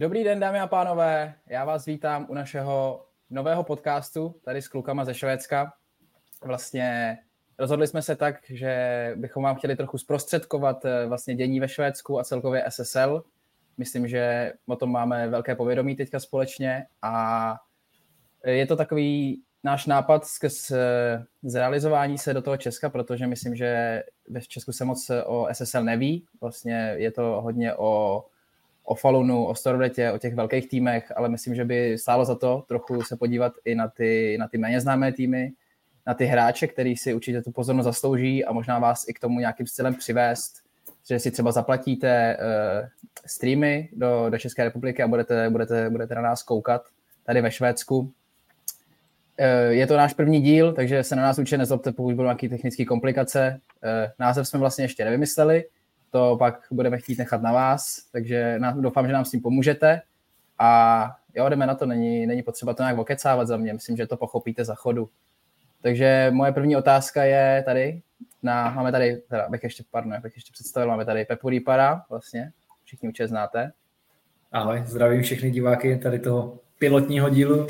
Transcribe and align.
Dobrý 0.00 0.24
den, 0.24 0.40
dámy 0.40 0.60
a 0.60 0.66
pánové. 0.66 1.34
Já 1.46 1.64
vás 1.64 1.86
vítám 1.86 2.26
u 2.28 2.34
našeho 2.34 3.06
nového 3.30 3.64
podcastu 3.64 4.34
tady 4.44 4.62
s 4.62 4.68
klukama 4.68 5.04
ze 5.04 5.14
Švédska. 5.14 5.72
Vlastně 6.44 7.18
rozhodli 7.58 7.86
jsme 7.86 8.02
se 8.02 8.16
tak, 8.16 8.36
že 8.50 9.12
bychom 9.16 9.42
vám 9.42 9.56
chtěli 9.56 9.76
trochu 9.76 9.98
zprostředkovat 9.98 10.84
eh, 10.84 11.06
vlastně 11.06 11.34
dění 11.34 11.60
ve 11.60 11.68
Švédsku 11.68 12.18
a 12.18 12.24
celkově 12.24 12.64
SSL. 12.68 13.24
Myslím, 13.78 14.08
že 14.08 14.52
o 14.66 14.76
tom 14.76 14.92
máme 14.92 15.28
velké 15.28 15.54
povědomí 15.54 15.96
teďka 15.96 16.20
společně 16.20 16.86
a 17.02 17.54
je 18.44 18.66
to 18.66 18.76
takový 18.76 19.42
náš 19.64 19.86
nápad 19.86 20.24
skrz 20.24 20.70
eh, 20.70 20.78
zrealizování 21.42 22.18
se 22.18 22.34
do 22.34 22.42
toho 22.42 22.56
Česka, 22.56 22.90
protože 22.90 23.26
myslím, 23.26 23.56
že 23.56 24.02
ve 24.28 24.40
Česku 24.40 24.72
se 24.72 24.84
moc 24.84 25.10
o 25.24 25.48
SSL 25.52 25.84
neví. 25.84 26.26
Vlastně 26.40 26.94
je 26.96 27.10
to 27.10 27.22
hodně 27.22 27.74
o, 27.74 28.24
o 28.90 28.94
Falunu, 28.94 29.46
o 29.46 29.54
Storvletě, 29.54 30.12
o 30.12 30.18
těch 30.18 30.34
velkých 30.34 30.68
týmech, 30.68 31.12
ale 31.16 31.28
myslím, 31.28 31.54
že 31.54 31.64
by 31.64 31.98
stálo 31.98 32.24
za 32.24 32.34
to 32.34 32.64
trochu 32.68 33.02
se 33.02 33.16
podívat 33.16 33.52
i 33.64 33.74
na 33.74 33.88
ty, 33.88 34.36
na 34.38 34.48
ty 34.48 34.58
méně 34.58 34.80
známé 34.80 35.12
týmy, 35.12 35.52
na 36.06 36.14
ty 36.14 36.24
hráče, 36.24 36.66
který 36.66 36.96
si 36.96 37.14
určitě 37.14 37.42
tu 37.42 37.52
pozornost 37.52 37.84
zaslouží 37.84 38.44
a 38.44 38.52
možná 38.52 38.78
vás 38.78 39.08
i 39.08 39.14
k 39.14 39.20
tomu 39.20 39.40
nějakým 39.40 39.66
stylem 39.66 39.94
přivést, 39.94 40.52
že 41.08 41.18
si 41.18 41.30
třeba 41.30 41.52
zaplatíte 41.52 42.36
uh, 42.36 42.88
streamy 43.26 43.88
do, 43.92 44.26
do 44.30 44.38
České 44.38 44.64
republiky 44.64 45.02
a 45.02 45.08
budete, 45.08 45.50
budete, 45.50 45.90
budete 45.90 46.14
na 46.14 46.22
nás 46.22 46.42
koukat 46.42 46.82
tady 47.24 47.40
ve 47.40 47.50
Švédsku 47.50 48.12
Eh, 49.42 49.74
je 49.74 49.86
to 49.86 49.96
náš 49.96 50.14
první 50.14 50.40
díl, 50.40 50.72
takže 50.72 51.02
se 51.02 51.16
na 51.16 51.22
nás 51.22 51.38
určitě 51.38 51.58
nezlobte, 51.58 51.92
pokud 51.92 52.14
budou 52.14 52.26
nějaké 52.26 52.48
technické 52.48 52.84
komplikace. 52.84 53.60
Eh, 53.84 54.12
název 54.18 54.48
jsme 54.48 54.58
vlastně 54.58 54.84
ještě 54.84 55.04
nevymysleli, 55.04 55.64
to 56.10 56.36
pak 56.38 56.66
budeme 56.70 56.98
chtít 56.98 57.18
nechat 57.18 57.42
na 57.42 57.52
vás, 57.52 58.06
takže 58.12 58.60
doufám, 58.74 59.06
že 59.06 59.12
nám 59.12 59.24
s 59.24 59.30
tím 59.30 59.40
pomůžete. 59.40 60.00
A 60.58 61.10
jo, 61.34 61.48
jdeme 61.48 61.66
na 61.66 61.74
to, 61.74 61.86
není, 61.86 62.26
není 62.26 62.42
potřeba 62.42 62.74
to 62.74 62.82
nějak 62.82 62.98
okecávat 62.98 63.48
za 63.48 63.56
mě, 63.56 63.72
myslím, 63.72 63.96
že 63.96 64.06
to 64.06 64.16
pochopíte 64.16 64.64
za 64.64 64.74
chodu. 64.74 65.10
Takže 65.82 66.30
moje 66.34 66.52
první 66.52 66.76
otázka 66.76 67.24
je 67.24 67.62
tady, 67.66 68.02
na, 68.42 68.70
máme 68.70 68.92
tady, 68.92 69.16
teda 69.16 69.48
bych 69.48 69.64
ještě, 69.64 69.84
pardon, 69.90 70.20
bych 70.22 70.36
ještě 70.36 70.52
představil, 70.52 70.88
máme 70.88 71.04
tady 71.04 71.24
Pepu 71.24 71.48
Rýpara, 71.48 72.04
vlastně, 72.10 72.52
všichni 72.84 73.08
určitě 73.08 73.28
znáte. 73.28 73.72
Ahoj, 74.52 74.82
zdravím 74.86 75.22
všechny 75.22 75.50
diváky 75.50 75.98
tady 75.98 76.18
toho 76.18 76.58
pilotního 76.78 77.28
dílu. 77.28 77.66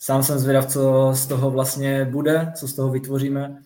Sám 0.00 0.22
jsem 0.22 0.38
zvědav, 0.38 0.66
co 0.66 1.12
z 1.14 1.26
toho 1.26 1.50
vlastně 1.50 2.04
bude, 2.04 2.52
co 2.54 2.68
z 2.68 2.74
toho 2.74 2.90
vytvoříme, 2.90 3.62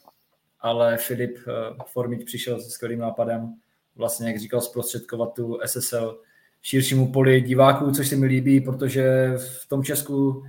ale 0.60 0.96
Filip 0.96 1.36
uh, 1.36 1.84
Formič 1.86 2.24
přišel 2.24 2.60
se 2.60 2.70
skvělým 2.70 2.98
nápadem, 2.98 3.54
vlastně, 3.98 4.28
jak 4.28 4.38
říkal, 4.38 4.60
zprostředkovat 4.60 5.34
tu 5.34 5.58
SSL 5.66 6.20
širšímu 6.62 7.12
poli 7.12 7.40
diváků, 7.40 7.90
což 7.90 8.08
se 8.08 8.16
mi 8.16 8.26
líbí, 8.26 8.60
protože 8.60 9.32
v 9.36 9.68
tom 9.68 9.84
Česku 9.84 10.44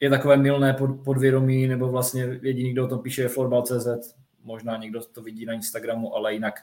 je 0.00 0.10
takové 0.10 0.36
milné 0.36 0.72
pod, 0.72 0.90
podvědomí, 1.04 1.66
nebo 1.66 1.88
vlastně 1.88 2.38
jediný, 2.42 2.72
kdo 2.72 2.84
o 2.84 2.88
tom 2.88 2.98
píše, 2.98 3.22
je 3.22 3.28
florbal.cz, 3.28 4.14
možná 4.44 4.76
někdo 4.76 5.00
to 5.00 5.22
vidí 5.22 5.46
na 5.46 5.52
Instagramu, 5.52 6.16
ale 6.16 6.34
jinak 6.34 6.54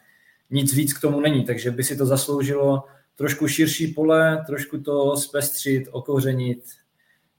nic 0.50 0.74
víc 0.74 0.94
k 0.94 1.02
tomu 1.02 1.20
není, 1.20 1.46
takže 1.46 1.72
by 1.72 1.84
si 1.84 1.98
to 1.98 2.06
zasloužilo 2.06 2.84
trošku 3.16 3.48
širší 3.48 3.88
pole, 3.88 4.44
trošku 4.46 4.78
to 4.78 5.18
zpestřit, 5.18 5.88
okořenit, 5.92 6.64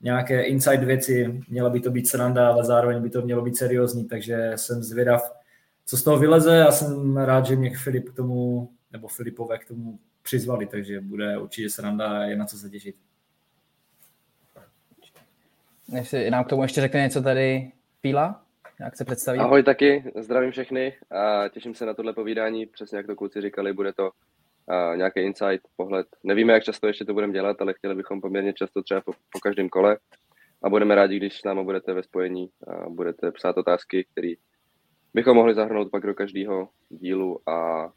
nějaké 0.01 0.43
inside 0.43 0.85
věci, 0.85 1.41
měla 1.49 1.71
by 1.71 1.81
to 1.81 1.91
být 1.91 2.09
sranda, 2.09 2.49
ale 2.49 2.65
zároveň 2.65 3.03
by 3.03 3.11
to 3.11 3.23
mělo 3.23 3.43
být 3.43 3.57
seriózní, 3.57 4.05
takže 4.05 4.53
jsem 4.57 4.83
zvědav, 4.83 5.33
co 5.87 5.97
z 5.97 6.03
toho 6.03 6.19
vyleze 6.19 6.65
a 6.65 6.73
jsem 6.73 7.17
rád, 7.17 7.47
že 7.47 7.57
mě 7.57 7.77
Filip 7.77 8.09
k 8.09 8.17
tomu, 8.17 8.71
nebo 8.93 9.09
Filipové 9.09 9.59
k 9.59 9.69
tomu 9.69 9.99
přizvali, 10.23 10.67
takže 10.67 11.01
bude 11.01 11.39
určitě 11.39 11.71
sranda 11.71 12.19
a 12.19 12.23
je 12.23 12.37
na 12.37 12.47
co 12.47 12.59
se 12.59 12.71
těšit. 12.71 12.97
Než 15.89 16.09
si 16.09 16.31
nám 16.31 16.45
k 16.45 16.49
tomu 16.49 16.63
ještě 16.63 16.81
řekne 16.81 17.01
něco 17.01 17.23
tady 17.23 17.73
Píla, 18.01 18.45
jak 18.81 18.97
se 18.97 19.05
představí. 19.05 19.39
Ahoj 19.39 19.63
taky, 19.63 20.13
zdravím 20.17 20.51
všechny 20.51 20.97
a 21.11 21.49
těším 21.49 21.75
se 21.75 21.87
na 21.87 21.95
tohle 21.95 22.13
povídání, 22.13 22.67
přesně 22.67 22.99
jak 22.99 23.07
to 23.07 23.17
kluci 23.17 23.41
říkali, 23.41 23.73
bude 23.73 23.93
to 23.93 24.11
nějaký 24.95 25.21
insight, 25.21 25.69
pohled. 25.77 26.07
Nevíme, 26.25 26.53
jak 26.53 26.65
často 26.65 26.87
ještě 26.87 27.05
to 27.05 27.15
budeme 27.15 27.33
dělat, 27.33 27.63
ale 27.63 27.75
chtěli 27.75 27.95
bychom 27.95 28.21
poměrně 28.21 28.53
často 28.53 28.83
třeba 28.83 29.01
po, 29.01 29.13
po 29.13 29.41
každém 29.41 29.69
kole 29.69 29.99
a 30.63 30.69
budeme 30.69 30.95
rádi, 30.95 31.17
když 31.17 31.41
s 31.41 31.45
námi 31.45 31.65
budete 31.65 31.95
ve 31.95 32.03
spojení 32.03 32.51
a 32.67 32.89
budete 32.89 33.33
psát 33.33 33.59
otázky, 33.59 34.07
které 34.13 34.33
bychom 35.15 35.37
mohli 35.37 35.55
zahrnout 35.55 35.91
pak 35.91 36.07
do 36.07 36.15
každého 36.15 36.69
dílu 36.89 37.49
a 37.49 37.89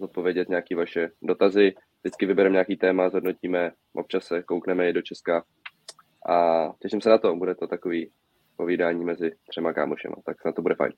odpovědět 0.00 0.48
nějaké 0.48 0.76
vaše 0.76 1.08
dotazy. 1.22 1.74
Vždycky 2.02 2.26
vybereme 2.26 2.52
nějaký 2.52 2.76
téma, 2.76 3.08
zhodnotíme, 3.08 3.70
občas 3.94 4.24
se 4.24 4.42
koukneme 4.42 4.88
i 4.88 4.92
do 4.92 5.02
Česka 5.02 5.44
a 6.28 6.68
těším 6.82 7.00
se 7.00 7.10
na 7.10 7.18
to, 7.18 7.36
bude 7.36 7.54
to 7.54 7.66
takový 7.66 8.10
povídání 8.56 9.04
mezi 9.04 9.32
třema 9.48 9.72
kámošema, 9.72 10.14
tak 10.26 10.36
na 10.44 10.52
to 10.52 10.62
bude 10.62 10.74
fajn. 10.74 10.92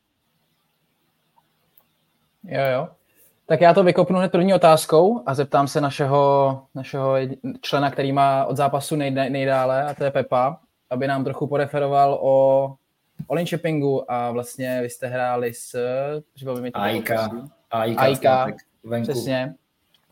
Jo, 2.45 2.63
jo. 2.73 2.89
Tak 3.47 3.61
já 3.61 3.75
to 3.75 3.85
vykopnu 3.85 4.19
hned 4.19 4.33
první 4.33 4.55
otázkou 4.55 5.23
a 5.27 5.35
zeptám 5.35 5.69
se 5.69 5.81
našeho, 5.81 6.63
našeho 6.75 7.15
člena, 7.61 7.91
který 7.91 8.13
má 8.13 8.45
od 8.45 8.57
zápasu 8.57 8.97
nejde, 8.97 9.31
nejdále, 9.31 9.85
a 9.85 9.95
to 9.95 10.05
je 10.05 10.11
Pepa, 10.11 10.61
aby 10.91 11.07
nám 11.07 11.25
trochu 11.25 11.47
poreferoval 11.47 12.19
o, 12.23 12.65
o 13.27 13.35
Linköpingu 13.35 14.13
a 14.13 14.31
vlastně 14.31 14.79
vy 14.83 14.91
jste 14.91 15.07
hráli 15.07 15.55
s... 15.55 15.79
mi 16.61 16.71
to 16.71 16.81
Aika. 16.81 17.31
Aika, 17.71 18.47
Aika 18.85 19.03
přesně. 19.03 19.55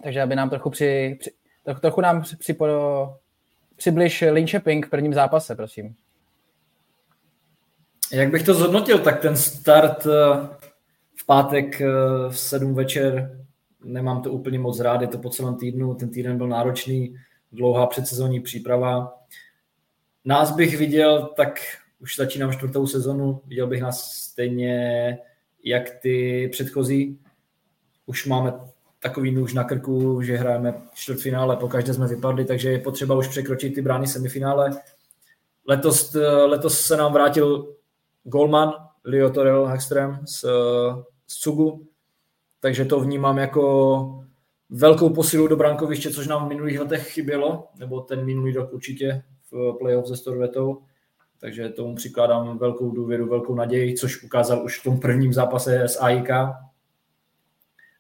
Takže 0.03 0.23
aby 0.23 0.37
nám 0.37 0.51
trochu 0.51 0.71
při, 0.71 1.17
při 1.21 1.31
trochu, 1.81 2.01
nám 2.01 2.23
při, 2.23 2.37
při, 2.37 2.57
přibliž 3.77 4.25
Linköping 4.31 4.87
v 4.87 4.91
prvním 4.91 5.15
zápase, 5.15 5.55
prosím. 5.55 5.95
Jak 8.13 8.31
bych 8.31 8.43
to 8.43 8.55
zhodnotil, 8.55 8.99
tak 8.99 9.21
ten 9.21 9.37
start 9.37 10.07
pátek 11.29 11.81
eh, 11.81 11.87
v 12.29 12.39
sedm 12.39 12.75
večer 12.75 13.39
nemám 13.85 14.23
to 14.23 14.33
úplně 14.33 14.59
moc 14.59 14.81
rád, 14.81 15.01
je 15.01 15.07
to 15.07 15.19
po 15.19 15.31
celém 15.31 15.57
týdnu, 15.57 15.95
ten 15.95 16.11
týden 16.11 16.39
byl 16.39 16.49
náročný, 16.49 17.17
dlouhá 17.53 17.87
předsezonní 17.87 18.41
příprava. 18.41 19.15
Nás 20.25 20.51
bych 20.51 20.79
viděl, 20.79 21.27
tak 21.37 21.61
už 22.01 22.17
začínám 22.17 22.53
čtvrtou 22.53 22.87
sezonu, 22.87 23.41
viděl 23.47 23.67
bych 23.67 23.83
nás 23.83 24.13
stejně 24.13 25.19
jak 25.65 25.91
ty 26.03 26.49
předchozí. 26.53 27.19
Už 28.09 28.27
máme 28.27 28.53
takový 29.03 29.31
nůž 29.31 29.55
na 29.55 29.65
krku, 29.65 30.23
že 30.23 30.37
hrajeme 30.37 30.83
čtvrtfinále, 30.95 31.57
po 31.57 31.69
každé 31.69 31.95
jsme 31.95 32.09
vypadli, 32.09 32.45
takže 32.45 32.71
je 32.71 32.79
potřeba 32.79 33.15
už 33.15 33.29
překročit 33.29 33.75
ty 33.75 33.83
brány 33.83 34.07
semifinále. 34.07 34.71
Letos, 35.67 36.15
eh, 36.15 36.29
letos 36.29 36.81
se 36.81 36.97
nám 36.97 37.13
vrátil 37.13 37.75
Golman, 38.25 38.73
Leo 39.05 39.31
Torel 39.31 39.67
Hagström 39.67 40.19
z 40.25 40.45
z 41.29 41.41
Cugu, 41.41 41.87
takže 42.61 42.85
to 42.85 43.01
vnímám 43.01 43.39
jako 43.39 44.25
velkou 44.71 45.11
posilu 45.11 45.49
do 45.49 45.57
brankoviště, 45.57 46.11
což 46.11 46.27
nám 46.27 46.47
v 46.47 46.49
minulých 46.49 46.81
letech 46.81 47.09
chybělo, 47.09 47.69
nebo 47.79 48.01
ten 48.01 48.25
minulý 48.25 48.53
rok 48.53 48.73
určitě 48.73 49.23
v 49.51 49.73
playoff 49.79 50.09
se 50.09 50.17
Storvetou, 50.17 50.83
takže 51.41 51.69
tomu 51.69 51.95
přikládám 51.95 52.59
velkou 52.59 52.91
důvěru, 52.91 53.29
velkou 53.29 53.55
naději, 53.55 53.95
což 53.95 54.23
ukázal 54.23 54.65
už 54.65 54.81
v 54.81 54.85
tom 54.85 55.01
prvním 55.01 55.33
zápase 55.33 55.83
s 55.83 56.01
AIK. 56.01 56.29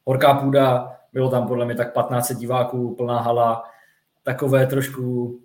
Horká 0.08 0.34
půda, 0.34 0.96
bylo 1.12 1.30
tam 1.30 1.48
podle 1.48 1.64
mě 1.64 1.74
tak 1.74 1.92
15 1.92 2.32
diváků, 2.32 2.94
plná 2.94 3.20
hala, 3.20 3.64
takové 4.22 4.66
trošku 4.66 5.38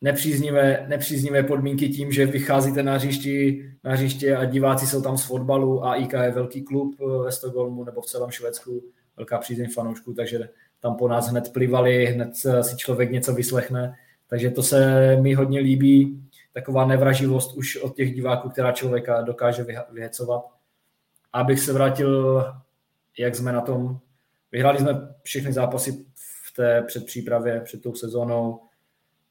nepříznivé, 0.00 0.86
nepříznivé 0.88 1.42
podmínky 1.42 1.88
tím, 1.88 2.12
že 2.12 2.26
vycházíte 2.26 2.82
na 2.82 2.94
hřišti, 2.94 3.66
na 3.84 3.92
hřiště 3.92 4.36
a 4.36 4.44
diváci 4.44 4.86
jsou 4.86 5.02
tam 5.02 5.18
z 5.18 5.24
fotbalu 5.24 5.84
a 5.84 5.94
IK 5.94 6.12
je 6.12 6.30
velký 6.30 6.62
klub 6.62 6.94
eh, 7.00 7.24
ve 7.24 7.32
Stockholmu 7.32 7.84
nebo 7.84 8.00
v 8.00 8.06
celém 8.06 8.30
Švédsku, 8.30 8.82
velká 9.16 9.38
přízeň 9.38 9.70
fanoušků, 9.74 10.14
takže 10.14 10.48
tam 10.80 10.96
po 10.96 11.08
nás 11.08 11.28
hned 11.28 11.52
plivali, 11.52 12.06
hned 12.06 12.36
si 12.60 12.76
člověk 12.76 13.10
něco 13.10 13.34
vyslechne, 13.34 13.94
takže 14.28 14.50
to 14.50 14.62
se 14.62 15.16
mi 15.16 15.34
hodně 15.34 15.60
líbí, 15.60 16.22
taková 16.52 16.86
nevraživost 16.86 17.56
už 17.56 17.76
od 17.76 17.96
těch 17.96 18.14
diváků, 18.14 18.48
která 18.48 18.72
člověka 18.72 19.22
dokáže 19.22 19.66
vyhecovat. 19.92 20.44
Abych 21.32 21.60
se 21.60 21.72
vrátil, 21.72 22.44
jak 23.18 23.34
jsme 23.34 23.52
na 23.52 23.60
tom, 23.60 23.98
vyhráli 24.52 24.78
jsme 24.78 24.92
všechny 25.22 25.52
zápasy 25.52 26.06
v 26.14 26.56
té 26.56 26.82
předpřípravě, 26.82 27.60
před 27.60 27.82
tou 27.82 27.94
sezónou, 27.94 28.60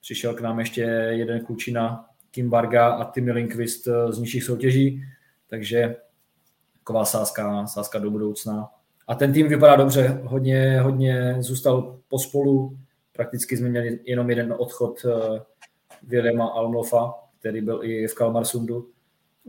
Přišel 0.06 0.34
k 0.34 0.42
nám 0.42 0.60
ještě 0.60 0.82
jeden 1.10 1.46
klučina, 1.46 2.06
Kim 2.32 2.50
Varga 2.50 2.88
a 2.88 3.12
Timmy 3.12 3.32
Linkvist 3.32 3.88
eh, 3.88 4.12
z 4.14 4.20
nižších 4.20 4.44
soutěží, 4.44 5.04
takže 5.50 5.96
taková 6.80 7.06
sázka, 7.06 7.68
sázka 7.68 8.00
do 8.00 8.12
budoucna. 8.12 8.70
A 9.08 9.16
ten 9.16 9.34
tým 9.34 9.48
vypadá 9.48 9.76
dobře, 9.76 10.22
hodně, 10.24 10.80
hodně 10.82 11.36
zůstal 11.40 12.00
pospolu, 12.08 12.78
prakticky 13.12 13.58
jsme 13.58 13.70
měli 13.70 14.00
jenom 14.04 14.30
jeden 14.30 14.56
odchod 14.58 15.06
uh, 15.06 15.38
Williama 16.04 16.46
Almlofa, 16.46 17.14
který 17.40 17.62
byl 17.62 17.80
i 17.84 18.08
v 18.08 18.16
Kalmarsundu. 18.16 18.90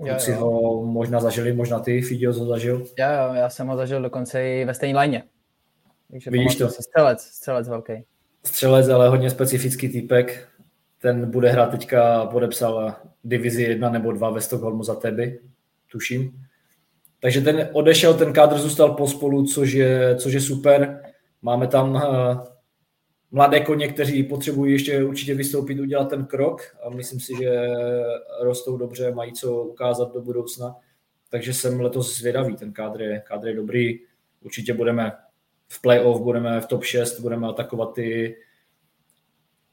Kluci 0.04 0.32
ho 0.32 0.82
možná 0.84 1.20
zažili, 1.20 1.52
možná 1.52 1.78
ty, 1.78 2.02
Fidio 2.02 2.32
ho 2.32 2.46
zažil. 2.46 2.86
Já, 2.98 3.36
já 3.36 3.48
jsem 3.50 3.66
ho 3.66 3.76
zažil 3.76 4.02
dokonce 4.02 4.48
i 4.48 4.64
ve 4.64 4.74
stejné 4.74 4.98
léně. 4.98 5.22
Takže 6.10 6.30
Vidíš 6.30 6.56
to? 6.56 6.68
Střelec, 6.68 7.20
střelec 7.22 7.68
velký. 7.68 7.92
střelec, 8.44 8.88
ale 8.88 9.08
hodně 9.08 9.30
specifický 9.30 9.88
týpek. 9.88 10.48
Ten 11.00 11.30
bude 11.30 11.50
hrát 11.50 11.70
teďka, 11.70 12.26
podepsal 12.26 12.94
divizi 13.24 13.62
1 13.62 13.90
nebo 13.90 14.12
2 14.12 14.30
ve 14.30 14.40
Stockholmu 14.40 14.82
za 14.82 14.94
teby, 14.94 15.40
tuším. 15.92 16.32
Takže 17.20 17.40
ten 17.40 17.68
odešel, 17.72 18.14
ten 18.14 18.32
kádr 18.32 18.58
zůstal 18.58 18.94
pospolu, 18.94 19.46
což 19.46 19.72
je, 19.72 20.16
což 20.16 20.32
je 20.32 20.40
super. 20.40 21.02
Máme 21.42 21.66
tam 21.66 21.94
uh, 21.94 22.02
mladé 23.36 23.60
koně, 23.60 23.88
kteří 23.88 24.22
potřebují 24.22 24.72
ještě 24.72 25.04
určitě 25.04 25.34
vystoupit, 25.34 25.80
udělat 25.80 26.08
ten 26.08 26.24
krok 26.24 26.76
a 26.82 26.90
myslím 26.90 27.20
si, 27.20 27.32
že 27.38 27.66
rostou 28.40 28.76
dobře, 28.76 29.14
mají 29.14 29.32
co 29.32 29.62
ukázat 29.62 30.14
do 30.14 30.20
budoucna. 30.20 30.76
Takže 31.28 31.54
jsem 31.54 31.80
letos 31.80 32.18
zvědavý, 32.18 32.56
ten 32.56 32.72
kádr 32.72 33.02
je, 33.02 33.22
kádr 33.26 33.48
je 33.48 33.54
dobrý. 33.54 34.00
Určitě 34.40 34.74
budeme 34.74 35.12
v 35.68 35.82
playoff, 35.82 36.20
budeme 36.20 36.60
v 36.60 36.66
top 36.66 36.84
6, 36.84 37.20
budeme 37.20 37.48
atakovat 37.48 37.94
ty, 37.94 38.36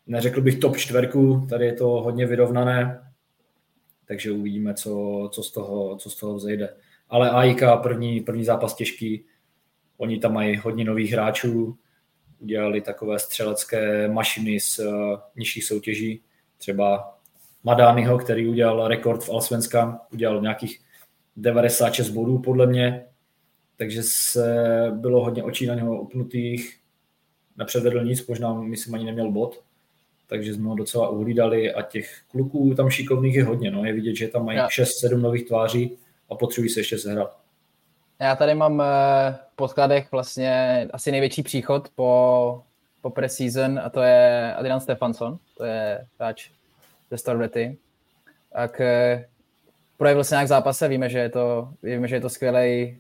neřekl 0.08 0.42
bych 0.42 0.60
top 0.60 0.78
čtverku, 0.78 1.48
tady 1.50 1.66
je 1.66 1.74
to 1.74 1.88
hodně 1.88 2.26
vyrovnané, 2.26 3.12
takže 4.06 4.32
uvidíme, 4.32 4.74
co, 4.74 5.30
co, 5.34 5.44
z, 5.44 5.52
toho, 5.52 5.98
co 5.98 6.10
z 6.10 6.16
toho 6.16 6.36
vzejde. 6.36 6.76
Ale 7.10 7.30
AIK 7.30 7.62
první, 7.84 8.20
první 8.20 8.44
zápas 8.44 8.76
těžký, 8.76 9.26
oni 9.98 10.20
tam 10.20 10.34
mají 10.34 10.58
hodně 10.58 10.86
nových 10.86 11.12
hráčů, 11.12 11.78
udělali 12.44 12.82
takové 12.82 13.20
střelecké 13.20 14.08
mašiny 14.08 14.60
z 14.60 14.80
uh, 14.80 15.20
nižších 15.36 15.64
soutěží, 15.64 16.22
třeba 16.58 17.18
Madányho, 17.64 18.18
který 18.18 18.48
udělal 18.48 18.88
rekord 18.88 19.24
v 19.24 19.30
Alsvenska, 19.30 20.02
udělal 20.14 20.42
nějakých 20.42 20.82
96 21.36 22.10
bodů 22.10 22.40
podle 22.40 22.68
mě, 22.68 23.06
takže 23.78 24.02
se 24.04 24.56
bylo 24.96 25.24
hodně 25.24 25.44
očí 25.44 25.66
na 25.66 25.76
něho 25.76 26.02
upnutých, 26.02 26.80
nepředvedl 27.58 28.04
nic, 28.04 28.28
možná 28.28 28.54
myslím 28.54 28.96
ani 28.96 29.06
neměl 29.06 29.32
bod, 29.32 29.64
takže 30.28 30.54
jsme 30.54 30.70
ho 30.70 30.76
docela 30.76 31.10
uhlídali 31.10 31.74
a 31.74 31.82
těch 31.82 32.22
kluků 32.28 32.74
tam 32.76 32.90
šikovných 32.90 33.36
je 33.36 33.44
hodně, 33.44 33.72
no. 33.72 33.86
je 33.86 33.94
vidět, 33.94 34.16
že 34.16 34.28
tam 34.28 34.46
mají 34.46 34.60
6-7 34.60 35.22
nových 35.22 35.48
tváří 35.48 35.98
a 36.30 36.36
potřebují 36.36 36.70
se 36.70 36.80
ještě 36.80 36.98
sehrát. 36.98 37.43
Já 38.20 38.36
tady 38.36 38.56
mám 38.56 38.82
eh, 38.82 38.86
v 39.54 39.56
podkladech 39.56 40.12
vlastně 40.12 40.88
asi 40.94 41.12
největší 41.12 41.44
příchod 41.44 41.90
po, 41.96 42.64
po 43.02 43.10
preseason 43.10 43.80
a 43.80 43.90
to 43.90 44.02
je 44.02 44.54
Adrian 44.56 44.80
Stefansson, 44.80 45.38
to 45.58 45.66
je 45.66 46.08
hráč 46.20 46.50
ze 47.12 47.18
Storvety. 47.18 47.78
Tak 48.54 48.82
projevil 49.98 50.24
se 50.24 50.36
nějak 50.36 50.46
v 50.46 50.50
zápase, 50.50 50.88
víme, 50.88 51.10
že 51.10 51.20
je 51.20 51.30
to, 51.30 51.70
víme, 51.84 52.08
že 52.08 52.16
je 52.16 52.22
to 52.22 52.30
skvělý 52.30 52.98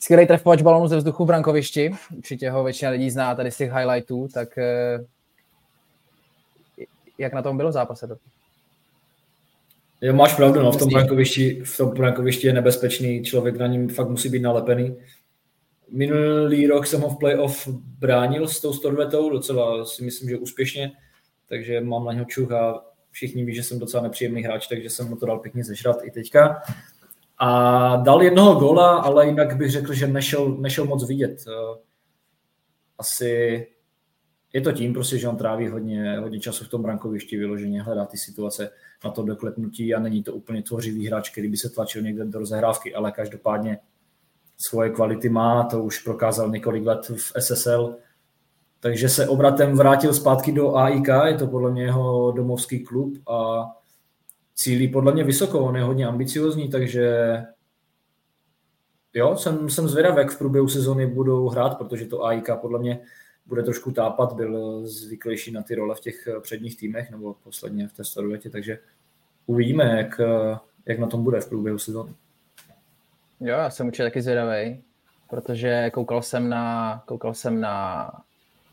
skvělý 0.00 0.26
trefovač 0.26 0.62
balonu 0.62 0.88
ze 0.88 0.96
vzduchu 0.96 1.24
v 1.24 1.26
brankovišti. 1.26 1.90
Určitě 2.16 2.50
ho 2.50 2.64
většina 2.64 2.90
lidí 2.90 3.10
zná 3.10 3.34
tady 3.34 3.50
z 3.50 3.56
těch 3.56 3.72
highlightů, 3.72 4.28
tak 4.34 4.58
eh, 4.58 4.98
jak 7.18 7.32
na 7.32 7.42
tom 7.42 7.56
bylo 7.56 7.68
v 7.68 7.72
zápase? 7.72 8.08
Jo, 10.00 10.14
máš 10.14 10.34
pravdu, 10.34 10.62
no, 10.62 10.72
v 10.72 10.76
tom 10.76 10.88
brankovišti, 10.88 11.62
v 11.64 11.76
tom 11.76 11.90
brankovišti 11.90 12.46
je 12.46 12.52
nebezpečný, 12.52 13.22
člověk 13.22 13.56
na 13.56 13.66
ním 13.66 13.88
fakt 13.88 14.08
musí 14.08 14.28
být 14.28 14.42
nalepený. 14.42 14.96
Minulý 15.90 16.66
rok 16.66 16.86
jsem 16.86 17.00
ho 17.00 17.10
v 17.10 17.18
playoff 17.18 17.68
bránil 17.98 18.48
s 18.48 18.60
tou 18.60 18.72
Storvetou, 18.72 19.30
docela 19.30 19.84
si 19.84 20.04
myslím, 20.04 20.28
že 20.28 20.38
úspěšně, 20.38 20.92
takže 21.48 21.80
mám 21.80 22.04
na 22.04 22.12
něho 22.12 22.24
čuch 22.24 22.52
a 22.52 22.84
všichni 23.10 23.44
ví, 23.44 23.54
že 23.54 23.62
jsem 23.62 23.78
docela 23.78 24.02
nepříjemný 24.02 24.42
hráč, 24.42 24.66
takže 24.66 24.90
jsem 24.90 25.08
mu 25.08 25.16
to 25.16 25.26
dal 25.26 25.38
pěkně 25.38 25.64
zežrat 25.64 25.96
i 26.04 26.10
teďka. 26.10 26.62
A 27.38 27.96
dal 27.96 28.22
jednoho 28.22 28.54
góla, 28.54 28.96
ale 28.96 29.26
jinak 29.26 29.56
bych 29.56 29.70
řekl, 29.70 29.92
že 29.94 30.06
nešel, 30.06 30.56
nešel 30.56 30.84
moc 30.84 31.08
vidět. 31.08 31.44
Eh, 31.48 31.78
asi 32.98 33.66
je 34.52 34.60
to 34.60 34.72
tím, 34.72 34.92
prostě, 34.92 35.18
že 35.18 35.28
on 35.28 35.36
tráví 35.36 35.68
hodně, 35.68 36.18
hodně 36.18 36.40
času 36.40 36.64
v 36.64 36.68
tom 36.68 36.82
brankovišti, 36.82 37.36
vyloženě 37.36 37.82
hledá 37.82 38.04
ty 38.04 38.18
situace 38.18 38.70
na 39.04 39.10
to 39.10 39.22
doklepnutí 39.22 39.94
a 39.94 40.00
není 40.00 40.22
to 40.22 40.34
úplně 40.34 40.62
tvořivý 40.62 41.06
hráč, 41.06 41.30
který 41.30 41.48
by 41.48 41.56
se 41.56 41.70
tlačil 41.70 42.02
někde 42.02 42.24
do 42.24 42.38
rozehrávky, 42.38 42.94
ale 42.94 43.12
každopádně 43.12 43.78
svoje 44.58 44.90
kvality 44.90 45.28
má, 45.28 45.64
to 45.64 45.82
už 45.82 45.98
prokázal 45.98 46.50
několik 46.50 46.86
let 46.86 47.10
v 47.16 47.32
SSL, 47.40 47.96
takže 48.80 49.08
se 49.08 49.28
obratem 49.28 49.76
vrátil 49.76 50.14
zpátky 50.14 50.52
do 50.52 50.76
AIK, 50.76 51.08
je 51.26 51.34
to 51.38 51.46
podle 51.46 51.70
mě 51.70 51.82
jeho 51.82 52.32
domovský 52.32 52.84
klub 52.84 53.28
a 53.28 53.66
cílí 54.54 54.88
podle 54.88 55.12
mě 55.12 55.24
vysoko, 55.24 55.60
on 55.60 55.76
je 55.76 55.82
hodně 55.82 56.06
ambiciozní, 56.06 56.68
takže 56.68 57.36
jo, 59.14 59.36
jsem, 59.36 59.68
jsem 59.70 59.88
zvědav, 59.88 60.18
jak 60.18 60.30
v 60.30 60.38
průběhu 60.38 60.68
sezony 60.68 61.06
budou 61.06 61.48
hrát, 61.48 61.78
protože 61.78 62.06
to 62.06 62.24
AIK 62.24 62.48
podle 62.60 62.78
mě 62.78 63.00
bude 63.46 63.62
trošku 63.62 63.90
tápat, 63.90 64.32
byl 64.32 64.86
zvyklejší 64.86 65.52
na 65.52 65.62
ty 65.62 65.74
role 65.74 65.94
v 65.94 66.00
těch 66.00 66.28
předních 66.40 66.76
týmech, 66.76 67.10
nebo 67.10 67.34
posledně 67.44 67.88
v 67.88 67.92
té 67.92 68.04
starovětě, 68.04 68.50
takže 68.50 68.78
uvidíme, 69.46 69.84
jak, 69.84 70.20
jak 70.86 70.98
na 70.98 71.06
tom 71.06 71.24
bude 71.24 71.40
v 71.40 71.48
průběhu 71.48 71.78
sezóny. 71.78 72.14
Jo, 73.40 73.48
já 73.48 73.70
jsem 73.70 73.86
určitě 73.86 74.02
taky 74.02 74.22
zvědavý, 74.22 74.82
protože 75.30 75.90
koukal 75.90 76.22
jsem 76.22 76.48
na, 76.48 77.02
koukal 77.06 77.34
jsem 77.34 77.60
na, 77.60 78.10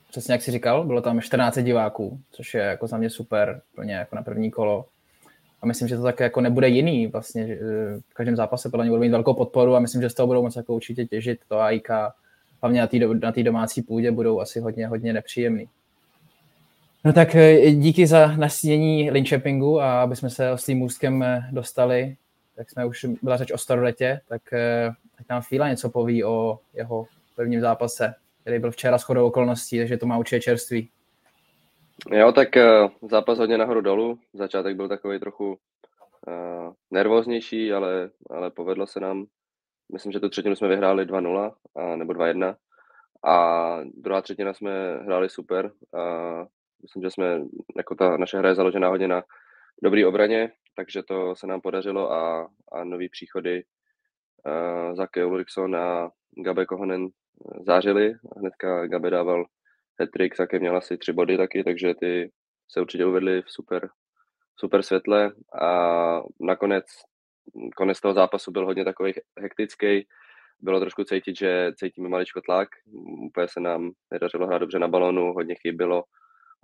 přesně 0.09 0.31
jak 0.31 0.41
jsi 0.41 0.51
říkal, 0.51 0.83
bylo 0.83 1.01
tam 1.01 1.21
14 1.21 1.57
diváků, 1.57 2.19
což 2.31 2.53
je 2.53 2.61
jako 2.61 2.87
za 2.87 2.97
mě 2.97 3.09
super, 3.09 3.61
plně 3.75 3.93
jako 3.93 4.15
na 4.15 4.23
první 4.23 4.51
kolo. 4.51 4.85
A 5.61 5.65
myslím, 5.65 5.87
že 5.87 5.97
to 5.97 6.03
tak 6.03 6.19
jako 6.19 6.41
nebude 6.41 6.69
jiný 6.69 7.07
vlastně. 7.07 7.57
V 8.09 8.13
každém 8.13 8.35
zápase 8.35 8.69
podle 8.69 8.85
mě 8.85 8.91
budou 8.91 9.01
mít 9.01 9.09
velkou 9.09 9.33
podporu 9.33 9.75
a 9.75 9.79
myslím, 9.79 10.01
že 10.01 10.09
z 10.09 10.13
toho 10.13 10.27
budou 10.27 10.41
moc 10.41 10.55
jako 10.55 10.73
určitě 10.73 11.05
těžit 11.05 11.39
to 11.47 11.59
AIK 11.59 11.89
hlavně 12.61 12.81
na 12.81 12.87
té 12.87 12.97
na 12.97 13.31
domácí 13.43 13.81
půdě 13.81 14.11
budou 14.11 14.39
asi 14.39 14.59
hodně, 14.59 14.87
hodně 14.87 15.13
nepříjemný. 15.13 15.69
No 17.05 17.13
tak 17.13 17.35
eh, 17.35 17.71
díky 17.71 18.07
za 18.07 18.27
nasínění 18.35 19.11
Linköpingu 19.11 19.81
a 19.81 20.01
aby 20.01 20.15
jsme 20.15 20.29
se 20.29 20.49
s 20.49 20.65
tím 20.65 20.77
můstkem 20.77 21.23
eh, 21.23 21.49
dostali, 21.51 22.15
tak 22.55 22.69
jsme 22.69 22.85
už 22.85 23.05
byla 23.21 23.37
řeč 23.37 23.51
o 23.51 23.57
Staroletě, 23.57 24.21
tak, 24.27 24.53
eh, 24.53 24.89
tak 25.17 25.29
nám 25.29 25.41
Fíla 25.41 25.69
něco 25.69 25.89
poví 25.89 26.23
o 26.23 26.59
jeho 26.73 27.07
prvním 27.35 27.61
zápase, 27.61 28.13
který 28.41 28.59
byl 28.59 28.71
včera 28.71 28.97
shodou 28.97 29.27
okolností, 29.27 29.77
takže 29.77 29.97
to 29.97 30.05
má 30.05 30.17
určitě 30.17 30.41
čerství. 30.41 30.89
Jo, 32.11 32.31
tak 32.31 32.49
zápas 33.09 33.37
hodně 33.37 33.57
nahoru 33.57 33.81
dolů. 33.81 34.19
Začátek 34.33 34.75
byl 34.75 34.87
takový 34.87 35.19
trochu 35.19 35.47
uh, 35.49 36.73
nervóznější, 36.91 37.73
ale, 37.73 38.09
ale 38.29 38.51
povedlo 38.51 38.87
se 38.87 38.99
nám 38.99 39.25
myslím, 39.93 40.11
že 40.11 40.19
tu 40.19 40.29
třetinu 40.29 40.55
jsme 40.55 40.67
vyhráli 40.67 41.05
2-0 41.05 41.53
a, 41.75 41.95
nebo 41.95 42.13
2-1 42.13 42.55
a 43.25 43.79
druhá 43.83 44.21
třetina 44.21 44.53
jsme 44.53 44.97
hráli 44.97 45.29
super. 45.29 45.71
A 45.93 46.01
myslím, 46.81 47.03
že 47.03 47.11
jsme, 47.11 47.41
jako 47.77 47.95
ta 47.95 48.17
naše 48.17 48.37
hra 48.37 48.49
je 48.49 48.55
založená 48.55 48.87
hodně 48.87 49.07
na 49.07 49.23
dobrý 49.83 50.05
obraně, 50.05 50.51
takže 50.75 51.03
to 51.03 51.35
se 51.35 51.47
nám 51.47 51.61
podařilo 51.61 52.11
a, 52.11 52.49
a 52.71 52.83
nový 52.83 53.09
příchody 53.09 53.63
Zake 54.93 55.25
Ulriksson 55.25 55.75
a 55.75 56.11
Gabe 56.45 56.65
Kohonen 56.65 57.07
zářili. 57.65 58.13
Hnedka 58.37 58.87
Gabe 58.87 59.09
dával 59.09 59.45
hat-trick, 59.99 60.35
Zake 60.37 60.59
měl 60.59 60.77
asi 60.77 60.97
tři 60.97 61.13
body 61.13 61.37
taky, 61.37 61.63
takže 61.63 61.93
ty 61.99 62.31
se 62.69 62.81
určitě 62.81 63.05
uvedli 63.05 63.41
v 63.41 63.51
super, 63.51 63.89
super 64.55 64.83
světle. 64.83 65.31
A 65.61 66.21
nakonec 66.39 66.85
konec 67.75 68.01
toho 68.01 68.13
zápasu 68.13 68.51
byl 68.51 68.65
hodně 68.65 68.85
takový 68.85 69.13
hektický. 69.39 70.07
Bylo 70.59 70.79
trošku 70.79 71.03
cítit, 71.03 71.37
že 71.37 71.71
cítíme 71.75 72.09
maličko 72.09 72.41
tlak. 72.41 72.69
Úplně 73.27 73.47
se 73.47 73.59
nám 73.59 73.91
nedařilo 74.11 74.47
hrát 74.47 74.57
dobře 74.57 74.79
na 74.79 74.87
balonu, 74.87 75.33
hodně 75.33 75.55
chyb 75.55 75.75
bylo 75.75 76.03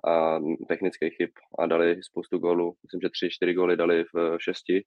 a 0.07 0.39
technických 0.67 1.15
chyb 1.15 1.29
a 1.59 1.65
dali 1.65 2.03
spoustu 2.03 2.37
gólů. 2.37 2.75
Myslím, 2.83 3.01
že 3.01 3.09
tři, 3.09 3.29
čtyři 3.29 3.53
góly 3.53 3.77
dali 3.77 4.03
v 4.13 4.37
šesti 4.39 4.83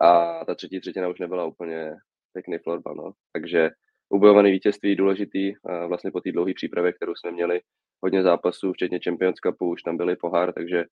a 0.00 0.44
ta 0.44 0.54
třetí 0.54 0.80
třetina 0.80 1.08
už 1.08 1.18
nebyla 1.18 1.44
úplně 1.44 1.94
pěkný 2.32 2.58
florbal. 2.58 2.94
No. 2.94 3.12
Takže 3.32 3.70
ubojovaný 4.08 4.50
vítězství 4.50 4.96
důležitý 4.96 5.52
vlastně 5.88 6.10
po 6.10 6.20
té 6.20 6.32
dlouhé 6.32 6.54
přípravě, 6.54 6.92
kterou 6.92 7.14
jsme 7.14 7.30
měli. 7.30 7.60
Hodně 8.02 8.22
zápasů, 8.22 8.72
včetně 8.72 8.98
Champions 9.04 9.36
Cupu, 9.36 9.70
už 9.70 9.82
tam 9.82 9.96
byly 9.96 10.16
pohár, 10.16 10.52
takže 10.52 10.84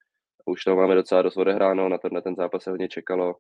už 0.47 0.65
to 0.65 0.77
máme 0.77 0.95
docela 0.95 1.23
dost 1.23 1.37
odehráno, 1.37 1.89
na, 1.89 1.99
na 2.13 2.21
ten 2.21 2.35
zápas 2.35 2.63
se 2.63 2.71
hodně 2.71 2.89
čekalo 2.89 3.35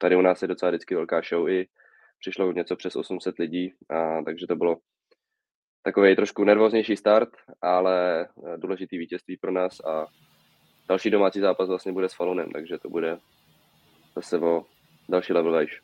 tady 0.00 0.16
u 0.16 0.20
nás 0.20 0.42
je 0.42 0.48
docela 0.48 0.70
vždycky 0.70 0.94
velká 0.94 1.20
show 1.28 1.48
i 1.48 1.66
přišlo 2.20 2.52
něco 2.52 2.76
přes 2.76 2.96
800 2.96 3.38
lidí, 3.38 3.72
a, 3.90 4.22
takže 4.22 4.46
to 4.46 4.56
bylo 4.56 4.76
takový 5.82 6.16
trošku 6.16 6.44
nervóznější 6.44 6.96
start, 6.96 7.28
ale 7.62 8.20
eh, 8.22 8.58
důležitý 8.58 8.98
vítězství 8.98 9.36
pro 9.36 9.52
nás 9.52 9.80
a 9.80 10.06
další 10.88 11.10
domácí 11.10 11.40
zápas 11.40 11.68
vlastně 11.68 11.92
bude 11.92 12.08
s 12.08 12.14
Falunem, 12.14 12.50
takže 12.50 12.78
to 12.78 12.90
bude 12.90 13.18
zase 14.16 14.38
o 14.38 14.64
další 15.08 15.32
level 15.32 15.52
vejš. 15.52 15.80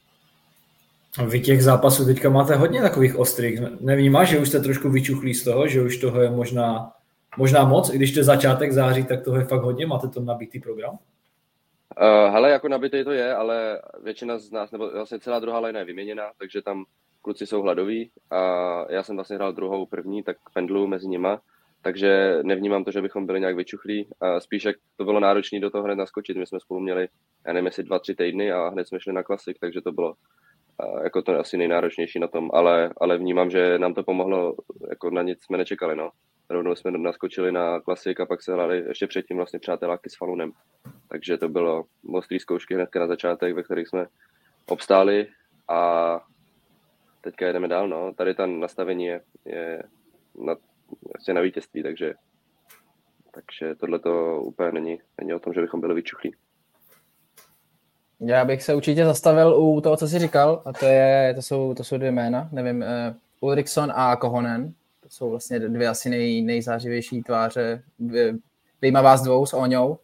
Vy 1.28 1.40
těch 1.40 1.62
zápasů 1.62 2.04
teďka 2.04 2.30
máte 2.30 2.54
hodně 2.54 2.82
takových 2.82 3.16
ostrých. 3.16 3.60
Nevnímáš, 3.80 4.28
že 4.28 4.38
už 4.38 4.48
jste 4.48 4.60
trošku 4.60 4.90
vyčuchlí 4.90 5.34
z 5.34 5.44
toho, 5.44 5.68
že 5.68 5.82
už 5.82 5.96
toho 5.96 6.20
je 6.20 6.30
možná, 6.30 6.92
možná 7.36 7.64
moc, 7.64 7.94
i 7.94 7.96
když 7.96 8.12
to 8.12 8.20
je 8.20 8.24
začátek 8.24 8.72
září, 8.72 9.04
tak 9.04 9.24
toho 9.24 9.36
je 9.36 9.44
fakt 9.44 9.62
hodně, 9.62 9.86
máte 9.86 10.08
to 10.08 10.20
nabitý 10.20 10.60
program? 10.60 10.98
Uh, 12.00 12.32
hele, 12.32 12.50
jako 12.50 12.68
nabitý 12.68 13.04
to 13.04 13.10
je, 13.10 13.34
ale 13.34 13.82
většina 14.02 14.38
z 14.38 14.50
nás, 14.50 14.70
nebo 14.70 14.90
vlastně 14.90 15.18
celá 15.18 15.38
druhá 15.38 15.58
line 15.58 15.78
je 15.78 15.84
vyměněna, 15.84 16.30
takže 16.38 16.62
tam 16.62 16.84
kluci 17.22 17.46
jsou 17.46 17.62
hladoví 17.62 18.10
a 18.30 18.40
já 18.92 19.02
jsem 19.02 19.16
vlastně 19.16 19.36
hrál 19.36 19.52
druhou 19.52 19.86
první, 19.86 20.22
tak 20.22 20.36
pendlu 20.54 20.86
mezi 20.86 21.08
nima, 21.08 21.40
takže 21.82 22.38
nevnímám 22.42 22.84
to, 22.84 22.90
že 22.90 23.02
bychom 23.02 23.26
byli 23.26 23.40
nějak 23.40 23.56
vyčuchlí. 23.56 24.08
A 24.20 24.40
spíš 24.40 24.64
jak 24.64 24.76
to 24.96 25.04
bylo 25.04 25.20
náročné 25.20 25.60
do 25.60 25.70
toho 25.70 25.84
hned 25.84 25.94
naskočit. 25.94 26.36
My 26.36 26.46
jsme 26.46 26.60
spolu 26.60 26.80
měli, 26.80 27.08
já 27.46 27.52
nevím, 27.52 27.66
jestli 27.66 27.82
dva, 27.82 27.98
tři 27.98 28.14
týdny 28.14 28.52
a 28.52 28.68
hned 28.68 28.88
jsme 28.88 29.00
šli 29.00 29.12
na 29.12 29.22
klasik, 29.22 29.56
takže 29.60 29.80
to 29.80 29.92
bylo 29.92 30.14
jako 31.04 31.22
to 31.22 31.38
asi 31.38 31.56
nejnáročnější 31.56 32.18
na 32.18 32.28
tom, 32.28 32.50
ale, 32.52 32.90
ale 33.00 33.18
vnímám, 33.18 33.50
že 33.50 33.78
nám 33.78 33.94
to 33.94 34.02
pomohlo, 34.02 34.54
jako 34.90 35.10
na 35.10 35.22
nic 35.22 35.44
jsme 35.44 35.58
nečekali, 35.58 35.96
no. 35.96 36.10
Rovnou 36.50 36.74
jsme 36.74 36.90
naskočili 36.90 37.52
na 37.52 37.80
klasik 37.80 38.20
a 38.20 38.26
pak 38.26 38.42
se 38.42 38.52
hrali 38.52 38.84
ještě 38.88 39.06
předtím 39.06 39.36
vlastně 39.36 39.58
přáteláky 39.58 40.10
s 40.10 40.16
Falunem. 40.16 40.52
Takže 41.08 41.38
to 41.38 41.48
bylo 41.48 41.84
ostrý 42.12 42.40
zkoušky 42.40 42.74
hned 42.74 42.88
na 42.94 43.06
začátek, 43.06 43.54
ve 43.54 43.62
kterých 43.62 43.88
jsme 43.88 44.06
obstáli 44.66 45.28
a 45.68 46.20
teďka 47.20 47.46
jedeme 47.46 47.68
dál, 47.68 47.88
no. 47.88 48.12
Tady 48.14 48.34
ta 48.34 48.46
nastavení 48.46 49.04
je, 49.04 49.20
je 49.44 49.82
na, 50.44 50.56
vlastně 51.12 51.34
na 51.34 51.40
vítězství, 51.40 51.82
takže, 51.82 52.14
takže 53.30 53.74
tohle 53.74 53.98
to 53.98 54.40
úplně 54.42 54.72
není, 54.72 54.98
není 55.18 55.34
o 55.34 55.38
tom, 55.38 55.52
že 55.52 55.60
bychom 55.60 55.80
byli 55.80 55.94
vyčuchlí. 55.94 56.34
Já 58.20 58.44
bych 58.44 58.62
se 58.62 58.74
určitě 58.74 59.04
zastavil 59.04 59.56
u 59.56 59.80
toho, 59.80 59.96
co 59.96 60.08
jsi 60.08 60.18
říkal, 60.18 60.62
a 60.64 60.72
to, 60.72 60.86
je, 60.86 61.32
to, 61.34 61.42
jsou, 61.42 61.74
to 61.74 61.84
jsou 61.84 61.96
dvě 61.96 62.12
jména, 62.12 62.48
nevím, 62.52 62.78
uh, 62.80 63.48
Ulriksson 63.48 63.92
a 63.94 64.16
Kohonen, 64.16 64.74
to 65.06 65.10
jsou 65.10 65.30
vlastně 65.30 65.60
dvě 65.60 65.88
asi 65.88 66.10
nej, 66.10 66.42
nejzářivější 66.42 67.22
tváře, 67.22 67.82
vyjma 68.82 69.02
vás 69.02 69.22
dvou 69.22 69.46
s 69.46 69.54
Oňou. 69.54 69.98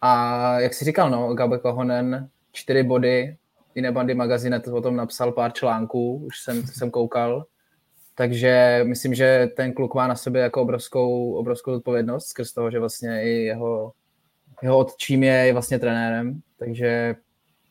A 0.00 0.60
jak 0.60 0.74
jsi 0.74 0.84
říkal, 0.84 1.10
no, 1.10 1.34
Gabe 1.34 1.58
Kohonen, 1.58 2.28
čtyři 2.52 2.82
body, 2.82 3.36
jiné 3.74 3.92
bandy 3.92 4.14
magazine 4.14 4.60
to 4.60 4.74
o 4.74 4.80
tom 4.80 4.96
napsal 4.96 5.32
pár 5.32 5.52
článků, 5.52 6.16
už 6.26 6.40
jsem, 6.40 6.66
jsem 6.66 6.90
koukal. 6.90 7.44
Takže 8.14 8.80
myslím, 8.84 9.14
že 9.14 9.48
ten 9.56 9.72
kluk 9.72 9.94
má 9.94 10.06
na 10.06 10.16
sobě 10.16 10.42
jako 10.42 10.62
obrovskou, 10.62 11.32
obrovskou 11.32 11.72
odpovědnost 11.72 12.26
skrz 12.26 12.52
toho, 12.52 12.70
že 12.70 12.80
vlastně 12.80 13.24
i 13.24 13.30
jeho, 13.30 13.92
jeho 14.62 14.78
otčím 14.78 15.22
je 15.22 15.52
vlastně 15.52 15.78
trenérem. 15.78 16.40
Takže 16.58 17.16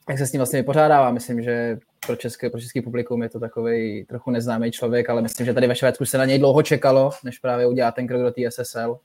jak 0.09 0.17
se 0.17 0.27
s 0.27 0.31
ním 0.31 0.39
vlastně 0.39 0.59
vypořádává, 0.59 1.11
myslím, 1.11 1.41
že 1.41 1.77
pro 2.05 2.15
české, 2.15 2.49
pro 2.49 2.61
český 2.61 2.81
publikum 2.81 3.23
je 3.23 3.29
to 3.29 3.39
takový 3.39 4.05
trochu 4.05 4.31
neznámý 4.31 4.71
člověk, 4.71 5.09
ale 5.09 5.21
myslím, 5.21 5.45
že 5.45 5.53
tady 5.53 5.67
ve 5.67 5.75
Švédsku 5.75 6.05
se 6.05 6.17
na 6.17 6.25
něj 6.25 6.39
dlouho 6.39 6.63
čekalo, 6.63 7.11
než 7.23 7.39
právě 7.39 7.67
udělá 7.67 7.91
ten 7.91 8.07
krok 8.07 8.21
do 8.21 8.31
té 8.31 8.41
SSL. 8.51 8.99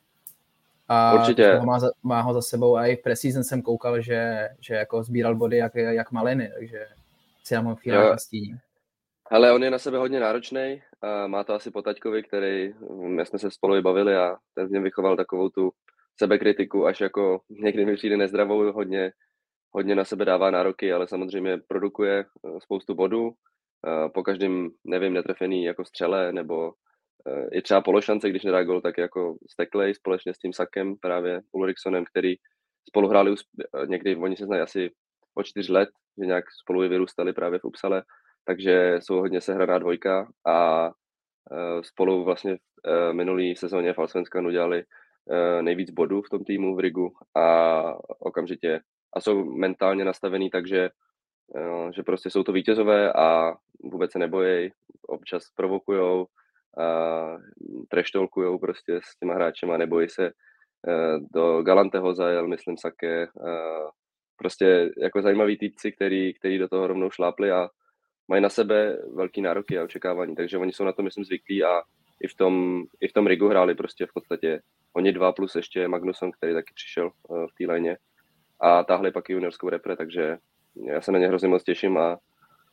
A 0.88 1.14
Určitě. 1.14 1.60
Má, 1.64 1.78
za, 1.78 1.90
má, 2.02 2.20
ho 2.20 2.34
za 2.34 2.42
sebou 2.42 2.76
a 2.76 2.86
i 2.86 2.96
v 2.96 3.02
preseason 3.02 3.44
jsem 3.44 3.62
koukal, 3.62 4.00
že, 4.00 4.48
že 4.60 4.74
jako 4.74 5.02
sbíral 5.02 5.34
body 5.34 5.56
jak, 5.56 5.74
jak 5.74 6.12
maliny, 6.12 6.50
takže 6.58 6.86
si 7.44 7.54
nám 7.54 7.64
ho 7.64 7.76
chvíli 7.76 7.98
nastíní. 7.98 8.58
Ale 9.30 9.52
on 9.52 9.62
je 9.62 9.70
na 9.70 9.78
sebe 9.78 9.98
hodně 9.98 10.20
náročný, 10.20 10.82
má 11.26 11.44
to 11.44 11.54
asi 11.54 11.70
po 11.70 11.82
taťkovi, 11.82 12.22
který, 12.22 12.74
my 12.96 13.26
jsme 13.26 13.38
se 13.38 13.50
spolu 13.50 13.82
bavili 13.82 14.16
a 14.16 14.36
ten 14.54 14.66
v 14.66 14.70
něm 14.70 14.82
vychoval 14.82 15.16
takovou 15.16 15.48
tu 15.48 15.72
sebekritiku, 16.16 16.86
až 16.86 17.00
jako 17.00 17.40
někdy 17.48 17.86
mi 17.86 17.96
přijde 17.96 18.16
nezdravou, 18.16 18.72
hodně, 18.72 19.12
hodně 19.72 19.94
na 19.94 20.04
sebe 20.04 20.24
dává 20.24 20.50
nároky, 20.50 20.92
ale 20.92 21.08
samozřejmě 21.08 21.58
produkuje 21.68 22.18
eh, 22.18 22.60
spoustu 22.60 22.94
bodů. 22.94 23.32
Eh, 23.86 24.08
po 24.08 24.22
každém, 24.22 24.70
nevím, 24.84 25.12
netrefený 25.12 25.64
jako 25.64 25.84
střele, 25.84 26.32
nebo 26.32 26.72
eh, 27.28 27.48
i 27.52 27.62
třeba 27.62 27.80
pološance, 27.80 28.30
když 28.30 28.44
nedá 28.44 28.64
gol, 28.64 28.80
tak 28.80 28.98
jako 28.98 29.36
steklej 29.50 29.94
společně 29.94 30.34
s 30.34 30.38
tím 30.38 30.52
Sakem, 30.52 30.96
právě 30.96 31.40
Ulriksonem, 31.52 32.04
který 32.04 32.34
spolu 32.88 33.08
hráli 33.08 33.34
někdy, 33.86 34.16
oni 34.16 34.36
se 34.36 34.44
znají 34.44 34.62
asi 34.62 34.90
o 35.34 35.42
čtyř 35.42 35.68
let, 35.68 35.88
že 36.20 36.26
nějak 36.26 36.44
spolu 36.62 36.80
vyrůstali 36.80 37.32
právě 37.32 37.58
v 37.58 37.64
Upsale, 37.64 38.02
takže 38.44 38.96
jsou 39.00 39.16
hodně 39.16 39.40
sehraná 39.40 39.78
dvojka 39.78 40.28
a 40.46 40.90
spolu 41.82 42.24
vlastně 42.24 42.56
v 42.84 43.12
minulý 43.12 43.56
sezóně 43.56 43.92
v 43.92 43.98
Alsvenskanu 43.98 44.48
udělali 44.48 44.84
nejvíc 45.60 45.90
bodů 45.90 46.22
v 46.22 46.28
tom 46.28 46.44
týmu 46.44 46.76
v 46.76 46.78
Rigu 46.78 47.12
a 47.36 47.82
okamžitě 48.18 48.80
a 49.12 49.20
jsou 49.20 49.44
mentálně 49.44 50.04
nastavený 50.04 50.50
tak, 50.50 50.66
že, 50.66 50.90
eh, 51.56 51.92
že 51.92 52.02
prostě 52.02 52.30
jsou 52.30 52.42
to 52.42 52.52
vítězové 52.52 53.12
a 53.12 53.54
vůbec 53.82 54.12
se 54.12 54.18
nebojí, 54.18 54.70
občas 55.08 55.50
provokujou, 55.56 56.26
treštolkujou 57.88 58.58
prostě 58.58 59.00
s 59.02 59.18
těma 59.18 59.34
hráčema, 59.34 59.76
nebojí 59.76 60.08
se. 60.08 60.26
Eh, 60.26 61.18
do 61.34 61.62
Galanteho 61.62 62.14
zajel, 62.14 62.48
myslím, 62.48 62.76
Sake. 62.76 63.28
Prostě 64.36 64.90
jako 65.02 65.22
zajímaví 65.22 65.58
týpci, 65.58 65.92
který, 65.92 66.34
který 66.34 66.58
do 66.58 66.68
toho 66.68 66.86
rovnou 66.86 67.10
šlápli 67.10 67.50
a 67.50 67.68
mají 68.28 68.42
na 68.42 68.48
sebe 68.48 68.98
velký 69.14 69.42
nároky 69.42 69.78
a 69.78 69.84
očekávání, 69.84 70.36
takže 70.36 70.58
oni 70.58 70.72
jsou 70.72 70.84
na 70.84 70.92
to, 70.92 71.02
myslím, 71.02 71.24
zvyklí 71.24 71.64
a 71.64 71.82
i 72.20 72.28
v 72.28 72.34
tom, 72.34 72.84
i 73.00 73.08
v 73.08 73.12
tom 73.12 73.26
Rigu 73.26 73.48
hráli 73.48 73.74
prostě 73.74 74.06
v 74.06 74.12
podstatě 74.14 74.60
oni 74.96 75.12
dva 75.12 75.32
plus 75.32 75.54
ještě 75.54 75.88
Magnusson, 75.88 76.32
který 76.32 76.54
taky 76.54 76.74
přišel 76.74 77.06
eh, 77.10 77.46
v 77.46 77.54
té 77.58 77.72
léně 77.72 77.96
a 78.60 78.84
táhli 78.84 79.10
pak 79.10 79.30
i 79.30 79.32
juniorskou 79.32 79.68
repre, 79.68 79.96
takže 79.96 80.38
já 80.86 81.00
se 81.00 81.12
na 81.12 81.18
ně 81.18 81.28
hrozně 81.28 81.48
moc 81.48 81.62
těším 81.62 81.98
a, 81.98 82.18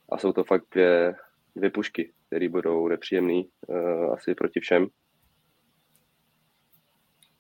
a 0.09 0.17
jsou 0.17 0.33
to 0.33 0.43
fakt 0.43 0.63
dvě, 0.71 1.15
dvě 1.55 1.69
pušky, 1.69 2.11
které 2.27 2.49
budou 2.49 2.87
nepříjemné 2.87 3.41
uh, 3.67 4.13
asi 4.13 4.35
proti 4.35 4.59
všem. 4.59 4.87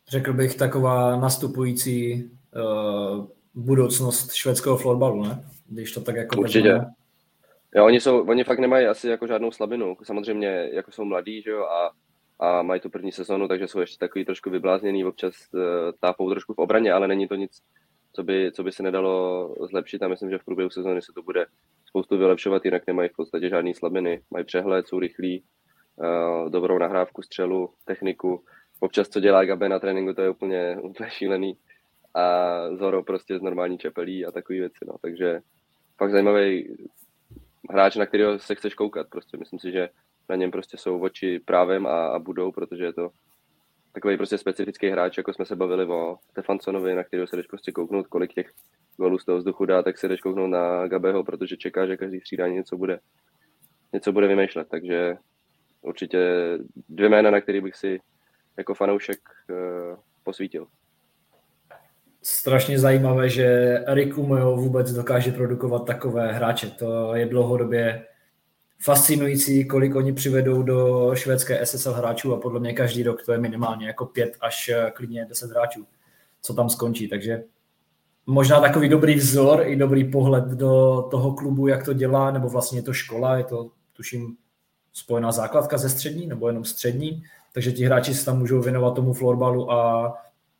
Řekl 0.07 0.33
bych 0.33 0.55
taková 0.55 1.15
nastupující 1.15 2.23
uh, 2.55 3.27
budoucnost 3.53 4.33
švédského 4.33 4.77
florbalu, 4.77 5.23
ne? 5.23 5.45
Když 5.65 5.91
to 5.91 6.01
tak 6.01 6.15
jako 6.15 6.39
Určitě. 6.39 6.71
Vezmeme. 6.71 6.93
Jo, 7.75 7.85
oni, 7.85 7.99
jsou, 7.99 8.27
oni 8.27 8.43
fakt 8.43 8.59
nemají 8.59 8.85
asi 8.87 9.09
jako 9.09 9.27
žádnou 9.27 9.51
slabinu. 9.51 9.97
Samozřejmě 10.03 10.69
jako 10.73 10.91
jsou 10.91 11.05
mladí, 11.05 11.41
že 11.41 11.49
jo, 11.49 11.63
a, 11.63 11.91
a 12.39 12.61
mají 12.61 12.81
tu 12.81 12.89
první 12.89 13.11
sezonu, 13.11 13.47
takže 13.47 13.67
jsou 13.67 13.79
ještě 13.79 13.97
takový 13.97 14.25
trošku 14.25 14.49
vyblázněný, 14.49 15.05
občas 15.05 15.33
uh, 15.53 15.61
tápou 15.99 16.29
trošku 16.29 16.53
v 16.53 16.57
obraně, 16.57 16.93
ale 16.93 17.07
není 17.07 17.27
to 17.27 17.35
nic, 17.35 17.61
co 18.15 18.23
by, 18.23 18.51
co 18.51 18.63
by 18.63 18.71
se 18.71 18.83
nedalo 18.83 19.55
zlepšit 19.69 20.03
a 20.03 20.07
myslím, 20.07 20.29
že 20.29 20.37
v 20.37 20.45
průběhu 20.45 20.69
sezóny 20.69 21.01
se 21.01 21.11
to 21.15 21.21
bude 21.21 21.45
spoustu 21.85 22.17
vylepšovat, 22.17 22.65
jinak 22.65 22.87
nemají 22.87 23.09
v 23.09 23.15
podstatě 23.15 23.49
žádný 23.49 23.73
slabiny. 23.73 24.21
Mají 24.31 24.45
přehled, 24.45 24.87
jsou 24.87 24.99
rychlí, 24.99 25.43
uh, 25.95 26.49
dobrou 26.49 26.77
nahrávku, 26.77 27.21
střelu, 27.21 27.69
techniku. 27.85 28.43
Občas, 28.79 29.09
co 29.09 29.19
dělá 29.19 29.45
Gabe 29.45 29.69
na 29.69 29.79
tréninku, 29.79 30.13
to 30.13 30.21
je 30.21 30.29
úplně, 30.29 30.77
úplně 30.81 31.09
šílený. 31.09 31.57
A 32.13 32.55
Zoro 32.75 33.03
prostě 33.03 33.39
z 33.39 33.41
normální 33.41 33.77
čepelí 33.77 34.25
a 34.25 34.31
takové 34.31 34.59
věci. 34.59 34.85
No. 34.87 34.95
Takže 35.01 35.39
fakt 35.97 36.11
zajímavý 36.11 36.75
hráč, 37.69 37.95
na 37.95 38.05
kterého 38.05 38.39
se 38.39 38.55
chceš 38.55 38.73
koukat. 38.73 39.07
Prostě 39.09 39.37
myslím 39.37 39.59
si, 39.59 39.71
že 39.71 39.89
na 40.29 40.35
něm 40.35 40.51
prostě 40.51 40.77
jsou 40.77 40.99
oči 40.99 41.39
právem 41.39 41.87
a, 41.87 42.07
a 42.07 42.19
budou, 42.19 42.51
protože 42.51 42.83
je 42.83 42.93
to 42.93 43.09
takový 43.95 44.17
prostě 44.17 44.37
specifický 44.37 44.89
hráč, 44.89 45.17
jako 45.17 45.33
jsme 45.33 45.45
se 45.45 45.55
bavili 45.55 45.85
o 45.85 46.17
Stefansonovi, 46.31 46.95
na 46.95 47.03
kterého 47.03 47.27
se 47.27 47.35
jdeš 47.35 47.47
prostě 47.47 47.71
kouknout, 47.71 48.07
kolik 48.07 48.33
těch 48.33 48.51
golů 48.97 49.19
z 49.19 49.25
toho 49.25 49.37
vzduchu 49.37 49.65
dá, 49.65 49.83
tak 49.83 49.97
se 49.97 50.07
jdeš 50.07 50.21
kouknout 50.21 50.49
na 50.49 50.87
Gabeho, 50.87 51.23
protože 51.23 51.57
čeká, 51.57 51.85
že 51.85 51.97
každý 51.97 52.19
střídání 52.19 52.55
něco 52.55 52.77
bude, 52.77 52.99
něco 53.93 54.11
bude 54.11 54.27
vymýšlet. 54.27 54.67
Takže 54.71 55.17
určitě 55.81 56.19
dvě 56.89 57.09
jména, 57.09 57.31
na 57.31 57.41
který 57.41 57.61
bych 57.61 57.75
si 57.75 57.99
jako 58.57 58.73
fanoušek 58.73 59.19
uh, 59.49 59.97
posvítil. 60.23 60.67
Strašně 62.21 62.79
zajímavé, 62.79 63.29
že 63.29 63.79
Rikumeo 63.87 64.55
vůbec 64.55 64.91
dokáže 64.91 65.31
produkovat 65.31 65.85
takové 65.85 66.31
hráče. 66.31 66.69
To 66.69 67.15
je 67.15 67.25
dlouhodobě 67.25 68.05
fascinující, 68.79 69.65
kolik 69.65 69.95
oni 69.95 70.13
přivedou 70.13 70.63
do 70.63 71.11
švédské 71.15 71.65
SSL 71.65 71.93
hráčů 71.93 72.33
a 72.33 72.39
podle 72.39 72.59
mě 72.59 72.73
každý 72.73 73.03
rok 73.03 73.25
to 73.25 73.31
je 73.31 73.37
minimálně 73.37 73.87
jako 73.87 74.05
pět 74.05 74.37
až 74.41 74.69
eh, 74.69 74.91
klidně 74.95 75.25
deset 75.25 75.49
hráčů, 75.49 75.85
co 76.41 76.53
tam 76.53 76.69
skončí. 76.69 77.07
Takže 77.07 77.43
možná 78.25 78.59
takový 78.59 78.89
dobrý 78.89 79.15
vzor 79.15 79.63
i 79.65 79.75
dobrý 79.75 80.11
pohled 80.11 80.45
do 80.45 81.03
toho 81.11 81.33
klubu, 81.33 81.67
jak 81.67 81.85
to 81.85 81.93
dělá, 81.93 82.31
nebo 82.31 82.49
vlastně 82.49 82.79
je 82.79 82.83
to 82.83 82.93
škola, 82.93 83.37
je 83.37 83.43
to 83.43 83.71
tuším 83.93 84.37
spojená 84.93 85.31
základka 85.31 85.77
ze 85.77 85.89
střední, 85.89 86.27
nebo 86.27 86.47
jenom 86.47 86.65
střední, 86.65 87.23
takže 87.53 87.71
ti 87.71 87.85
hráči 87.85 88.13
se 88.13 88.25
tam 88.25 88.39
můžou 88.39 88.61
věnovat 88.61 88.95
tomu 88.95 89.13
florbalu 89.13 89.71
a 89.71 90.13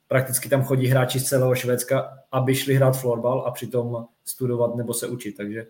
prakticky 0.07 0.50
tam 0.50 0.63
chodí 0.63 0.88
hráči 0.88 1.19
z 1.19 1.25
celého 1.25 1.55
Švédska, 1.55 2.17
aby 2.31 2.55
šli 2.55 2.74
hrát 2.74 2.98
florbal 2.98 3.43
a 3.48 3.51
přitom 3.51 4.05
studovat 4.25 4.75
nebo 4.75 4.93
se 4.93 5.07
učit, 5.07 5.38
takže 5.38 5.67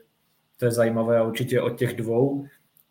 to 0.57 0.65
je 0.65 0.71
zajímavé 0.71 1.17
a 1.17 1.23
určitě 1.23 1.61
od 1.61 1.69
těch 1.69 1.95
dvou 1.95 2.47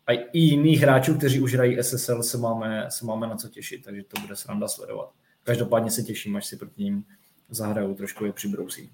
a 0.07 0.11
i 0.11 0.39
jiných 0.39 0.81
hráčů, 0.81 1.17
kteří 1.17 1.41
už 1.41 1.53
hrají 1.53 1.83
SSL, 1.83 2.23
se 2.23 2.37
máme, 2.37 2.85
se 2.89 3.05
máme 3.05 3.27
na 3.27 3.35
co 3.35 3.49
těšit, 3.49 3.83
takže 3.85 4.03
to 4.03 4.21
bude 4.21 4.35
sranda 4.35 4.67
sledovat. 4.67 5.11
Každopádně 5.43 5.91
se 5.91 6.03
těším, 6.03 6.35
až 6.35 6.45
si 6.45 6.57
proti 6.57 6.83
ním 6.83 7.05
zahrajou, 7.49 7.93
trošku 7.93 8.25
je 8.25 8.33
přibrousí. 8.33 8.91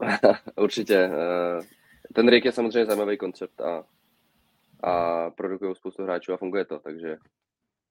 Určitě. 0.56 0.96
Eh, 0.96 1.62
ten 2.14 2.28
Rick 2.28 2.44
je 2.44 2.52
samozřejmě 2.52 2.86
zajímavý 2.86 3.18
koncept 3.18 3.60
a, 3.60 3.84
a 4.82 5.30
produkují 5.30 5.74
spoustu 5.74 6.02
hráčů 6.02 6.32
a 6.32 6.36
funguje 6.36 6.64
to, 6.64 6.78
takže 6.78 7.16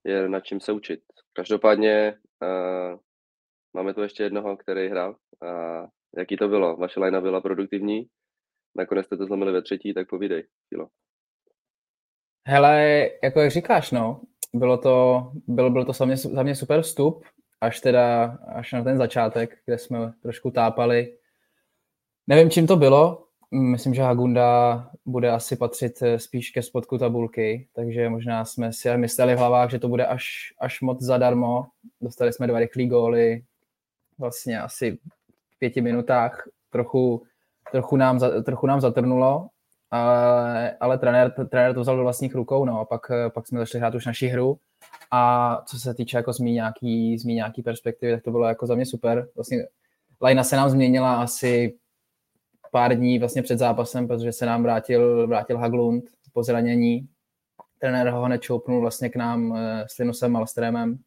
je 0.04 0.30
nad 0.30 0.40
čím 0.40 0.60
se 0.60 0.72
učit. 0.72 1.02
Každopádně 1.34 2.16
uh, 2.42 3.00
máme 3.74 3.94
tu 3.94 4.02
ještě 4.02 4.24
jednoho, 4.24 4.58
který 4.58 4.88
hrál. 4.88 5.16
A 5.42 5.48
jaký 6.18 6.38
to 6.38 6.48
bylo? 6.48 6.76
Vaše 6.76 7.00
lajna 7.00 7.22
byla 7.22 7.42
produktivní? 7.42 8.08
Nakonec 8.76 9.06
jste 9.06 9.18
to 9.18 9.26
zlomili 9.26 9.52
ve 9.52 9.62
třetí, 9.62 9.94
tak 9.94 10.10
povídej, 10.10 10.44
Filo. 10.70 10.88
Hele, 12.48 13.10
jako 13.24 13.40
jak 13.42 13.52
říkáš, 13.52 13.92
no, 13.92 14.22
bylo 14.54 14.78
to, 14.78 15.32
bylo, 15.48 15.70
bylo 15.70 15.86
to 15.86 15.94
za 15.94 16.06
mě, 16.06 16.18
za 16.18 16.44
mě 16.44 16.56
super 16.56 16.82
vstup 16.82 17.26
až 17.62 17.82
teda, 17.82 18.26
až 18.56 18.72
na 18.72 18.84
ten 18.84 18.98
začátek, 18.98 19.58
kde 19.66 19.78
jsme 19.78 20.14
trošku 20.22 20.52
tápali. 20.52 21.18
Nevím, 22.28 22.50
čím 22.50 22.68
to 22.68 22.76
bylo, 22.76 23.26
Myslím, 23.52 23.94
že 23.94 24.02
Hagunda 24.02 24.90
bude 25.06 25.32
asi 25.32 25.56
patřit 25.56 26.02
eh, 26.02 26.20
spíš 26.20 26.50
ke 26.50 26.62
spodku 26.62 26.98
tabulky, 26.98 27.68
takže 27.74 28.10
možná 28.10 28.46
jsme 28.46 28.74
si 28.74 28.98
mysleli 28.98 29.36
v 29.36 29.38
hlavách, 29.38 29.72
že 29.72 29.80
to 29.80 29.88
bude 29.88 30.06
až, 30.06 30.54
až 30.60 30.82
moc 30.82 31.02
zadarmo. 31.02 31.66
Dostali 32.02 32.34
jsme 32.34 32.48
dva 32.48 32.60
rychlé 32.60 32.86
góly 32.86 33.44
vlastně 34.18 34.62
asi 34.62 34.98
v 35.56 35.60
pěti 35.60 35.82
minutách. 35.82 36.48
Trochu, 36.70 37.24
trochu, 37.76 37.96
nám, 37.96 38.20
trochu 38.44 38.68
nám 38.68 38.82
zatrnulo, 38.82 39.48
ale, 39.92 40.78
ale 40.80 40.98
trenér, 40.98 41.32
trenér 41.50 41.74
to 41.74 41.82
vzal 41.82 41.98
do 41.98 42.04
vlastních 42.04 42.36
rukou, 42.36 42.66
no 42.66 42.80
a 42.80 42.86
pak, 42.86 43.02
pak 43.34 43.48
jsme 43.48 43.60
začali 43.60 43.80
hrát 43.80 43.96
už 43.96 44.06
naši 44.06 44.28
hru. 44.28 44.58
A 45.12 45.62
co 45.66 45.80
se 45.80 45.94
týče 45.94 46.18
jako 46.18 46.34
zmí 46.34 46.54
nějaký, 46.54 47.18
zmí 47.18 47.36
nějaký 47.36 47.62
perspektivy, 47.62 48.14
tak 48.14 48.24
to 48.24 48.32
bylo 48.32 48.48
jako 48.48 48.68
za 48.68 48.76
mě 48.76 48.86
super. 48.86 49.28
Vlastně 49.36 49.58
Lajna 50.22 50.44
se 50.44 50.56
nám 50.56 50.70
změnila 50.70 51.22
asi 51.22 51.78
pár 52.72 52.96
dní 52.98 53.20
vlastně 53.20 53.42
před 53.42 53.60
zápasem, 53.60 54.08
protože 54.08 54.32
se 54.32 54.46
nám 54.46 54.64
vrátil, 54.64 55.28
vrátil 55.28 55.58
Haglund 55.58 56.04
po 56.34 56.44
zranění. 56.44 57.08
Trenér 57.80 58.10
ho 58.10 58.24
hned 58.24 58.42
vlastně 58.68 59.10
k 59.10 59.16
nám 59.16 59.56
eh, 59.56 59.86
s 59.88 59.98
Linusem 59.98 60.32
Malstremem. 60.32 60.98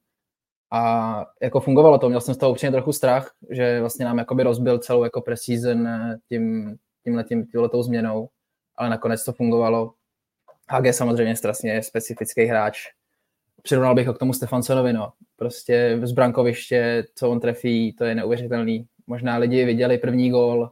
A 0.71 1.25
jako 1.43 1.61
fungovalo 1.61 1.99
to, 1.99 2.09
měl 2.09 2.21
jsem 2.21 2.35
z 2.35 2.39
toho 2.39 2.53
určitě 2.53 2.71
trochu 2.71 2.93
strach, 2.93 3.33
že 3.51 3.81
vlastně 3.81 4.05
nám 4.05 4.19
jakoby 4.19 4.43
rozbil 4.43 4.79
celou 4.79 5.05
jako 5.05 5.21
preseason 5.21 5.87
eh, 5.87 6.19
tím, 6.29 6.77
tímhletím, 7.05 7.47
tímhletou 7.47 7.83
změnou, 7.83 8.29
ale 8.77 8.91
nakonec 8.91 9.25
to 9.25 9.33
fungovalo. 9.33 9.93
Je 10.83 10.93
samozřejmě 10.93 11.37
strašně 11.37 11.83
specifický 11.83 12.45
hráč. 12.45 12.79
Přirovnal 13.63 13.95
bych 13.95 14.07
ho 14.07 14.15
k 14.15 14.19
tomu 14.19 14.33
Stefansonovi, 14.33 14.93
no. 14.93 15.13
Prostě 15.37 16.01
z 16.03 16.13
brankoviště, 16.13 17.05
co 17.15 17.31
on 17.31 17.41
trefí, 17.41 17.93
to 17.93 18.05
je 18.05 18.15
neuvěřitelný. 18.15 18.87
Možná 19.07 19.37
lidi 19.37 19.65
viděli 19.65 19.99
první 19.99 20.31
gól, 20.31 20.71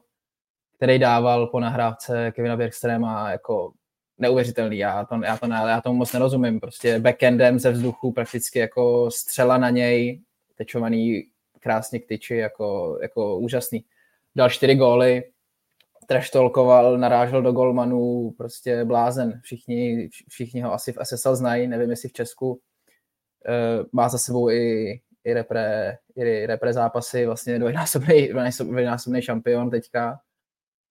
který 0.77 0.99
dával 0.99 1.47
po 1.47 1.61
nahrávce 1.61 2.33
Kevina 2.33 2.57
Bergstrema 2.57 3.31
jako 3.31 3.73
neuvěřitelný. 4.19 4.79
Já, 4.79 5.05
to, 5.05 5.21
já, 5.25 5.37
to, 5.37 5.47
já 5.47 5.81
tomu 5.81 5.99
moc 5.99 6.13
nerozumím. 6.13 6.61
Prostě 6.61 6.99
backendem 6.99 7.59
ze 7.59 7.71
vzduchu 7.71 8.13
prakticky 8.13 8.59
jako 8.59 9.11
střela 9.11 9.59
na 9.59 9.71
něj, 9.71 10.21
tečovaný 10.55 11.25
krásně 11.61 11.99
k 11.99 12.07
tyči, 12.07 12.37
jako, 12.37 12.99
jako 13.03 13.39
úžasný. 13.39 13.85
Dal 14.35 14.51
čtyři 14.51 14.75
góly, 14.75 15.23
treštolkoval, 16.07 16.99
narážel 16.99 17.43
do 17.43 17.53
golmanů, 17.53 18.35
prostě 18.39 18.85
blázen. 18.85 19.41
Všichni, 19.43 20.09
všichni 20.29 20.61
ho 20.61 20.73
asi 20.73 20.93
v 20.93 20.99
SSL 21.03 21.37
znají, 21.37 21.67
nevím 21.67 21.91
jestli 21.91 22.09
v 22.09 22.13
Česku. 22.13 22.61
Eh, 23.49 23.85
má 23.93 24.09
za 24.09 24.19
sebou 24.19 24.51
i, 24.51 24.91
i, 25.25 25.35
repre, 25.35 25.99
i 26.17 26.47
repre 26.47 26.73
zápasy, 26.73 27.27
vlastně 27.27 27.59
dvojnásobný, 27.59 28.29
dvojnásobný 28.65 29.23
šampion 29.23 29.71
teďka 29.71 30.19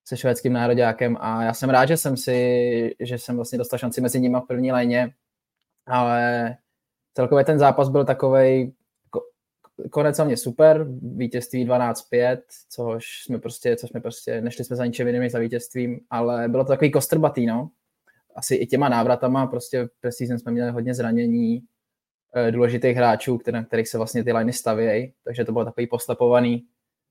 se 0.06 0.18
švédským 0.18 0.54
nároďákem 0.54 1.18
a 1.20 1.44
já 1.44 1.54
jsem 1.54 1.70
rád, 1.70 1.86
že 1.86 1.98
jsem 1.98 2.18
si, 2.18 2.96
že 3.00 3.18
jsem 3.18 3.36
vlastně 3.36 3.58
dostal 3.58 3.80
šanci 3.80 4.02
mezi 4.02 4.20
nimi 4.20 4.38
v 4.44 4.48
první 4.48 4.72
léně, 4.72 5.14
ale 5.86 6.56
celkově 7.14 7.46
ten 7.46 7.60
zápas 7.60 7.90
byl 7.90 8.06
takový 8.06 8.74
konec 9.92 10.16
za 10.16 10.24
mě 10.24 10.38
super, 10.38 10.88
vítězství 11.02 11.68
12-5, 11.68 12.38
což 12.70 13.06
jsme 13.24 13.40
prostě, 13.40 13.76
což 13.76 13.90
jsme 13.90 14.00
prostě, 14.00 14.42
nešli 14.42 14.64
jsme 14.64 14.76
za 14.76 14.86
ničem 14.86 15.08
jiným 15.08 15.30
za 15.30 15.40
vítězstvím, 15.40 16.00
ale 16.10 16.48
bylo 16.48 16.64
to 16.64 16.68
takový 16.68 16.92
kostrbatý, 16.92 17.46
no. 17.46 17.70
Asi 18.36 18.56
i 18.56 18.68
těma 18.68 18.90
návratama, 18.90 19.48
prostě 19.48 19.88
preseason 20.02 20.40
jsme 20.40 20.52
měli 20.52 20.72
hodně 20.72 20.94
zranění, 20.94 21.62
eh, 22.36 22.52
důležitých 22.52 22.98
hráčů, 22.98 23.38
který, 23.38 23.66
kterých 23.66 23.88
se 23.88 23.98
vlastně 23.98 24.24
ty 24.24 24.34
liney 24.34 24.54
stavějí, 24.54 25.14
takže 25.24 25.46
to 25.46 25.52
bylo 25.52 25.66
takový 25.66 25.88
poslepovaný 25.88 26.66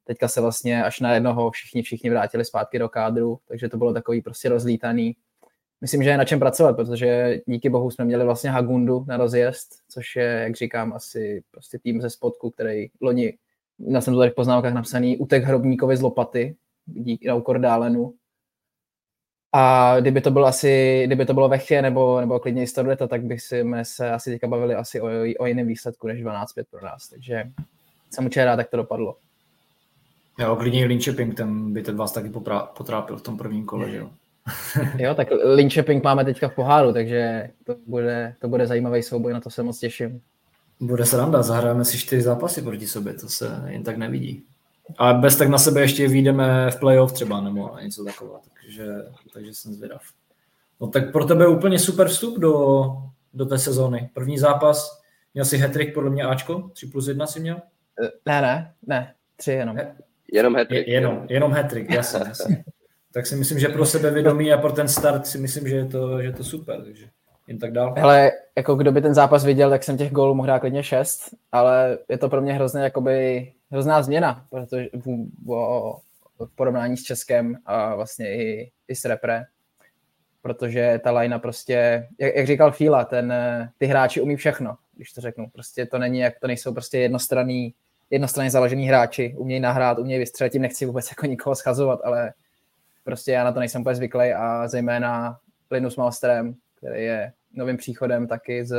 teďka 0.05 0.29
se 0.29 0.41
vlastně 0.41 0.85
až 0.85 1.01
na 1.01 1.15
jednoho 1.15 1.51
všichni, 1.51 1.83
všichni 1.83 2.11
vrátili 2.11 2.45
zpátky 2.45 2.79
do 2.79 2.89
kádru, 2.89 3.39
takže 3.49 3.69
to 3.69 3.77
bylo 3.77 3.93
takový 3.93 4.23
prostě 4.23 4.49
rozlítaný. 4.49 5.17
Myslím, 5.81 6.03
že 6.03 6.11
je 6.11 6.17
na 6.17 6.25
čem 6.25 6.39
pracovat, 6.39 6.77
protože 6.77 7.41
díky 7.47 7.71
bohu 7.71 7.91
jsme 7.91 8.05
měli 8.05 8.25
vlastně 8.25 8.51
Hagundu 8.51 9.05
na 9.09 9.17
rozjezd, 9.17 9.69
což 9.89 10.17
je, 10.17 10.25
jak 10.25 10.57
říkám, 10.57 10.93
asi 10.93 11.43
prostě 11.51 11.79
tým 11.79 12.01
ze 12.01 12.11
spodku, 12.11 12.51
který 12.51 12.87
loni, 13.01 13.39
na 13.79 14.01
jsem 14.01 14.15
to 14.15 14.21
tady 14.21 14.31
v 14.31 14.35
poznámkách 14.35 14.75
napsaný, 14.75 15.17
utek 15.17 15.45
hrobníkovi 15.45 15.97
z 15.97 16.01
lopaty, 16.01 16.57
díky 16.87 17.29
na 17.29 17.35
úkor 17.35 17.59
Dálenu. 17.59 18.15
A 19.53 19.95
kdyby 20.01 20.21
to 20.21 20.31
bylo 20.31 20.47
asi, 20.47 21.03
kdyby 21.07 21.27
to 21.27 21.35
bylo 21.35 21.49
ve 21.49 21.59
nebo, 21.83 22.21
nebo 22.21 22.41
klidně 22.41 22.63
i 22.63 22.67
Storleta, 22.67 23.07
tak 23.07 23.23
bych 23.23 23.41
si 23.41 23.65
se 23.83 24.11
asi 24.11 24.31
teďka 24.31 24.47
bavili 24.47 24.75
asi 24.75 25.01
o, 25.01 25.07
o 25.39 25.47
jiném 25.47 25.67
výsledku 25.67 26.07
než 26.07 26.25
12-5 26.25 26.65
pro 26.71 26.85
nás. 26.85 27.09
Takže 27.09 27.51
jsem 28.11 28.25
určitě 28.25 28.45
rád, 28.45 28.59
jak 28.59 28.71
to 28.71 28.77
dopadlo. 28.77 29.17
Jo, 30.39 30.57
klidně 30.57 30.87
Linköping, 30.87 31.35
ten 31.35 31.73
by 31.73 31.83
ten 31.83 31.97
vás 31.97 32.13
taky 32.13 32.33
potrápil 32.77 33.17
v 33.17 33.23
tom 33.23 33.39
prvním 33.39 33.67
kole, 33.67 33.97
jo? 33.97 34.11
jo, 34.99 35.15
tak 35.15 35.29
Linköping 35.45 36.05
máme 36.05 36.25
teďka 36.25 36.49
v 36.49 36.55
poháru, 36.55 36.93
takže 36.93 37.51
to 37.65 37.77
bude, 37.87 38.35
to 38.41 38.49
bude 38.49 38.67
zajímavý 38.67 39.03
souboj, 39.03 39.33
na 39.33 39.41
to 39.41 39.51
se 39.51 39.63
moc 39.63 39.79
těším. 39.79 40.21
Bude 40.81 41.07
sranda, 41.07 41.43
zahrajeme 41.43 41.85
si 41.85 41.99
čtyři 41.99 42.23
zápasy 42.23 42.63
proti 42.63 42.87
sobě, 42.87 43.15
to 43.15 43.29
se 43.29 43.65
jen 43.67 43.83
tak 43.83 43.97
nevidí. 43.97 44.43
A 44.99 45.13
bez 45.13 45.37
tak 45.37 45.49
na 45.49 45.59
sebe 45.59 45.81
ještě 45.81 46.09
vyjdeme 46.09 46.71
v 46.71 46.79
playoff 46.81 47.13
třeba, 47.13 47.41
nebo 47.41 47.79
něco 47.83 48.05
takového, 48.05 48.41
takže, 48.63 48.87
takže 49.33 49.55
jsem 49.55 49.75
zvědav. 49.75 50.03
No 50.81 50.87
tak 50.87 51.13
pro 51.13 51.25
tebe 51.25 51.49
úplně 51.49 51.79
super 51.79 52.09
vstup 52.09 52.39
do, 52.39 52.85
do 53.35 53.47
té 53.47 53.59
sezóny. 53.59 54.11
První 54.15 54.39
zápas, 54.39 55.03
měl 55.35 55.45
jsi 55.45 55.59
hetrik 55.59 55.95
podle 55.95 56.11
mě 56.11 56.23
Ačko? 56.23 56.71
3 56.73 56.87
plus 56.87 57.09
1 57.09 57.27
si 57.27 57.41
měl? 57.41 57.57
Ne, 58.27 58.43
ne, 58.43 58.73
ne, 58.87 59.15
tři 59.37 59.53
jenom. 59.53 59.77
Jenom 60.35 60.55
hat-trick. 60.55 60.89
Je, 60.89 60.95
jenom, 60.95 61.27
jenom 61.29 61.53
hat-trick, 61.53 61.91
jasně, 61.91 62.21
jasně. 62.29 62.65
tak 63.13 63.27
si 63.27 63.37
myslím, 63.37 63.59
že 63.59 63.69
pro 63.69 63.87
sebevědomí 63.87 64.53
a 64.53 64.59
pro 64.59 64.73
ten 64.73 64.89
start 64.89 65.27
si 65.27 65.39
myslím, 65.39 65.69
že 65.69 65.77
je 65.77 65.85
to, 65.85 66.23
že 66.23 66.29
je 66.29 66.33
to 66.33 66.45
super. 66.45 66.83
Takže 66.85 67.07
jen 67.47 67.59
tak 67.59 67.73
dál. 67.73 67.95
Hele, 67.97 68.33
jako 68.57 68.75
kdo 68.75 68.93
by 68.93 69.03
ten 69.03 69.15
zápas 69.15 69.45
viděl, 69.45 69.71
tak 69.71 69.85
jsem 69.85 69.97
těch 69.97 70.13
gólů 70.13 70.35
mohl 70.35 70.47
dát 70.47 70.59
klidně 70.59 70.83
šest, 70.83 71.21
ale 71.53 71.99
je 72.09 72.19
to 72.19 72.29
pro 72.29 72.43
mě 72.43 72.53
hrozně 72.53 72.83
jakoby 72.83 73.53
hrozná 73.71 74.03
změna, 74.03 74.47
protože 74.51 74.89
v, 74.93 75.07
v, 75.47 75.95
v 76.39 76.55
porovnání 76.55 76.97
s 76.97 77.03
Českem 77.03 77.57
a 77.67 77.95
vlastně 77.95 78.35
i, 78.35 78.71
i 78.89 78.95
s 78.95 79.05
repre, 79.05 79.45
protože 80.43 81.01
ta 81.05 81.11
lajna 81.11 81.39
prostě, 81.39 82.09
jak, 82.21 82.37
jak 82.37 82.47
říkal 82.47 82.73
Fíla, 82.73 83.05
ten, 83.05 83.35
ty 83.79 83.87
hráči 83.87 84.21
umí 84.21 84.37
všechno, 84.37 84.77
když 84.97 85.13
to 85.13 85.21
řeknu. 85.21 85.47
Prostě 85.53 85.87
to 85.87 85.99
není, 85.99 86.19
jak 86.19 86.41
to 86.41 86.47
nejsou 86.47 86.73
prostě 86.73 86.99
jednostranný 86.99 87.75
jednostranně 88.11 88.51
založený 88.51 88.87
hráči, 88.87 89.35
umějí 89.39 89.61
nahrát, 89.61 89.99
umějí 89.99 90.19
vystřelit, 90.19 90.53
tím 90.53 90.63
nechci 90.63 90.87
vůbec 90.87 91.11
jako 91.11 91.27
nikoho 91.27 91.55
schazovat, 91.55 92.01
ale 92.05 92.33
prostě 93.05 93.33
já 93.33 93.45
na 93.45 93.53
to 93.53 93.59
nejsem 93.59 93.81
úplně 93.81 93.95
zvyklý 93.95 94.33
a 94.33 94.69
zejména 94.69 95.39
Linus 95.71 95.97
Malström, 95.97 96.55
který 96.77 97.05
je 97.05 97.33
novým 97.53 97.77
příchodem 97.77 98.27
taky 98.27 98.65
z, 98.65 98.77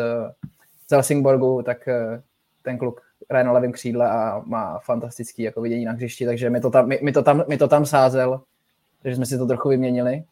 z 0.88 0.92
Helsingborgu, 0.92 1.62
tak 1.62 1.88
eh, 1.88 2.22
ten 2.62 2.78
kluk 2.78 3.02
hraje 3.30 3.46
na 3.46 3.52
levém 3.52 3.72
křídle 3.72 4.10
a 4.10 4.42
má 4.46 4.80
fantastický 4.80 5.44
jako 5.44 5.62
vidění 5.62 5.86
na 5.86 5.92
hřišti, 5.92 6.26
takže 6.26 6.50
mi 6.50 6.62
to 6.62 6.70
tam, 6.70 6.88
mi, 6.88 7.00
mi 7.02 7.12
to 7.12 7.24
tam, 7.24 7.44
mi 7.48 7.58
to 7.58 7.68
tam 7.68 7.86
sázel, 7.86 8.42
takže 9.02 9.16
jsme 9.16 9.26
si 9.26 9.38
to 9.38 9.48
trochu 9.48 9.70
vyměnili. 9.70 10.24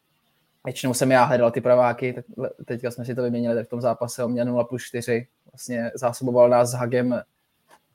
Většinou 0.66 0.94
jsem 0.94 1.12
já 1.12 1.24
hledal 1.24 1.52
ty 1.52 1.62
praváky, 1.62 2.14
tak 2.14 2.26
teďka 2.66 2.92
jsme 2.92 3.06
si 3.06 3.16
to 3.16 3.24
vyměnili 3.24 3.56
tak 3.56 3.66
v 3.66 3.70
tom 3.70 3.82
zápase, 3.82 4.24
on 4.24 4.32
měl 4.32 4.46
0 4.46 4.64
plus 4.64 4.84
4, 4.84 5.28
vlastně 5.52 5.92
zásoboval 5.96 6.50
nás 6.50 6.70
s 6.70 6.74
Hagem 6.74 7.22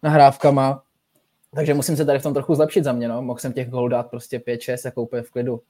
nahrávkama, 0.02 0.82
takže 1.54 1.74
musím 1.74 1.96
se 1.96 2.04
tady 2.04 2.18
v 2.18 2.22
tom 2.22 2.34
trochu 2.34 2.54
zlepšit 2.54 2.84
za 2.84 2.92
mě, 2.92 3.08
no. 3.08 3.22
Mohl 3.22 3.38
jsem 3.38 3.52
těch 3.52 3.70
gólů 3.70 3.88
dát 3.88 4.10
prostě 4.10 4.38
5-6 4.38 4.76
jako 4.84 5.02
úplně 5.02 5.22
v 5.22 5.30
klidu. 5.30 5.62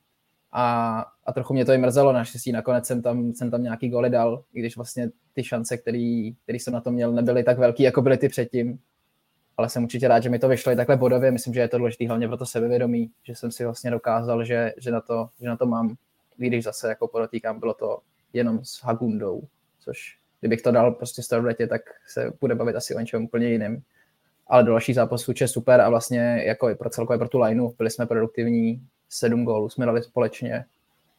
A, 0.52 1.04
a 1.26 1.32
trochu 1.32 1.54
mě 1.54 1.64
to 1.64 1.72
i 1.72 1.78
mrzelo, 1.78 2.12
naštěstí 2.12 2.52
nakonec 2.52 2.86
jsem 2.86 3.02
tam, 3.02 3.32
jsem 3.32 3.50
tam 3.50 3.62
nějaký 3.62 3.88
góly 3.88 4.10
dal, 4.10 4.44
i 4.52 4.60
když 4.60 4.76
vlastně 4.76 5.10
ty 5.32 5.44
šance, 5.44 5.76
které 5.76 6.32
jsem 6.48 6.72
na 6.72 6.80
to 6.80 6.90
měl, 6.90 7.12
nebyly 7.12 7.44
tak 7.44 7.58
velký, 7.58 7.82
jako 7.82 8.02
byly 8.02 8.16
ty 8.16 8.28
předtím. 8.28 8.78
Ale 9.56 9.68
jsem 9.68 9.84
určitě 9.84 10.08
rád, 10.08 10.22
že 10.22 10.30
mi 10.30 10.38
to 10.38 10.48
vyšlo 10.48 10.72
i 10.72 10.76
takhle 10.76 10.96
bodově. 10.96 11.30
Myslím, 11.30 11.54
že 11.54 11.60
je 11.60 11.68
to 11.68 11.78
důležité 11.78 12.08
hlavně 12.08 12.28
pro 12.28 12.36
to 12.36 12.46
sebevědomí, 12.46 13.10
že 13.22 13.34
jsem 13.34 13.50
si 13.50 13.64
vlastně 13.64 13.90
dokázal, 13.90 14.44
že, 14.44 14.74
že, 14.78 14.90
na, 14.90 15.00
to, 15.00 15.28
že 15.40 15.48
na 15.48 15.56
to 15.56 15.66
mám. 15.66 15.96
Když 16.36 16.64
zase 16.64 16.88
jako 16.88 17.08
podotýkám, 17.08 17.60
bylo 17.60 17.74
to 17.74 17.98
jenom 18.32 18.64
s 18.64 18.82
Hagundou, 18.82 19.42
což 19.80 20.18
kdybych 20.40 20.62
to 20.62 20.70
dal 20.70 20.92
prostě 20.92 21.22
Starletě, 21.22 21.66
tak 21.66 21.82
se 22.06 22.32
bude 22.40 22.54
bavit 22.54 22.76
asi 22.76 22.94
o 22.94 23.00
něčem 23.00 23.24
úplně 23.24 23.48
jiném 23.48 23.82
ale 24.48 24.64
do 24.64 24.70
dalších 24.70 24.94
zápasů 24.94 25.32
je 25.40 25.48
super 25.48 25.80
a 25.80 25.88
vlastně 25.88 26.42
jako 26.46 26.70
i 26.70 26.74
pro 26.74 26.90
celkově 26.90 27.18
pro 27.18 27.28
tu 27.28 27.38
lineu 27.38 27.74
byli 27.78 27.90
jsme 27.90 28.06
produktivní, 28.06 28.82
sedm 29.08 29.44
gólů 29.44 29.68
jsme 29.68 29.86
dali 29.86 30.02
společně, 30.02 30.64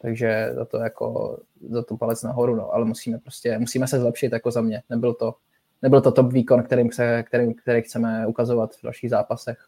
takže 0.01 0.49
za 0.53 0.65
to 0.65 0.77
jako, 0.77 1.39
za 1.69 1.83
to 1.83 1.97
palec 1.97 2.23
nahoru, 2.23 2.55
no, 2.55 2.73
ale 2.73 2.85
musíme 2.85 3.17
prostě, 3.17 3.59
musíme 3.59 3.87
se 3.87 3.99
zlepšit 3.99 4.31
jako 4.31 4.51
za 4.51 4.61
mě, 4.61 4.81
nebyl 4.89 5.13
to, 5.13 5.35
nebyl 5.81 6.01
to 6.01 6.11
top 6.11 6.33
výkon, 6.33 6.63
kterým 6.63 6.91
se, 6.91 7.23
kterým, 7.23 7.53
který 7.53 7.81
chceme 7.81 8.27
ukazovat 8.27 8.75
v 8.75 8.83
dalších 8.83 9.09
zápasech. 9.09 9.67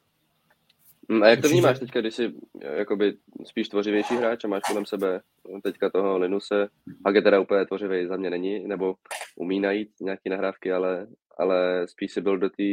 Mm, 1.08 1.24
a 1.24 1.28
jak 1.28 1.42
to 1.42 1.50
vnímáš 1.50 1.80
teďka, 1.80 2.02
když 2.02 2.16
jsi 2.16 2.34
jakoby 2.78 3.14
spíš 3.44 3.70
tvořivější 3.70 4.16
hráč 4.16 4.44
a 4.44 4.48
máš 4.48 4.62
kolem 4.68 4.86
sebe 4.86 5.22
teďka 5.64 5.90
toho 5.90 6.18
Linuse, 6.18 6.68
Hage 7.06 7.22
teda 7.22 7.40
úplně 7.40 7.66
tvořivý 7.66 8.08
za 8.08 8.18
mě 8.18 8.30
není, 8.30 8.68
nebo 8.68 8.96
umí 9.36 9.60
najít 9.60 9.90
nějaké 10.02 10.30
nahrávky, 10.30 10.72
ale, 10.72 11.08
ale 11.38 11.88
spíš 11.88 12.12
si 12.12 12.22
byl 12.22 12.38
do 12.38 12.50
té 12.50 12.64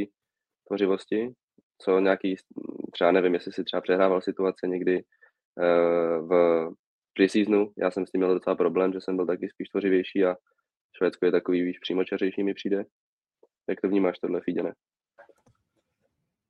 tvořivosti, 0.69 1.33
co 1.79 2.01
nějaký, 2.01 2.37
třeba 2.93 3.13
nevím, 3.13 3.35
jestli 3.35 3.53
si 3.53 3.65
třeba 3.65 3.81
přehrával 3.81 4.21
situace 4.21 4.67
někdy 4.67 5.03
uh, 5.03 6.29
v 6.29 6.71
preseasonu, 7.17 7.73
já 7.79 7.91
jsem 7.91 8.07
s 8.07 8.11
tím 8.11 8.21
měl 8.21 8.35
docela 8.35 8.57
problém, 8.57 8.93
že 8.93 9.01
jsem 9.01 9.17
byl 9.17 9.27
taky 9.27 9.49
spíš 9.49 9.69
tvořivější 9.69 10.25
a 10.25 10.37
Švédsko 10.97 11.27
je 11.27 11.33
takový 11.33 11.63
víš 11.63 11.79
přímočařejší 11.79 12.43
mi 12.43 12.55
přijde. 12.55 12.85
Jak 13.69 13.81
to 13.81 13.89
vnímáš 13.89 14.19
tohle, 14.19 14.41
Fíděne? 14.41 14.73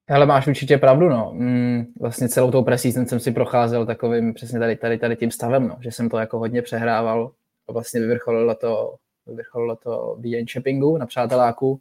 Ale 0.09 0.27
máš 0.27 0.47
určitě 0.47 0.79
pravdu, 0.79 1.09
no. 1.09 1.33
Mm, 1.35 1.85
vlastně 2.01 2.29
celou 2.29 2.51
tou 2.51 2.65
preseason 2.65 3.07
jsem 3.07 3.21
si 3.21 3.33
procházel 3.33 3.87
takovým 3.87 4.35
přesně 4.35 4.59
tady, 4.59 4.77
tady, 4.77 4.99
tady 4.99 5.17
tím 5.17 5.31
stavem, 5.31 5.69
no. 5.69 5.79
že 5.81 5.93
jsem 5.93 6.09
to 6.09 6.19
jako 6.19 6.39
hodně 6.39 6.63
přehrával 6.63 7.33
a 7.69 7.73
vlastně 7.73 8.01
vyvrcholilo 8.01 8.55
to, 8.55 8.95
vyvrcholilo 9.27 9.77
to 9.77 10.17
na 10.99 11.07
přáteláku, 11.07 11.81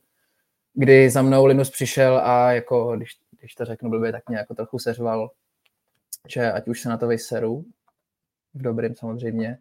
kdy 0.80 1.10
za 1.10 1.22
mnou 1.22 1.46
Linus 1.46 1.70
přišel 1.70 2.22
a 2.24 2.52
jako, 2.52 2.96
když, 2.98 3.18
když 3.40 3.56
to 3.56 3.66
řeknu 3.66 3.90
blbě, 3.90 4.12
tak 4.12 4.30
mě 4.30 4.38
jako 4.38 4.56
trochu 4.56 4.80
seřval, 4.80 5.32
že 6.28 6.52
ať 6.52 6.68
už 6.68 6.82
se 6.82 6.90
na 6.90 6.98
to 6.98 7.08
vyseru, 7.08 7.66
v 8.54 8.62
dobrým 8.62 8.96
samozřejmě, 8.96 9.58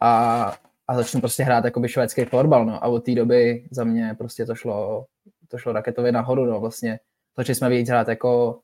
a, 0.00 0.54
a 0.88 0.96
začnu 0.96 1.20
prostě 1.20 1.42
hrát 1.42 1.64
jakoby 1.64 1.88
švédský 1.88 2.24
florbal, 2.24 2.66
no. 2.66 2.84
A 2.84 2.88
od 2.88 3.04
té 3.04 3.14
doby 3.14 3.68
za 3.70 3.84
mě 3.84 4.14
prostě 4.18 4.46
to 4.46 4.54
šlo, 4.54 5.06
to 5.48 5.58
šlo 5.58 5.72
raketově 5.72 6.12
nahoru, 6.12 6.44
no. 6.44 6.60
Vlastně 6.60 7.00
začali 7.36 7.54
jsme 7.54 7.68
víc 7.68 7.88
hrát 7.88 8.08
jako 8.08 8.60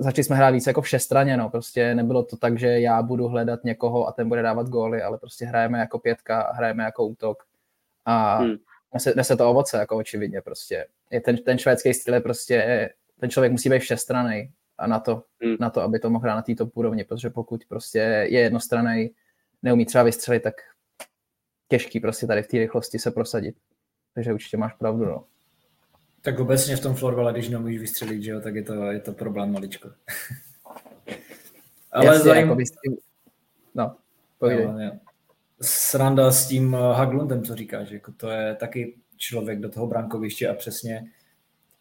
začali 0.00 0.24
jsme 0.24 0.36
hrát 0.36 0.50
víc 0.50 0.66
jako 0.66 0.82
všestraně, 0.82 1.36
no, 1.36 1.50
prostě 1.50 1.94
nebylo 1.94 2.22
to 2.22 2.36
tak, 2.36 2.58
že 2.58 2.80
já 2.80 3.02
budu 3.02 3.28
hledat 3.28 3.64
někoho 3.64 4.08
a 4.08 4.12
ten 4.12 4.28
bude 4.28 4.42
dávat 4.42 4.68
góly, 4.68 5.02
ale 5.02 5.18
prostě 5.18 5.44
hrajeme 5.44 5.78
jako 5.78 5.98
pětka 5.98 6.52
hrajeme 6.52 6.84
jako 6.84 7.06
útok 7.06 7.44
a 8.04 8.36
hmm. 8.36 8.56
Nese, 8.94 9.12
nese 9.16 9.36
to 9.36 9.50
ovoce, 9.50 9.76
jako 9.76 9.96
očividně 9.96 10.40
prostě. 10.40 10.86
Je 11.10 11.20
ten, 11.20 11.36
ten 11.36 11.58
švédský 11.58 11.94
styl 11.94 12.14
je 12.14 12.20
prostě, 12.20 12.88
ten 13.20 13.30
člověk 13.30 13.52
musí 13.52 13.70
být 13.70 13.78
všestraný 13.78 14.52
a 14.78 14.86
na 14.86 15.00
to, 15.00 15.22
hmm. 15.42 15.56
na 15.60 15.70
to, 15.70 15.80
aby 15.82 15.98
to 15.98 16.10
mohl 16.10 16.22
hrát 16.22 16.34
na 16.34 16.42
této 16.42 16.66
úrovni, 16.66 17.04
protože 17.04 17.30
pokud 17.30 17.64
prostě 17.68 17.98
je 17.98 18.40
jednostraný, 18.40 19.10
neumí 19.62 19.86
třeba 19.86 20.04
vystřelit, 20.04 20.42
tak 20.42 20.54
těžký 21.68 22.00
prostě 22.00 22.26
tady 22.26 22.42
v 22.42 22.48
té 22.48 22.58
rychlosti 22.58 22.98
se 22.98 23.10
prosadit. 23.10 23.56
Takže 24.14 24.32
určitě 24.32 24.56
máš 24.56 24.72
pravdu, 24.72 25.04
no. 25.04 25.24
Tak 26.20 26.38
obecně 26.38 26.76
v 26.76 26.80
tom 26.80 26.94
florbale, 26.94 27.32
když 27.32 27.48
neumíš 27.48 27.80
vystřelit, 27.80 28.22
že 28.22 28.30
jo, 28.30 28.40
tak 28.40 28.54
je 28.54 28.62
to, 28.62 28.84
je 28.84 29.00
to 29.00 29.12
problém 29.12 29.52
maličko. 29.52 29.90
Ale 31.92 32.06
Jasně, 32.06 32.24
zajím... 32.24 32.42
jako 32.42 32.54
vystřel... 32.56 32.94
No, 33.74 33.96
povídej. 34.38 34.66
No, 34.66 35.00
Sranda 35.60 36.30
s 36.30 36.48
tím 36.48 36.74
eh, 36.74 36.78
Haglundem, 36.78 37.42
co 37.42 37.54
říkáš, 37.54 37.90
jako 37.90 38.12
to 38.12 38.30
je 38.30 38.54
taky 38.54 38.94
člověk 39.16 39.60
do 39.60 39.68
toho 39.68 39.86
brankoviště 39.86 40.48
a 40.48 40.54
přesně 40.54 41.04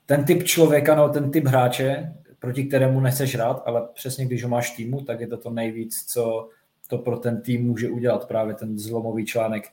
ten 0.06 0.24
typ 0.24 0.44
člověka, 0.44 0.96
no 0.96 1.10
ten 1.10 1.32
typ 1.32 1.46
hráče, 1.46 2.13
proti 2.40 2.63
kterému 2.63 3.00
nechceš 3.00 3.36
hrát, 3.36 3.63
ale 3.66 3.88
přesně 3.94 4.26
když 4.26 4.44
ho 4.44 4.50
máš 4.50 4.72
týmu, 4.72 5.02
tak 5.02 5.20
je 5.20 5.28
to 5.28 5.38
to 5.38 5.50
nejvíc, 5.50 5.96
co 6.08 6.50
to 6.88 6.98
pro 6.98 7.18
ten 7.18 7.42
tým 7.42 7.66
může 7.66 7.90
udělat, 7.90 8.28
právě 8.28 8.54
ten 8.54 8.80
zlomový 8.80 9.26
článek, 9.26 9.63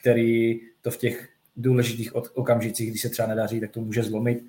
který 0.00 0.60
to 0.80 0.90
v 0.90 0.96
těch 0.96 1.28
důležitých 1.56 2.14
okamžicích, 2.14 2.90
když 2.90 3.02
se 3.02 3.08
třeba 3.08 3.28
nedaří, 3.28 3.60
tak 3.60 3.70
to 3.70 3.80
může 3.80 4.02
zlomit. 4.02 4.44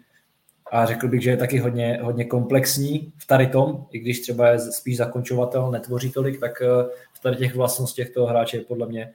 A 0.72 0.86
řekl 0.86 1.08
bych, 1.08 1.22
že 1.22 1.30
je 1.30 1.38
taky 1.38 1.58
hodně, 1.58 2.00
hodně 2.02 2.26
komplexní 2.26 3.14
v 3.18 3.28
tady 3.28 3.48
tom, 3.48 3.86
i 3.92 4.00
když 4.00 4.20
třeba 4.20 4.48
je 4.48 4.60
spíš 4.60 4.98
zakončovatel, 4.98 5.72
netvoří 5.72 6.12
tolik, 6.12 6.40
tak 6.40 6.62
eh, 6.62 6.90
v 7.14 7.20
tady 7.20 7.36
těch 7.36 7.56
vlastnostech 7.56 8.10
toho 8.10 8.28
hráče 8.28 8.58
je 8.58 8.64
podle 8.64 8.88
mě 8.88 9.14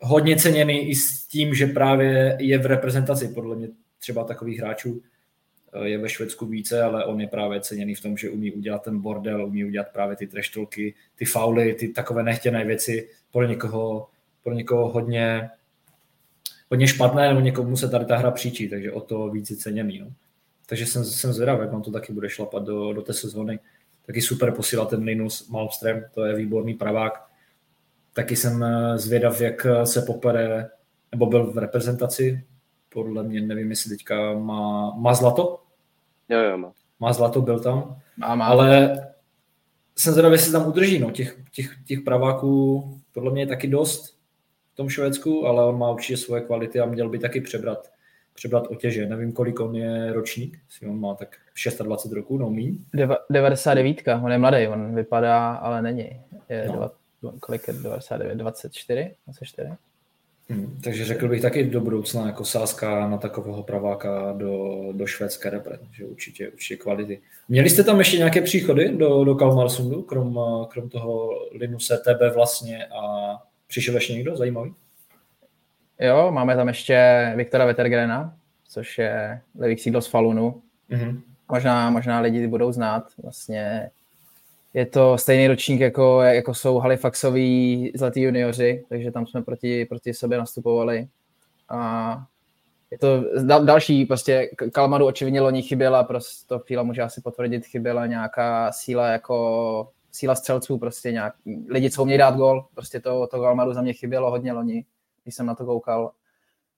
hodně 0.00 0.36
ceněný 0.36 0.88
i 0.88 0.94
s 0.94 1.26
tím, 1.26 1.54
že 1.54 1.66
právě 1.66 2.36
je 2.40 2.58
v 2.58 2.66
reprezentaci, 2.66 3.28
podle 3.28 3.56
mě 3.56 3.68
třeba 3.98 4.24
takových 4.24 4.58
hráčů 4.58 5.02
eh, 5.72 5.88
je 5.88 5.98
ve 5.98 6.08
Švédsku 6.08 6.46
více, 6.46 6.82
ale 6.82 7.04
on 7.04 7.20
je 7.20 7.26
právě 7.26 7.60
ceněný 7.60 7.94
v 7.94 8.02
tom, 8.02 8.16
že 8.16 8.30
umí 8.30 8.52
udělat 8.52 8.82
ten 8.82 9.00
bordel, 9.00 9.46
umí 9.46 9.64
udělat 9.64 9.88
právě 9.92 10.16
ty 10.16 10.26
treštolky, 10.26 10.94
ty 11.16 11.24
fauly, 11.24 11.74
ty 11.74 11.88
takové 11.88 12.22
nechtěné 12.22 12.64
věci 12.64 13.08
pro 13.32 13.46
někoho, 13.46 14.08
pro 14.42 14.52
někoho 14.52 14.88
hodně 14.88 15.50
hodně 16.70 16.88
špatné, 16.88 17.28
nebo 17.28 17.40
někomu 17.40 17.76
se 17.76 17.88
tady 17.88 18.04
ta 18.04 18.16
hra 18.16 18.30
příčí, 18.30 18.68
takže 18.68 18.92
o 18.92 19.00
to 19.00 19.30
víc 19.30 19.50
je 19.50 19.56
ceněný. 19.56 19.98
No. 19.98 20.06
Takže 20.66 20.86
jsem, 20.86 21.04
jsem 21.04 21.32
zvědavý, 21.32 21.60
jak 21.60 21.72
on 21.72 21.82
to 21.82 21.90
taky 21.90 22.12
bude 22.12 22.28
šlapat 22.28 22.62
do, 22.62 22.92
do 22.92 23.02
té 23.02 23.12
sezóny. 23.12 23.58
Taky 24.06 24.22
super 24.22 24.52
posílat 24.52 24.90
ten 24.90 25.02
Linus 25.02 25.50
Malmström, 25.50 26.04
to 26.14 26.24
je 26.24 26.34
výborný 26.34 26.74
pravák. 26.74 27.24
Taky 28.12 28.36
jsem 28.36 28.62
eh, 28.62 28.98
zvědav, 28.98 29.40
jak 29.40 29.66
se 29.84 30.02
popere, 30.02 30.70
nebo 31.12 31.26
byl 31.26 31.52
v 31.52 31.58
reprezentaci, 31.58 32.44
podle 32.88 33.22
mě, 33.22 33.40
nevím, 33.40 33.70
jestli 33.70 33.90
teďka 33.90 34.32
má, 34.32 34.90
má 34.90 35.14
zlato? 35.14 35.62
Jo, 36.28 36.40
jo, 36.40 36.58
má. 36.58 36.72
Má 37.00 37.12
zlato, 37.12 37.42
byl 37.42 37.60
tam. 37.60 37.96
Má, 38.16 38.34
má. 38.34 38.46
Ale 38.46 39.00
jsem 39.98 40.12
zvědavý, 40.12 40.34
jestli 40.34 40.52
tam 40.52 40.66
udrží, 40.66 40.98
no, 40.98 41.10
těch, 41.10 41.38
těch, 41.52 41.76
těch 41.86 42.00
praváků 42.00 42.84
podle 43.12 43.32
mě 43.32 43.42
je 43.42 43.46
taky 43.46 43.66
dost 43.66 44.17
tom 44.78 44.88
Švédsku, 44.88 45.46
ale 45.46 45.64
on 45.64 45.78
má 45.78 45.90
určitě 45.90 46.16
svoje 46.16 46.42
kvality 46.42 46.80
a 46.80 46.86
měl 46.86 47.08
by 47.08 47.18
taky 47.18 47.40
přebrat, 47.40 47.92
přebrat 48.34 48.66
otěže. 48.66 49.06
Nevím, 49.06 49.32
kolik 49.32 49.60
on 49.60 49.76
je 49.76 50.12
ročník, 50.12 50.58
si 50.68 50.86
on 50.86 51.00
má 51.00 51.14
tak 51.14 51.36
26 51.82 52.12
roků, 52.12 52.38
no 52.38 52.50
míň. 52.50 52.78
99, 53.30 54.02
on 54.24 54.32
je 54.32 54.38
mladý, 54.38 54.68
on 54.68 54.94
vypadá, 54.94 55.52
ale 55.52 55.82
není. 55.82 56.20
Je 56.48 56.64
no. 56.66 56.72
dva, 56.72 56.92
kolik 57.40 57.68
je 57.68 57.74
99, 57.74 58.34
24, 58.34 59.14
24? 59.26 59.68
Hmm, 60.50 60.80
takže 60.84 61.04
řekl 61.04 61.28
bych 61.28 61.42
taky 61.42 61.64
do 61.64 61.80
budoucna 61.80 62.26
jako 62.26 62.44
sázka 62.44 63.08
na 63.08 63.18
takového 63.18 63.62
praváka 63.62 64.32
do, 64.32 64.84
do 64.92 65.06
švédské 65.06 65.50
repre, 65.50 65.78
že 65.92 66.04
určitě, 66.04 66.48
určitě 66.48 66.76
kvality. 66.76 67.20
Měli 67.48 67.70
jste 67.70 67.84
tam 67.84 67.98
ještě 67.98 68.16
nějaké 68.16 68.42
příchody 68.42 68.88
do, 68.88 69.24
do 69.24 69.34
Kalmarsundu, 69.34 70.02
krom, 70.02 70.40
krom 70.68 70.88
toho 70.88 71.30
Linuse, 71.52 71.98
tebe 72.04 72.30
vlastně 72.30 72.86
a 72.86 73.34
Přišel 73.68 73.94
ještě 73.94 74.12
někdo 74.12 74.36
zajímavý? 74.36 74.74
Jo, 76.00 76.30
máme 76.30 76.56
tam 76.56 76.68
ještě 76.68 77.32
Viktora 77.36 77.64
Vetergrena, 77.64 78.36
což 78.68 78.98
je 78.98 79.40
levý 79.58 79.76
křídlo 79.76 80.00
z 80.00 80.06
Falunu. 80.06 80.62
Mm-hmm. 80.90 81.20
Možná, 81.48 81.90
možná 81.90 82.20
lidi 82.20 82.46
budou 82.46 82.72
znát. 82.72 83.04
Vlastně 83.22 83.90
je 84.74 84.86
to 84.86 85.18
stejný 85.18 85.48
ročník, 85.48 85.80
jako, 85.80 86.20
jako 86.22 86.54
jsou 86.54 86.78
Halifaxoví 86.78 87.92
zlatý 87.96 88.22
junioři, 88.22 88.84
takže 88.88 89.10
tam 89.10 89.26
jsme 89.26 89.42
proti, 89.42 89.84
proti 89.84 90.14
sobě 90.14 90.38
nastupovali. 90.38 91.08
A 91.68 92.22
je 92.90 92.98
to 92.98 93.24
dal, 93.42 93.64
další, 93.64 94.06
prostě 94.06 94.50
Kalmaru 94.72 95.06
očividně 95.06 95.40
loni 95.40 95.62
chyběla, 95.62 96.04
prostě 96.04 96.46
to 96.46 96.58
Fíla 96.58 96.82
může 96.82 97.02
asi 97.02 97.20
potvrdit, 97.20 97.66
chyběla 97.66 98.06
nějaká 98.06 98.72
síla 98.72 99.08
jako 99.08 99.88
síla 100.10 100.34
střelců, 100.34 100.78
prostě 100.78 101.12
nějak, 101.12 101.34
lidi, 101.68 101.90
co 101.90 102.02
umějí 102.02 102.18
dát 102.18 102.36
gol, 102.36 102.68
prostě 102.74 103.00
to, 103.00 103.26
to 103.26 103.40
Galmaru 103.40 103.72
za 103.72 103.82
mě 103.82 103.92
chybělo 103.92 104.30
hodně 104.30 104.52
loni, 104.52 104.84
když 105.22 105.34
jsem 105.34 105.46
na 105.46 105.54
to 105.54 105.66
koukal, 105.66 106.12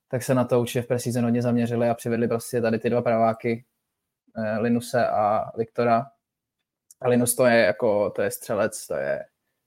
tak 0.08 0.22
se 0.22 0.34
na 0.34 0.44
to 0.44 0.60
určitě 0.60 0.82
v 0.82 0.86
preseason 0.86 1.24
hodně 1.24 1.42
zaměřili 1.42 1.88
a 1.88 1.94
přivedli 1.94 2.28
prostě 2.28 2.60
tady 2.60 2.78
ty 2.78 2.90
dva 2.90 3.02
praváky, 3.02 3.64
eh, 4.36 4.58
Linuse 4.58 5.08
a 5.08 5.52
Viktora. 5.56 6.06
A 7.00 7.08
Linus 7.08 7.34
to 7.34 7.46
je 7.46 7.58
jako, 7.58 8.10
to 8.10 8.22
je 8.22 8.30
střelec, 8.30 8.86
to 8.86 8.94
je 8.94 9.24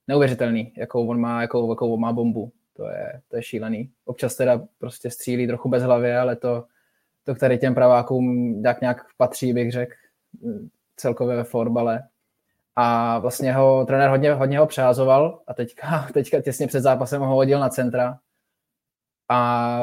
neuvěřitelný, 0.08 0.74
jakou 0.78 1.08
on 1.08 1.20
má, 1.20 1.42
jakou, 1.42 1.72
jakou 1.72 1.94
on 1.94 2.00
má 2.00 2.14
bombu, 2.14 2.52
to 2.74 2.88
je, 2.88 3.22
to 3.28 3.36
je 3.36 3.44
šílený. 3.44 3.92
Občas 4.06 4.36
teda 4.36 4.62
prostě 4.78 5.10
střílí 5.10 5.48
trochu 5.48 5.70
bez 5.70 5.84
hlavy, 5.84 6.16
ale 6.16 6.36
to, 6.36 6.66
to 7.24 7.36
k 7.36 7.58
těm 7.58 7.76
pravákům 7.76 8.62
tak 8.64 8.82
nějak 8.82 9.06
patří, 9.18 9.54
bych 9.54 9.72
řekl, 9.72 9.94
celkově 10.96 11.36
ve 11.36 11.44
forbale 11.44 12.04
a 12.76 13.20
vlastně 13.20 13.54
ho 13.54 13.86
trenér 13.86 14.10
hodně, 14.10 14.34
hodně 14.34 14.60
ho 14.60 14.68
přehazoval 14.68 15.40
a 15.48 15.54
teďka, 15.54 16.08
teďka 16.14 16.42
těsně 16.42 16.68
před 16.68 16.82
zápasem 16.82 17.22
ho 17.22 17.36
hodil 17.36 17.60
na 17.60 17.70
centra 17.70 18.20
a 19.30 19.80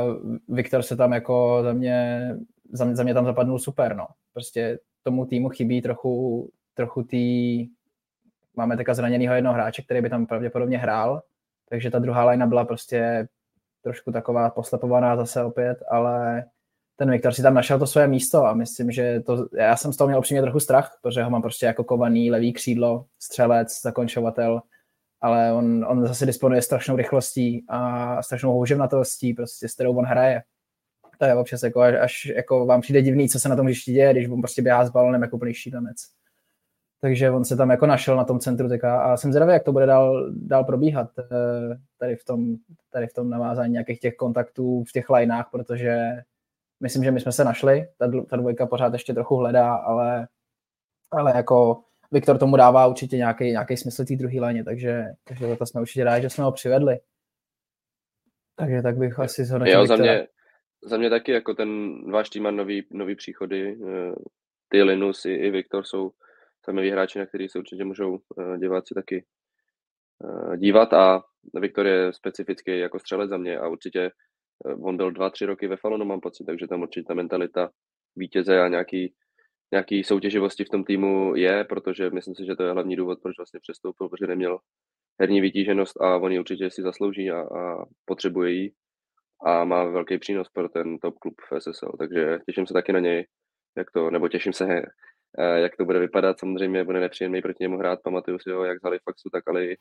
Viktor 0.49 0.83
se 0.83 0.97
tam 0.97 1.13
jako 1.13 1.61
za 1.63 1.73
mě, 1.73 2.31
za 2.73 2.85
mě, 2.85 2.97
za 2.97 3.03
mě 3.03 3.15
tam 3.15 3.25
zapadnul 3.25 3.59
super, 3.59 3.97
no. 3.97 4.07
Prostě 4.33 4.79
tomu 5.03 5.27
týmu 5.27 5.49
chybí 5.49 5.83
trochu, 5.83 6.49
trochu 6.75 7.03
tý, 7.03 7.67
máme 8.57 8.77
teďka 8.77 8.95
zraněnýho 8.95 9.35
jednoho 9.35 9.55
hráče, 9.55 9.83
který 9.83 10.03
by 10.03 10.11
tam 10.11 10.27
pravděpodobně 10.27 10.79
hrál, 10.79 11.23
takže 11.69 11.91
ta 11.91 11.99
druhá 11.99 12.25
lajna 12.25 12.47
byla 12.47 12.65
prostě 12.65 13.29
trošku 13.83 14.13
taková 14.13 14.51
poslepovaná 14.51 15.17
zase 15.17 15.45
opět, 15.45 15.83
ale 15.91 16.45
ten 17.01 17.11
Viktor 17.11 17.33
si 17.33 17.43
tam 17.43 17.55
našel 17.55 17.79
to 17.79 17.87
své 17.87 18.09
místo 18.09 18.47
a 18.47 18.55
myslím, 18.55 18.91
že 18.91 19.21
to, 19.21 19.47
já 19.57 19.77
jsem 19.77 19.93
z 19.93 19.97
toho 19.97 20.09
měl 20.09 20.19
upřímně 20.19 20.43
trochu 20.43 20.61
strach, 20.61 20.99
protože 21.03 21.23
ho 21.23 21.31
mám 21.31 21.43
prostě 21.43 21.67
jako 21.67 21.85
kovaný 21.85 22.31
levý 22.31 22.53
křídlo, 22.53 23.07
střelec, 23.19 23.83
zakončovatel, 23.83 24.61
ale 25.21 25.53
on, 25.53 25.87
on 25.89 26.07
zase 26.07 26.27
disponuje 26.27 26.63
strašnou 26.63 26.97
rychlostí 26.97 27.65
a 27.69 28.23
strašnou 28.23 28.53
houževnatostí, 28.53 29.35
prostě, 29.35 29.69
s 29.69 29.75
kterou 29.75 29.97
on 29.97 30.05
hraje. 30.05 30.43
To 31.19 31.25
je 31.25 31.35
občas 31.35 31.63
jako, 31.63 31.81
až, 31.81 31.95
až 31.95 32.27
jako 32.37 32.67
vám 32.67 32.81
přijde 32.81 33.03
divný, 33.03 33.29
co 33.29 33.41
se 33.41 33.49
na 33.49 33.57
tom 33.57 33.67
hřišti 33.67 33.93
děje, 33.93 34.13
když 34.13 34.29
on 34.29 34.41
prostě 34.41 34.63
běhá 34.63 34.85
s 34.85 34.91
balonem 34.91 35.23
jako 35.23 35.39
plný 35.39 35.55
šílenec. 35.55 35.97
Takže 37.01 37.31
on 37.31 37.45
se 37.45 37.57
tam 37.57 37.71
jako 37.71 37.87
našel 37.87 38.17
na 38.17 38.25
tom 38.25 38.41
centru 38.41 38.69
teďka 38.69 39.03
a 39.03 39.17
jsem 39.17 39.33
zvědavý, 39.33 39.53
jak 39.53 39.65
to 39.65 39.73
bude 39.73 39.87
dál, 39.87 40.31
dál 40.33 40.65
probíhat 40.65 41.11
eh, 41.19 41.25
tady 41.99 42.17
v, 42.17 42.25
tom, 42.25 42.57
tady 42.91 43.07
v 43.07 43.13
tom 43.13 43.31
navázání 43.31 43.73
nějakých 43.73 44.01
těch 44.01 44.15
kontaktů 44.17 44.85
v 44.85 44.93
těch 44.93 45.11
lineách, 45.11 45.49
protože 45.53 46.23
myslím, 46.81 47.05
že 47.05 47.11
my 47.11 47.21
jsme 47.21 47.33
se 47.33 47.45
našli, 47.45 47.89
ta, 47.99 48.11
ta 48.31 48.37
dvojka 48.37 48.67
pořád 48.67 48.93
ještě 48.93 49.15
trochu 49.15 49.37
hledá, 49.37 49.75
ale, 49.75 50.29
ale 51.11 51.33
jako 51.37 51.85
Viktor 52.13 52.39
tomu 52.39 52.57
dává 52.57 52.87
určitě 52.87 53.17
nějaký, 53.17 53.45
nějaký 53.45 53.77
smysl 53.77 54.05
té 54.05 54.17
druhé 54.17 54.41
léně, 54.41 54.65
takže, 54.65 55.05
takže 55.25 55.57
to 55.57 55.67
jsme 55.67 55.81
určitě 55.81 56.05
rádi, 56.05 56.23
že 56.23 56.31
jsme 56.31 56.45
ho 56.45 56.53
přivedli. 56.53 56.99
Takže 58.57 58.83
tak 58.83 58.97
bych 58.97 59.19
asi 59.19 59.45
zhodnotil 59.45 59.81
Jo, 59.81 59.87
za 59.87 59.97
mě, 59.97 60.27
za 60.83 60.97
mě 60.97 61.11
taky 61.11 61.33
jako 61.33 61.55
ten 61.55 62.01
váš 62.11 62.31
tým 62.31 62.43
má 62.43 62.51
nový, 62.51 62.87
nový 62.91 63.15
příchody. 63.15 63.79
Eh, 63.87 64.15
ty 64.69 64.83
Linus 64.83 65.25
i, 65.25 65.33
i 65.33 65.51
Viktor 65.51 65.85
jsou 65.85 66.11
zajímaví 66.67 66.91
hráči, 66.91 67.19
na 67.19 67.27
který 67.27 67.49
se 67.49 67.59
určitě 67.59 67.85
můžou 67.85 68.19
eh, 68.19 68.59
diváci 68.59 68.95
taky 68.95 69.25
eh, 70.25 70.57
dívat 70.57 70.93
a 70.93 71.23
Viktor 71.61 71.87
je 71.87 72.13
specifický 72.13 72.79
jako 72.79 72.99
střelec 72.99 73.31
za 73.31 73.37
mě 73.37 73.59
a 73.59 73.69
určitě 73.69 74.11
on 74.83 74.97
byl 74.97 75.11
dva, 75.11 75.31
tři 75.31 75.47
roky 75.47 75.69
ve 75.69 75.77
Falonu, 75.77 76.05
mám 76.05 76.21
pocit, 76.21 76.45
takže 76.45 76.67
tam 76.67 76.83
určitě 76.83 77.05
ta 77.05 77.15
mentalita 77.15 77.71
vítěze 78.17 78.61
a 78.61 78.69
nějaký, 78.69 79.15
nějaký 79.73 80.05
soutěživosti 80.05 80.65
v 80.65 80.69
tom 80.69 80.85
týmu 80.85 81.37
je, 81.37 81.65
protože 81.65 82.11
myslím 82.11 82.35
si, 82.35 82.47
že 82.47 82.57
to 82.57 82.63
je 82.63 82.73
hlavní 82.73 82.97
důvod, 82.97 83.19
proč 83.23 83.39
vlastně 83.39 83.61
přestoupil, 83.61 84.09
protože 84.09 84.27
neměl 84.27 84.59
herní 85.21 85.41
vytíženost 85.41 86.01
a 86.01 86.17
on 86.17 86.33
ji 86.33 86.39
určitě 86.39 86.71
si 86.71 86.83
zaslouží 86.83 87.31
a, 87.31 87.41
a 87.41 87.85
potřebuje 88.05 88.53
ji 88.53 88.73
a 89.47 89.65
má 89.65 89.85
velký 89.85 90.19
přínos 90.19 90.49
pro 90.49 90.69
ten 90.69 90.99
top 90.99 91.19
klub 91.19 91.35
v 91.51 91.61
SSL, 91.61 91.93
takže 91.99 92.39
těším 92.47 92.67
se 92.67 92.75
taky 92.75 92.93
na 92.93 92.99
něj, 92.99 93.27
jak 93.77 93.91
to, 93.91 94.11
nebo 94.11 94.29
těším 94.29 94.53
se, 94.53 94.83
eh, 95.39 95.61
jak 95.61 95.77
to 95.77 95.85
bude 95.85 95.99
vypadat, 95.99 96.39
samozřejmě 96.39 96.85
bude 96.85 97.01
nepříjemný 97.01 97.43
proti 97.43 97.65
němu 97.65 97.79
hrát, 97.79 98.03
pamatuju 98.03 98.39
si 98.39 98.51
ho, 98.51 98.65
jak 98.65 98.81
z 98.81 98.83
Halifaxu, 98.83 99.31
tak 99.33 99.49
ale 99.49 99.67
i, 99.67 99.77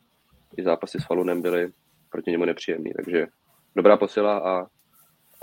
i 0.57 0.63
zápasy 0.63 0.99
s 0.99 1.05
Falunem 1.05 1.41
byly 1.41 1.71
proti 2.11 2.31
němu 2.31 2.45
nepříjemný, 2.45 2.91
takže 2.95 3.27
dobrá 3.75 3.97
posila 3.97 4.37
a, 4.37 4.67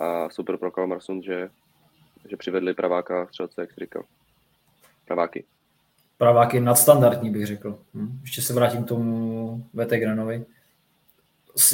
a 0.05 0.29
super 0.31 0.57
pro 0.57 0.71
Kalmarsund, 0.71 1.25
že, 1.25 1.51
že 2.29 2.37
přivedli 2.37 2.75
praváka 2.75 3.27
střelce, 3.27 3.61
jak 3.61 3.73
jsi 3.73 3.81
říkal. 3.81 4.03
Praváky. 5.07 5.45
Praváky 6.19 6.61
nadstandardní, 6.61 7.31
bych 7.31 7.47
řekl. 7.47 7.79
Hm. 7.95 8.19
Ještě 8.23 8.43
se 8.43 8.55
vrátím 8.55 8.85
k 8.85 8.89
tomu 8.89 9.67
Vetegranovi 9.75 10.47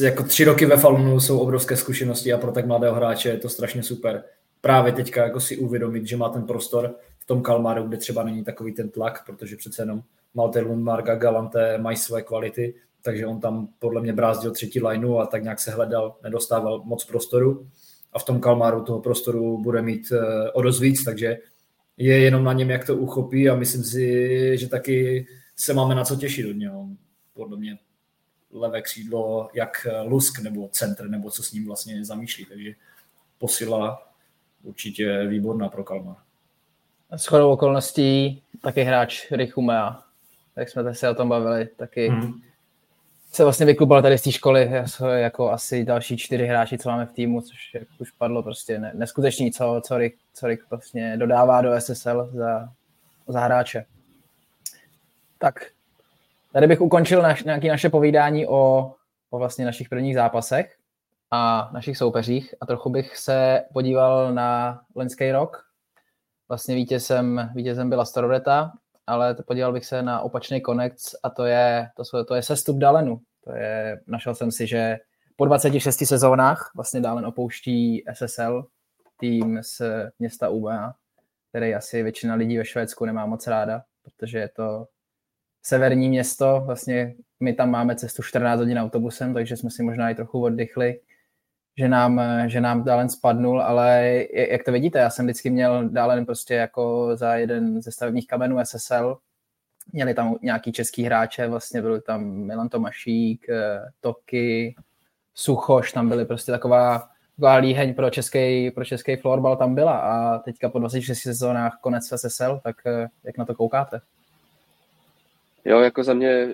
jako 0.03 0.23
tři 0.23 0.45
roky 0.45 0.67
ve 0.67 0.77
Falunu 0.77 1.21
jsou 1.21 1.38
obrovské 1.38 1.77
zkušenosti 1.77 2.33
a 2.33 2.38
pro 2.38 2.53
tak 2.53 2.67
mladého 2.67 2.95
hráče 2.95 3.29
je 3.29 3.38
to 3.38 3.49
strašně 3.49 3.83
super. 3.83 4.25
Právě 4.61 4.93
teďka 4.93 5.25
jako 5.25 5.41
si 5.41 5.57
uvědomit, 5.57 6.07
že 6.07 6.17
má 6.17 6.29
ten 6.29 6.47
prostor 6.47 6.95
v 7.19 7.27
tom 7.27 7.43
Kalmaru, 7.43 7.83
kde 7.83 7.97
třeba 7.97 8.23
není 8.23 8.45
takový 8.45 8.73
ten 8.73 8.88
tlak, 8.88 9.27
protože 9.27 9.57
přece 9.57 9.83
jenom 9.83 10.03
Malte 10.35 10.61
Lundmark 10.61 11.09
a 11.09 11.15
Galante 11.15 11.79
mají 11.79 11.97
své 11.97 12.23
kvality, 12.23 12.75
takže 13.03 13.27
on 13.27 13.41
tam 13.41 13.69
podle 13.79 14.01
mě 14.01 14.12
brázdil 14.12 14.51
třetí 14.51 14.83
lineu 14.83 15.17
a 15.17 15.27
tak 15.27 15.43
nějak 15.43 15.61
se 15.61 15.71
hledal, 15.71 16.17
nedostával 16.23 16.83
moc 16.85 17.05
prostoru 17.05 17.69
a 18.12 18.19
v 18.19 18.25
tom 18.25 18.41
Kalmaru 18.41 18.85
toho 18.85 19.01
prostoru 19.01 19.62
bude 19.62 19.83
mít 19.83 20.12
eh, 20.12 20.51
o 20.51 20.62
dost 20.62 20.81
víc, 20.81 21.05
takže 21.05 21.38
je 21.97 22.21
jenom 22.21 22.45
na 22.45 22.53
něm, 22.53 22.71
jak 22.71 22.87
to 22.87 22.97
uchopí 22.97 23.49
a 23.49 23.55
myslím 23.55 23.85
si, 23.85 24.59
že 24.59 24.69
taky 24.69 25.27
se 25.57 25.75
máme 25.75 25.95
na 25.95 26.05
co 26.05 26.17
těšit 26.17 26.47
od 26.47 26.57
něho. 26.57 26.88
Podle 27.33 27.57
mě 27.57 27.79
levé 28.51 28.83
křídlo 28.83 29.51
jak 29.55 29.87
Lusk 30.05 30.38
nebo 30.38 30.69
centr, 30.69 31.09
nebo 31.09 31.31
co 31.31 31.43
s 31.43 31.53
ním 31.53 31.67
vlastně 31.67 32.05
zamýšlí. 32.05 32.45
Takže 32.45 32.73
posila 33.38 34.12
určitě 34.62 35.27
výborná 35.27 35.69
pro 35.69 35.85
Kalmar. 35.85 36.17
S 37.17 37.27
chodou 37.27 37.53
okolností 37.53 38.43
taky 38.62 38.83
hráč 38.83 39.31
Richumea, 39.31 40.03
jak 40.57 40.69
jsme 40.69 40.95
se 40.95 41.11
o 41.11 41.15
tom 41.15 41.29
bavili, 41.29 41.67
taky 41.67 42.09
hmm. 42.09 42.43
Se 43.33 43.45
vlastně 43.45 43.66
vyklubal 43.66 44.03
tady 44.03 44.18
z 44.18 44.23
té 44.23 44.33
školy 44.33 44.71
jako 45.14 45.51
asi 45.51 45.85
další 45.85 46.16
čtyři 46.16 46.47
hráči, 46.47 46.79
co 46.79 46.88
máme 46.88 47.07
v 47.07 47.12
týmu, 47.12 47.40
což 47.40 47.75
jak 47.75 47.88
už 47.99 48.11
padlo 48.11 48.42
prostě 48.42 48.79
ne, 48.79 48.92
neskutečný, 48.95 49.53
co, 49.53 49.81
co, 49.85 49.99
Rick, 49.99 50.18
co 50.35 50.47
Rick 50.47 50.71
vlastně 50.71 51.16
dodává 51.16 51.62
do 51.62 51.81
SSL 51.81 52.31
za, 52.33 52.68
za 53.29 53.40
hráče. 53.40 53.85
Tak 55.38 55.55
Tady 56.53 56.66
bych 56.66 56.81
ukončil 56.81 57.23
naš, 57.23 57.45
nějaké 57.45 57.68
naše 57.68 57.88
povídání 57.88 58.47
o, 58.47 58.92
o 59.31 59.38
vlastně 59.38 59.64
našich 59.64 59.88
prvních 59.88 60.14
zápasech 60.14 60.77
a 61.31 61.71
našich 61.73 61.97
soupeřích 61.97 62.55
a 62.61 62.66
trochu 62.66 62.90
bych 62.90 63.16
se 63.16 63.64
podíval 63.73 64.35
na 64.35 64.81
loňský 64.95 65.33
rok. 65.33 65.64
Vlastně 66.49 66.75
vítězem, 66.75 67.51
vítězem 67.55 67.88
byla 67.88 68.05
Starodeta, 68.05 68.73
ale 69.07 69.37
podíval 69.47 69.73
bych 69.73 69.85
se 69.85 70.03
na 70.03 70.21
opačný 70.21 70.61
konec 70.61 71.15
a 71.23 71.31
to 71.31 71.45
je, 71.45 71.88
to, 71.97 72.25
to 72.25 72.35
je 72.35 72.43
sestup 72.43 72.77
Dalenu. 72.77 73.21
To 73.45 73.55
je, 73.55 74.01
našel 74.07 74.35
jsem 74.35 74.53
si, 74.53 74.67
že 74.67 74.99
po 75.37 75.45
26 75.45 76.07
sezónách 76.07 76.71
vlastně 76.77 77.01
Dalen 77.01 77.27
opouští 77.27 78.05
SSL, 78.15 78.67
tým 79.17 79.59
z 79.62 79.83
města 80.19 80.49
UBA, 80.49 80.95
který 81.49 81.75
asi 81.75 82.03
většina 82.03 82.35
lidí 82.35 82.59
ve 82.59 82.65
Švédsku 82.65 83.05
nemá 83.05 83.27
moc 83.27 83.47
ráda, 83.47 83.83
protože 84.03 84.38
je 84.38 84.49
to 84.49 84.87
severní 85.62 86.09
město, 86.09 86.62
vlastně 86.67 87.15
my 87.41 87.53
tam 87.53 87.71
máme 87.71 87.97
cestu 87.97 88.23
14 88.23 88.61
hodin 88.61 88.79
autobusem, 88.79 89.35
takže 89.35 89.57
jsme 89.57 89.71
si 89.71 89.83
možná 89.83 90.11
i 90.11 90.15
trochu 90.15 90.43
oddychli, 90.43 91.01
že 91.79 91.89
nám, 91.89 92.21
že 92.47 92.61
nám 92.61 92.85
Dalen 92.85 93.09
spadnul, 93.09 93.63
ale 93.63 94.19
jak 94.35 94.65
to 94.65 94.73
vidíte, 94.73 94.99
já 94.99 95.11
jsem 95.11 95.25
vždycky 95.25 95.51
měl 95.51 95.89
Dalen 95.89 96.27
prostě 96.27 96.55
jako 96.55 97.11
za 97.15 97.35
jeden 97.35 97.83
ze 97.83 97.93
stavebních 97.93 98.27
kamenů 98.27 98.59
SSL, 98.65 99.19
měli 99.93 100.15
tam 100.15 100.37
nějaký 100.43 100.73
český 100.73 101.03
hráče, 101.03 101.49
vlastně 101.49 101.83
byl 101.83 102.01
tam 102.01 102.25
Milan 102.25 102.69
Tomašík, 102.69 103.49
eh, 103.49 103.81
Toky, 104.01 104.75
Suchoš, 105.35 105.93
tam 105.93 106.09
byly 106.09 106.25
prostě 106.25 106.53
taková, 106.53 107.09
taková 107.37 107.57
líheň 107.57 107.95
pro 107.95 108.11
český, 108.11 108.71
pro 108.71 108.85
český 108.85 109.17
florbal 109.17 109.57
tam 109.57 109.75
byla. 109.75 109.99
A 109.99 110.39
teďka 110.39 110.69
po 110.69 110.79
26 110.79 111.19
sezónách 111.19 111.79
konec 111.81 112.13
SSL, 112.17 112.61
tak 112.65 112.77
eh, 112.87 113.09
jak 113.25 113.39
na 113.39 113.45
to 113.45 113.55
koukáte? 113.55 114.01
Jo, 115.65 115.81
jako 115.81 116.05
za 116.05 116.15
mě 116.15 116.49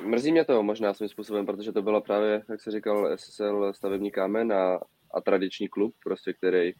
mrzí 0.00 0.32
mě 0.32 0.44
to 0.44 0.62
možná 0.62 0.94
svým 0.94 1.08
způsobem, 1.08 1.46
protože 1.46 1.72
to 1.72 1.82
bylo 1.82 2.00
právě, 2.00 2.42
jak 2.48 2.60
se 2.60 2.70
říkal, 2.70 3.16
SSL 3.16 3.72
stavební 3.72 4.10
kámen 4.10 4.52
a, 4.52 4.80
a 5.14 5.20
tradiční 5.20 5.68
klub, 5.68 5.94
prostě, 6.04 6.32
který 6.32 6.72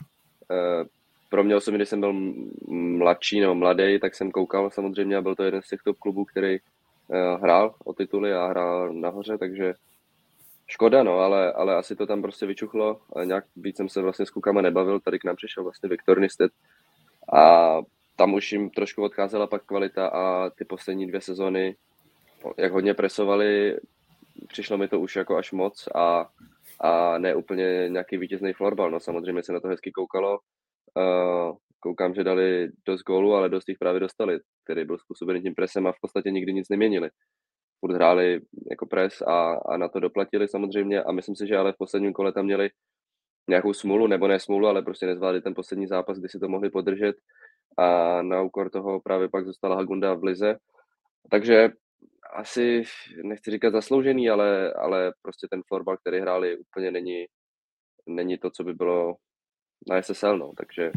eh, 0.50 0.84
pro 1.30 1.44
mě 1.44 1.56
osobně, 1.56 1.78
když 1.78 1.88
jsem 1.88 2.00
byl 2.00 2.12
mladší 2.68 3.40
nebo 3.40 3.54
mladý, 3.54 4.00
tak 4.00 4.14
jsem 4.14 4.30
koukal 4.30 4.70
samozřejmě 4.70 5.16
a 5.16 5.22
byl 5.22 5.34
to 5.34 5.44
jeden 5.44 5.62
z 5.62 5.68
těch 5.68 5.82
top 5.82 5.98
klubů, 5.98 6.24
který 6.24 6.56
eh, 6.56 7.36
hrál 7.40 7.74
o 7.84 7.92
tituly 7.92 8.32
a 8.32 8.46
hrál 8.46 8.92
nahoře, 8.92 9.38
takže 9.38 9.74
škoda, 10.66 11.02
no, 11.02 11.18
ale, 11.18 11.52
ale 11.52 11.76
asi 11.76 11.96
to 11.96 12.06
tam 12.06 12.22
prostě 12.22 12.46
vyčuchlo. 12.46 13.00
A 13.16 13.24
nějak 13.24 13.44
víc 13.56 13.76
jsem 13.76 13.88
se 13.88 14.02
vlastně 14.02 14.26
s 14.26 14.30
klukama 14.30 14.62
nebavil, 14.62 15.00
tady 15.00 15.18
k 15.18 15.24
nám 15.24 15.36
přišel 15.36 15.62
vlastně 15.62 15.88
Viktor 15.88 16.20
Nistet 16.20 16.52
a 17.32 17.76
tam 18.16 18.34
už 18.34 18.52
jim 18.52 18.70
trošku 18.70 19.02
odcházela 19.02 19.46
pak 19.46 19.62
kvalita 19.64 20.08
a 20.08 20.50
ty 20.50 20.64
poslední 20.64 21.06
dvě 21.06 21.20
sezony, 21.20 21.76
jak 22.56 22.72
hodně 22.72 22.94
presovali, 22.94 23.76
přišlo 24.48 24.78
mi 24.78 24.88
to 24.88 25.00
už 25.00 25.16
jako 25.16 25.36
až 25.36 25.52
moc 25.52 25.88
a, 25.94 26.28
a 26.80 27.18
ne 27.18 27.34
úplně 27.34 27.88
nějaký 27.88 28.16
vítězný 28.16 28.52
florbal. 28.52 28.90
No 28.90 29.00
samozřejmě 29.00 29.42
se 29.42 29.52
na 29.52 29.60
to 29.60 29.68
hezky 29.68 29.92
koukalo. 29.92 30.38
Uh, 30.96 31.56
koukám, 31.80 32.14
že 32.14 32.24
dali 32.24 32.68
dost 32.86 33.02
gólů, 33.02 33.34
ale 33.34 33.48
dost 33.48 33.68
jich 33.68 33.78
právě 33.78 34.00
dostali, 34.00 34.38
který 34.64 34.84
byl 34.84 34.98
způsobený 34.98 35.42
tím 35.42 35.54
presem 35.54 35.86
a 35.86 35.92
v 35.92 36.00
podstatě 36.00 36.30
nikdy 36.30 36.52
nic 36.52 36.68
neměnili. 36.68 37.10
Furt 37.80 37.94
hráli 37.94 38.40
jako 38.70 38.86
pres 38.86 39.22
a, 39.22 39.54
a 39.54 39.76
na 39.76 39.88
to 39.88 40.00
doplatili 40.00 40.48
samozřejmě 40.48 41.02
a 41.02 41.12
myslím 41.12 41.36
si, 41.36 41.46
že 41.46 41.56
ale 41.56 41.72
v 41.72 41.78
posledním 41.78 42.12
kole 42.12 42.32
tam 42.32 42.44
měli 42.44 42.70
nějakou 43.48 43.72
smůlu, 43.72 44.06
nebo 44.06 44.28
ne 44.28 44.40
smůlu, 44.40 44.66
ale 44.66 44.82
prostě 44.82 45.06
nezvládli 45.06 45.42
ten 45.42 45.54
poslední 45.54 45.86
zápas, 45.86 46.18
kdy 46.18 46.28
si 46.28 46.38
to 46.38 46.48
mohli 46.48 46.70
podržet 46.70 47.16
a 47.78 48.22
na 48.22 48.42
úkor 48.42 48.70
toho 48.70 49.00
právě 49.00 49.28
pak 49.28 49.44
zůstala 49.44 49.76
Hagunda 49.76 50.14
v 50.14 50.24
Lize. 50.24 50.56
Takže 51.30 51.68
asi, 52.34 52.82
nechci 53.22 53.50
říkat 53.50 53.72
zasloužený, 53.72 54.30
ale, 54.30 54.72
ale 54.72 55.12
prostě 55.22 55.46
ten 55.50 55.62
florbal, 55.68 55.96
který 55.96 56.20
hráli, 56.20 56.58
úplně 56.58 56.90
není, 56.90 57.24
není 58.06 58.38
to, 58.38 58.50
co 58.50 58.64
by 58.64 58.74
bylo 58.74 59.14
na 59.88 60.02
SSL, 60.02 60.38
no. 60.38 60.52
takže 60.56 60.92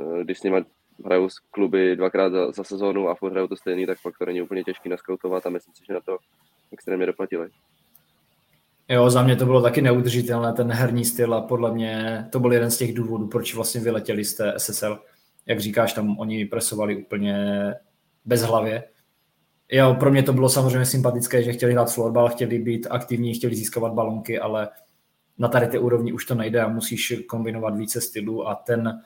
eh, 0.00 0.24
když 0.24 0.38
s 0.38 0.42
nimi 0.42 0.64
hrajou 1.04 1.28
z 1.28 1.38
kluby 1.38 1.96
dvakrát 1.96 2.32
za, 2.32 2.52
za 2.52 2.64
sezónu 2.64 3.08
a 3.08 3.14
furt 3.14 3.30
hrajou 3.30 3.46
to 3.46 3.56
stejný, 3.56 3.86
tak 3.86 3.98
pak 4.02 4.18
to 4.18 4.26
není 4.26 4.42
úplně 4.42 4.64
těžký 4.64 4.88
naskoutovat 4.88 5.46
a 5.46 5.50
myslím 5.50 5.74
si, 5.74 5.84
že 5.86 5.92
na 5.92 6.00
to 6.00 6.18
extrémně 6.72 7.06
doplatili. 7.06 7.48
Jo, 8.88 9.10
za 9.10 9.22
mě 9.22 9.36
to 9.36 9.44
bylo 9.44 9.62
taky 9.62 9.82
neudržitelné, 9.82 10.52
ten 10.52 10.72
herní 10.72 11.04
styl 11.04 11.34
a 11.34 11.42
podle 11.42 11.74
mě 11.74 12.24
to 12.32 12.40
byl 12.40 12.52
jeden 12.52 12.70
z 12.70 12.78
těch 12.78 12.94
důvodů, 12.94 13.28
proč 13.28 13.54
vlastně 13.54 13.80
vyletěli 13.80 14.24
z 14.24 14.34
té 14.34 14.54
SSL 14.58 15.00
jak 15.46 15.60
říkáš, 15.60 15.92
tam 15.92 16.18
oni 16.18 16.44
presovali 16.44 16.96
úplně 16.96 17.74
bez 18.24 18.42
hlavě. 18.42 18.84
Jo, 19.72 19.96
pro 20.00 20.10
mě 20.10 20.22
to 20.22 20.32
bylo 20.32 20.48
samozřejmě 20.48 20.86
sympatické, 20.86 21.42
že 21.42 21.52
chtěli 21.52 21.72
hrát 21.72 21.92
florbal, 21.92 22.28
chtěli 22.28 22.58
být 22.58 22.86
aktivní, 22.90 23.34
chtěli 23.34 23.56
získávat 23.56 23.92
balonky, 23.92 24.38
ale 24.38 24.68
na 25.38 25.48
tady 25.48 25.66
té 25.66 25.78
úrovni 25.78 26.12
už 26.12 26.24
to 26.24 26.34
nejde 26.34 26.60
a 26.60 26.68
musíš 26.68 27.14
kombinovat 27.28 27.76
více 27.76 28.00
stylů 28.00 28.48
a 28.48 28.54
ten 28.54 29.00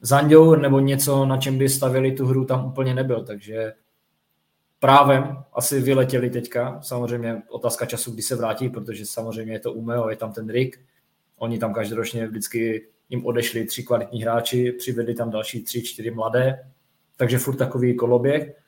Zanděu 0.00 0.54
nebo 0.54 0.80
něco, 0.80 1.26
na 1.26 1.36
čem 1.36 1.58
by 1.58 1.68
stavili 1.68 2.12
tu 2.12 2.26
hru, 2.26 2.44
tam 2.44 2.66
úplně 2.66 2.94
nebyl, 2.94 3.24
takže 3.24 3.72
právem 4.78 5.44
asi 5.52 5.80
vyletěli 5.80 6.30
teďka. 6.30 6.80
Samozřejmě 6.82 7.42
otázka 7.48 7.86
času, 7.86 8.12
kdy 8.12 8.22
se 8.22 8.36
vrátí, 8.36 8.68
protože 8.68 9.06
samozřejmě 9.06 9.52
je 9.52 9.60
to 9.60 9.72
Umeo, 9.72 10.08
je 10.08 10.16
tam 10.16 10.32
ten 10.32 10.48
Rick. 10.48 10.78
Oni 11.38 11.58
tam 11.58 11.74
každoročně 11.74 12.26
vždycky 12.26 12.86
jim 13.08 13.26
odešli 13.26 13.64
tři 13.64 13.82
kvalitní 13.82 14.22
hráči, 14.22 14.72
přivedli 14.72 15.14
tam 15.14 15.30
další 15.30 15.62
tři, 15.62 15.82
čtyři 15.82 16.10
mladé, 16.10 16.70
takže 17.16 17.38
furt 17.38 17.56
takový 17.56 17.96
koloběh. 17.96 18.59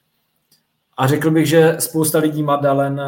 A 0.97 1.07
řekl 1.07 1.31
bych, 1.31 1.47
že 1.47 1.77
spousta 1.79 2.19
lidí 2.19 2.43
má 2.43 2.57
Dalen 2.57 3.01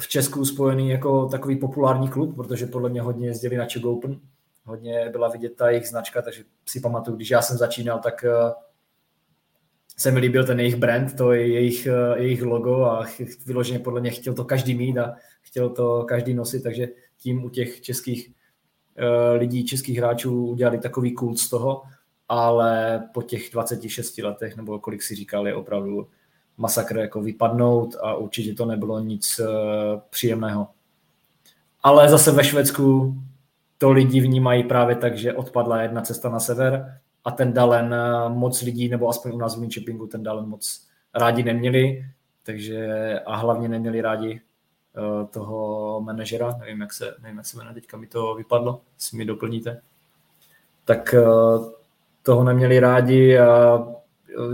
v 0.00 0.08
Česku 0.08 0.44
spojený 0.44 0.90
jako 0.90 1.26
takový 1.26 1.56
populární 1.56 2.08
klub, 2.08 2.36
protože 2.36 2.66
podle 2.66 2.88
mě 2.88 3.02
hodně 3.02 3.26
jezdili 3.26 3.56
na 3.56 3.66
Czech 3.66 3.84
Open, 3.84 4.20
hodně 4.64 5.08
byla 5.12 5.28
vidět 5.28 5.56
ta 5.56 5.70
jejich 5.70 5.88
značka, 5.88 6.22
takže 6.22 6.44
si 6.68 6.80
pamatuju, 6.80 7.16
když 7.16 7.30
já 7.30 7.42
jsem 7.42 7.56
začínal, 7.56 7.98
tak 7.98 8.24
eh, 8.24 8.52
se 9.96 10.10
mi 10.10 10.20
líbil 10.20 10.46
ten 10.46 10.60
jejich 10.60 10.76
brand, 10.76 11.16
to 11.16 11.32
je 11.32 11.48
jejich, 11.48 11.86
eh, 11.86 12.22
jejich 12.22 12.42
logo 12.42 12.84
a 12.84 13.06
vyloženě 13.46 13.78
podle 13.78 14.00
mě 14.00 14.10
chtěl 14.10 14.34
to 14.34 14.44
každý 14.44 14.74
mít 14.74 14.98
a 14.98 15.14
chtěl 15.42 15.70
to 15.70 16.04
každý 16.04 16.34
nosit, 16.34 16.62
takže 16.62 16.88
tím 17.16 17.44
u 17.44 17.48
těch 17.48 17.80
českých 17.80 18.32
eh, 18.96 19.32
lidí, 19.32 19.64
českých 19.64 19.98
hráčů 19.98 20.46
udělali 20.46 20.78
takový 20.78 21.14
kult 21.14 21.38
z 21.38 21.50
toho, 21.50 21.82
ale 22.28 23.02
po 23.14 23.22
těch 23.22 23.50
26 23.52 24.18
letech, 24.18 24.56
nebo 24.56 24.78
kolik 24.78 25.02
si 25.02 25.14
říkal, 25.14 25.48
je 25.48 25.54
opravdu 25.54 26.08
masakr 26.60 26.96
jako 26.96 27.22
vypadnout 27.22 27.96
a 28.02 28.14
určitě 28.14 28.54
to 28.54 28.64
nebylo 28.64 29.00
nic 29.00 29.40
příjemného. 30.10 30.68
Ale 31.82 32.08
zase 32.08 32.32
ve 32.32 32.44
Švédsku 32.44 33.14
to 33.78 33.90
lidi 33.90 34.20
vnímají 34.20 34.64
právě 34.64 34.96
tak, 34.96 35.18
že 35.18 35.34
odpadla 35.34 35.82
jedna 35.82 36.00
cesta 36.00 36.28
na 36.28 36.40
sever 36.40 37.00
a 37.24 37.30
ten 37.30 37.52
Dalen 37.52 37.94
eh, 37.94 38.28
moc 38.28 38.62
lidí, 38.62 38.88
nebo 38.88 39.08
aspoň 39.08 39.32
u 39.34 39.38
nás 39.38 39.56
v 39.56 39.60
Linköpingu 39.60 40.06
ten 40.06 40.22
Dalen 40.22 40.46
moc 40.46 40.86
rádi 41.14 41.42
neměli, 41.42 42.04
takže 42.42 42.88
a 43.26 43.36
hlavně 43.36 43.68
neměli 43.68 44.00
rádi 44.00 44.40
uh, 44.96 45.26
toho 45.26 46.00
manažera, 46.00 46.56
nevím 46.58 46.80
jak, 46.80 46.92
se, 46.92 47.14
nevím, 47.22 47.36
jak 47.36 47.46
se 47.46 47.56
jmenuje, 47.56 47.74
teďka 47.74 47.96
mi 47.96 48.06
to 48.06 48.34
vypadlo, 48.34 48.80
si 48.98 49.16
mi 49.16 49.24
doplníte, 49.24 49.80
tak 50.84 51.14
toho 52.22 52.44
neměli 52.44 52.80
rádi 52.80 53.38
a 53.38 53.78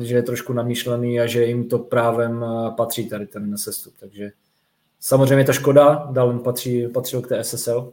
že 0.00 0.14
je 0.16 0.22
trošku 0.22 0.52
namýšlený 0.52 1.20
a 1.20 1.26
že 1.26 1.44
jim 1.44 1.68
to 1.68 1.78
právem 1.78 2.44
patří 2.76 3.08
tady 3.08 3.26
ten 3.26 3.58
sestup, 3.58 3.94
takže 4.00 4.30
samozřejmě 5.00 5.44
to 5.44 5.52
škoda, 5.52 6.08
Dalen 6.12 6.38
patří, 6.38 6.88
patřil 6.88 7.22
k 7.22 7.28
té 7.28 7.44
SSL, 7.44 7.92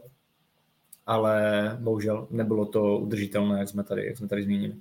ale 1.06 1.42
bohužel 1.80 2.26
nebylo 2.30 2.66
to 2.66 2.98
udržitelné, 2.98 3.58
jak 3.58 3.68
jsme 3.68 3.84
tady, 3.84 4.06
jak 4.06 4.16
jsme 4.16 4.28
tady 4.28 4.42
zmínili. 4.42 4.74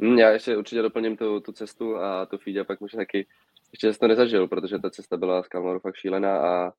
Hmm, 0.00 0.18
já 0.18 0.30
ještě 0.30 0.56
určitě 0.56 0.82
doplním 0.82 1.16
tu, 1.16 1.40
tu 1.40 1.52
cestu 1.52 1.96
a 1.96 2.26
to 2.26 2.38
Fíďa 2.38 2.64
pak 2.64 2.80
může 2.80 2.96
taky, 2.96 3.26
ještě 3.72 3.92
jsem 3.92 3.98
to 4.00 4.08
nezažil, 4.08 4.48
protože 4.48 4.78
ta 4.78 4.90
cesta 4.90 5.16
byla 5.16 5.42
z 5.42 5.48
Kalmaru 5.48 5.80
fakt 5.80 5.96
šílená 5.96 6.38
a, 6.38 6.72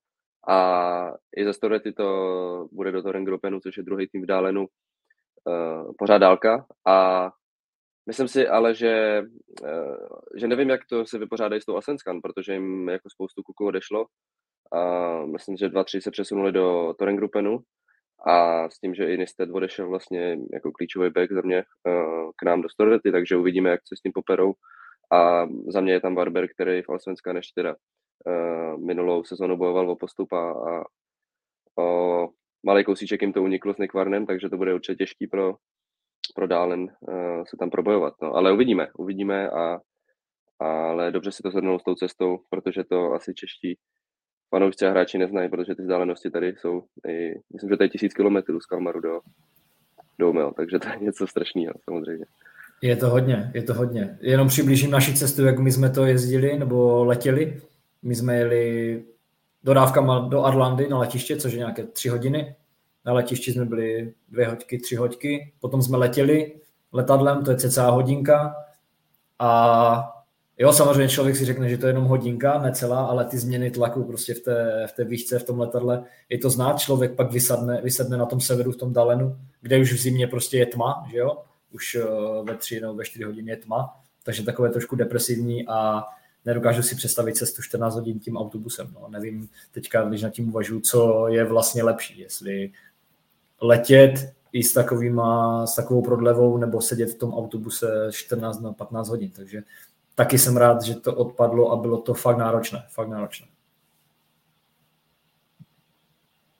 a 0.48 1.14
i 1.36 1.44
za 1.44 1.52
Storety 1.52 1.92
to 1.92 2.68
bude 2.72 2.92
do 2.92 3.02
Toren 3.02 3.24
Gropenu, 3.24 3.60
což 3.60 3.76
je 3.76 3.82
druhý 3.82 4.08
tým 4.08 4.22
v 4.22 4.26
Dálenu, 4.26 4.60
uh, 4.60 5.92
pořád 5.98 6.18
dálka 6.18 6.66
a 6.86 7.30
myslím 8.06 8.28
si 8.28 8.48
ale, 8.48 8.74
že, 8.74 9.22
uh, 9.62 9.96
že 10.36 10.48
nevím, 10.48 10.70
jak 10.70 10.80
to 10.86 11.06
se 11.06 11.18
vypořádají 11.18 11.62
s 11.62 11.64
tou 11.64 11.76
Asenskan, 11.76 12.20
protože 12.20 12.52
jim 12.52 12.88
jako 12.88 13.10
spoustu 13.10 13.42
kuků 13.42 13.66
odešlo 13.66 14.06
a 14.72 15.26
myslím, 15.26 15.56
že 15.56 15.68
dva, 15.68 15.84
tři 15.84 16.00
se 16.00 16.10
přesunuli 16.10 16.52
do 16.52 16.94
Toren 16.98 17.16
Grupenu 17.16 17.58
a 18.26 18.68
s 18.70 18.78
tím, 18.78 18.94
že 18.94 19.14
i 19.14 19.18
Nisted 19.18 19.50
odešel 19.50 19.88
vlastně 19.88 20.38
jako 20.52 20.72
klíčový 20.72 21.10
back 21.10 21.32
za 21.32 21.40
mě 21.44 21.64
uh, 21.88 22.30
k 22.36 22.42
nám 22.44 22.62
do 22.62 22.68
Storvety, 22.68 23.12
takže 23.12 23.36
uvidíme, 23.36 23.70
jak 23.70 23.80
se 23.88 23.96
s 23.96 24.00
tím 24.00 24.12
poperou. 24.12 24.52
A 25.12 25.46
za 25.68 25.80
mě 25.80 25.92
je 25.92 26.00
tam 26.00 26.14
Barber, 26.14 26.48
který 26.48 26.82
v 26.82 26.88
Alsvenska 26.88 27.32
než 27.32 27.46
teda 27.46 27.74
uh, 27.74 28.86
minulou 28.86 29.24
sezonu 29.24 29.56
bojoval 29.56 29.90
o 29.90 29.96
postup 29.96 30.32
a, 30.32 30.52
a 30.52 30.84
o 31.78 32.28
malý 32.66 32.84
kousíček 32.84 33.22
jim 33.22 33.32
to 33.32 33.42
uniklo 33.42 33.74
s 33.74 33.78
Nekvarnem, 33.78 34.26
takže 34.26 34.48
to 34.48 34.56
bude 34.56 34.74
určitě 34.74 34.96
těžký 34.96 35.26
pro, 35.26 35.54
pro 36.34 36.46
Dálen 36.46 36.80
uh, 36.82 37.44
se 37.48 37.56
tam 37.58 37.70
probojovat. 37.70 38.14
No. 38.22 38.34
Ale 38.34 38.52
uvidíme, 38.52 38.86
uvidíme 38.98 39.50
a 39.50 39.78
ale 40.62 41.10
dobře 41.10 41.32
si 41.32 41.42
to 41.42 41.50
zhrnul 41.50 41.78
s 41.78 41.82
tou 41.82 41.94
cestou, 41.94 42.38
protože 42.50 42.84
to 42.84 43.12
asi 43.12 43.34
čeští 43.34 43.78
fanoušci 44.50 44.86
a 44.86 44.90
hráči 44.90 45.18
neznají, 45.18 45.48
protože 45.48 45.74
ty 45.74 45.82
vzdálenosti 45.82 46.30
tady 46.30 46.46
jsou, 46.46 46.82
i, 47.08 47.34
myslím, 47.52 47.70
že 47.70 47.76
to 47.76 47.82
je 47.82 47.88
tisíc 47.88 48.14
kilometrů 48.14 48.60
z 48.60 48.66
Kalmaru 48.66 49.00
do, 49.00 49.20
do 50.18 50.30
Umel, 50.30 50.52
takže 50.56 50.78
to 50.78 50.88
je 50.88 50.96
něco 51.00 51.26
strašného 51.26 51.74
samozřejmě. 51.84 52.24
Je 52.82 52.96
to 52.96 53.10
hodně, 53.10 53.50
je 53.54 53.62
to 53.62 53.74
hodně. 53.74 54.18
Jenom 54.20 54.48
přiblížím 54.48 54.90
naši 54.90 55.14
cestu, 55.14 55.44
jak 55.44 55.58
my 55.58 55.72
jsme 55.72 55.90
to 55.90 56.06
jezdili 56.06 56.58
nebo 56.58 57.04
letěli. 57.04 57.60
My 58.02 58.14
jsme 58.14 58.36
jeli 58.36 59.04
dodávkama 59.64 60.18
do 60.18 60.44
Arlandy 60.44 60.88
na 60.88 60.98
letiště, 60.98 61.36
což 61.36 61.52
je 61.52 61.58
nějaké 61.58 61.84
tři 61.84 62.08
hodiny. 62.08 62.54
Na 63.04 63.12
letišti 63.12 63.52
jsme 63.52 63.64
byli 63.64 64.14
dvě 64.28 64.48
hoďky, 64.48 64.78
tři 64.78 64.96
hoďky. 64.96 65.52
Potom 65.60 65.82
jsme 65.82 65.96
letěli 65.96 66.52
letadlem, 66.92 67.44
to 67.44 67.50
je 67.50 67.56
cca 67.56 67.90
hodinka. 67.90 68.54
A 69.38 70.22
Jo, 70.58 70.72
samozřejmě 70.72 71.08
člověk 71.08 71.36
si 71.36 71.44
řekne, 71.44 71.68
že 71.68 71.78
to 71.78 71.86
je 71.86 71.90
jenom 71.90 72.04
hodinka, 72.04 72.58
necelá, 72.58 73.06
ale 73.06 73.24
ty 73.24 73.38
změny 73.38 73.70
tlaku 73.70 74.04
prostě 74.04 74.34
v 74.34 74.40
té, 74.40 74.86
v 74.86 74.92
té 74.92 75.04
výšce, 75.04 75.38
v 75.38 75.44
tom 75.44 75.60
letadle, 75.60 76.04
je 76.28 76.38
to 76.38 76.50
znát, 76.50 76.78
člověk 76.78 77.14
pak 77.14 77.32
vysadne, 77.32 77.80
vysadne 77.80 78.16
na 78.16 78.26
tom 78.26 78.40
severu, 78.40 78.72
v 78.72 78.76
tom 78.76 78.92
Dalenu, 78.92 79.38
kde 79.60 79.78
už 79.78 79.92
v 79.92 80.00
zimě 80.00 80.26
prostě 80.26 80.58
je 80.58 80.66
tma, 80.66 81.06
že 81.10 81.18
jo, 81.18 81.38
už 81.70 81.94
eh, 81.94 82.04
ve 82.42 82.56
tři 82.56 82.80
nebo 82.80 82.94
ve 82.94 83.04
čtyři 83.04 83.24
hodiny 83.24 83.50
je 83.50 83.56
tma, 83.56 84.00
takže 84.22 84.42
takové 84.42 84.70
trošku 84.70 84.96
depresivní 84.96 85.68
a 85.68 86.04
nedokážu 86.44 86.82
si 86.82 86.94
představit 86.94 87.36
cestu 87.36 87.62
14 87.62 87.94
hodin 87.94 88.18
tím 88.18 88.36
autobusem. 88.36 88.94
No. 88.94 89.08
Nevím 89.08 89.48
teďka, 89.72 90.02
když 90.02 90.22
nad 90.22 90.30
tím 90.30 90.48
uvažuji, 90.48 90.80
co 90.80 91.28
je 91.28 91.44
vlastně 91.44 91.82
lepší, 91.82 92.20
jestli 92.20 92.70
letět 93.62 94.34
i 94.52 94.62
s, 94.62 94.72
takovýma, 94.72 95.66
s 95.66 95.74
takovou 95.74 96.02
prodlevou 96.02 96.56
nebo 96.56 96.80
sedět 96.80 97.10
v 97.10 97.18
tom 97.18 97.34
autobuse 97.34 98.08
14 98.10 98.60
na 98.60 98.72
15 98.72 99.08
hodin. 99.08 99.30
Takže 99.30 99.62
taky 100.14 100.38
jsem 100.38 100.56
rád, 100.56 100.82
že 100.82 100.94
to 100.94 101.14
odpadlo 101.14 101.72
a 101.72 101.76
bylo 101.76 101.98
to 101.98 102.14
fakt 102.14 102.38
náročné, 102.38 102.84
fakt 102.88 103.08
náročné. 103.08 103.46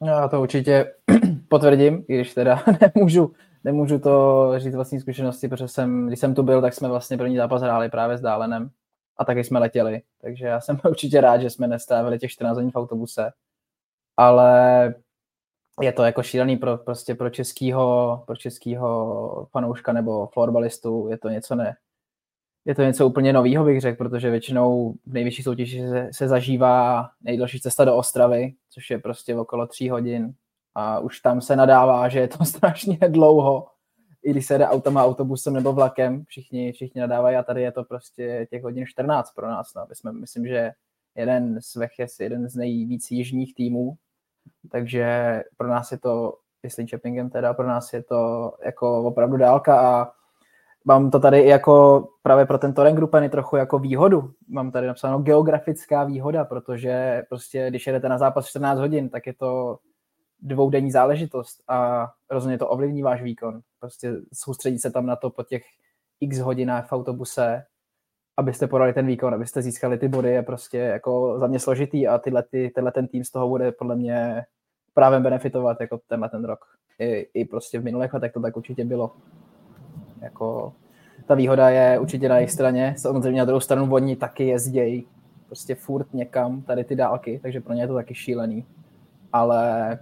Já 0.06 0.28
to 0.28 0.42
určitě 0.42 0.94
potvrdím, 1.48 2.04
i 2.08 2.14
když 2.14 2.34
teda 2.34 2.62
nemůžu, 2.94 3.32
nemůžu 3.64 3.98
to 3.98 4.52
říct 4.56 4.74
vlastní 4.74 5.00
zkušenosti, 5.00 5.48
protože 5.48 5.68
jsem, 5.68 6.06
když 6.06 6.20
jsem 6.20 6.34
tu 6.34 6.42
byl, 6.42 6.60
tak 6.60 6.74
jsme 6.74 6.88
vlastně 6.88 7.18
první 7.18 7.36
zápas 7.36 7.62
hráli 7.62 7.88
právě 7.90 8.18
s 8.18 8.20
Dálenem 8.20 8.70
a 9.16 9.24
taky 9.24 9.44
jsme 9.44 9.58
letěli, 9.58 10.02
takže 10.20 10.46
já 10.46 10.60
jsem 10.60 10.80
určitě 10.88 11.20
rád, 11.20 11.38
že 11.38 11.50
jsme 11.50 11.68
nestrávili 11.68 12.18
těch 12.18 12.30
14 12.30 12.56
hodin 12.56 12.70
v 12.70 12.76
autobuse, 12.76 13.30
ale 14.16 14.94
je 15.80 15.92
to 15.92 16.02
jako 16.02 16.22
šílený 16.22 16.56
pro, 16.56 16.78
prostě 16.78 17.14
pro 17.14 17.30
českýho, 17.30 18.22
pro 18.26 18.36
českýho 18.36 19.48
fanouška 19.50 19.92
nebo 19.92 20.26
florbalistu, 20.26 21.08
je 21.08 21.18
to 21.18 21.28
něco 21.28 21.54
ne, 21.54 21.76
je 22.64 22.74
to 22.74 22.82
něco 22.82 23.06
úplně 23.06 23.32
nového, 23.32 23.64
bych 23.64 23.80
řekl, 23.80 23.96
protože 23.96 24.30
většinou 24.30 24.94
v 25.06 25.12
nejvyšší 25.12 25.42
soutěži 25.42 25.88
se, 25.88 26.08
se 26.12 26.28
zažívá 26.28 27.08
nejdelší 27.20 27.60
cesta 27.60 27.84
do 27.84 27.96
Ostravy, 27.96 28.54
což 28.70 28.90
je 28.90 28.98
prostě 28.98 29.36
okolo 29.36 29.66
tří 29.66 29.90
hodin 29.90 30.34
a 30.74 30.98
už 30.98 31.20
tam 31.20 31.40
se 31.40 31.56
nadává, 31.56 32.08
že 32.08 32.20
je 32.20 32.28
to 32.28 32.44
strašně 32.44 32.98
dlouho, 33.08 33.66
i 34.24 34.30
když 34.30 34.46
se 34.46 34.58
jde 34.58 34.66
autama, 34.66 35.04
autobusem 35.04 35.54
nebo 35.54 35.72
vlakem, 35.72 36.24
všichni, 36.24 36.72
všichni 36.72 37.00
nadávají 37.00 37.36
a 37.36 37.42
tady 37.42 37.62
je 37.62 37.72
to 37.72 37.84
prostě 37.84 38.46
těch 38.50 38.62
hodin 38.62 38.86
14 38.86 39.30
pro 39.30 39.48
nás. 39.48 39.74
No. 39.76 39.86
My 39.88 39.94
jsme, 39.94 40.12
myslím, 40.12 40.46
že 40.46 40.70
jeden 41.16 41.60
z 41.60 41.76
Vech 41.76 41.98
je 41.98 42.06
jeden 42.20 42.48
z 42.48 42.56
nejvíc 42.56 43.10
jižních 43.10 43.54
týmů, 43.54 43.96
takže 44.70 45.42
pro 45.56 45.68
nás 45.68 45.92
je 45.92 45.98
to, 45.98 46.38
jestli 46.62 46.86
Čepingem 46.86 47.30
teda, 47.30 47.54
pro 47.54 47.66
nás 47.66 47.92
je 47.92 48.02
to 48.02 48.52
jako 48.64 49.02
opravdu 49.04 49.36
dálka 49.36 49.80
a 49.80 50.12
mám 50.84 51.10
to 51.10 51.20
tady 51.20 51.46
jako 51.46 52.08
právě 52.22 52.46
pro 52.46 52.58
ten 52.58 52.74
Toren 52.74 52.94
Gruppen 52.94 53.30
trochu 53.30 53.56
jako 53.56 53.78
výhodu. 53.78 54.30
Mám 54.48 54.70
tady 54.70 54.86
napsáno 54.86 55.18
geografická 55.18 56.04
výhoda, 56.04 56.44
protože 56.44 57.22
prostě 57.28 57.66
když 57.70 57.86
jedete 57.86 58.08
na 58.08 58.18
zápas 58.18 58.46
14 58.46 58.78
hodin, 58.78 59.08
tak 59.08 59.26
je 59.26 59.34
to 59.34 59.78
dvoudenní 60.40 60.90
záležitost 60.90 61.62
a 61.68 62.08
rozhodně 62.30 62.58
to 62.58 62.68
ovlivní 62.68 63.02
váš 63.02 63.22
výkon. 63.22 63.60
Prostě 63.80 64.12
soustředit 64.32 64.78
se 64.78 64.90
tam 64.90 65.06
na 65.06 65.16
to 65.16 65.30
po 65.30 65.42
těch 65.42 65.62
x 66.20 66.38
hodinách 66.38 66.88
v 66.88 66.92
autobuse, 66.92 67.64
abyste 68.42 68.66
podali 68.66 68.92
ten 68.92 69.06
výkon, 69.06 69.34
abyste 69.34 69.62
získali 69.62 69.98
ty 69.98 70.08
body, 70.08 70.30
je 70.30 70.42
prostě 70.42 70.78
jako 70.78 71.38
za 71.38 71.46
mě 71.46 71.58
složitý 71.58 72.08
a 72.08 72.18
tyhle, 72.18 72.42
ty, 72.42 72.72
tenhle 72.74 72.92
ten 72.92 73.08
tým 73.08 73.24
z 73.24 73.30
toho 73.30 73.48
bude 73.48 73.72
podle 73.72 73.96
mě 73.96 74.44
právě 74.94 75.20
benefitovat 75.20 75.80
jako 75.80 76.00
tenhle 76.08 76.28
ten 76.28 76.44
rok. 76.44 76.58
I, 76.98 77.26
I 77.34 77.44
prostě 77.44 77.78
v 77.78 77.84
minulých 77.84 78.14
letech 78.14 78.32
to 78.32 78.40
tak 78.40 78.56
určitě 78.56 78.84
bylo. 78.84 79.12
Jako, 80.20 80.72
ta 81.26 81.34
výhoda 81.34 81.70
je 81.70 81.98
určitě 81.98 82.28
na 82.28 82.36
jejich 82.36 82.50
straně. 82.50 82.94
Samozřejmě 82.98 83.38
na 83.38 83.44
druhou 83.44 83.60
stranu 83.60 83.94
oni 83.94 84.16
taky 84.16 84.46
jezdějí 84.46 85.06
prostě 85.46 85.74
furt 85.74 86.14
někam, 86.14 86.62
tady 86.62 86.84
ty 86.84 86.96
dálky, 86.96 87.40
takže 87.42 87.60
pro 87.60 87.74
ně 87.74 87.82
je 87.82 87.86
to 87.86 87.94
taky 87.94 88.14
šílený. 88.14 88.66
Ale 89.32 89.98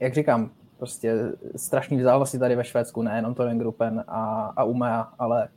jak 0.00 0.14
říkám, 0.14 0.50
prostě 0.78 1.14
strašný 1.56 1.96
vzdálenosti 1.96 2.38
tady 2.38 2.56
ve 2.56 2.64
Švédsku, 2.64 3.02
nejenom 3.02 3.34
Toren 3.34 3.58
Gruppen 3.58 4.04
a, 4.08 4.52
a 4.56 4.64
Umea, 4.64 5.00
ale 5.18 5.48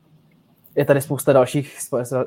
je 0.79 0.85
tady 0.85 1.01
spousta 1.01 1.33
dalších, 1.33 1.77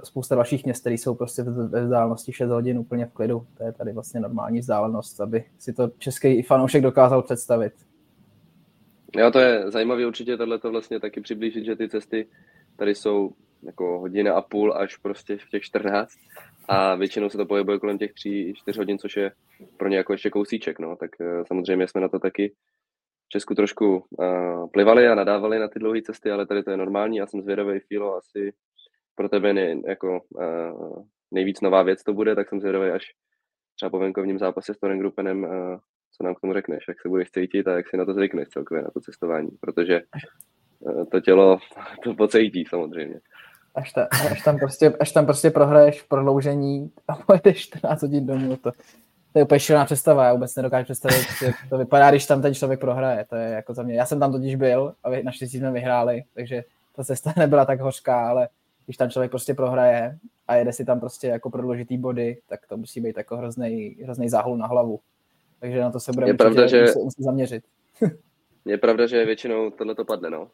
spousta 0.04 0.34
dalších 0.34 0.64
měst, 0.64 0.80
které 0.80 0.94
jsou 0.94 1.14
prostě 1.14 1.42
ve 1.42 1.82
vzdálenosti 1.84 2.32
6 2.32 2.50
hodin 2.50 2.78
úplně 2.78 3.06
v 3.06 3.12
klidu. 3.12 3.46
To 3.58 3.64
je 3.64 3.72
tady 3.72 3.92
vlastně 3.92 4.20
normální 4.20 4.60
vzdálenost, 4.60 5.20
aby 5.20 5.44
si 5.58 5.72
to 5.72 5.88
český 5.98 6.42
fanoušek 6.42 6.82
dokázal 6.82 7.22
představit. 7.22 7.72
Jo, 9.16 9.30
to 9.30 9.38
je 9.38 9.70
zajímavé 9.70 10.06
určitě 10.06 10.36
tohle 10.36 10.58
vlastně 10.58 11.00
taky 11.00 11.20
přiblížit, 11.20 11.64
že 11.64 11.76
ty 11.76 11.88
cesty 11.88 12.26
tady 12.76 12.94
jsou 12.94 13.32
jako 13.62 13.98
hodina 13.98 14.34
a 14.34 14.42
půl 14.42 14.74
až 14.76 14.96
prostě 14.96 15.36
v 15.36 15.50
těch 15.50 15.62
14 15.62 16.12
a 16.68 16.94
většinou 16.94 17.30
se 17.30 17.36
to 17.36 17.46
pohybuje 17.46 17.78
kolem 17.78 17.98
těch 17.98 18.12
3-4 18.12 18.52
hodin, 18.76 18.98
což 18.98 19.16
je 19.16 19.32
pro 19.76 19.88
ně 19.88 19.96
jako 19.96 20.12
ještě 20.12 20.30
kousíček, 20.30 20.78
no, 20.78 20.96
tak 20.96 21.10
uh, 21.20 21.44
samozřejmě 21.46 21.88
jsme 21.88 22.00
na 22.00 22.08
to 22.08 22.18
taky 22.18 22.52
Česku 23.32 23.54
trošku 23.54 24.04
uh, 24.10 24.70
plivali 24.70 25.08
a 25.08 25.14
nadávali 25.14 25.58
na 25.58 25.68
ty 25.68 25.78
dlouhé 25.78 26.02
cesty, 26.02 26.30
ale 26.30 26.46
tady 26.46 26.62
to 26.62 26.70
je 26.70 26.76
normální, 26.76 27.16
já 27.16 27.26
jsem 27.26 27.42
zvědavý, 27.42 27.80
Filo, 27.80 28.16
asi 28.16 28.52
pro 29.14 29.28
tebe 29.28 29.52
ne, 29.52 29.76
jako 29.88 30.20
uh, 30.30 31.04
nejvíc 31.30 31.60
nová 31.60 31.82
věc 31.82 32.02
to 32.02 32.14
bude, 32.14 32.34
tak 32.34 32.48
jsem 32.48 32.60
zvědavý, 32.60 32.90
až 32.90 33.02
třeba 33.76 33.90
po 33.90 33.98
venkovním 33.98 34.38
zápase 34.38 34.74
s 34.74 34.78
Toren 34.78 34.98
Grupenem, 34.98 35.44
uh, 35.44 35.50
co 36.16 36.24
nám 36.24 36.34
k 36.34 36.40
tomu 36.40 36.52
řekneš, 36.52 36.84
jak 36.88 37.00
se 37.00 37.08
budeš 37.08 37.30
cítit 37.30 37.68
a 37.68 37.76
jak 37.76 37.88
si 37.88 37.96
na 37.96 38.04
to 38.04 38.14
zvykneš 38.14 38.48
celkově, 38.48 38.82
na 38.82 38.90
to 38.90 39.00
cestování, 39.00 39.50
protože 39.60 40.00
uh, 40.80 41.04
to 41.04 41.20
tělo 41.20 41.58
to 42.04 42.14
pocítí 42.14 42.64
samozřejmě. 42.64 43.20
Až, 43.74 43.92
ta, 43.92 44.08
až, 44.30 44.42
tam 44.42 44.58
prostě, 44.58 44.92
až 45.00 45.12
tam 45.12 45.24
prostě 45.24 45.50
prohraješ 45.50 46.02
v 46.02 46.08
prodloužení 46.08 46.92
a 47.08 47.16
pojedeš 47.16 47.62
14 47.62 48.02
hodin 48.02 48.26
domů, 48.26 48.56
to, 48.56 48.72
to 49.32 49.38
je 49.38 49.44
úplně 49.44 49.60
šílená 49.60 49.84
představa, 49.84 50.24
já 50.24 50.32
vůbec 50.32 50.56
nedokážu 50.56 50.84
představit, 50.84 51.26
jak 51.42 51.54
to 51.70 51.78
vypadá, 51.78 52.10
když 52.10 52.26
tam 52.26 52.42
ten 52.42 52.54
člověk 52.54 52.80
prohraje, 52.80 53.26
to 53.28 53.36
je 53.36 53.48
jako 53.48 53.74
za 53.74 53.82
mě, 53.82 53.94
já 53.94 54.06
jsem 54.06 54.20
tam 54.20 54.32
totiž 54.32 54.54
byl 54.54 54.94
a 55.04 55.22
naštěstí 55.22 55.58
jsme 55.58 55.72
vyhráli, 55.72 56.24
takže 56.34 56.64
ta 56.96 57.04
cesta 57.04 57.32
nebyla 57.38 57.64
tak 57.64 57.80
hořká, 57.80 58.28
ale 58.28 58.48
když 58.84 58.96
tam 58.96 59.10
člověk 59.10 59.30
prostě 59.30 59.54
prohraje 59.54 60.18
a 60.48 60.54
jede 60.54 60.72
si 60.72 60.84
tam 60.84 61.00
prostě 61.00 61.26
jako 61.26 61.50
prodloužitý 61.50 61.98
body, 61.98 62.38
tak 62.48 62.66
to 62.66 62.76
musí 62.76 63.00
být 63.00 63.16
jako 63.16 63.36
hrozný, 63.36 63.96
hrozný 64.02 64.28
záhul 64.28 64.56
na 64.56 64.66
hlavu. 64.66 65.00
Takže 65.60 65.80
na 65.80 65.90
to 65.90 66.00
se 66.00 66.12
bude 66.12 66.26
je 66.26 66.34
pravda, 66.34 66.66
že... 66.66 66.86
muset 67.02 67.22
zaměřit. 67.22 67.64
je 68.64 68.78
pravda, 68.78 69.06
že 69.06 69.24
většinou 69.24 69.70
tohle 69.70 69.94
to 69.94 70.04
padne, 70.04 70.30
no. 70.30 70.48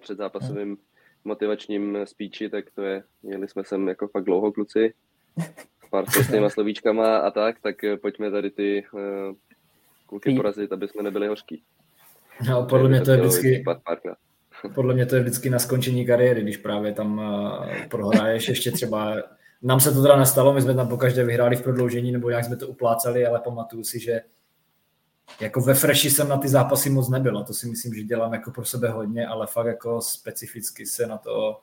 Před 0.00 0.18
zápasovým 0.18 0.68
hmm. 0.68 0.76
motivačním 1.24 1.98
speechi, 2.04 2.48
tak 2.48 2.64
to 2.74 2.82
je, 2.82 3.02
jeli 3.22 3.48
jsme 3.48 3.64
sem 3.64 3.88
jako 3.88 4.08
fakt 4.08 4.24
dlouho 4.24 4.52
kluci, 4.52 4.94
pár 5.94 6.50
s 6.50 6.52
slovíčkama 6.52 7.16
a 7.16 7.30
tak, 7.30 7.56
tak 7.62 7.76
pojďme 8.02 8.30
tady 8.30 8.50
ty 8.50 8.84
uh, 8.92 9.00
kluky 10.06 10.34
porazit, 10.34 10.72
aby 10.72 10.88
jsme 10.88 11.02
nebyli 11.02 11.28
hořký. 11.28 11.62
No, 12.48 12.66
podle 12.66 12.88
mě 12.88 13.00
to 13.00 13.10
je 13.10 13.16
vždycky, 13.16 13.64
podle 14.74 14.94
mě 14.94 15.06
to 15.06 15.16
je 15.16 15.22
vždycky 15.22 15.50
na 15.50 15.58
skončení 15.58 16.06
kariéry, 16.06 16.42
když 16.42 16.56
právě 16.56 16.92
tam 16.92 17.18
uh, 17.18 17.86
prohraješ 17.88 18.48
ještě 18.48 18.70
třeba 18.70 19.16
nám 19.62 19.80
se 19.80 19.92
to 19.92 20.02
teda 20.02 20.16
nestalo, 20.16 20.52
my 20.54 20.62
jsme 20.62 20.74
tam 20.74 20.88
po 20.88 20.96
každé 20.96 21.24
vyhráli 21.24 21.56
v 21.56 21.62
prodloužení, 21.62 22.12
nebo 22.12 22.30
jak 22.30 22.44
jsme 22.44 22.56
to 22.56 22.68
uplácali, 22.68 23.26
ale 23.26 23.40
pamatuju 23.40 23.84
si, 23.84 24.00
že 24.00 24.20
jako 25.40 25.60
ve 25.60 25.74
freši 25.74 26.10
jsem 26.10 26.28
na 26.28 26.36
ty 26.36 26.48
zápasy 26.48 26.90
moc 26.90 27.08
nebyl 27.08 27.38
a 27.38 27.44
to 27.44 27.54
si 27.54 27.66
myslím, 27.66 27.94
že 27.94 28.02
dělám 28.02 28.32
jako 28.32 28.50
pro 28.50 28.64
sebe 28.64 28.88
hodně, 28.88 29.26
ale 29.26 29.46
fakt 29.46 29.66
jako 29.66 30.00
specificky 30.00 30.86
se 30.86 31.06
na 31.06 31.18
to 31.18 31.60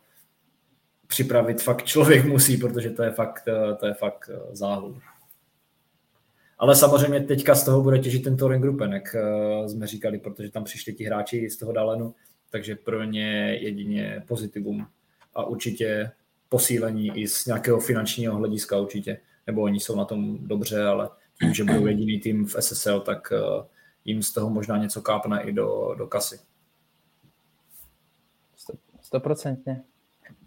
připravit 1.11 1.61
fakt 1.61 1.83
člověk 1.83 2.25
musí, 2.25 2.57
protože 2.57 2.89
to 2.89 3.03
je 3.03 3.11
fakt, 3.11 3.43
to 3.79 3.85
je 3.85 3.93
fakt 3.93 4.29
eh, 4.33 4.55
záhul. 4.55 5.01
Ale 6.57 6.75
samozřejmě 6.75 7.19
teďka 7.19 7.55
z 7.55 7.63
toho 7.63 7.81
bude 7.81 7.99
těžit 7.99 8.23
ten 8.23 8.37
Touring 8.37 8.61
Gruppen, 8.61 8.93
jak 8.93 9.15
eh, 9.15 9.69
jsme 9.69 9.87
říkali, 9.87 10.19
protože 10.19 10.51
tam 10.51 10.63
přišli 10.63 10.93
ti 10.93 11.03
hráči 11.03 11.49
z 11.49 11.57
toho 11.57 11.71
Dalenu, 11.71 12.15
takže 12.49 12.75
pro 12.75 13.03
ně 13.03 13.57
jedině 13.61 14.23
pozitivum 14.27 14.87
a 15.35 15.43
určitě 15.43 16.11
posílení 16.49 17.19
i 17.19 17.27
z 17.27 17.45
nějakého 17.45 17.79
finančního 17.79 18.35
hlediska 18.35 18.77
určitě, 18.77 19.17
nebo 19.47 19.61
oni 19.61 19.79
jsou 19.79 19.95
na 19.95 20.05
tom 20.05 20.47
dobře, 20.47 20.83
ale 20.83 21.09
tím, 21.39 21.53
že 21.53 21.63
budou 21.63 21.85
jediný 21.85 22.19
tým 22.19 22.45
v 22.45 22.55
SSL, 22.59 22.99
tak 22.99 23.31
eh, 23.31 23.67
jim 24.05 24.23
z 24.23 24.33
toho 24.33 24.49
možná 24.49 24.77
něco 24.77 25.01
kápne 25.01 25.43
i 25.43 25.51
do, 25.51 25.95
do 25.97 26.07
kasy. 26.07 26.39
Stoprocentně. 29.01 29.83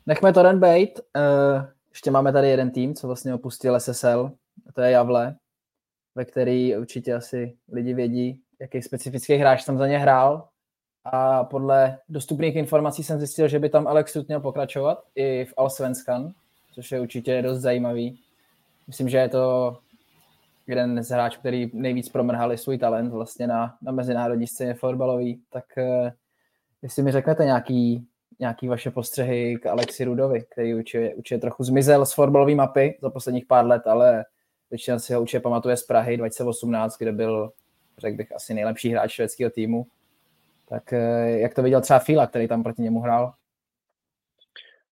Nechme 0.06 0.32
to 0.32 0.42
den 0.42 0.60
bejt. 0.60 1.00
Uh, 1.16 1.64
ještě 1.90 2.10
máme 2.10 2.32
tady 2.32 2.48
jeden 2.48 2.70
tým, 2.70 2.94
co 2.94 3.06
vlastně 3.06 3.34
opustil 3.34 3.80
SSL, 3.80 4.32
to 4.74 4.82
je 4.82 4.90
Javle, 4.90 5.36
ve 6.14 6.24
který 6.24 6.76
určitě 6.76 7.14
asi 7.14 7.56
lidi 7.72 7.94
vědí, 7.94 8.40
jaký 8.60 8.82
specifický 8.82 9.34
hráč 9.34 9.64
tam 9.64 9.78
za 9.78 9.86
ně 9.86 9.98
hrál. 9.98 10.48
A 11.04 11.44
podle 11.44 11.98
dostupných 12.08 12.56
informací 12.56 13.04
jsem 13.04 13.18
zjistil, 13.18 13.48
že 13.48 13.58
by 13.58 13.68
tam 13.68 13.86
Alex 13.86 14.16
Rut 14.16 14.28
měl 14.28 14.40
pokračovat 14.40 15.02
i 15.14 15.44
v 15.44 15.54
Allsvenskan, 15.56 16.32
což 16.72 16.92
je 16.92 17.00
určitě 17.00 17.42
dost 17.42 17.60
zajímavý. 17.60 18.20
Myslím, 18.86 19.08
že 19.08 19.18
je 19.18 19.28
to 19.28 19.76
jeden 20.66 21.02
z 21.02 21.08
hráčů, 21.08 21.40
který 21.40 21.70
nejvíc 21.74 22.08
promrhali 22.08 22.58
svůj 22.58 22.78
talent 22.78 23.12
vlastně 23.12 23.46
na, 23.46 23.76
na 23.82 23.92
mezinárodní 23.92 24.46
scéně 24.46 24.74
fotbalový, 24.74 25.42
tak 25.50 25.64
uh, 25.76 26.10
jestli 26.82 27.02
mi 27.02 27.12
řeknete 27.12 27.44
nějaký, 27.44 28.06
nějaký 28.40 28.68
vaše 28.68 28.90
postřehy 28.90 29.56
k 29.56 29.66
Alexi 29.66 30.04
Rudovi, 30.04 30.44
který 30.50 30.74
určitě, 30.74 31.14
určitě 31.14 31.38
trochu 31.38 31.64
zmizel 31.64 32.06
z 32.06 32.14
fotbalové 32.14 32.54
mapy 32.54 32.98
za 33.02 33.10
posledních 33.10 33.46
pár 33.46 33.66
let, 33.66 33.86
ale 33.86 34.24
většina 34.70 34.98
si 34.98 35.14
ho 35.14 35.20
určitě 35.20 35.40
pamatuje 35.40 35.76
z 35.76 35.82
Prahy 35.82 36.16
2018, 36.16 36.98
kde 36.98 37.12
byl, 37.12 37.52
řekl 37.98 38.16
bych, 38.16 38.32
asi 38.32 38.54
nejlepší 38.54 38.88
hráč 38.88 39.12
švédského 39.12 39.50
týmu. 39.50 39.86
Tak 40.68 40.82
uh, 40.92 41.28
jak 41.28 41.54
to 41.54 41.62
viděl 41.62 41.80
třeba 41.80 41.98
Fila, 41.98 42.26
který 42.26 42.48
tam 42.48 42.62
proti 42.62 42.82
němu 42.82 43.00
hrál? 43.00 43.34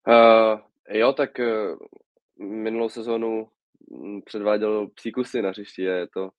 Uh, 0.09 0.61
jo, 0.89 1.13
tak 1.13 1.31
uh, 1.39 1.79
minulou 2.47 2.89
sezónu 2.89 3.49
Mm, 3.93 4.23
předváděl 4.23 4.89
příkusy 4.95 5.43
na 5.43 5.49
hřišti. 5.51 5.83
Je 5.83 6.07
to 6.07 6.31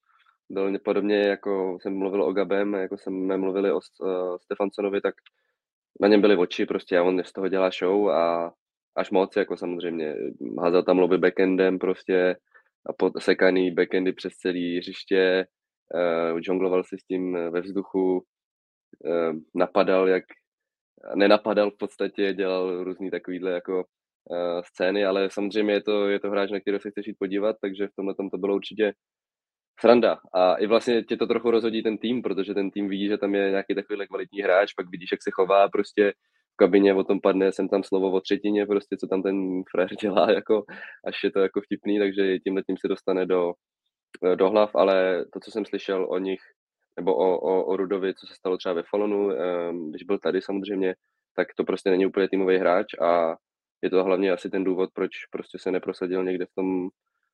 bylo 0.49 0.80
podobně, 0.84 1.18
jako 1.18 1.78
jsem 1.82 1.97
mluvil 1.97 2.24
o 2.24 2.34
Gabem, 2.34 2.74
jako 2.74 2.97
jsme 2.97 3.38
mluvili 3.38 3.72
o 3.72 3.80
uh, 3.99 4.99
tak 5.04 5.16
na 6.01 6.07
něm 6.07 6.21
byly 6.21 6.37
oči 6.37 6.65
prostě 6.65 6.97
a 6.97 7.03
on 7.03 7.23
z 7.23 7.33
toho 7.33 7.47
dělá 7.47 7.69
show 7.79 8.09
a 8.09 8.51
až 8.95 9.11
moc, 9.11 9.35
jako 9.35 9.57
samozřejmě. 9.57 10.15
Házel 10.61 10.83
tam 10.83 10.99
lobby 10.99 11.17
backendem 11.17 11.79
prostě 11.79 12.35
a 12.89 13.19
sekaný 13.19 13.71
backendy 13.71 14.13
přes 14.13 14.33
celý 14.33 14.77
hřiště, 14.77 15.47
uh, 16.33 16.39
žongloval 16.39 16.83
si 16.83 16.97
s 16.97 17.03
tím 17.03 17.37
ve 17.49 17.61
vzduchu, 17.61 18.17
uh, 18.17 19.33
napadal 19.55 20.09
jak 20.09 20.23
nenapadal 21.15 21.71
v 21.71 21.77
podstatě, 21.77 22.33
dělal 22.33 22.83
různý 22.83 23.11
takovýhle 23.11 23.51
jako 23.51 23.77
uh, 23.77 24.61
scény, 24.65 25.05
ale 25.05 25.29
samozřejmě 25.29 25.73
je 25.73 25.81
to, 25.81 26.09
je 26.09 26.19
to 26.19 26.29
hráč, 26.29 26.51
na 26.51 26.59
který 26.59 26.79
se 26.79 26.91
chceš 26.91 27.07
jít 27.07 27.17
podívat, 27.19 27.55
takže 27.61 27.87
v 27.87 27.95
tomhle 27.95 28.15
tom 28.15 28.29
to 28.29 28.37
bylo 28.37 28.55
určitě 28.55 28.93
sranda. 29.80 30.17
A 30.34 30.55
i 30.55 30.67
vlastně 30.67 31.03
tě 31.03 31.17
to 31.17 31.28
trochu 31.28 31.51
rozhodí 31.51 31.84
ten 31.84 31.97
tým, 31.97 32.21
protože 32.21 32.53
ten 32.53 32.71
tým 32.71 32.89
vidí, 32.89 33.07
že 33.07 33.17
tam 33.17 33.36
je 33.36 33.49
nějaký 33.49 33.76
takovýhle 33.76 34.07
kvalitní 34.07 34.41
hráč, 34.41 34.74
pak 34.74 34.89
vidíš, 34.91 35.11
jak 35.11 35.24
se 35.24 35.32
chová 35.32 35.69
prostě 35.69 36.13
v 36.53 36.55
kabině, 36.55 36.93
o 36.93 37.03
tom 37.03 37.19
padne 37.21 37.51
jsem 37.51 37.69
tam 37.69 37.84
slovo 37.84 38.11
o 38.11 38.21
třetině, 38.21 38.65
prostě 38.65 38.97
co 38.97 39.07
tam 39.07 39.24
ten 39.24 39.63
frér 39.71 39.89
dělá, 40.01 40.32
jako, 40.32 40.63
až 41.07 41.24
je 41.24 41.32
to 41.32 41.39
jako 41.39 41.61
vtipný, 41.61 41.99
takže 41.99 42.39
tímhle 42.39 42.63
tím 42.63 42.78
se 42.78 42.88
dostane 42.88 43.26
do, 43.26 43.53
do 44.36 44.49
hlav, 44.49 44.76
ale 44.76 45.26
to, 45.34 45.39
co 45.39 45.51
jsem 45.51 45.65
slyšel 45.65 46.07
o 46.09 46.17
nich, 46.17 46.39
nebo 46.97 47.15
o, 47.15 47.39
o, 47.39 47.65
o 47.65 47.78
Rudovi, 47.78 48.13
co 48.13 48.28
se 48.28 48.34
stalo 48.34 48.57
třeba 48.57 48.74
ve 48.74 48.84
Falonu, 48.89 49.28
um, 49.28 49.89
když 49.89 50.03
byl 50.03 50.19
tady 50.19 50.41
samozřejmě, 50.41 50.95
tak 51.36 51.47
to 51.57 51.63
prostě 51.63 51.89
není 51.89 52.05
úplně 52.05 52.30
týmový 52.30 52.57
hráč 52.57 52.86
a 53.01 53.36
je 53.82 53.89
to 53.89 54.03
hlavně 54.03 54.32
asi 54.32 54.49
ten 54.49 54.63
důvod, 54.63 54.89
proč 54.93 55.09
prostě 55.32 55.59
se 55.59 55.71
neprosadil 55.71 56.24
někde 56.24 56.45
v 56.45 56.55
tom, 56.55 56.89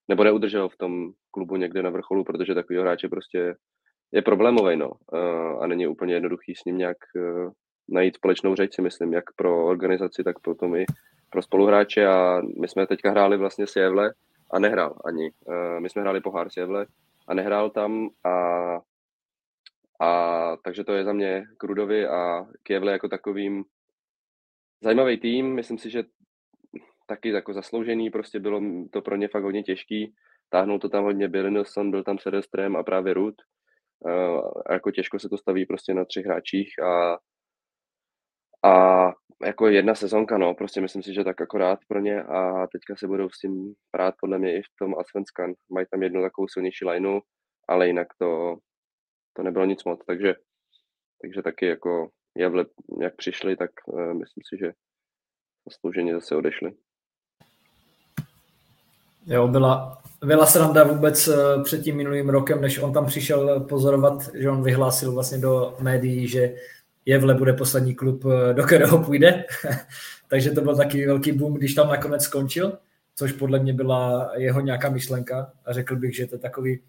nebo 0.09 0.23
neudržel 0.23 0.69
v 0.69 0.77
tom 0.77 1.11
klubu 1.31 1.55
někde 1.55 1.83
na 1.83 1.89
vrcholu, 1.89 2.23
protože 2.23 2.55
takový 2.55 2.79
hráč 2.79 3.03
je 3.03 3.09
prostě 3.09 3.55
je 4.11 4.21
problémový, 4.21 4.75
no. 4.77 4.91
A 5.61 5.67
není 5.67 5.87
úplně 5.87 6.13
jednoduchý 6.13 6.55
s 6.55 6.65
ním 6.65 6.77
nějak 6.77 6.97
e, 7.15 7.19
najít 7.89 8.15
společnou 8.15 8.55
řeč, 8.55 8.75
si 8.75 8.81
myslím, 8.81 9.13
jak 9.13 9.23
pro 9.35 9.65
organizaci, 9.65 10.23
tak 10.23 10.39
potom 10.39 10.75
i 10.75 10.85
pro 11.29 11.41
spoluhráče 11.41 12.07
a 12.07 12.41
my 12.61 12.67
jsme 12.67 12.87
teďka 12.87 13.11
hráli 13.11 13.37
vlastně 13.37 13.67
s 13.67 13.75
Jevle 13.75 14.13
a 14.51 14.59
nehrál 14.59 14.95
ani. 15.05 15.27
E, 15.27 15.79
my 15.79 15.89
jsme 15.89 16.01
hráli 16.01 16.21
pohár 16.21 16.49
s 16.49 16.57
Jevle 16.57 16.85
a 17.27 17.33
nehrál 17.33 17.69
tam 17.69 18.09
a, 18.25 18.33
a 20.01 20.57
takže 20.63 20.83
to 20.83 20.93
je 20.93 21.03
za 21.03 21.13
mě 21.13 21.45
k 21.57 21.63
Rudovi 21.63 22.07
a 22.07 22.45
k 22.63 22.69
Jevle 22.69 22.91
jako 22.91 23.07
takovým 23.07 23.63
zajímavý 24.81 25.17
tým. 25.17 25.55
Myslím 25.55 25.77
si, 25.77 25.89
že 25.89 26.03
taky 27.09 27.29
jako 27.29 27.53
zasloužený, 27.53 28.09
prostě 28.09 28.39
bylo 28.39 28.61
to 28.91 29.01
pro 29.01 29.15
ně 29.15 29.27
fakt 29.27 29.43
hodně 29.43 29.63
těžký. 29.63 30.15
Táhnul 30.49 30.79
to 30.79 30.89
tam 30.89 31.03
hodně 31.03 31.27
Billy 31.27 31.51
Nelson, 31.51 31.91
byl 31.91 32.03
tam 32.03 32.19
Sedestrem 32.19 32.75
a 32.75 32.83
právě 32.83 33.13
Ruth. 33.13 33.43
A 34.69 34.73
jako 34.73 34.91
těžko 34.91 35.19
se 35.19 35.29
to 35.29 35.37
staví 35.37 35.65
prostě 35.65 35.93
na 35.93 36.05
třech 36.05 36.25
hráčích 36.25 36.79
a, 36.79 37.17
a 38.69 39.13
jako 39.45 39.67
jedna 39.67 39.95
sezonka, 39.95 40.37
no, 40.37 40.53
prostě 40.53 40.81
myslím 40.81 41.03
si, 41.03 41.13
že 41.13 41.23
tak 41.23 41.41
akorát 41.41 41.79
pro 41.87 41.99
ně 41.99 42.23
a 42.23 42.67
teďka 42.67 42.95
se 42.95 43.07
budou 43.07 43.29
s 43.29 43.39
tím 43.39 43.73
prát 43.91 44.15
podle 44.21 44.39
mě 44.39 44.57
i 44.57 44.61
v 44.61 44.75
tom 44.79 44.95
Asvenskan. 44.99 45.53
Mají 45.71 45.85
tam 45.91 46.03
jednu 46.03 46.21
takovou 46.21 46.47
silnější 46.47 46.85
lineu, 46.85 47.19
ale 47.67 47.87
jinak 47.87 48.07
to, 48.17 48.57
to 49.33 49.43
nebylo 49.43 49.65
nic 49.65 49.83
moc, 49.83 50.05
takže, 50.05 50.35
takže 51.21 51.41
taky 51.41 51.65
jako 51.65 52.09
jak 53.01 53.15
přišli, 53.15 53.55
tak 53.55 53.71
uh, 53.87 54.13
myslím 54.13 54.43
si, 54.49 54.57
že 54.57 54.71
zaslouženě 55.67 56.13
zase 56.13 56.35
odešli. 56.35 56.71
Jo, 59.29 59.47
byla, 59.47 60.01
byla 60.25 60.45
sranda 60.45 60.83
vůbec 60.83 61.27
eh, 61.27 61.63
před 61.63 61.81
tím 61.81 61.95
minulým 61.97 62.29
rokem, 62.29 62.61
než 62.61 62.79
on 62.79 62.93
tam 62.93 63.05
přišel 63.05 63.59
pozorovat, 63.59 64.29
že 64.33 64.49
on 64.49 64.63
vyhlásil 64.63 65.11
vlastně 65.11 65.37
do 65.37 65.75
médií, 65.79 66.27
že 66.27 66.53
Jevle 67.05 67.33
bude 67.33 67.53
poslední 67.53 67.95
klub, 67.95 68.23
eh, 68.25 68.53
do 68.53 68.63
kterého 68.63 69.03
půjde. 69.03 69.45
Takže 70.27 70.51
to 70.51 70.61
byl 70.61 70.75
taky 70.75 71.07
velký 71.07 71.31
boom, 71.31 71.53
když 71.53 71.73
tam 71.73 71.89
nakonec 71.89 72.23
skončil, 72.23 72.77
což 73.15 73.31
podle 73.31 73.59
mě 73.59 73.73
byla 73.73 74.31
jeho 74.37 74.61
nějaká 74.61 74.89
myšlenka 74.89 75.51
a 75.65 75.73
řekl 75.73 75.95
bych, 75.95 76.15
že 76.15 76.27
to 76.27 76.35
je 76.35 76.39
takový 76.39 76.79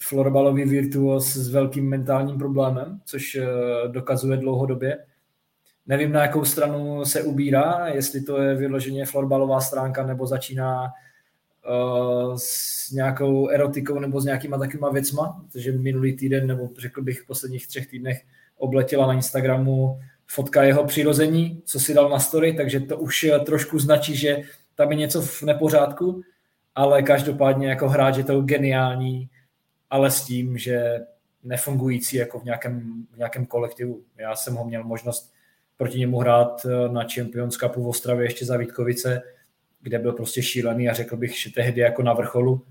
florbalový 0.00 0.64
virtuos 0.64 1.36
s 1.36 1.48
velkým 1.48 1.88
mentálním 1.88 2.38
problémem, 2.38 3.00
což 3.04 3.34
eh, 3.34 3.46
dokazuje 3.88 4.36
dlouhodobě. 4.36 4.98
Nevím, 5.86 6.12
na 6.12 6.22
jakou 6.22 6.44
stranu 6.44 7.04
se 7.04 7.22
ubírá, 7.22 7.86
jestli 7.86 8.20
to 8.20 8.42
je 8.42 8.54
vyloženě 8.54 9.06
florbalová 9.06 9.60
stránka, 9.60 10.06
nebo 10.06 10.26
začíná 10.26 10.88
s 12.36 12.90
nějakou 12.90 13.48
erotikou 13.48 13.98
nebo 13.98 14.20
s 14.20 14.24
nějakýma 14.24 14.58
takovýma 14.58 14.90
věcma, 14.90 15.42
protože 15.42 15.72
minulý 15.72 16.16
týden, 16.16 16.46
nebo 16.46 16.70
řekl 16.78 17.02
bych 17.02 17.20
v 17.20 17.26
posledních 17.26 17.66
třech 17.66 17.86
týdnech, 17.86 18.22
obletěla 18.56 19.06
na 19.06 19.12
Instagramu 19.12 20.00
fotka 20.26 20.62
jeho 20.62 20.84
přirození, 20.84 21.62
co 21.64 21.80
si 21.80 21.94
dal 21.94 22.08
na 22.08 22.18
story, 22.18 22.52
takže 22.52 22.80
to 22.80 22.98
už 22.98 23.26
trošku 23.46 23.78
značí, 23.78 24.16
že 24.16 24.36
tam 24.74 24.90
je 24.90 24.96
něco 24.96 25.22
v 25.22 25.42
nepořádku, 25.42 26.22
ale 26.74 27.02
každopádně 27.02 27.68
jako 27.68 27.88
hráč 27.88 28.16
je 28.16 28.24
to 28.24 28.40
geniální, 28.40 29.28
ale 29.90 30.10
s 30.10 30.24
tím, 30.24 30.58
že 30.58 31.00
nefungující 31.44 32.16
jako 32.16 32.38
v 32.38 32.44
nějakém, 32.44 33.04
v 33.12 33.16
nějakém 33.16 33.46
kolektivu. 33.46 34.02
Já 34.16 34.36
jsem 34.36 34.54
ho 34.54 34.64
měl 34.64 34.84
možnost 34.84 35.32
proti 35.76 35.98
němu 35.98 36.18
hrát 36.18 36.66
na 36.92 37.06
Champions 37.14 37.56
Cupu 37.56 37.82
v 37.82 37.88
Ostravě 37.88 38.26
ještě 38.26 38.44
za 38.44 38.56
Vítkovice, 38.56 39.22
kde 39.82 39.98
byl 39.98 40.12
prostě 40.12 40.42
šílený 40.42 40.88
a 40.88 40.94
řekl 40.94 41.16
bych, 41.16 41.42
že 41.42 41.52
tehdy 41.52 41.80
jako 41.80 42.02
na 42.02 42.12
vrcholu, 42.12 42.64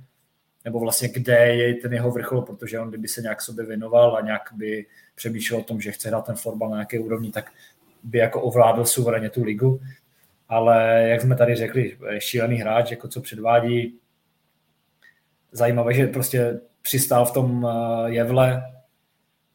nebo 0.65 0.79
vlastně 0.79 1.09
kde 1.09 1.37
je 1.37 1.73
ten 1.73 1.93
jeho 1.93 2.11
vrchol, 2.11 2.41
protože 2.41 2.79
on 2.79 2.89
kdyby 2.89 3.07
se 3.07 3.21
nějak 3.21 3.41
sobě 3.41 3.65
věnoval 3.65 4.15
a 4.15 4.21
nějak 4.21 4.41
by 4.53 4.85
přemýšlel 5.15 5.59
o 5.59 5.63
tom, 5.63 5.81
že 5.81 5.91
chce 5.91 6.09
hrát 6.09 6.25
ten 6.25 6.35
fotbal 6.35 6.69
na 6.69 6.75
nějaké 6.75 6.99
úrovni, 6.99 7.31
tak 7.31 7.51
by 8.03 8.17
jako 8.17 8.41
ovládl 8.41 8.85
suverénně 8.85 9.29
tu 9.29 9.43
ligu. 9.43 9.79
Ale 10.49 11.05
jak 11.09 11.21
jsme 11.21 11.35
tady 11.35 11.55
řekli, 11.55 11.97
šílený 12.17 12.55
hráč, 12.55 12.91
jako 12.91 13.07
co 13.07 13.21
předvádí. 13.21 13.99
Zajímavé, 15.51 15.93
že 15.93 16.07
prostě 16.07 16.59
přistál 16.81 17.25
v 17.25 17.33
tom 17.33 17.67
eh, 17.67 18.11
jevle, 18.11 18.63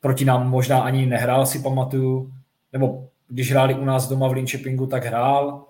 proti 0.00 0.24
nám 0.24 0.50
možná 0.50 0.80
ani 0.80 1.06
nehrál, 1.06 1.46
si 1.46 1.58
pamatuju, 1.58 2.32
nebo 2.72 3.08
když 3.28 3.50
hráli 3.50 3.74
u 3.74 3.84
nás 3.84 4.08
doma 4.08 4.28
v 4.28 4.32
Linköpingu, 4.32 4.86
tak 4.86 5.04
hrál, 5.04 5.66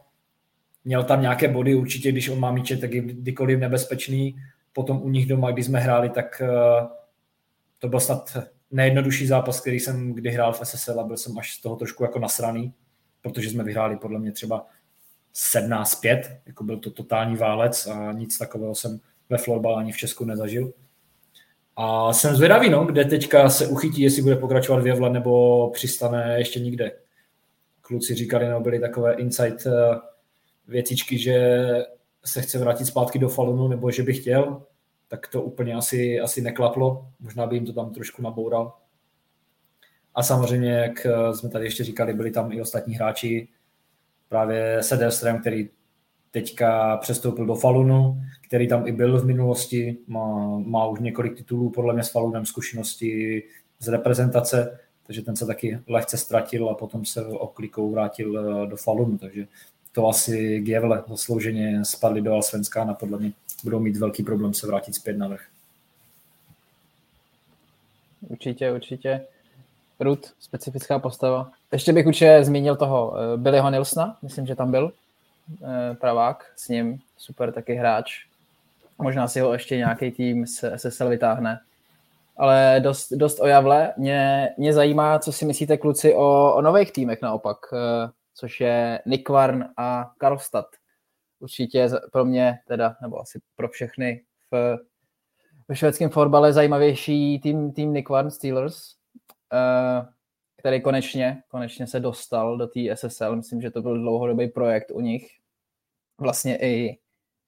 měl 0.87 1.05
tam 1.05 1.21
nějaké 1.21 1.49
body, 1.49 1.75
určitě 1.75 2.13
když 2.13 2.29
on 2.29 2.41
má 2.41 2.53
míče, 2.53 2.77
tak 2.77 2.93
je 2.93 3.01
kdykoliv 3.01 3.59
nebezpečný. 3.59 4.37
Potom 4.73 5.03
u 5.03 5.09
nich 5.09 5.27
doma, 5.27 5.51
když 5.51 5.67
jsme 5.67 5.81
hráli, 5.81 6.11
tak 6.11 6.43
eh, 6.45 6.87
to 7.79 7.89
byl 7.89 8.01
snad 8.01 8.37
nejjednodušší 8.71 9.27
zápas, 9.27 9.61
který 9.61 9.81
jsem 9.81 10.13
kdy 10.13 10.31
hrál 10.31 10.53
v 10.53 10.61
SSL 10.65 11.01
a 11.01 11.05
byl 11.05 11.17
jsem 11.17 11.39
až 11.39 11.55
z 11.55 11.63
toho 11.63 11.77
trošku 11.77 12.05
jako 12.05 12.19
nasraný, 12.19 12.73
protože 13.23 13.51
jsme 13.51 13.65
vyhráli 13.65 13.97
podle 13.97 14.19
mě 14.19 14.33
třeba 14.33 14.67
17-5, 15.55 16.23
jako 16.47 16.65
byl 16.65 16.79
to 16.79 16.91
totální 16.91 17.37
válec 17.37 17.87
a 17.87 18.13
nic 18.13 18.39
takového 18.39 18.75
jsem 18.75 19.01
ve 19.31 19.39
florbal 19.39 19.77
ani 19.77 19.93
v 19.93 19.97
Česku 19.97 20.25
nezažil. 20.25 20.73
A 21.77 22.13
jsem 22.13 22.37
zvědavý, 22.37 22.71
no, 22.71 22.85
kde 22.85 23.05
teďka 23.05 23.51
se 23.51 23.67
uchytí, 23.67 24.03
jestli 24.03 24.23
bude 24.23 24.37
pokračovat 24.37 24.83
v 24.83 24.87
Jevle 24.87 25.11
nebo 25.11 25.71
přistane 25.71 26.39
ještě 26.39 26.61
nikde. 26.61 26.93
Kluci 27.81 28.15
říkali, 28.15 28.49
no, 28.49 28.61
byly 28.61 28.81
takové 28.81 29.15
insight 29.15 29.67
eh, 29.67 29.97
věcičky, 30.69 31.19
že 31.19 31.67
se 32.25 32.43
chce 32.43 32.59
vrátit 32.59 32.85
zpátky 32.85 33.19
do 33.19 33.29
Falunu, 33.29 33.69
nebo 33.69 33.91
že 33.91 34.03
by 34.03 34.13
chtěl, 34.13 34.63
tak 35.09 35.29
to 35.29 35.43
úplně 35.43 35.75
asi, 35.75 36.21
asi 36.21 36.41
neklaplo. 36.41 37.09
Možná 37.21 37.47
by 37.47 37.57
jim 37.57 37.67
to 37.67 37.73
tam 37.73 37.91
trošku 37.91 38.23
naboural. 38.23 38.73
A 40.15 40.23
samozřejmě, 40.23 40.73
jak 40.73 41.07
eh, 41.07 41.35
jsme 41.35 41.49
tady 41.49 41.65
ještě 41.65 41.85
říkali, 41.85 42.15
byli 42.15 42.31
tam 42.31 42.53
i 42.53 42.61
ostatní 42.61 42.95
hráči, 42.95 43.49
právě 44.29 44.79
Sederström, 44.81 45.41
který 45.41 45.69
teďka 46.31 46.97
přestoupil 46.97 47.47
do 47.47 47.55
Falunu, 47.55 48.21
který 48.49 48.69
tam 48.69 48.87
i 48.87 48.93
byl 48.93 49.21
v 49.21 49.27
minulosti, 49.27 49.99
má, 50.07 50.59
má 50.59 50.87
už 50.87 51.01
několik 51.01 51.37
titulů 51.37 51.71
podle 51.71 51.95
mě 51.95 52.03
s 52.03 52.11
Falunem 52.11 52.47
zkušenosti 52.47 53.43
z 53.79 53.89
reprezentace, 53.89 54.79
takže 55.03 55.23
ten 55.23 55.37
se 55.37 55.47
taky 55.47 55.81
lehce 55.89 56.17
ztratil 56.19 56.69
a 56.69 56.75
potom 56.75 57.05
se 57.05 57.27
oklikou 57.27 57.91
vrátil 57.91 58.39
eh, 58.39 58.67
do 58.67 58.77
Falunu, 58.77 59.19
takže 59.19 59.47
to 59.97 60.09
asi 60.09 60.61
Gevle 60.61 61.03
zaslouženě 61.09 61.85
spadli 61.85 62.23
do 62.23 62.33
Alsvenská 62.33 62.83
a 62.83 62.95
podle 62.95 63.19
mě 63.19 63.33
budou 63.65 63.81
mít 63.81 63.97
velký 63.97 64.23
problém 64.23 64.55
se 64.55 64.67
vrátit 64.67 64.95
zpět 64.95 65.17
na 65.17 65.29
vrch. 65.29 65.47
Určitě, 68.29 68.73
určitě. 68.73 69.27
Rud, 70.01 70.33
specifická 70.41 70.99
postava. 70.99 71.51
Ještě 71.73 71.93
bych 71.93 72.07
určitě 72.07 72.45
zmínil 72.45 72.77
toho 72.77 73.15
eh, 73.17 73.37
Billyho 73.37 73.71
Nilsna, 73.71 74.17
myslím, 74.23 74.47
že 74.47 74.55
tam 74.55 74.71
byl 74.71 74.93
eh, 75.63 75.95
pravák 75.95 76.45
s 76.57 76.69
ním, 76.69 77.01
super 77.19 77.53
taky 77.53 77.75
hráč. 77.75 78.25
Možná 78.99 79.29
si 79.29 79.41
ho 79.41 79.53
ještě 79.53 79.77
nějaký 79.77 80.11
tým 80.11 80.47
z 80.47 80.65
SSL 80.77 81.09
vytáhne. 81.09 81.61
Ale 82.37 82.81
dost, 82.85 83.13
dost 83.13 83.41
o 83.41 83.47
Javle. 83.47 83.93
Mě, 83.97 84.51
mě 84.57 84.73
zajímá, 84.73 85.19
co 85.19 85.33
si 85.33 85.45
myslíte 85.45 85.77
kluci 85.77 86.15
o, 86.15 86.55
o 86.55 86.63
nových 86.63 86.93
týmech 86.93 87.23
naopak, 87.23 87.57
eh, 87.73 88.11
což 88.37 88.61
je 88.61 89.03
Nikvarn 89.07 89.65
a 89.77 90.11
Karlstad 90.19 90.67
určitě 91.39 91.89
pro 92.13 92.25
mě, 92.25 92.59
teda, 92.67 92.97
nebo 93.03 93.21
asi 93.21 93.41
pro 93.57 93.69
všechny 93.69 94.25
v, 94.51 94.79
ve 95.69 95.77
švédském 95.77 96.11
fotbale 96.11 96.53
zajímavější 96.53 97.41
tým, 97.41 97.73
tým 97.73 97.93
Nick 97.93 98.09
Warren 98.09 98.31
Steelers, 98.31 98.95
uh, 99.53 100.07
který 100.57 100.83
konečně, 100.83 101.43
konečně 101.49 101.87
se 101.87 102.01
dostal 102.01 102.59
do 102.59 102.67
té 102.67 102.97
SSL. 102.97 103.37
Myslím, 103.37 103.61
že 103.61 103.71
to 103.71 103.83
byl 103.83 103.99
dlouhodobý 103.99 104.49
projekt 104.49 104.91
u 104.91 105.01
nich. 105.01 105.29
Vlastně 106.21 106.59
i, 106.59 106.99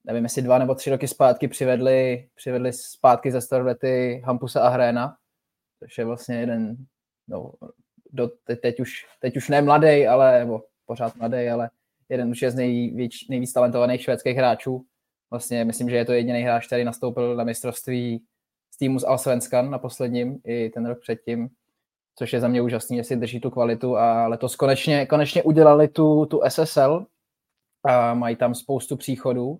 nevím, 0.03 0.23
jestli 0.23 0.41
dva 0.41 0.57
nebo 0.57 0.75
tři 0.75 0.89
roky 0.89 1.07
zpátky 1.07 1.47
přivedli, 1.47 2.29
přivedli 2.35 2.73
zpátky 2.73 3.31
ze 3.31 3.41
Starlety 3.41 4.21
Hampusa 4.25 4.61
a 4.61 4.69
Hréna, 4.69 5.17
což 5.79 5.97
je 5.97 6.05
vlastně 6.05 6.39
jeden, 6.39 6.75
no, 7.27 7.51
do, 8.11 8.27
teď, 8.43 8.61
teď, 8.61 8.79
už, 8.79 9.05
teď 9.19 9.37
už 9.37 9.49
ne 9.49 9.61
mladý, 9.61 10.07
ale, 10.07 10.39
nebo 10.39 10.63
pořád 10.89 11.15
mladý, 11.15 11.49
ale 11.49 11.69
jeden 12.09 12.29
už 12.29 12.41
je 12.41 12.51
z 12.51 12.55
nejvíc, 12.55 13.13
nejvíc 13.29 13.53
talentovaných 13.53 14.01
švédských 14.01 14.37
hráčů. 14.37 14.85
Vlastně 15.31 15.65
myslím, 15.65 15.89
že 15.89 15.95
je 15.95 16.05
to 16.05 16.13
jediný 16.13 16.41
hráč, 16.41 16.67
který 16.67 16.83
nastoupil 16.83 17.35
na 17.35 17.43
mistrovství 17.43 18.25
z 18.73 18.77
týmu 18.77 18.99
z 18.99 19.03
Alsvenskan 19.03 19.69
na 19.69 19.77
posledním 19.77 20.41
i 20.45 20.69
ten 20.69 20.85
rok 20.85 20.99
předtím, 20.99 21.49
což 22.15 22.33
je 22.33 22.39
za 22.39 22.47
mě 22.47 22.61
úžasný, 22.61 22.97
jestli 22.97 23.15
drží 23.15 23.39
tu 23.39 23.49
kvalitu 23.49 23.97
a 23.97 24.27
letos 24.27 24.55
konečně, 24.55 25.05
konečně 25.05 25.43
udělali 25.43 25.87
tu, 25.87 26.25
tu 26.25 26.41
SSL 26.47 27.05
a 27.83 28.13
mají 28.13 28.35
tam 28.35 28.55
spoustu 28.55 28.97
příchodů, 28.97 29.59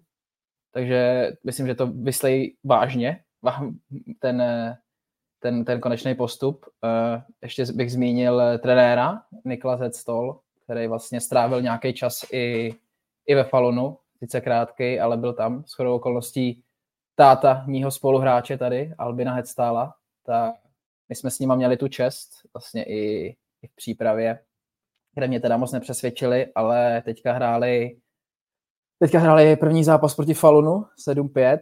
takže 0.73 1.31
myslím, 1.43 1.67
že 1.67 1.75
to 1.75 1.87
vyslej 1.87 2.55
vážně, 2.63 3.23
ten, 4.19 4.43
ten, 5.39 5.65
ten 5.65 5.79
konečný 5.79 6.15
postup. 6.15 6.65
Ještě 7.41 7.65
bych 7.73 7.91
zmínil 7.91 8.41
trenéra 8.59 9.21
Nikla 9.45 9.77
Zetstol, 9.77 10.39
který 10.69 10.87
vlastně 10.87 11.21
strávil 11.21 11.61
nějaký 11.61 11.93
čas 11.93 12.25
i, 12.31 12.75
i 13.25 13.35
ve 13.35 13.43
Falunu, 13.43 13.97
sice 14.19 14.41
krátký, 14.41 14.99
ale 14.99 15.17
byl 15.17 15.33
tam. 15.33 15.63
S 15.65 15.73
chodou 15.73 15.95
okolností 15.95 16.63
táta 17.15 17.63
mýho 17.67 17.91
spoluhráče 17.91 18.57
tady, 18.57 18.93
Albina 18.97 19.33
Hedstála, 19.33 19.95
tak 20.25 20.55
my 21.09 21.15
jsme 21.15 21.31
s 21.31 21.39
nima 21.39 21.55
měli 21.55 21.77
tu 21.77 21.87
čest, 21.87 22.29
vlastně 22.53 22.83
i, 22.83 23.27
i 23.61 23.67
v 23.67 23.75
přípravě, 23.75 24.39
kde 25.15 25.27
mě 25.27 25.39
teda 25.39 25.57
moc 25.57 25.71
nepřesvědčili, 25.71 26.53
ale 26.55 27.01
teďka 27.05 27.33
hráli 27.33 27.97
teďka 28.99 29.19
hráli 29.19 29.55
první 29.55 29.83
zápas 29.83 30.15
proti 30.15 30.33
Falunu 30.33 30.85
7-5, 31.09 31.59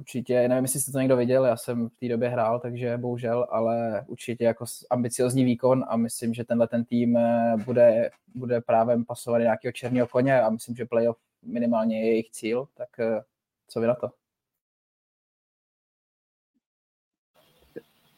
určitě, 0.00 0.48
nevím, 0.48 0.64
jestli 0.64 0.80
jste 0.80 0.92
to 0.92 0.98
někdo 0.98 1.16
viděl, 1.16 1.44
já 1.44 1.56
jsem 1.56 1.88
v 1.88 1.96
té 1.96 2.08
době 2.08 2.28
hrál, 2.28 2.60
takže 2.60 2.96
bohužel, 2.96 3.46
ale 3.50 4.04
určitě 4.06 4.44
jako 4.44 4.64
ambiciozní 4.90 5.44
výkon 5.44 5.84
a 5.88 5.96
myslím, 5.96 6.34
že 6.34 6.44
tenhle 6.44 6.68
ten 6.68 6.84
tým 6.84 7.16
eh, 7.16 7.56
bude, 7.64 8.10
bude 8.34 8.60
právě 8.60 8.96
pasovat 9.06 9.38
nějakého 9.38 9.72
černého 9.72 10.06
koně 10.06 10.40
a 10.40 10.50
myslím, 10.50 10.76
že 10.76 10.86
playoff 10.86 11.18
minimálně 11.42 12.00
je 12.00 12.06
jejich 12.06 12.30
cíl, 12.30 12.68
tak 12.74 12.88
eh, 13.00 13.20
co 13.68 13.80
vy 13.80 13.86
na 13.86 13.94
to? 13.94 14.10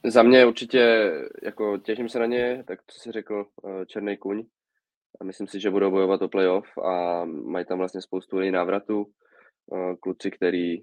Za 0.04 0.22
mě 0.22 0.46
určitě, 0.46 1.12
jako 1.42 1.78
těším 1.78 2.08
se 2.08 2.18
na 2.18 2.26
ně, 2.26 2.64
tak 2.66 2.80
co 2.86 3.00
jsi 3.00 3.12
řekl, 3.12 3.46
eh, 3.64 3.86
Černý 3.86 4.16
kuň. 4.16 4.44
A 5.20 5.24
myslím 5.24 5.46
si, 5.46 5.60
že 5.60 5.70
budou 5.70 5.90
bojovat 5.90 6.22
o 6.22 6.28
playoff 6.28 6.78
a 6.78 7.24
mají 7.24 7.64
tam 7.64 7.78
vlastně 7.78 8.02
spoustu 8.02 8.50
návratů 8.50 9.12
kluci, 10.00 10.30
který 10.30 10.82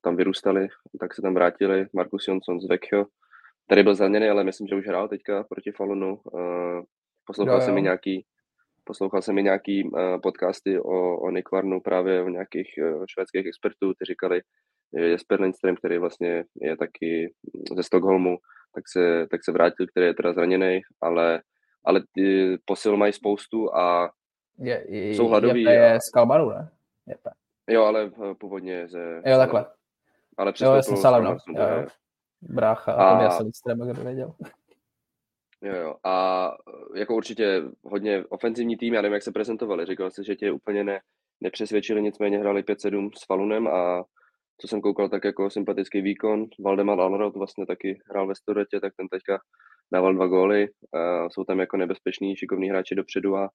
tam 0.00 0.16
vyrůstali, 0.16 0.68
tak 1.00 1.14
se 1.14 1.22
tam 1.22 1.34
vrátili. 1.34 1.86
Markus 1.92 2.28
Jonsson 2.28 2.60
z 2.60 2.68
Vecchio, 2.68 3.06
tady 3.66 3.82
byl 3.82 3.94
zraněný, 3.94 4.28
ale 4.28 4.44
myslím, 4.44 4.66
že 4.66 4.74
už 4.74 4.86
hrál 4.86 5.08
teďka 5.08 5.44
proti 5.44 5.72
Falunu. 5.72 6.20
Poslouchal 7.24 7.54
jo, 7.54 7.60
jo. 7.60 7.64
jsem 7.64 7.74
mi 7.74 7.82
nějaký 7.82 8.24
poslouchal 8.84 9.22
jsem 9.22 9.34
mi 9.34 9.42
nějaký 9.42 9.90
podcasty 10.22 10.80
o, 10.80 11.18
o 11.18 11.30
Nikvarnu 11.30 11.80
právě 11.80 12.22
o 12.22 12.28
nějakých 12.28 12.68
švédských 13.06 13.46
expertů, 13.46 13.94
kteří 13.94 14.12
říkali, 14.12 14.40
že 14.98 15.04
Jesper 15.04 15.40
Lindström, 15.40 15.76
který 15.76 15.98
vlastně 15.98 16.44
je 16.62 16.76
taky 16.76 17.34
ze 17.76 17.82
Stockholmu, 17.82 18.38
tak 18.74 18.84
se, 18.88 19.26
tak 19.30 19.44
se 19.44 19.52
vrátil, 19.52 19.86
který 19.86 20.06
je 20.06 20.14
teda 20.14 20.32
zraněný, 20.32 20.80
ale 21.00 21.42
ale 21.84 22.02
ty 22.12 22.58
posil 22.64 22.96
mají 22.96 23.12
spoustu 23.12 23.74
a 23.74 24.10
je, 24.58 24.84
je, 24.88 25.14
jsou 25.14 25.28
hladoví. 25.28 25.62
Je, 25.62 25.72
je 25.72 25.98
z 26.00 26.10
Kalmaru, 26.10 26.50
ne? 26.50 26.70
Jepe. 27.06 27.30
Jo, 27.70 27.84
ale 27.84 28.10
původně 28.38 28.88
ze... 28.88 29.22
Jo, 29.26 29.38
takhle. 29.38 29.66
Ale 30.36 30.52
přesto 30.52 30.74
jo, 30.74 30.82
jsem 30.82 30.96
Salem, 30.96 31.24
no. 31.24 31.30
Jo, 31.30 31.68
jo. 31.80 31.86
Brácha, 32.42 32.92
a, 32.92 33.12
to 33.12 33.18
by 33.18 33.24
asi 33.24 33.44
víc 33.44 33.60
třeba, 33.60 33.86
kdo 33.86 34.02
věděl. 34.02 34.32
Jo, 35.62 35.74
jo. 35.74 35.94
A 36.04 36.56
jako 36.94 37.16
určitě 37.16 37.62
hodně 37.84 38.24
ofenzivní 38.28 38.76
tým, 38.76 38.94
já 38.94 39.02
nevím, 39.02 39.14
jak 39.14 39.22
se 39.22 39.32
prezentovali. 39.32 39.86
Říkal 39.86 40.10
jsi, 40.10 40.24
že 40.24 40.36
tě 40.36 40.52
úplně 40.52 40.84
ne, 40.84 41.00
nepřesvědčili, 41.40 42.02
nicméně 42.02 42.38
hráli 42.38 42.62
5-7 42.62 43.10
s 43.18 43.26
Falunem 43.26 43.68
a 43.68 44.04
co 44.58 44.68
jsem 44.68 44.80
koukal, 44.80 45.08
tak 45.08 45.24
jako 45.24 45.50
sympatický 45.50 46.00
výkon. 46.00 46.46
Valdemar 46.60 47.00
Alrod 47.00 47.36
vlastně 47.36 47.66
taky 47.66 48.00
hrál 48.10 48.26
ve 48.26 48.34
Storetě, 48.34 48.80
tak 48.80 48.92
ten 48.96 49.08
teďka 49.08 49.38
dával 49.92 50.14
dva 50.14 50.26
góly. 50.26 50.68
A 50.92 51.30
jsou 51.30 51.44
tam 51.44 51.60
jako 51.60 51.76
nebezpeční, 51.76 52.36
šikovní 52.36 52.70
hráči 52.70 52.94
dopředu 52.94 53.36
a 53.36 53.50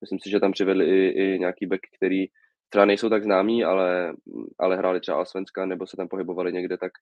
myslím 0.00 0.18
si, 0.18 0.30
že 0.30 0.40
tam 0.40 0.52
přivedli 0.52 0.84
i, 0.86 1.08
i 1.08 1.38
nějaký 1.38 1.66
back, 1.66 1.80
který 1.96 2.26
třeba 2.70 2.84
nejsou 2.84 3.08
tak 3.08 3.24
známí, 3.24 3.64
ale, 3.64 4.12
ale 4.58 4.76
hráli 4.76 5.00
třeba 5.00 5.24
Svenska 5.24 5.66
nebo 5.66 5.86
se 5.86 5.96
tam 5.96 6.08
pohybovali 6.08 6.52
někde, 6.52 6.78
tak 6.78 6.92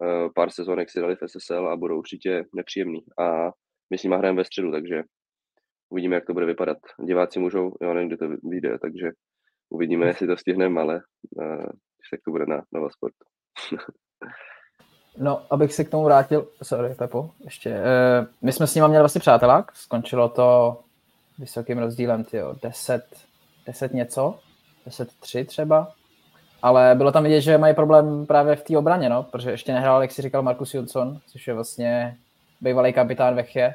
uh, 0.00 0.32
pár 0.34 0.50
sezonek 0.50 0.90
si 0.90 1.00
dali 1.00 1.16
v 1.16 1.28
SSL 1.28 1.68
a 1.68 1.76
budou 1.76 1.98
určitě 1.98 2.44
nepříjemný. 2.54 3.04
A 3.18 3.50
my 3.90 3.98
s 3.98 4.02
nimi 4.02 4.16
hrajeme 4.16 4.36
ve 4.36 4.44
středu, 4.44 4.72
takže 4.72 5.02
uvidíme, 5.90 6.14
jak 6.14 6.26
to 6.26 6.32
bude 6.32 6.46
vypadat. 6.46 6.78
Diváci 7.04 7.38
můžou, 7.38 7.72
jo, 7.80 7.94
nevím, 7.94 8.08
kdy 8.08 8.16
to 8.16 8.28
vyjde, 8.42 8.78
takže 8.78 9.10
uvidíme, 9.70 10.06
jestli 10.06 10.26
to 10.26 10.36
stihneme, 10.36 10.80
ale 10.80 11.00
uh, 11.36 11.66
tak 12.10 12.20
to 12.24 12.30
bude 12.30 12.46
na 12.46 12.62
Nova 12.72 12.88
Sport. 12.90 13.14
no, 15.18 15.46
abych 15.50 15.74
se 15.74 15.84
k 15.84 15.90
tomu 15.90 16.04
vrátil, 16.04 16.48
sorry, 16.62 16.94
Pepo, 16.94 17.30
ještě. 17.44 17.70
Uh, 17.70 18.26
my 18.42 18.52
jsme 18.52 18.66
s 18.66 18.74
nimi 18.74 18.88
měli 18.88 19.02
vlastně 19.02 19.20
přátelák, 19.20 19.76
skončilo 19.76 20.28
to 20.28 20.80
vysokým 21.38 21.78
rozdílem, 21.78 22.24
tyjo, 22.24 22.54
10, 22.62 23.04
10 23.66 23.94
něco, 23.94 24.38
10-3 24.88 25.46
třeba, 25.46 25.92
ale 26.62 26.94
bylo 26.94 27.12
tam 27.12 27.22
vidět, 27.22 27.40
že 27.40 27.58
mají 27.58 27.74
problém 27.74 28.26
právě 28.26 28.56
v 28.56 28.62
té 28.62 28.78
obraně, 28.78 29.08
no, 29.08 29.22
protože 29.22 29.50
ještě 29.50 29.72
nehrál, 29.72 30.02
jak 30.02 30.12
si 30.12 30.22
říkal, 30.22 30.42
Markus 30.42 30.74
Jonsson, 30.74 31.18
což 31.26 31.46
je 31.46 31.54
vlastně 31.54 32.16
bývalý 32.60 32.92
kapitán 32.92 33.34
Vechě, 33.34 33.74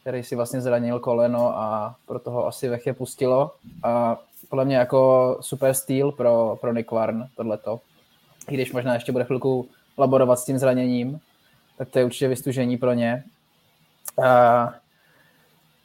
který 0.00 0.22
si 0.22 0.36
vlastně 0.36 0.60
zranil 0.60 1.00
koleno 1.00 1.58
a 1.58 1.94
proto 2.06 2.30
ho 2.30 2.46
asi 2.46 2.68
Vechě 2.68 2.92
pustilo. 2.92 3.54
A 3.82 4.16
podle 4.48 4.64
mě 4.64 4.76
jako 4.76 5.36
super 5.40 5.74
styl 5.74 6.12
pro, 6.12 6.58
pro 6.60 6.72
Nick 6.72 6.90
Warn 6.90 7.26
tohleto. 7.36 7.80
I 8.48 8.54
když 8.54 8.72
možná 8.72 8.94
ještě 8.94 9.12
bude 9.12 9.24
chvilku 9.24 9.68
laborovat 9.98 10.38
s 10.38 10.44
tím 10.44 10.58
zraněním, 10.58 11.20
tak 11.78 11.90
to 11.90 11.98
je 11.98 12.04
určitě 12.04 12.28
vystužení 12.28 12.76
pro 12.76 12.92
ně. 12.92 13.24
A, 14.24 14.74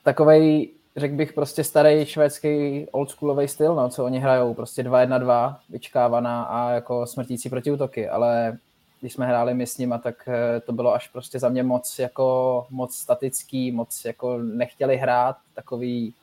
takovej, 0.04 0.70
řekl 0.98 1.16
bych, 1.16 1.34
prostě 1.34 1.64
starý 1.64 2.06
švédský 2.06 2.86
oldschoolový 2.92 3.48
styl, 3.48 3.76
no, 3.76 3.90
co 3.90 4.06
oni 4.06 4.20
hrajou, 4.20 4.54
prostě 4.54 4.84
2-1-2, 4.84 5.56
vyčkávaná 5.70 6.44
a 6.44 6.72
jako 6.72 7.06
smrtící 7.06 7.50
protiútoky, 7.50 8.10
ale 8.10 8.58
když 9.02 9.14
jsme 9.14 9.26
hráli 9.26 9.54
my 9.54 9.68
s 9.68 9.78
nima, 9.78 9.98
tak 9.98 10.28
eh, 10.28 10.60
to 10.60 10.74
bylo 10.74 10.94
až 10.94 11.08
prostě 11.08 11.40
za 11.40 11.50
mě 11.50 11.64
moc 11.64 12.00
jako 12.00 12.66
moc 12.70 12.96
statický, 12.96 13.72
moc 13.72 14.06
jako 14.06 14.38
nechtěli 14.38 14.98
hrát, 14.98 15.38
takový, 15.56 16.14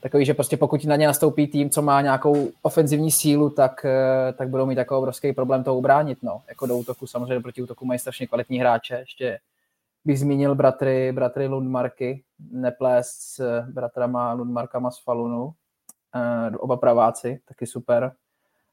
takový, 0.00 0.24
že 0.24 0.34
prostě 0.34 0.56
pokud 0.56 0.84
na 0.84 0.96
ně 0.96 1.06
nastoupí 1.06 1.46
tým, 1.46 1.70
co 1.70 1.82
má 1.82 2.00
nějakou 2.00 2.50
ofenzivní 2.62 3.10
sílu, 3.10 3.50
tak, 3.50 3.84
eh, 3.84 4.32
tak 4.32 4.48
budou 4.48 4.66
mít 4.66 4.76
takový 4.76 4.98
obrovský 4.98 5.32
problém 5.32 5.64
to 5.64 5.74
ubránit, 5.74 6.18
no. 6.22 6.42
Jako 6.48 6.66
do 6.66 6.78
útoku, 6.78 7.06
samozřejmě 7.06 7.40
proti 7.40 7.62
útoku 7.62 7.86
mají 7.86 7.98
strašně 7.98 8.26
kvalitní 8.26 8.58
hráče, 8.58 8.94
ještě 8.94 9.38
bych 10.08 10.20
zmínil 10.20 10.54
bratry, 10.54 11.12
bratry 11.12 11.46
Lundmarky, 11.46 12.22
neplést 12.50 13.20
s 13.20 13.62
bratrama 13.72 14.32
Lundmarkama 14.32 14.90
z 14.90 15.02
Falunu, 15.04 15.52
eh, 16.14 16.56
oba 16.56 16.76
praváci, 16.76 17.40
taky 17.48 17.66
super, 17.66 18.12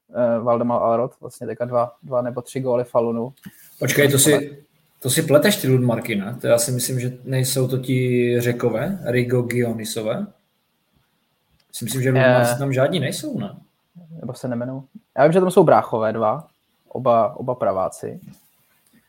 uh, 0.08 0.44
Valdemar 0.44 0.82
Alrod, 0.82 1.12
vlastně 1.20 1.46
teďka 1.46 1.64
dva, 1.64 1.92
dva 2.02 2.22
nebo 2.22 2.42
tři 2.42 2.60
góly 2.60 2.84
Falunu. 2.84 3.32
Počkej, 3.78 4.10
to 4.10 4.18
si, 4.18 4.64
to 5.02 5.10
si 5.10 5.22
pleteš 5.22 5.56
ty 5.56 5.68
Ludmarky, 5.68 6.16
ne? 6.16 6.36
To 6.40 6.46
já 6.46 6.58
si 6.58 6.72
myslím, 6.72 7.00
že 7.00 7.18
nejsou 7.24 7.68
to 7.68 7.78
ti 7.78 8.40
řekové, 8.40 8.98
Rigo 9.04 9.42
Gionisové. 9.42 10.26
Si 11.72 11.84
myslím, 11.84 12.02
že 12.02 12.10
Ludmarky 12.10 12.52
uh, 12.52 12.58
tam 12.58 12.72
žádní 12.72 13.00
nejsou, 13.00 13.38
ne? 13.38 13.56
Nebo 14.20 14.34
se 14.34 14.48
nemenou. 14.48 14.84
Já 15.18 15.24
vím, 15.24 15.32
že 15.32 15.40
tam 15.40 15.50
jsou 15.50 15.64
bráchové 15.64 16.12
dva, 16.12 16.46
oba, 16.88 17.36
oba 17.36 17.54
praváci. 17.54 18.20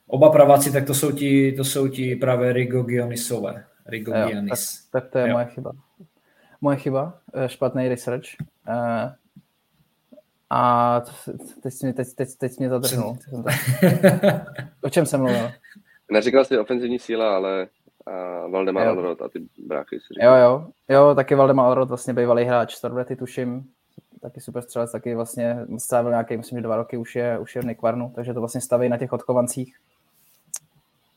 Oba 0.07 0.29
praváci, 0.29 0.71
tak 0.71 0.85
to 0.85 0.93
jsou 0.93 1.11
ti, 1.11 1.51
to 1.51 1.63
jsou 1.63 1.87
ti 1.87 2.15
právě 2.15 2.53
Rigo 2.53 2.83
Gionisové. 2.83 3.65
Rigo 3.85 4.13
jo. 4.15 4.29
Tak, 4.49 4.59
tak 4.91 5.09
to 5.09 5.17
je 5.17 5.27
jo. 5.27 5.33
moje 5.33 5.45
chyba. 5.45 5.71
Moje 6.61 6.77
chyba, 6.77 7.19
eh, 7.33 7.49
špatný 7.49 7.87
research. 7.87 8.25
Uh, 8.69 9.11
a 10.49 11.01
teď, 11.63 11.73
teď, 11.81 11.95
teď, 11.95 12.07
teď, 12.15 12.29
teď 12.37 12.59
mě 12.59 12.69
zadrhnul. 12.69 13.17
o 14.83 14.89
čem 14.89 15.05
jsem 15.05 15.19
mluvil? 15.19 15.51
Neříkal 16.11 16.45
jsi 16.45 16.57
ofenzivní 16.57 16.99
síla, 16.99 17.35
ale 17.35 17.67
uh, 18.07 18.51
Valdemar 18.51 18.87
Alrod 18.87 19.21
a 19.21 19.29
ty 19.29 19.39
bráchy 19.57 19.99
si 19.99 20.13
říkal. 20.13 20.37
Jo, 20.37 20.43
jo, 20.43 20.67
jo, 20.89 21.15
taky 21.15 21.35
Valdemar 21.35 21.65
Alrod, 21.65 21.89
vlastně 21.89 22.13
bývalý 22.13 22.43
hráč 22.43 22.75
Starbrety, 22.75 23.15
tuším, 23.15 23.63
taky 24.21 24.41
super 24.41 24.63
střelec, 24.63 24.91
taky 24.91 25.15
vlastně 25.15 25.57
strávil 25.77 26.11
nějaký, 26.11 26.37
myslím, 26.37 26.57
že 26.57 26.63
dva 26.63 26.75
roky 26.75 26.97
už 26.97 27.15
je, 27.15 27.39
už 27.39 27.55
je 27.55 27.61
v 27.61 27.65
Nikvarnu, 27.65 28.11
takže 28.15 28.33
to 28.33 28.39
vlastně 28.39 28.61
staví 28.61 28.89
na 28.89 28.97
těch 28.97 29.13
odkovancích. 29.13 29.75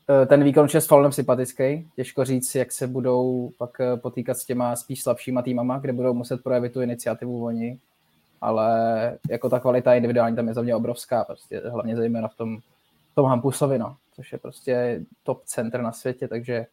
E, 0.09 0.25
ten 0.25 0.43
výkon 0.43 0.67
je 0.73 0.81
s 0.81 0.87
Falonem 0.87 1.11
sympatický, 1.11 1.87
těžko 1.95 2.25
říct, 2.25 2.55
jak 2.55 2.71
se 2.71 2.87
budou 2.87 3.51
pak 3.57 3.79
e, 3.79 3.97
potýkat 3.97 4.37
s 4.37 4.45
těma 4.45 4.75
spíš 4.75 5.03
slabšíma 5.03 5.41
týmama, 5.41 5.79
kde 5.79 5.93
budou 5.93 6.13
muset 6.13 6.43
projevit 6.43 6.73
tu 6.73 6.81
iniciativu 6.81 7.45
oni 7.45 7.79
ale 8.41 9.17
jako 9.29 9.49
ta 9.49 9.59
kvalita 9.59 9.95
individuální 9.95 10.35
tam 10.35 10.47
je 10.47 10.53
za 10.53 10.61
mě 10.61 10.75
obrovská, 10.75 11.23
prostě 11.23 11.61
hlavně 11.69 11.95
zejména 11.95 12.27
v 12.27 12.35
tom, 12.35 12.59
v 13.11 13.15
tom 13.15 13.25
Hampusovi, 13.25 13.79
no, 13.79 13.97
což 14.15 14.31
je 14.31 14.37
prostě 14.37 15.05
top 15.23 15.41
center 15.45 15.81
na 15.81 15.91
světě, 15.91 16.27
takže 16.27 16.65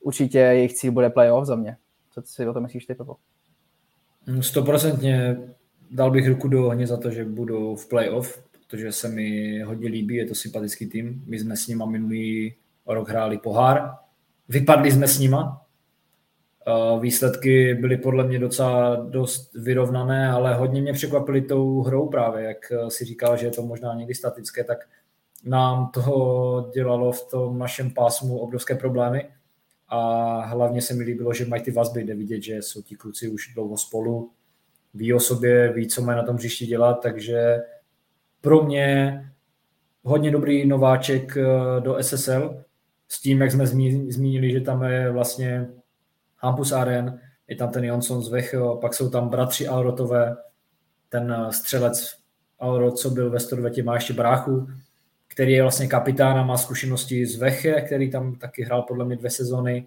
určitě 0.00 0.38
jejich 0.38 0.74
cíl 0.74 0.92
bude 0.92 1.10
playoff 1.10 1.46
za 1.46 1.56
mě. 1.56 1.76
Co 2.12 2.22
si 2.24 2.48
o 2.48 2.52
tom 2.52 2.62
myslíš 2.62 2.86
ty, 2.86 2.94
Pepo? 2.94 3.16
Mm, 4.26 4.42
stoprocentně 4.42 5.36
dal 5.90 6.10
bych 6.10 6.28
ruku 6.28 6.48
do 6.48 6.66
ohně 6.66 6.86
za 6.86 6.96
to, 6.96 7.10
že 7.10 7.24
budou 7.24 7.76
v 7.76 7.88
playoff, 7.88 8.44
protože 8.66 8.92
se 8.92 9.08
mi 9.08 9.60
hodně 9.60 9.88
líbí, 9.88 10.14
je 10.14 10.26
to 10.26 10.34
sympatický 10.34 10.86
tým. 10.86 11.24
My 11.26 11.38
jsme 11.38 11.56
s 11.56 11.68
nima 11.68 11.86
minulý 11.86 12.54
rok 12.86 13.08
hráli 13.08 13.38
pohár, 13.38 13.94
vypadli 14.48 14.92
jsme 14.92 15.08
s 15.08 15.18
nima, 15.18 15.64
Výsledky 17.00 17.74
byly 17.74 17.96
podle 17.96 18.24
mě 18.24 18.38
docela 18.38 18.96
dost 18.96 19.54
vyrovnané, 19.54 20.30
ale 20.30 20.54
hodně 20.54 20.82
mě 20.82 20.92
překvapily 20.92 21.42
tou 21.42 21.82
hrou 21.82 22.08
právě, 22.08 22.44
jak 22.44 22.72
si 22.88 23.04
říkal, 23.04 23.36
že 23.36 23.46
je 23.46 23.50
to 23.50 23.62
možná 23.62 23.94
někdy 23.94 24.14
statické, 24.14 24.64
tak 24.64 24.78
nám 25.44 25.90
toho 25.94 26.70
dělalo 26.74 27.12
v 27.12 27.30
tom 27.30 27.58
našem 27.58 27.90
pásmu 27.90 28.38
obrovské 28.38 28.74
problémy. 28.74 29.28
A 29.88 30.40
hlavně 30.40 30.82
se 30.82 30.94
mi 30.94 31.04
líbilo, 31.04 31.34
že 31.34 31.46
mají 31.46 31.62
ty 31.62 31.70
vazby, 31.70 32.04
jde 32.04 32.14
vidět, 32.14 32.42
že 32.42 32.56
jsou 32.56 32.82
ti 32.82 32.96
kluci 32.96 33.28
už 33.28 33.54
dlouho 33.54 33.78
spolu, 33.78 34.30
ví 34.94 35.14
o 35.14 35.20
sobě, 35.20 35.72
ví, 35.72 35.88
co 35.88 36.02
mají 36.02 36.16
na 36.16 36.22
tom 36.22 36.36
hřišti 36.36 36.66
dělat, 36.66 36.94
takže 36.94 37.56
pro 38.40 38.62
mě 38.62 39.20
hodně 40.02 40.30
dobrý 40.30 40.66
nováček 40.66 41.36
eh, 41.36 41.44
do 41.80 41.96
SSL, 42.00 42.64
s 43.14 43.20
tím, 43.20 43.40
jak 43.40 43.52
jsme 43.52 43.66
zmínili, 44.08 44.52
že 44.52 44.60
tam 44.60 44.82
je 44.82 45.10
vlastně 45.10 45.68
Hampus 46.36 46.72
Aren, 46.72 47.20
je 47.48 47.56
tam 47.56 47.70
ten 47.70 47.84
Jonsson 47.84 48.22
z 48.22 48.28
Vecho, 48.28 48.78
pak 48.80 48.94
jsou 48.94 49.10
tam 49.10 49.28
bratři 49.28 49.66
Alrotové, 49.66 50.36
ten 51.08 51.32
eh, 51.32 51.52
střelec 51.52 52.16
Alrot, 52.58 52.98
co 52.98 53.10
byl 53.10 53.30
ve 53.30 53.40
Storvetě, 53.40 53.82
má 53.82 53.94
ještě 53.94 54.12
bráchu, 54.12 54.68
který 55.28 55.52
je 55.52 55.62
vlastně 55.62 55.86
kapitán 55.86 56.38
a 56.38 56.44
má 56.44 56.56
zkušenosti 56.56 57.26
z 57.26 57.36
Veche, 57.36 57.80
který 57.80 58.10
tam 58.10 58.34
taky 58.34 58.62
hrál 58.62 58.82
podle 58.82 59.04
mě 59.04 59.16
dvě 59.16 59.30
sezony. 59.30 59.86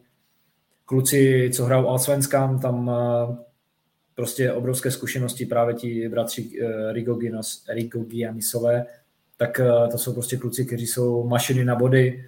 Kluci, 0.86 1.49
co 1.53 1.65
hrajou 1.65 1.88
Alsvenskám, 1.88 2.59
tam 2.59 2.91
eh, 2.91 3.36
prostě 4.15 4.51
obrovské 4.51 4.91
zkušenosti 4.91 5.45
právě 5.45 5.73
ti 5.73 6.09
bratři 6.09 6.49
eh, 6.61 6.93
Rigo 7.73 8.03
Gianisové, 8.03 8.86
tak 9.38 9.61
to 9.91 9.97
jsou 9.97 10.13
prostě 10.13 10.38
kluci, 10.38 10.65
kteří 10.65 10.88
jsou 10.88 11.28
mašiny 11.28 11.65
na 11.65 11.75
body, 11.75 12.23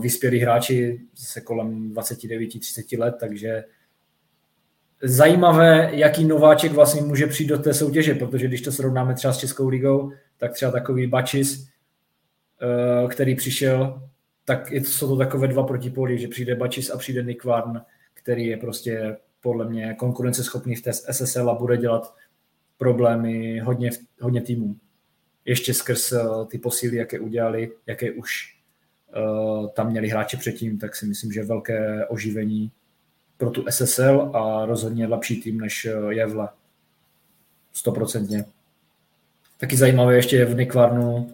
vyspělí 0.00 0.38
hráči 0.38 1.00
se 1.14 1.40
kolem 1.40 1.92
29-30 1.92 2.98
let, 2.98 3.14
takže 3.20 3.64
zajímavé, 5.02 5.90
jaký 5.92 6.24
nováček 6.24 6.72
vlastně 6.72 7.02
může 7.02 7.26
přijít 7.26 7.48
do 7.48 7.58
té 7.58 7.74
soutěže, 7.74 8.14
protože 8.14 8.48
když 8.48 8.62
to 8.62 8.72
srovnáme 8.72 9.14
třeba 9.14 9.32
s 9.32 9.38
Českou 9.38 9.68
ligou, 9.68 10.12
tak 10.36 10.52
třeba 10.52 10.72
takový 10.72 11.06
Bačis, 11.06 11.68
který 13.10 13.34
přišel, 13.34 14.08
tak 14.44 14.72
jsou 14.72 15.08
to 15.08 15.16
takové 15.16 15.48
dva 15.48 15.62
protipóly, 15.62 16.18
že 16.18 16.28
přijde 16.28 16.54
Bačis 16.54 16.90
a 16.90 16.98
přijde 16.98 17.22
Nick 17.22 17.44
Varn, 17.44 17.80
který 18.14 18.46
je 18.46 18.56
prostě 18.56 19.16
podle 19.40 19.68
mě 19.68 19.94
konkurenceschopný 19.98 20.74
v 20.74 20.82
té 20.82 20.92
SSL 20.92 21.50
a 21.50 21.54
bude 21.54 21.76
dělat 21.76 22.14
problémy 22.76 23.58
hodně, 23.58 23.90
hodně 24.20 24.40
týmů. 24.40 24.76
Ještě 25.44 25.74
skrz 25.74 26.12
ty 26.50 26.58
posíly, 26.58 26.96
jaké 26.96 27.20
udělali, 27.20 27.72
jaké 27.86 28.12
už 28.12 28.61
tam 29.74 29.90
měli 29.90 30.08
hráče 30.08 30.36
předtím, 30.36 30.78
tak 30.78 30.96
si 30.96 31.06
myslím, 31.06 31.32
že 31.32 31.44
velké 31.44 32.06
oživení 32.06 32.70
pro 33.36 33.50
tu 33.50 33.64
SSL 33.70 34.30
a 34.34 34.66
rozhodně 34.66 35.06
lepší 35.06 35.40
tým 35.40 35.60
než 35.60 35.88
Jevle. 36.08 36.48
Stoprocentně. 37.72 38.44
Taky 39.58 39.76
zajímavé 39.76 40.16
ještě 40.16 40.36
je 40.36 40.44
v 40.44 40.56
Nikvarnu, 40.56 41.32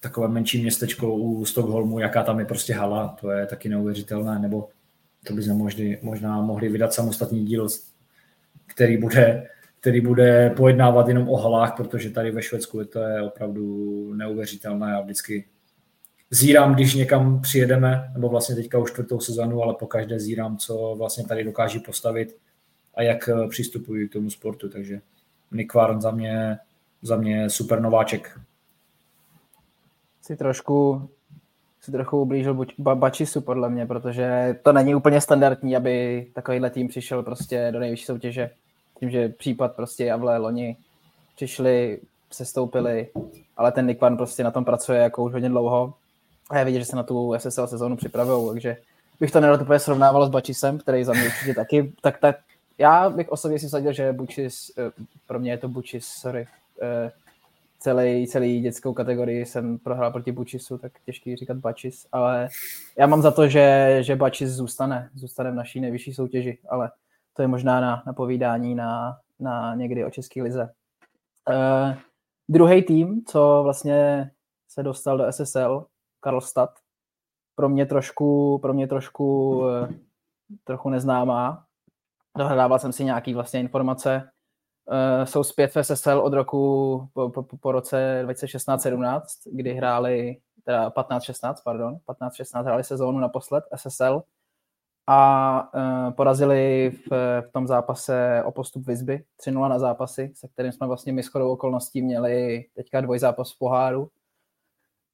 takové 0.00 0.28
menší 0.28 0.62
městečko 0.62 1.14
u 1.14 1.44
Stockholmu, 1.44 1.98
jaká 1.98 2.22
tam 2.22 2.38
je 2.38 2.44
prostě 2.44 2.74
hala, 2.74 3.16
to 3.20 3.30
je 3.30 3.46
taky 3.46 3.68
neuvěřitelné, 3.68 4.38
nebo 4.38 4.68
to 5.26 5.34
bychom 5.34 5.56
možná, 5.56 5.84
možná 6.02 6.40
mohli 6.42 6.68
vydat 6.68 6.92
samostatný 6.92 7.44
díl, 7.44 7.66
který 8.66 8.96
bude, 8.96 9.48
který 9.80 10.00
bude 10.00 10.50
pojednávat 10.50 11.08
jenom 11.08 11.28
o 11.28 11.36
halách, 11.36 11.76
protože 11.76 12.10
tady 12.10 12.30
ve 12.30 12.42
Švédsku 12.42 12.80
je 12.80 12.84
to 12.84 13.00
je 13.00 13.22
opravdu 13.22 14.14
neuvěřitelné 14.14 14.94
a 14.94 15.00
vždycky 15.00 15.44
zírám, 16.30 16.74
když 16.74 16.94
někam 16.94 17.40
přijedeme, 17.40 18.10
nebo 18.14 18.28
vlastně 18.28 18.54
teďka 18.54 18.78
už 18.78 18.90
čtvrtou 18.90 19.20
sezonu, 19.20 19.62
ale 19.62 19.74
po 19.74 19.86
každé 19.86 20.20
zírám, 20.20 20.56
co 20.56 20.94
vlastně 20.98 21.24
tady 21.24 21.44
dokáží 21.44 21.78
postavit 21.78 22.36
a 22.94 23.02
jak 23.02 23.28
přistupují 23.50 24.08
k 24.08 24.12
tomu 24.12 24.30
sportu, 24.30 24.68
takže 24.68 25.00
Nick 25.52 25.74
Warren 25.74 26.00
za 26.00 26.10
mě, 26.10 26.58
za 27.02 27.16
mě 27.16 27.50
super 27.50 27.80
nováček. 27.80 28.40
Si 30.22 30.36
trošku 30.36 31.08
si 31.80 31.92
trochu 31.92 32.20
ublížil 32.20 32.66
Bačisu 32.78 33.40
podle 33.40 33.70
mě, 33.70 33.86
protože 33.86 34.58
to 34.62 34.72
není 34.72 34.94
úplně 34.94 35.20
standardní, 35.20 35.76
aby 35.76 36.26
takovýhle 36.34 36.70
tým 36.70 36.88
přišel 36.88 37.22
prostě 37.22 37.68
do 37.72 37.78
nejvyšší 37.78 38.04
soutěže. 38.04 38.50
Tím, 39.00 39.10
že 39.10 39.28
případ 39.28 39.76
prostě 39.76 40.04
Javle 40.04 40.38
loni 40.38 40.76
přišli, 41.36 42.00
sestoupili, 42.30 43.08
ale 43.56 43.72
ten 43.72 43.86
Nick 43.86 44.00
Van 44.00 44.16
prostě 44.16 44.44
na 44.44 44.50
tom 44.50 44.64
pracuje 44.64 44.98
jako 44.98 45.24
už 45.24 45.32
hodně 45.32 45.48
dlouho 45.48 45.94
a 46.48 46.58
je 46.58 46.64
vidět, 46.64 46.78
že 46.78 46.84
se 46.84 46.96
na 46.96 47.02
tu 47.02 47.34
SSL 47.38 47.66
sezónu 47.66 47.96
připravují, 47.96 48.50
takže 48.50 48.76
bych 49.20 49.30
to 49.30 49.40
nerad 49.40 49.62
úplně 49.62 49.78
srovnával 49.78 50.26
s 50.26 50.30
Bačisem, 50.30 50.78
který 50.78 51.04
za 51.04 51.12
mě 51.12 51.26
určitě 51.26 51.54
taky, 51.54 51.92
tak, 52.02 52.18
tak 52.18 52.36
já 52.78 53.10
bych 53.10 53.28
osobně 53.28 53.58
si 53.58 53.66
vsadil, 53.66 53.92
že 53.92 54.12
Bučis, 54.12 54.72
eh, 54.78 54.90
pro 55.26 55.38
mě 55.38 55.50
je 55.50 55.58
to 55.58 55.68
Bučis, 55.68 56.06
sorry, 56.06 56.46
eh, 56.82 57.12
celý, 57.78 58.26
celý 58.26 58.60
dětskou 58.60 58.92
kategorii 58.92 59.46
jsem 59.46 59.78
prohrál 59.78 60.10
proti 60.10 60.32
Bučisu, 60.32 60.78
tak 60.78 60.92
těžký 61.04 61.36
říkat 61.36 61.56
Bačis, 61.56 62.06
ale 62.12 62.48
já 62.98 63.06
mám 63.06 63.22
za 63.22 63.30
to, 63.30 63.48
že, 63.48 63.98
že 64.00 64.16
Bačis 64.16 64.50
zůstane, 64.50 65.10
zůstane 65.14 65.50
v 65.50 65.54
naší 65.54 65.80
nejvyšší 65.80 66.14
soutěži, 66.14 66.58
ale 66.68 66.90
to 67.34 67.42
je 67.42 67.48
možná 67.48 67.80
na, 67.80 68.02
na 68.06 68.12
povídání 68.12 68.74
na, 68.74 69.18
na 69.40 69.74
někdy 69.74 70.04
o 70.04 70.10
České 70.10 70.42
lize. 70.42 70.70
Uh, 71.48 71.94
druhý 72.48 72.82
tým, 72.82 73.24
co 73.24 73.60
vlastně 73.62 74.30
se 74.68 74.82
dostal 74.82 75.18
do 75.18 75.32
SSL, 75.32 75.86
Karlstad, 76.20 76.70
pro 77.54 77.68
mě 77.68 77.86
trošku, 77.86 78.58
pro 78.58 78.74
mě 78.74 78.86
trošku, 78.86 79.58
uh, 79.58 79.88
trochu 80.64 80.90
neznámá. 80.90 81.64
Dohledával 82.38 82.78
jsem 82.78 82.92
si 82.92 83.04
nějaký 83.04 83.34
vlastně 83.34 83.60
informace, 83.60 84.30
uh, 84.86 85.24
jsou 85.24 85.44
zpět 85.44 85.74
v 85.74 85.84
SSL 85.84 86.20
od 86.20 86.32
roku 86.32 87.08
po, 87.12 87.30
po, 87.30 87.42
po 87.42 87.72
roce 87.72 88.22
2016-17, 88.26 89.20
kdy 89.52 89.74
hráli, 89.74 90.36
teda 90.64 90.90
15-16, 90.90 91.54
pardon, 91.64 91.96
15-16 92.08 92.64
hráli 92.64 92.84
sezónu 92.84 93.18
naposled 93.18 93.64
SSL 93.76 94.22
a 95.06 95.70
uh, 95.74 96.12
porazili 96.12 96.90
v, 96.90 97.10
v 97.48 97.52
tom 97.52 97.66
zápase 97.66 98.42
o 98.44 98.52
postup 98.52 98.86
Vizby 98.86 99.24
3-0 99.46 99.68
na 99.68 99.78
zápasy, 99.78 100.32
se 100.34 100.48
kterým 100.48 100.72
jsme 100.72 100.86
vlastně 100.86 101.12
my 101.12 101.22
shodou 101.22 101.50
okolností 101.52 102.02
měli 102.02 102.64
teďka 102.74 103.00
dvojzápas 103.00 103.52
v 103.52 103.58
poháru, 103.58 104.10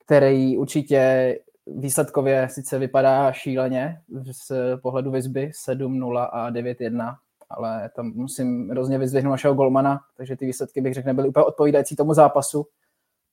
který 0.06 0.58
určitě 0.58 1.34
výsledkově 1.66 2.48
sice 2.50 2.78
vypadá 2.78 3.32
šíleně 3.32 4.02
z 4.30 4.52
pohledu 4.82 5.10
Vizby 5.10 5.50
7-0 5.68 6.28
a 6.32 6.50
9-1, 6.50 7.16
ale 7.50 7.90
tam 7.96 8.12
musím 8.14 8.70
hrozně 8.70 8.98
vyzvihnout 8.98 9.30
našeho 9.30 9.54
golmana, 9.54 10.00
takže 10.16 10.36
ty 10.36 10.46
výsledky 10.46 10.80
bych 10.80 10.94
řekl 10.94 11.06
nebyly 11.06 11.28
úplně 11.28 11.44
odpovídající 11.44 11.96
tomu 11.96 12.14
zápasu. 12.14 12.66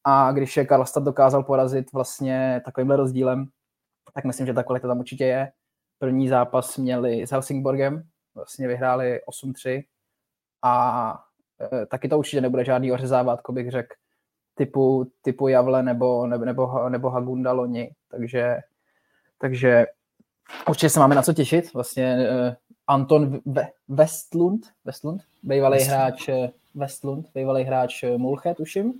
A 0.04 0.32
když 0.32 0.58
je 0.58 0.66
Karlstad 0.66 1.04
dokázal 1.04 1.44
porazit 1.44 1.94
vlastně 1.94 2.62
takovýmhle 2.66 2.98
rozdílem, 2.98 3.48
tak 4.14 4.26
myslím, 4.26 4.48
že 4.48 4.54
ta 4.54 4.64
kvalita 4.64 4.88
tam 4.88 5.00
určitě 5.00 5.26
je. 5.26 5.52
První 6.00 6.28
zápas 6.28 6.78
měli 6.78 7.28
s 7.28 7.32
Helsingborgem, 7.32 8.04
vlastně 8.36 8.68
vyhráli 8.68 9.20
8-3 9.46 9.84
a 10.64 11.24
e, 11.82 11.86
taky 11.86 12.10
to 12.10 12.18
určitě 12.18 12.42
nebude 12.42 12.66
žádný 12.66 12.92
ořezávátko, 12.92 13.52
bych 13.52 13.72
řekl, 13.72 13.96
typu, 14.62 15.08
typu 15.22 15.48
Javle 15.48 15.84
nebo, 15.84 16.28
nebo, 16.28 16.46
nebo, 16.46 16.90
nebo 16.90 17.10
Hagunda 17.10 17.52
loni, 17.52 17.92
takže, 18.12 18.58
takže 19.38 19.86
určitě 20.70 20.90
se 20.90 21.00
máme 21.00 21.16
na 21.16 21.22
co 21.22 21.34
těšit. 21.34 21.74
Vlastně 21.74 22.06
e, 22.06 22.56
Anton 22.88 23.40
Westlund, 23.88 24.68
Westlund 24.86 25.22
bývalý 25.44 25.78
Westlund. 25.78 25.98
hráč 25.98 26.30
eh, 26.30 26.52
Westlund, 26.76 27.28
bývalý 27.36 27.64
hráč 27.64 28.04
eh, 28.04 28.18
Mulche, 28.18 28.54
tuším. 28.56 28.94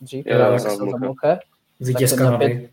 Dřív 0.00 0.26
jo, 0.26 0.38
jo, 0.38 0.58
za 0.58 0.98
Mulche. 0.98 1.38
Vítěz 1.80 2.12
Kanady. 2.12 2.70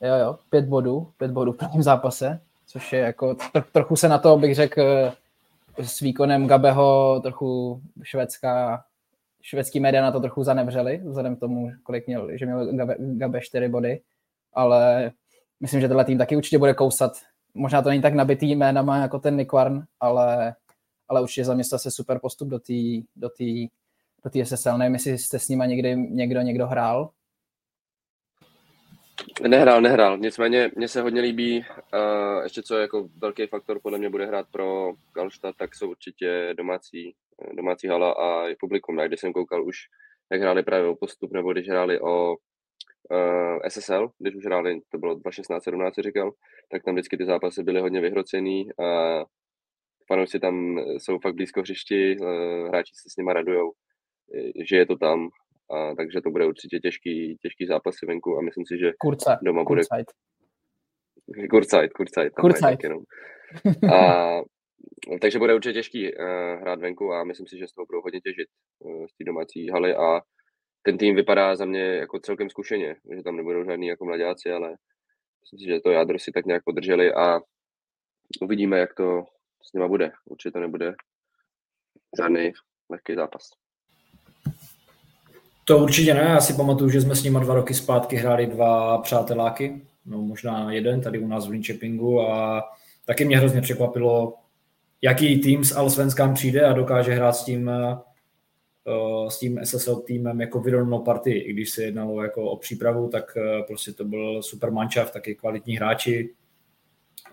Jo, 0.00 0.14
jo, 0.14 0.38
pět 0.50 0.64
bodů, 0.64 1.08
pět 1.18 1.30
bodů 1.30 1.52
v 1.52 1.56
prvním 1.56 1.82
zápase, 1.82 2.40
což 2.66 2.92
je 2.92 3.00
jako, 3.00 3.34
tro, 3.34 3.62
trochu 3.72 3.96
se 3.96 4.08
na 4.08 4.18
to, 4.18 4.38
bych 4.38 4.54
řekl, 4.54 5.12
s 5.78 6.00
výkonem 6.00 6.46
Gabeho 6.46 7.20
trochu 7.20 7.80
švédská, 8.02 8.84
švédský 9.44 9.80
média 9.80 10.02
na 10.02 10.12
to 10.12 10.20
trochu 10.20 10.42
zanevřeli, 10.42 11.02
vzhledem 11.04 11.36
k 11.36 11.40
tomu, 11.40 11.70
kolik 11.82 12.06
měl, 12.06 12.28
že 12.38 12.46
měl 12.46 12.76
Gabe, 12.76 12.96
Gabe 12.98 13.40
čtyři 13.40 13.68
body, 13.68 14.00
ale 14.52 15.12
myslím, 15.60 15.80
že 15.80 15.88
tenhle 15.88 16.04
tým 16.04 16.18
taky 16.18 16.36
určitě 16.36 16.58
bude 16.58 16.74
kousat 16.74 17.12
možná 17.54 17.82
to 17.82 17.88
není 17.88 18.02
tak 18.02 18.14
nabitý 18.14 18.50
jménama 18.50 18.96
jako 18.96 19.18
ten 19.18 19.36
Nikvarn, 19.36 19.82
ale, 20.00 20.54
ale 21.08 21.22
určitě 21.22 21.44
za 21.44 21.54
mě 21.54 21.64
se 21.64 21.90
super 21.90 22.18
postup 22.18 22.48
do 22.48 22.58
té 22.58 22.72
do 23.16 23.30
do 24.24 24.44
SSL. 24.44 24.78
Nevím, 24.78 24.94
jestli 24.94 25.18
jste 25.18 25.38
s 25.38 25.48
nima 25.48 25.66
někdy 25.66 25.96
někdo 25.96 26.40
někdo 26.40 26.66
hrál. 26.66 27.10
Nehrál, 29.48 29.80
nehrál. 29.80 30.18
Nicméně 30.18 30.70
mně 30.76 30.88
se 30.88 31.02
hodně 31.02 31.20
líbí, 31.20 31.58
uh, 31.58 32.42
ještě 32.42 32.62
co 32.62 32.76
jako 32.76 33.08
velký 33.18 33.46
faktor 33.46 33.80
podle 33.82 33.98
mě 33.98 34.10
bude 34.10 34.26
hrát 34.26 34.46
pro 34.50 34.92
Galštad, 35.14 35.56
tak 35.56 35.74
jsou 35.74 35.90
určitě 35.90 36.54
domácí, 36.56 37.14
domácí 37.52 37.88
hala 37.88 38.12
a 38.12 38.54
publikum. 38.60 38.98
Já 38.98 39.06
když 39.06 39.20
jsem 39.20 39.32
koukal 39.32 39.66
už, 39.66 39.76
jak 40.32 40.40
hráli 40.40 40.62
právě 40.62 40.88
o 40.88 40.96
postup, 40.96 41.32
nebo 41.32 41.52
když 41.52 41.68
hráli 41.68 42.00
o 42.00 42.30
uh, 42.30 43.58
eh, 43.64 43.70
SSL, 43.70 44.10
když 44.18 44.34
už 44.34 44.44
hráli, 44.44 44.80
to 44.90 44.98
bylo 44.98 45.14
2016-17, 45.14 45.90
říkal, 46.02 46.32
tak 46.70 46.84
tam 46.84 46.94
vždycky 46.94 47.16
ty 47.16 47.24
zápasy 47.24 47.62
byly 47.62 47.80
hodně 47.80 48.00
vyhrocený 48.00 48.68
a 48.78 49.20
fanoušci 50.08 50.40
tam 50.40 50.78
jsou 50.78 51.18
fakt 51.18 51.34
blízko 51.34 51.60
hřišti, 51.60 52.16
uh, 52.20 52.68
hráči 52.68 52.92
se 52.94 53.10
s 53.10 53.16
nima 53.16 53.32
radujou, 53.32 53.72
že 54.68 54.76
je 54.76 54.86
to 54.86 54.96
tam, 54.96 55.28
a, 55.70 55.94
takže 55.94 56.20
to 56.20 56.30
bude 56.30 56.46
určitě 56.46 56.78
těžký, 56.78 57.36
těžký 57.42 57.66
zápasy 57.66 58.06
venku 58.06 58.38
a 58.38 58.42
myslím 58.42 58.66
si, 58.66 58.78
že 58.78 58.92
Kurce, 58.98 59.38
doma 59.42 59.64
bude... 59.64 59.80
Kurcajt. 59.80 60.06
Kurcajt, 61.50 61.92
Kurcajt. 61.92 62.34
A, 63.92 64.40
takže 65.20 65.38
bude 65.38 65.54
určitě 65.54 65.72
těžký 65.72 66.14
uh, 66.14 66.24
hrát 66.60 66.80
venku 66.80 67.12
a 67.12 67.24
myslím 67.24 67.46
si, 67.46 67.58
že 67.58 67.68
z 67.68 67.72
toho 67.72 67.86
budou 67.86 68.00
hodně 68.02 68.20
těžit 68.20 68.48
uh, 68.78 69.06
z 69.06 69.16
té 69.16 69.24
domácí 69.24 69.68
haly 69.68 69.94
a 69.94 70.20
ten 70.82 70.98
tým 70.98 71.14
vypadá 71.14 71.56
za 71.56 71.64
mě 71.64 71.80
jako 71.80 72.18
celkem 72.18 72.50
zkušeně, 72.50 72.96
že 73.16 73.22
tam 73.22 73.36
nebudou 73.36 73.64
žádný 73.64 73.86
jako 73.86 74.04
mladáci, 74.04 74.50
ale 74.50 74.76
myslím 75.40 75.58
si, 75.58 75.66
že 75.66 75.80
to 75.80 75.90
jádro 75.90 76.18
si 76.18 76.32
tak 76.32 76.46
nějak 76.46 76.64
podrželi 76.64 77.14
a 77.14 77.40
uvidíme, 78.40 78.78
jak 78.78 78.94
to 78.94 79.24
s 79.62 79.72
nima 79.72 79.88
bude. 79.88 80.12
Určitě 80.24 80.52
to 80.52 80.60
nebude 80.60 80.94
žádný 82.18 82.52
lehký 82.90 83.14
zápas. 83.14 83.63
To 85.64 85.78
určitě 85.78 86.14
ne, 86.14 86.20
já 86.20 86.40
si 86.40 86.54
pamatuju, 86.54 86.90
že 86.90 87.00
jsme 87.00 87.16
s 87.16 87.22
nimi 87.22 87.38
dva 87.40 87.54
roky 87.54 87.74
zpátky 87.74 88.16
hráli 88.16 88.46
dva 88.46 88.98
přáteláky, 88.98 89.82
no 90.06 90.22
možná 90.22 90.72
jeden 90.72 91.00
tady 91.00 91.18
u 91.18 91.26
nás 91.26 91.46
v 91.46 91.50
Linköpingu 91.50 92.20
a 92.20 92.62
taky 93.04 93.24
mě 93.24 93.38
hrozně 93.38 93.60
překvapilo, 93.60 94.34
jaký 95.02 95.40
tým 95.40 95.64
z 95.64 95.72
Allsvenskám 95.72 96.34
přijde 96.34 96.64
a 96.64 96.72
dokáže 96.72 97.14
hrát 97.14 97.32
s 97.32 97.44
tím 97.44 97.70
Eh, 98.86 99.30
s 99.30 99.38
tím 99.38 99.60
SSL 99.64 99.96
týmem 99.96 100.40
jako 100.40 100.60
vyrovnanou 100.60 101.04
partii. 101.04 101.38
I 101.38 101.52
když 101.52 101.70
se 101.70 101.82
jednalo 101.82 102.22
jako 102.22 102.50
o 102.50 102.56
přípravu, 102.56 103.08
tak 103.08 103.36
eh, 103.36 103.62
prostě 103.62 103.92
to 103.92 104.04
byl 104.04 104.42
super 104.42 104.70
mančav, 104.70 105.12
taky 105.12 105.34
kvalitní 105.34 105.76
hráči. 105.76 106.30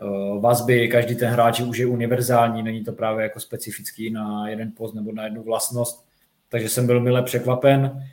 Eh, 0.02 0.40
vazby, 0.40 0.88
každý 0.88 1.16
ten 1.16 1.30
hráč 1.30 1.60
už 1.60 1.78
je 1.78 1.86
univerzální, 1.86 2.64
není 2.64 2.84
to 2.84 2.92
právě 2.92 3.24
jako 3.24 3.40
specifický 3.40 4.10
na 4.10 4.50
jeden 4.50 4.72
post 4.78 4.94
nebo 4.94 5.12
na 5.12 5.24
jednu 5.24 5.44
vlastnost. 5.44 6.08
Takže 6.50 6.70
jsem 6.70 6.86
byl 6.86 7.00
mile 7.00 7.24
překvapen. 7.24 8.04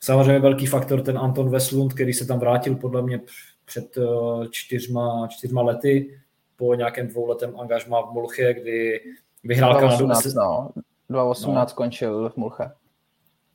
Samozřejmě 0.00 0.38
velký 0.38 0.66
faktor 0.66 1.02
ten 1.02 1.18
Anton 1.18 1.50
Veslund, 1.50 1.92
který 1.94 2.12
se 2.12 2.26
tam 2.26 2.38
vrátil 2.38 2.76
podle 2.76 3.02
mě 3.02 3.20
před 3.64 3.98
čtyřma, 4.50 5.28
čtyřma 5.30 5.62
lety 5.62 6.20
po 6.56 6.74
nějakém 6.74 7.08
dvouletém 7.08 7.60
angažmá 7.60 8.00
v 8.00 8.12
Mulche, 8.12 8.54
kdy 8.54 9.00
vyhrál 9.44 9.72
2018, 9.80 10.34
Kanadu. 10.34 10.72
No. 11.08 11.18
2018 11.24 11.70
no. 11.70 11.76
končil 11.76 12.30
v 12.30 12.36
Mulche 12.36 12.70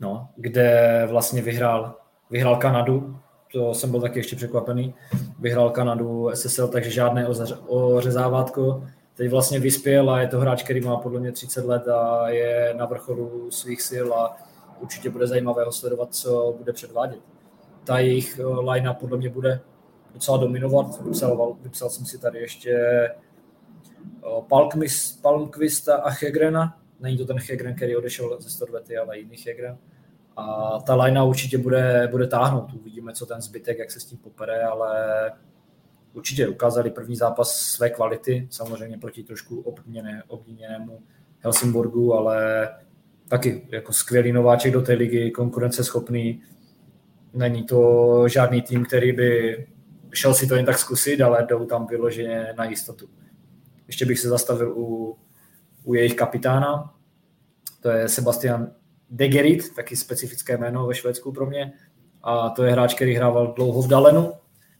no, 0.03 0.27
kde 0.35 1.07
vlastně 1.09 1.41
vyhrál, 1.41 1.95
vyhrál 2.29 2.55
Kanadu, 2.55 3.15
to 3.51 3.73
jsem 3.73 3.91
byl 3.91 4.01
taky 4.01 4.19
ještě 4.19 4.35
překvapený, 4.35 4.95
vyhrál 5.39 5.69
Kanadu 5.69 6.29
SSL, 6.33 6.67
takže 6.67 6.91
žádné 6.91 7.27
ořezávátko, 7.67 8.83
teď 9.15 9.31
vlastně 9.31 9.59
vyspěl 9.59 10.09
a 10.09 10.21
je 10.21 10.27
to 10.27 10.39
hráč, 10.39 10.63
který 10.63 10.81
má 10.81 10.97
podle 10.97 11.19
mě 11.19 11.31
30 11.31 11.65
let 11.65 11.87
a 11.87 12.29
je 12.29 12.73
na 12.77 12.85
vrcholu 12.85 13.51
svých 13.51 13.81
sil 13.89 14.07
a 14.13 14.37
určitě 14.79 15.09
bude 15.09 15.27
zajímavé 15.27 15.63
ho 15.63 15.71
sledovat, 15.71 16.15
co 16.15 16.55
bude 16.57 16.73
předvádět. 16.73 17.19
Ta 17.83 17.99
jejich 17.99 18.39
eh, 18.39 18.45
line 18.45 18.93
podle 18.99 19.17
mě 19.17 19.29
bude 19.29 19.61
docela 20.13 20.37
dominovat. 20.37 21.01
Vypsal, 21.01 21.57
vypsal 21.61 21.89
jsem 21.89 22.05
si 22.05 22.17
tady 22.17 22.39
ještě 22.39 22.71
eh, 22.71 23.13
Palmqvista 25.21 25.95
a 25.95 26.09
Hegrena. 26.09 26.79
Není 26.99 27.17
to 27.17 27.25
ten 27.25 27.37
Hegren, 27.49 27.75
který 27.75 27.95
odešel 27.95 28.41
ze 28.41 28.49
Storvety, 28.49 28.97
ale 28.97 29.19
jiný 29.19 29.37
Hegren. 29.47 29.77
A 30.37 30.79
ta 30.79 30.95
line 30.95 31.23
určitě 31.23 31.57
bude, 31.57 32.07
bude 32.11 32.27
táhnout. 32.27 32.73
Uvidíme, 32.73 33.13
co 33.13 33.25
ten 33.25 33.41
zbytek, 33.41 33.77
jak 33.77 33.91
se 33.91 33.99
s 33.99 34.05
tím 34.05 34.17
popere, 34.17 34.63
ale 34.63 35.31
určitě 36.13 36.47
ukázali 36.47 36.89
první 36.89 37.15
zápas 37.15 37.55
své 37.55 37.89
kvality, 37.89 38.47
samozřejmě 38.51 38.97
proti 38.97 39.23
trošku 39.23 39.61
obměně, 39.61 40.23
obměněnému 40.27 40.99
Helsingborgu, 41.39 42.13
ale 42.13 42.69
taky 43.33 43.67
jako 43.71 43.93
skvělý 43.93 44.31
nováček 44.31 44.73
do 44.73 44.81
té 44.81 44.93
ligy, 44.93 45.31
konkurenceschopný. 45.31 46.41
Není 47.33 47.63
to 47.63 48.27
žádný 48.27 48.61
tým, 48.61 48.85
který 48.85 49.11
by 49.11 49.57
šel 50.13 50.33
si 50.33 50.47
to 50.47 50.55
jen 50.55 50.65
tak 50.65 50.77
zkusit, 50.77 51.21
ale 51.21 51.45
jdou 51.49 51.65
tam 51.65 51.87
vyloženě 51.87 52.53
na 52.57 52.65
jistotu. 52.65 53.09
Ještě 53.87 54.05
bych 54.05 54.19
se 54.19 54.29
zastavil 54.29 54.73
u, 54.77 55.17
u 55.83 55.93
jejich 55.93 56.15
kapitána, 56.15 56.93
to 57.81 57.89
je 57.89 58.09
Sebastian 58.09 58.71
Degerit, 59.09 59.75
taky 59.75 59.95
specifické 59.95 60.57
jméno 60.57 60.87
ve 60.87 60.95
Švédsku 60.95 61.31
pro 61.31 61.45
mě. 61.45 61.73
A 62.23 62.49
to 62.49 62.63
je 62.63 62.71
hráč, 62.71 62.93
který 62.93 63.15
hrával 63.15 63.53
dlouho 63.53 63.81
v 63.81 63.87
Dalenu, 63.87 64.33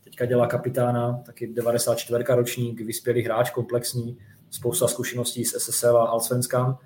teďka 0.04 0.26
dělá 0.26 0.48
kapitána, 0.48 1.24
taky 1.26 1.48
94 1.48 2.24
ročník, 2.28 2.82
vyspělý 2.82 3.22
hráč, 3.22 3.50
komplexní, 3.50 4.18
spousta 4.50 4.88
zkušeností 4.88 5.46
z 5.46 5.56
SSL 5.58 5.98
a 5.98 6.08
Alsvenskám. 6.08 6.78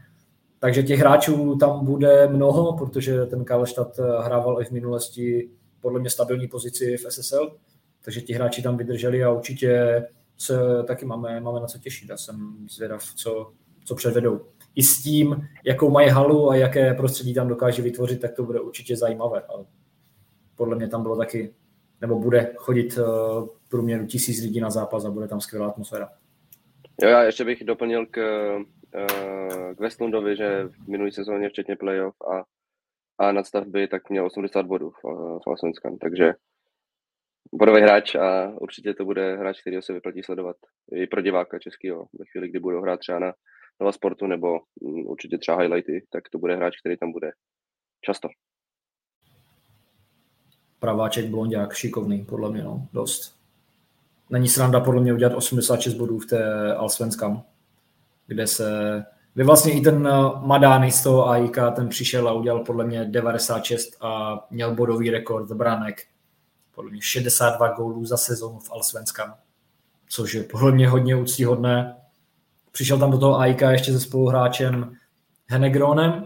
Takže 0.60 0.84
těch 0.84 1.00
hráčů 1.00 1.56
tam 1.56 1.86
bude 1.86 2.28
mnoho, 2.28 2.78
protože 2.78 3.26
ten 3.26 3.46
Karlštad 3.46 4.00
hrával 4.22 4.62
i 4.62 4.66
v 4.66 4.72
minulosti 4.72 5.50
podle 5.82 6.00
mě 6.00 6.10
stabilní 6.10 6.48
pozici 6.48 6.98
v 6.98 7.12
SSL, 7.12 7.56
takže 8.02 8.22
ti 8.22 8.34
hráči 8.34 8.62
tam 8.62 8.78
vydrželi 8.78 9.24
a 9.24 9.32
určitě 9.32 10.04
se 10.38 10.58
taky 10.88 11.06
máme, 11.06 11.40
máme 11.40 11.60
na 11.60 11.68
co 11.68 11.80
těšit. 11.80 12.10
Já 12.10 12.18
jsem 12.18 12.68
zvědav, 12.70 13.04
co, 13.16 13.52
co 13.86 13.96
předvedou. 13.96 14.42
I 14.76 14.84
s 14.84 15.04
tím, 15.04 15.48
jakou 15.66 15.90
mají 15.90 16.10
halu 16.10 16.50
a 16.50 16.56
jaké 16.56 16.94
prostředí 16.94 17.34
tam 17.34 17.48
dokáže 17.48 17.82
vytvořit, 17.82 18.22
tak 18.22 18.34
to 18.34 18.44
bude 18.44 18.60
určitě 18.60 18.98
zajímavé. 18.98 19.42
Ale 19.42 19.66
podle 20.56 20.76
mě 20.76 20.88
tam 20.88 21.02
bylo 21.02 21.18
taky, 21.18 21.54
nebo 22.02 22.20
bude 22.20 22.54
chodit 22.56 22.98
uh, 22.98 23.48
průměru 23.70 24.06
tisíc 24.06 24.42
lidí 24.42 24.60
na 24.60 24.70
zápas 24.70 25.06
a 25.06 25.12
bude 25.12 25.28
tam 25.28 25.42
skvělá 25.42 25.68
atmosféra. 25.68 26.10
Jo, 27.02 27.10
já 27.10 27.24
ještě 27.24 27.46
bych 27.46 27.64
doplnil 27.64 28.06
k, 28.06 28.20
k 29.76 29.80
Westlundovi, 29.80 30.38
že 30.38 30.64
v 30.64 30.88
minulý 30.88 31.12
sezóně, 31.12 31.50
včetně 31.50 31.76
playoff 31.76 32.16
a, 32.22 32.44
a 33.26 33.32
nadstavby, 33.32 33.88
tak 33.88 34.10
měl 34.10 34.26
80 34.26 34.66
bodů 34.66 34.90
v, 34.90 35.04
v 35.46 35.48
Alsvenskan, 35.48 35.98
takže 35.98 36.34
bodový 37.54 37.82
hráč 37.82 38.16
a 38.16 38.48
určitě 38.62 38.94
to 38.94 39.06
bude 39.06 39.38
hráč, 39.38 39.62
který 39.62 39.82
se 39.82 39.94
vyplatí 39.94 40.24
sledovat 40.24 40.56
i 40.92 41.08
pro 41.08 41.22
diváka 41.22 41.60
českého. 41.60 42.08
Ve 42.20 42.26
chvíli, 42.32 42.50
kdy 42.50 42.60
budou 42.60 42.82
hrát 42.82 43.00
třeba 43.00 43.20
na 43.20 43.34
Nova 43.80 43.92
Sportu 43.92 44.28
nebo 44.28 44.60
mm, 44.82 45.08
určitě 45.08 45.38
třeba 45.38 45.58
highlighty, 45.58 46.06
tak 46.10 46.30
to 46.30 46.38
bude 46.40 46.56
hráč, 46.56 46.80
který 46.80 46.98
tam 46.98 47.12
bude 47.12 47.32
často. 48.02 48.28
Praváček, 50.80 51.26
blondiák, 51.26 51.74
šikovný, 51.74 52.26
podle 52.26 52.52
mě, 52.52 52.64
no, 52.64 52.88
dost. 52.94 53.38
Není 54.30 54.48
sranda 54.48 54.80
podle 54.80 55.02
mě 55.02 55.14
udělat 55.14 55.36
86 55.36 55.94
bodů 55.94 56.20
v 56.20 56.26
té 56.26 56.74
Alsvenskam, 56.76 57.44
kde 58.28 58.48
se 58.48 59.04
kde 59.34 59.44
vlastně 59.44 59.74
i 59.74 59.82
ten 59.82 60.08
eh, 60.08 60.12
Madány 60.46 60.92
z 60.92 61.04
toho 61.04 61.30
AIK, 61.30 61.58
ten 61.76 61.90
přišel 61.90 62.30
a 62.30 62.34
udělal 62.34 62.60
podle 62.60 62.86
mě 62.86 63.06
96 63.06 63.98
a 64.02 64.40
měl 64.52 64.76
bodový 64.76 65.10
rekord 65.10 65.52
branek 65.52 66.02
podle 66.76 66.92
mě 66.92 67.02
62 67.02 67.68
gólů 67.68 68.06
za 68.06 68.18
sezonu 68.18 68.60
v 68.60 68.72
Alsvenskam, 68.72 69.36
což 70.10 70.34
je 70.34 70.44
podle 70.44 70.72
mě 70.72 70.90
hodně 70.90 71.16
úctíhodné. 71.16 71.96
Přišel 72.72 73.00
tam 73.00 73.12
do 73.12 73.18
toho 73.18 73.40
AIK 73.40 73.62
ještě 73.62 73.92
se 73.92 74.00
spoluhráčem 74.00 74.96
Henegronem, 75.48 76.26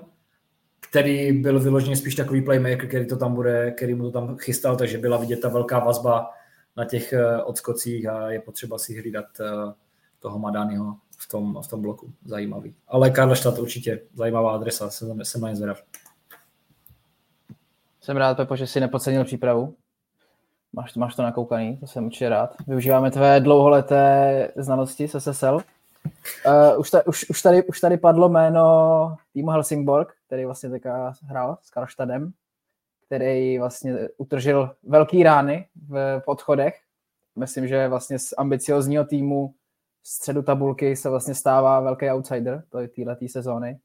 který 0.80 1.32
byl 1.32 1.60
vyloženě 1.60 1.96
spíš 1.96 2.16
takový 2.16 2.42
playmaker, 2.42 2.88
který 2.88 3.08
to 3.08 3.18
tam 3.18 3.36
bude, 3.36 3.72
který 3.72 3.94
mu 3.94 4.04
to 4.04 4.12
tam 4.12 4.38
chystal, 4.38 4.76
takže 4.76 4.98
byla 4.98 5.18
vidět 5.18 5.42
ta 5.42 5.50
velká 5.50 5.80
vazba 5.80 6.30
na 6.78 6.86
těch 6.86 7.14
eh, 7.14 7.44
odskocích 7.44 8.08
a 8.08 8.32
je 8.32 8.42
potřeba 8.42 8.78
si 8.78 9.00
hlídat 9.00 9.26
eh, 9.40 9.74
toho 10.20 10.40
Madányho 10.40 10.96
v 11.22 11.28
tom, 11.28 11.62
v 11.62 11.68
tom 11.68 11.82
bloku. 11.82 12.14
Zajímavý. 12.26 12.76
Ale 12.88 13.10
Karlštát 13.10 13.60
určitě 13.60 14.02
zajímavá 14.14 14.54
adresa, 14.54 14.90
jsem, 14.90 15.26
jsem 15.26 15.42
na 15.42 15.50
ně 15.50 15.56
zvědav. 15.56 15.84
Jsem 18.02 18.18
rád, 18.18 18.38
Pepo, 18.38 18.56
že 18.56 18.68
jsi 18.68 18.80
nepodcenil 18.80 19.26
přípravu. 19.26 19.76
Máš, 20.74 20.96
máš 20.96 21.16
to 21.16 21.22
nakoukaný, 21.22 21.78
to 21.78 21.88
jsem 21.88 22.06
určitě 22.06 22.30
rád. 22.30 22.56
Využíváme 22.68 23.12
tvé 23.12 23.40
dlouholeté 23.40 24.48
znalosti 24.56 25.08
z 25.08 25.20
SSL. 25.20 25.56
Uh, 25.56 25.62
eh, 26.46 26.78
už, 26.78 26.90
ta, 26.90 27.08
už, 27.08 27.30
už, 27.30 27.42
tady, 27.42 27.64
už 27.64 27.80
tady 27.80 27.98
padlo 27.98 28.30
jméno 28.30 29.16
týmu 29.34 29.50
Helsingborg, 29.50 30.14
který 30.28 30.46
vlastně 30.46 30.70
teďka 30.70 31.14
hrál 31.24 31.58
s 31.62 31.70
Karlštadem, 31.70 32.32
který 33.06 33.60
vlastně 33.60 33.96
utržil 34.18 34.76
velký 34.84 35.24
rány 35.24 35.68
v 35.90 36.22
podchodech. 36.26 36.80
Myslím, 37.36 37.68
že 37.68 37.88
vlastně 37.88 38.20
z 38.20 38.34
ambiciozního 38.38 39.06
týmu 39.06 39.54
středu 40.04 40.42
tabulky 40.42 40.96
se 40.96 41.10
vlastně 41.10 41.36
stává 41.36 41.80
velký 41.80 42.10
outsider 42.10 42.64
této 42.70 43.28
sezóny. 43.28 43.80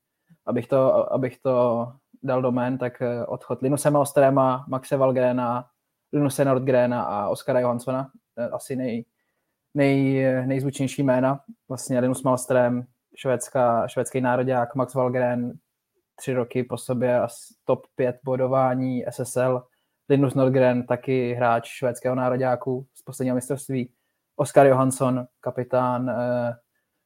Abych 0.47 0.67
to, 0.67 1.13
abych 1.13 1.39
to 1.39 1.87
dal 2.23 2.43
do 2.43 2.53
men, 2.53 2.79
tak 2.79 3.03
eh, 3.03 3.27
odchod 3.27 3.63
Linuse 3.63 3.91
Malstrema, 3.91 4.65
Maxe 4.69 4.97
Valgrena, 4.97 5.67
Linuse 6.13 6.45
Nordgrena 6.45 7.03
a 7.03 7.29
Oskara 7.29 7.61
Johanssona, 7.61 8.11
asi 8.53 8.77
nej, 8.77 9.05
nej, 9.75 10.25
nejzvučnější 10.47 11.03
jména. 11.03 11.41
Vlastně 11.69 12.01
Linus 12.01 12.23
Malström, 12.23 12.87
švédská, 13.17 13.89
švédský 13.89 14.21
národák, 14.21 14.75
Max 14.75 14.95
Valgren, 14.95 15.53
tři 16.17 16.33
roky 16.35 16.63
po 16.63 16.77
sobě 16.79 17.21
a 17.21 17.29
top 17.65 17.87
5 17.97 18.17
bodování 18.25 19.05
SSL. 19.11 19.63
Linus 20.09 20.35
Nordgren, 20.35 20.87
taky 20.87 21.35
hráč 21.35 21.69
švédského 21.69 22.15
nároďáku 22.15 22.87
z 22.95 23.03
posledního 23.03 23.35
mistrovství. 23.35 23.93
Oskar 24.39 24.67
Johansson, 24.67 25.27
kapitán, 25.41 26.11
eh, 26.11 26.55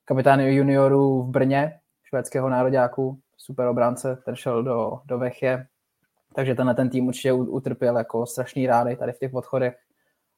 kapitán 0.05 0.41
juniorů 0.41 1.23
v 1.23 1.31
Brně, 1.31 1.81
švédského 2.05 2.49
nároďáku, 2.49 3.21
super 3.37 3.67
obránce, 3.67 4.17
ten 4.25 4.37
šel 4.37 4.63
do, 4.63 5.01
do 5.05 5.19
Vechě, 5.19 5.67
takže 6.35 6.55
tenhle 6.55 6.75
ten 6.75 6.91
tým 6.91 7.07
určitě 7.07 7.33
utrpěl 7.33 7.99
jako 7.99 8.27
strašný 8.27 8.67
rády 8.67 8.97
tady 8.97 9.13
v 9.13 9.19
těch 9.19 9.35
odchodech. 9.35 9.79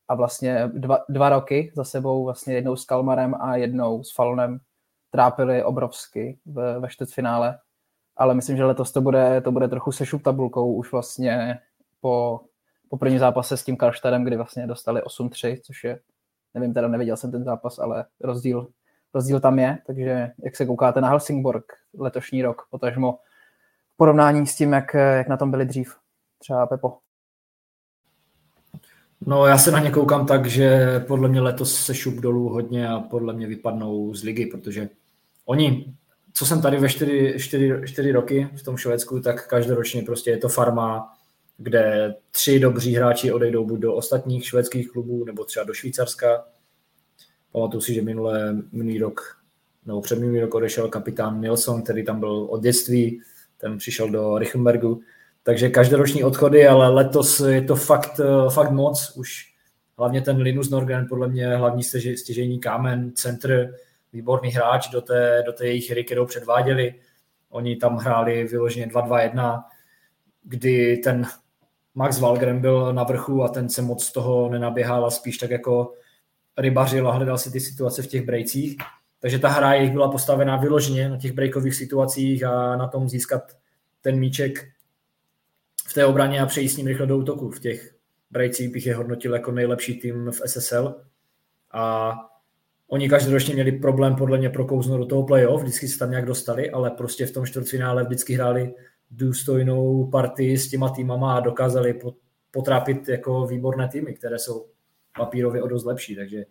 A 0.09 0.14
vlastně 0.14 0.70
dva, 0.72 0.99
dva 1.09 1.28
roky 1.28 1.72
za 1.74 1.84
sebou 1.84 2.24
vlastně 2.24 2.55
jednou 2.55 2.76
s 2.76 2.84
Kalmarem 2.84 3.34
a 3.40 3.57
jednou 3.57 4.03
s 4.03 4.14
Falonem 4.14 4.59
trápili 5.11 5.64
obrovsky 5.64 6.38
v, 6.47 6.78
ve 6.78 6.88
čtvrtfinále, 6.88 7.59
ale 8.16 8.34
myslím, 8.34 8.57
že 8.57 8.64
letos 8.64 8.93
to 8.93 9.01
bude, 9.01 9.40
to 9.40 9.53
bude 9.53 9.68
trochu 9.68 9.93
se 9.93 10.05
tabulkou 10.24 10.74
už 10.74 10.93
vlastně 10.93 11.59
po, 12.01 12.40
po 12.88 12.97
prvním 12.97 13.18
zápase 13.18 13.57
s 13.57 13.64
tím 13.64 13.76
Karštadem, 13.76 14.24
kdy 14.24 14.36
vlastně 14.36 14.66
dostali 14.66 15.01
8-3, 15.01 15.61
což 15.62 15.84
je, 15.84 16.01
nevím, 16.55 16.74
teda 16.74 16.88
neviděl 16.88 17.16
jsem 17.16 17.30
ten 17.30 17.44
zápas, 17.44 17.78
ale 17.78 18.05
rozdíl, 18.20 18.68
rozdíl 19.14 19.40
tam 19.40 19.59
je, 19.59 19.78
takže 19.86 20.30
jak 20.44 20.57
se 20.57 20.66
koukáte 20.66 21.00
na 21.00 21.09
Helsingborg 21.09 21.64
letošní 21.98 22.42
rok, 22.42 22.62
potažmo 22.70 23.18
v 23.94 23.96
porovnání 23.96 24.46
s 24.46 24.57
tím, 24.57 24.72
jak, 24.72 24.94
jak 24.94 25.28
na 25.28 25.36
tom 25.36 25.50
byli 25.50 25.66
dřív, 25.66 25.96
třeba 26.38 26.66
Pepo. 26.66 26.98
No 29.26 29.46
já 29.46 29.59
se 29.59 29.70
na 29.70 29.78
ně 29.78 29.90
koukám 29.90 30.26
tak, 30.26 30.46
že 30.46 31.00
podle 31.07 31.28
mě 31.28 31.40
letos 31.40 31.84
se 31.84 31.94
šup 31.94 32.14
dolů 32.14 32.48
hodně 32.48 32.88
a 32.88 33.00
podle 33.00 33.32
mě 33.32 33.46
vypadnou 33.46 34.14
z 34.14 34.22
ligy, 34.22 34.46
protože 34.46 34.88
oni, 35.44 35.94
co 36.32 36.46
jsem 36.46 36.62
tady 36.62 36.78
ve 36.78 36.88
čtyři, 36.88 37.34
čtyři, 37.38 37.72
čtyři 37.84 38.12
roky 38.12 38.48
v 38.57 38.62
tom 38.62 38.76
Švédsku, 38.76 39.20
tak 39.20 39.48
každoročně 39.48 40.03
prostě 40.03 40.30
je 40.30 40.38
to 40.38 40.48
farma, 40.48 41.14
kde 41.59 42.14
tři 42.30 42.61
dobří 42.61 42.94
hráči 42.94 43.32
odejdou 43.32 43.66
buď 43.66 43.80
do 43.80 43.94
ostatních 43.94 44.46
švédských 44.46 44.90
klubů, 44.90 45.24
nebo 45.24 45.44
třeba 45.44 45.64
do 45.64 45.74
Švýcarska. 45.74 46.44
Pamatuju 47.53 47.80
si, 47.80 47.94
že 47.94 48.03
minulé, 48.03 48.57
minulý 48.72 48.98
rok, 48.98 49.20
nebo 49.86 50.00
před 50.00 50.18
minulý 50.18 50.40
rok 50.40 50.55
odešel 50.55 50.88
kapitán 50.88 51.40
Nilsson, 51.40 51.82
který 51.82 52.05
tam 52.05 52.20
byl 52.20 52.46
od 52.50 52.62
dětství, 52.62 53.20
ten 53.59 53.78
přišel 53.78 54.11
do 54.11 54.38
Richenbergu, 54.38 55.00
takže 55.42 55.68
každoroční 55.68 56.24
odchody, 56.24 56.66
ale 56.66 56.88
letos 56.88 57.40
je 57.40 57.62
to 57.62 57.76
fakt, 57.76 58.20
fakt 58.48 58.70
moc, 58.70 59.12
už 59.16 59.53
hlavně 59.98 60.20
ten 60.20 60.36
Linus 60.36 60.70
Norgren, 60.70 61.07
podle 61.09 61.28
mě 61.28 61.57
hlavní 61.57 61.82
stěžení 62.16 62.61
kámen, 62.61 63.12
centr, 63.14 63.74
výborný 64.12 64.50
hráč 64.50 64.88
do 64.88 65.00
té, 65.00 65.42
do 65.46 65.53
té 65.53 65.66
jejich 65.66 65.90
hry, 65.90 66.05
kterou 66.05 66.26
předváděli. 66.26 66.94
Oni 67.50 67.76
tam 67.76 67.96
hráli 67.96 68.44
vyloženě 68.44 68.86
2-2-1, 68.86 69.64
kdy 70.44 70.96
ten 70.96 71.26
Max 71.95 72.20
Valgren 72.20 72.61
byl 72.61 72.93
na 72.93 73.05
vrchu 73.05 73.43
a 73.43 73.49
ten 73.49 73.68
se 73.68 73.82
moc 73.82 74.05
z 74.05 74.12
toho 74.12 74.49
nenaběhal 74.49 75.07
a 75.07 75.11
spíš 75.11 75.38
tak 75.38 75.51
jako 75.51 75.93
rybařil 76.59 77.09
a 77.09 77.12
hledal 77.12 77.38
si 77.38 77.51
ty 77.51 77.61
situace 77.61 78.03
v 78.03 78.07
těch 78.07 78.26
brejcích. 78.26 78.76
takže 79.20 79.38
ta 79.38 79.49
hra 79.49 79.74
jich 79.74 79.90
byla 79.90 80.11
postavená 80.11 80.57
vyloženě 80.57 81.09
na 81.09 81.16
těch 81.16 81.32
breakových 81.32 81.74
situacích 81.74 82.45
a 82.45 82.76
na 82.76 82.88
tom 82.88 83.09
získat 83.09 83.57
ten 84.01 84.18
míček 84.18 84.68
v 85.86 85.95
té 85.95 86.07
obraně 86.07 86.40
a 86.40 86.47
přejít 86.47 86.68
s 86.68 86.76
ním 86.76 86.86
rychle 86.86 87.07
do 87.07 87.18
útoku. 87.18 87.51
V 87.51 87.61
těch 87.61 87.95
brejcích 88.30 88.72
bych 88.72 88.86
je 88.86 88.97
hodnotil 88.97 89.34
jako 89.34 89.53
nejlepší 89.53 90.01
tým 90.01 90.30
v 90.30 90.40
SSL 90.47 91.01
a 91.72 92.14
oni 92.88 93.09
každoročně 93.09 93.55
měli 93.55 93.72
problém 93.72 94.16
podle 94.16 94.38
mě 94.38 94.51
prokouznout 94.51 95.01
do 95.01 95.07
toho 95.07 95.22
playoff, 95.22 95.62
vždycky 95.62 95.88
se 95.88 95.99
tam 95.99 96.11
nějak 96.11 96.26
dostali, 96.26 96.70
ale 96.70 96.90
prostě 96.90 97.26
v 97.26 97.30
tom 97.30 97.47
čtvrtfinále 97.47 98.05
vždycky 98.05 98.34
hráli 98.34 98.74
důstojnou 99.12 100.06
partii 100.06 100.58
s 100.58 100.68
těma 100.68 100.88
týmama 100.88 101.36
a 101.36 101.40
dokázali 101.40 102.00
potrápit 102.50 103.08
jako 103.08 103.46
výborné 103.46 103.88
týmy, 103.88 104.14
které 104.14 104.38
jsou 104.38 104.66
papírově 105.18 105.62
o 105.62 105.68
dost 105.68 105.84
lepší, 105.84 106.16
takže 106.16 106.44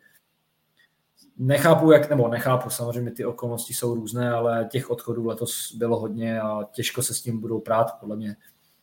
nechápu, 1.38 1.91
jak, 1.91 2.09
nebo 2.09 2.28
nechápu, 2.28 2.70
samozřejmě 2.70 3.12
ty 3.12 3.26
okolnosti 3.26 3.74
jsou 3.74 3.95
různé, 3.95 4.32
ale 4.32 4.68
těch 4.72 4.89
odchodů 4.89 5.28
letos 5.28 5.76
bylo 5.76 5.99
hodně 5.99 6.41
a 6.41 6.64
těžko 6.72 7.03
se 7.03 7.14
s 7.14 7.22
tím 7.22 7.39
budou 7.39 7.59
prát. 7.59 7.99
Podle 7.99 8.16
mě 8.16 8.36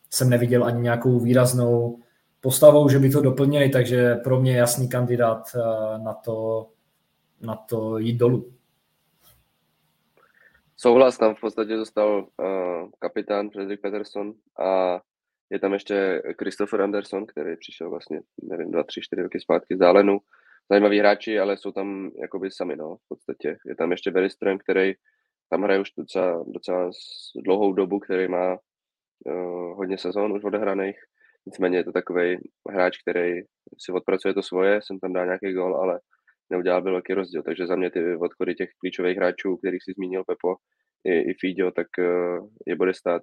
jsem 0.09 0.29
neviděl 0.29 0.63
ani 0.63 0.81
nějakou 0.81 1.19
výraznou 1.19 1.99
postavou, 2.41 2.89
že 2.89 2.99
by 2.99 3.09
to 3.09 3.21
doplnili, 3.21 3.69
takže 3.69 4.15
pro 4.15 4.41
mě 4.41 4.57
jasný 4.57 4.89
kandidát 4.89 5.43
eh, 5.55 5.59
na 6.03 6.13
to, 6.13 6.67
na 7.41 7.55
to 7.55 7.97
jít 7.97 8.17
dolů. 8.17 8.53
Souhlas, 10.81 11.17
tam 11.17 11.35
v 11.35 11.39
podstatě 11.39 11.75
dostal 11.75 12.19
uh, 12.19 12.89
kapitán 12.99 13.49
Fredrik 13.49 13.81
Peterson 13.81 14.33
a 14.59 14.99
je 15.51 15.59
tam 15.59 15.73
ještě 15.73 16.21
Christopher 16.39 16.81
Anderson, 16.81 17.25
který 17.25 17.57
přišel 17.57 17.89
vlastně, 17.89 18.21
nevím, 18.43 18.71
dva, 18.71 18.83
tři, 18.83 19.01
čtyři 19.01 19.21
roky 19.21 19.39
zpátky 19.39 19.75
z 19.75 19.79
Dálenu. 19.79 20.19
Zajímaví 20.71 20.99
hráči, 20.99 21.39
ale 21.39 21.57
jsou 21.57 21.71
tam 21.71 22.11
jakoby 22.21 22.51
sami, 22.51 22.75
no, 22.75 22.95
v 22.95 23.07
podstatě. 23.09 23.57
Je 23.65 23.75
tam 23.75 23.91
ještě 23.91 24.11
Berryström, 24.11 24.57
který 24.57 24.93
tam 25.49 25.63
hraje 25.63 25.79
už 25.79 25.91
docela, 25.97 26.43
docela 26.47 26.91
dlouhou 27.45 27.73
dobu, 27.73 27.99
který 27.99 28.27
má 28.27 28.53
uh, 28.53 29.77
hodně 29.77 29.97
sezón 29.97 30.33
už 30.33 30.43
odehraných. 30.43 30.97
Nicméně 31.45 31.77
je 31.77 31.83
to 31.83 31.91
takový 31.91 32.37
hráč, 32.69 32.97
který 32.97 33.41
si 33.77 33.91
odpracuje 33.91 34.33
to 34.33 34.43
svoje, 34.43 34.81
jsem 34.81 34.99
tam 34.99 35.13
dal 35.13 35.25
nějaký 35.25 35.53
gol, 35.53 35.75
ale 35.75 35.99
neudělal 36.49 36.81
byl 36.81 36.91
velký 36.91 37.13
rozdíl. 37.13 37.43
Takže 37.43 37.67
za 37.67 37.75
mě 37.75 37.91
ty 37.91 38.15
odchody 38.15 38.55
těch 38.55 38.69
klíčových 38.79 39.17
hráčů, 39.17 39.57
kterých 39.57 39.83
si 39.83 39.93
zmínil 39.93 40.23
Pepo, 40.23 40.55
i, 41.03 41.19
i 41.19 41.33
Fidio, 41.33 41.71
tak 41.71 41.87
uh, 41.97 42.47
je 42.67 42.75
bude 42.75 42.93
stát 42.93 43.21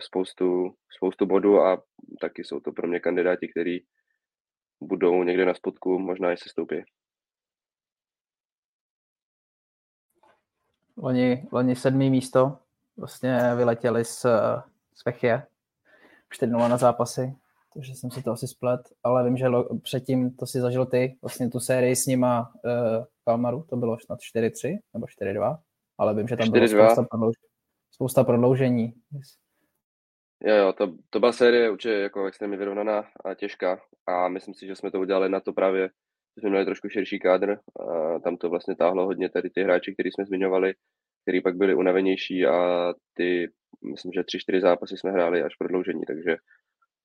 spoustu, 0.00 0.74
spoustu 0.96 1.26
bodů 1.26 1.60
a 1.60 1.82
taky 2.20 2.44
jsou 2.44 2.60
to 2.60 2.72
pro 2.72 2.88
mě 2.88 3.00
kandidáti, 3.00 3.48
kteří 3.48 3.86
budou 4.80 5.22
někde 5.22 5.44
na 5.44 5.54
spodku, 5.54 5.98
možná 5.98 6.32
i 6.32 6.36
se 6.36 6.48
stoupí. 6.48 6.84
Loni, 10.96 11.48
loni 11.52 11.76
sedmý 11.76 12.10
místo, 12.10 12.58
vlastně 12.96 13.38
vyletěli 13.56 14.04
z, 14.04 14.26
z 14.94 15.04
Vechie, 15.06 15.46
4 16.30 16.52
na 16.52 16.76
zápasy, 16.76 17.36
takže 17.74 17.94
jsem 17.94 18.10
si 18.10 18.22
to 18.22 18.30
asi 18.30 18.48
splet, 18.48 18.80
ale 19.02 19.24
vím, 19.24 19.36
že 19.36 19.48
lo, 19.48 19.78
předtím 19.78 20.36
to 20.36 20.46
si 20.46 20.60
zažil 20.60 20.86
ty, 20.86 21.18
vlastně 21.22 21.50
tu 21.50 21.60
sérii 21.60 21.96
s 21.96 22.06
nima 22.06 22.52
uh, 22.64 23.04
Kalmaru, 23.24 23.64
to 23.68 23.76
bylo 23.76 23.98
snad 23.98 24.18
4-3 24.36 24.78
nebo 24.94 25.06
4-2, 25.22 25.58
ale 25.98 26.14
vím, 26.14 26.28
že 26.28 26.36
tam 26.36 26.50
bylo 26.50 26.68
spousta, 26.68 27.02
prodlouž, 27.02 27.36
spousta 27.90 28.24
prodloužení. 28.24 28.92
Jo, 30.44 30.54
jo, 30.54 30.72
to, 30.72 30.92
to 31.10 31.20
byla 31.20 31.32
série 31.32 31.70
určitě 31.70 31.94
jako 31.94 32.26
extrémně 32.26 32.56
vyrovnaná 32.56 33.04
a 33.24 33.34
těžká 33.34 33.80
a 34.06 34.28
myslím 34.28 34.54
si, 34.54 34.66
že 34.66 34.76
jsme 34.76 34.90
to 34.90 35.00
udělali 35.00 35.28
na 35.28 35.40
to 35.40 35.52
právě, 35.52 35.88
že 36.36 36.40
jsme 36.40 36.50
měli 36.50 36.64
trošku 36.64 36.88
širší 36.88 37.18
kádr 37.18 37.58
a 37.80 38.18
tam 38.18 38.36
to 38.36 38.50
vlastně 38.50 38.76
táhlo 38.76 39.04
hodně 39.04 39.30
tady 39.30 39.50
ty 39.50 39.62
hráči, 39.62 39.94
který 39.94 40.10
jsme 40.10 40.24
zmiňovali, 40.24 40.74
který 41.22 41.42
pak 41.42 41.56
byli 41.56 41.74
unavenější 41.74 42.46
a 42.46 42.88
ty, 43.14 43.50
myslím, 43.92 44.12
že 44.12 44.24
tři, 44.24 44.38
čtyři 44.38 44.60
zápasy 44.60 44.96
jsme 44.96 45.10
hráli 45.10 45.42
až 45.42 45.56
prodloužení, 45.56 46.02
takže 46.06 46.36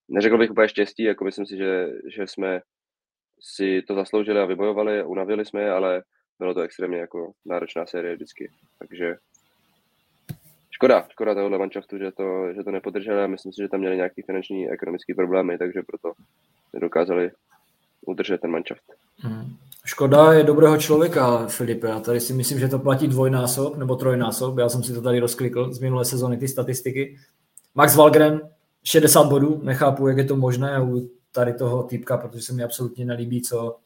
neřekl 0.09 0.37
bych 0.37 0.51
úplně 0.51 0.69
štěstí, 0.69 1.03
jako 1.03 1.25
myslím 1.25 1.45
si, 1.45 1.57
že, 1.57 1.87
že 2.15 2.27
jsme 2.27 2.61
si 3.41 3.81
to 3.87 3.95
zasloužili 3.95 4.39
a 4.39 4.45
vybojovali, 4.45 5.03
unavili 5.03 5.45
jsme, 5.45 5.69
ale 5.69 6.03
bylo 6.39 6.53
to 6.53 6.61
extrémně 6.61 6.97
jako 6.97 7.31
náročná 7.45 7.85
série 7.85 8.15
vždycky, 8.15 8.51
takže 8.79 9.15
škoda, 10.71 11.07
škoda 11.09 11.35
tohohle 11.35 11.57
manšaftu, 11.57 11.97
že 11.97 12.11
to, 12.11 12.53
že 12.53 12.63
to 12.63 12.71
nepodrželi 12.71 13.23
a 13.23 13.27
myslím 13.27 13.53
si, 13.53 13.61
že 13.61 13.69
tam 13.69 13.79
měli 13.79 13.95
nějaký 13.95 14.21
finanční 14.21 14.69
ekonomické 14.69 15.13
problémy, 15.15 15.57
takže 15.57 15.81
proto 15.87 16.13
nedokázali 16.73 17.31
udržet 18.05 18.41
ten 18.41 18.51
manšaft. 18.51 18.83
Hmm. 19.17 19.57
Škoda 19.85 20.33
je 20.33 20.43
dobrého 20.43 20.77
člověka, 20.77 21.47
Filipe. 21.47 21.87
Já 21.87 21.99
tady 21.99 22.19
si 22.19 22.33
myslím, 22.33 22.59
že 22.59 22.67
to 22.67 22.79
platí 22.79 23.07
dvojnásob 23.07 23.77
nebo 23.77 23.95
trojnásob. 23.95 24.57
Já 24.57 24.69
jsem 24.69 24.83
si 24.83 24.93
to 24.93 25.01
tady 25.01 25.19
rozklikl 25.19 25.73
z 25.73 25.79
minulé 25.79 26.05
sezóny, 26.05 26.37
ty 26.37 26.47
statistiky. 26.47 27.17
Max 27.75 27.95
Valgren, 27.95 28.41
60 28.83 29.23
bodů. 29.23 29.61
Nechápu, 29.63 30.07
jak 30.07 30.17
je 30.17 30.23
to 30.23 30.35
možné 30.35 30.81
u 30.81 31.09
tady 31.31 31.53
toho 31.53 31.83
týpka, 31.83 32.17
protože 32.17 32.41
se 32.41 32.53
mi 32.53 32.63
absolutně 32.63 33.05
nelíbí, 33.05 33.41
co, 33.41 33.77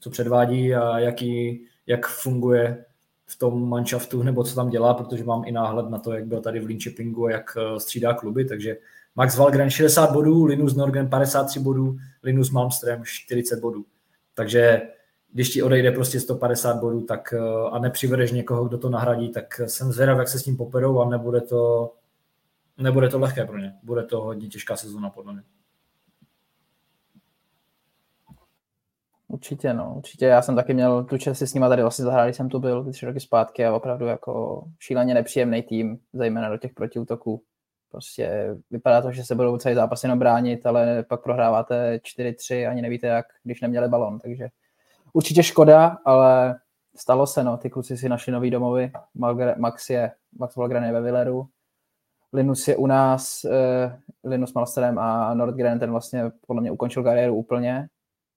co 0.00 0.10
předvádí 0.10 0.74
a 0.74 0.98
jaký, 0.98 1.64
jak 1.86 2.06
funguje 2.06 2.84
v 3.26 3.38
tom 3.38 3.68
manšaftu 3.68 4.22
nebo 4.22 4.44
co 4.44 4.54
tam 4.54 4.70
dělá, 4.70 4.94
protože 4.94 5.24
mám 5.24 5.42
i 5.46 5.52
náhled 5.52 5.90
na 5.90 5.98
to, 5.98 6.12
jak 6.12 6.26
byl 6.26 6.40
tady 6.40 6.60
v 6.60 6.66
Linköpingu 6.66 7.26
a 7.26 7.30
jak 7.30 7.56
eh, 7.56 7.80
střídá 7.80 8.14
kluby, 8.14 8.44
takže 8.44 8.76
Max 9.16 9.36
Valgren 9.36 9.70
60 9.70 10.12
bodů, 10.12 10.44
Linus 10.44 10.74
Norgren 10.74 11.08
53 11.08 11.60
bodů, 11.60 11.96
Linus 12.22 12.50
Malmström 12.50 13.02
40 13.04 13.60
bodů. 13.60 13.84
Takže 14.34 14.82
když 15.32 15.50
ti 15.50 15.62
odejde 15.62 15.92
prostě 15.92 16.20
150 16.20 16.76
bodů 16.76 17.00
tak, 17.00 17.34
eh, 17.36 17.70
a 17.70 17.78
nepřivedeš 17.78 18.32
někoho, 18.32 18.64
kdo 18.64 18.78
to 18.78 18.88
nahradí, 18.88 19.28
tak 19.28 19.60
jsem 19.66 19.92
zvědav, 19.92 20.18
jak 20.18 20.28
se 20.28 20.38
s 20.38 20.46
ním 20.46 20.56
poperou 20.56 21.00
a 21.00 21.08
nebude 21.08 21.40
to, 21.40 21.92
nebude 22.78 23.08
to 23.08 23.18
lehké 23.18 23.44
pro 23.44 23.58
ně. 23.58 23.74
Bude 23.82 24.02
to 24.02 24.20
hodně 24.20 24.48
těžká 24.48 24.76
sezóna 24.76 25.10
podle 25.10 25.32
mě. 25.32 25.42
Určitě, 29.28 29.74
no, 29.74 29.94
určitě. 29.96 30.26
Já 30.26 30.42
jsem 30.42 30.56
taky 30.56 30.74
měl 30.74 31.04
tu 31.04 31.18
čest 31.18 31.38
si 31.38 31.46
s 31.46 31.54
nimi 31.54 31.66
tady 31.68 31.82
vlastně 31.82 32.04
zahrát, 32.04 32.34
jsem 32.34 32.48
tu 32.48 32.58
byl 32.58 32.92
tři 32.92 33.06
roky 33.06 33.20
zpátky 33.20 33.66
a 33.66 33.74
opravdu 33.74 34.06
jako 34.06 34.64
šíleně 34.78 35.14
nepříjemný 35.14 35.62
tým, 35.62 35.98
zejména 36.12 36.48
do 36.48 36.56
těch 36.56 36.72
protiútoků. 36.72 37.42
Prostě 37.90 38.56
vypadá 38.70 39.02
to, 39.02 39.12
že 39.12 39.24
se 39.24 39.34
budou 39.34 39.56
celý 39.56 39.74
zápas 39.74 40.02
jenom 40.02 40.18
bránit, 40.18 40.66
ale 40.66 41.02
pak 41.02 41.22
prohráváte 41.22 41.96
4-3, 41.96 42.70
ani 42.70 42.82
nevíte 42.82 43.06
jak, 43.06 43.26
když 43.44 43.60
neměli 43.60 43.88
balon, 43.88 44.18
takže 44.18 44.48
určitě 45.12 45.42
škoda, 45.42 45.98
ale 46.04 46.56
stalo 46.96 47.26
se, 47.26 47.44
no, 47.44 47.56
ty 47.56 47.70
kluci 47.70 47.96
si 47.96 48.08
našli 48.08 48.32
nový 48.32 48.50
domovy, 48.50 48.92
Max 49.56 49.90
je, 49.90 50.12
Max 50.38 50.56
Volgren 50.56 50.84
je 50.84 50.92
ve 50.92 51.00
Villeru, 51.00 51.48
Linus 52.34 52.68
je 52.68 52.76
u 52.76 52.86
nás, 52.86 53.44
eh, 53.44 54.00
Linus 54.24 54.52
Malsterem 54.54 54.98
a 54.98 55.34
Nordgren, 55.34 55.78
ten 55.78 55.90
vlastně 55.90 56.30
podle 56.46 56.62
mě 56.62 56.70
ukončil 56.70 57.02
kariéru 57.02 57.34
úplně, 57.34 57.88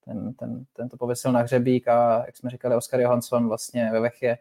ten, 0.06 0.34
ten, 0.34 0.66
ten 0.74 0.90
to 0.90 0.98
pověsil 0.98 1.32
na 1.32 1.42
hřebík 1.42 1.88
a 1.88 2.24
jak 2.26 2.38
jsme 2.38 2.50
říkali, 2.50 2.76
Oskar 2.76 3.00
Johansson 3.00 3.48
vlastně 3.48 3.90
ve 3.92 4.00
Vechě 4.00 4.38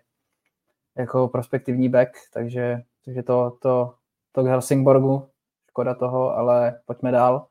jako 0.96 1.28
prospektivní 1.28 1.88
back, 1.88 2.10
takže, 2.32 2.82
takže 3.04 3.22
to, 3.22 3.58
to, 3.62 3.94
to 4.32 4.44
k 4.44 4.46
Helsingborgu, 4.46 5.28
škoda 5.68 5.94
toho, 5.94 6.36
ale 6.36 6.80
pojďme 6.86 7.10
dál. 7.10 7.46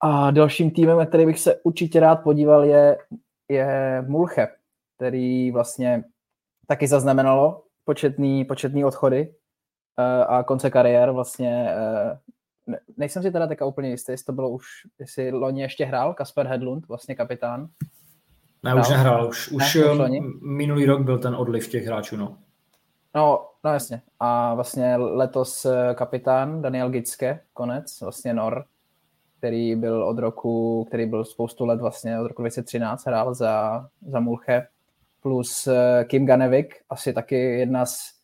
A 0.00 0.30
dalším 0.30 0.70
týmem, 0.70 1.06
který 1.06 1.26
bych 1.26 1.40
se 1.40 1.60
určitě 1.60 2.00
rád 2.00 2.16
podíval, 2.16 2.64
je, 2.64 2.98
je 3.48 4.04
Mulche, 4.08 4.48
který 4.96 5.50
vlastně 5.50 6.04
taky 6.66 6.88
zaznamenalo 6.88 7.64
početný, 7.84 8.44
početný 8.44 8.84
odchody 8.84 9.28
uh, 9.28 9.45
a 10.28 10.42
konce 10.42 10.70
kariér 10.70 11.10
vlastně 11.10 11.74
uh, 11.76 12.18
ne, 12.66 12.78
nejsem 12.96 13.22
si 13.22 13.30
teda 13.30 13.46
teďka 13.46 13.64
úplně 13.64 13.90
jistý, 13.90 14.12
jestli 14.12 14.24
to 14.24 14.32
bylo 14.32 14.50
už, 14.50 14.66
jestli 14.98 15.30
loni 15.30 15.62
ještě 15.62 15.84
hrál 15.84 16.14
Kasper 16.14 16.46
Hedlund, 16.46 16.88
vlastně 16.88 17.14
kapitán. 17.14 17.68
Ne, 18.62 18.70
hrál? 18.70 18.80
už 18.80 18.88
nehrál, 18.88 19.28
už, 19.28 19.50
ne, 19.50 19.66
už 19.66 19.76
um, 19.76 20.40
minulý 20.42 20.86
rok 20.86 21.02
byl 21.02 21.18
ten 21.18 21.34
odliv 21.34 21.68
těch 21.68 21.86
hráčů, 21.86 22.16
no. 22.16 22.38
No, 23.14 23.48
no 23.64 23.72
jasně. 23.72 24.02
A 24.20 24.54
vlastně 24.54 24.96
letos 24.96 25.64
eh, 25.64 25.94
kapitán 25.94 26.62
Daniel 26.62 26.90
Gitske, 26.90 27.40
konec, 27.52 28.00
vlastně 28.00 28.34
Nor, 28.34 28.64
který 29.38 29.76
byl 29.76 30.04
od 30.04 30.18
roku, 30.18 30.84
který 30.84 31.06
byl 31.06 31.24
spoustu 31.24 31.64
let 31.64 31.80
vlastně 31.80 32.20
od 32.20 32.26
roku 32.28 32.42
2013 32.42 33.06
hrál 33.06 33.34
za, 33.34 33.86
za 34.06 34.20
Mulche, 34.20 34.66
plus 35.22 35.66
eh, 35.66 36.04
Kim 36.04 36.26
Ganevik, 36.26 36.74
asi 36.90 37.12
taky 37.12 37.36
jedna 37.36 37.86
z 37.86 38.15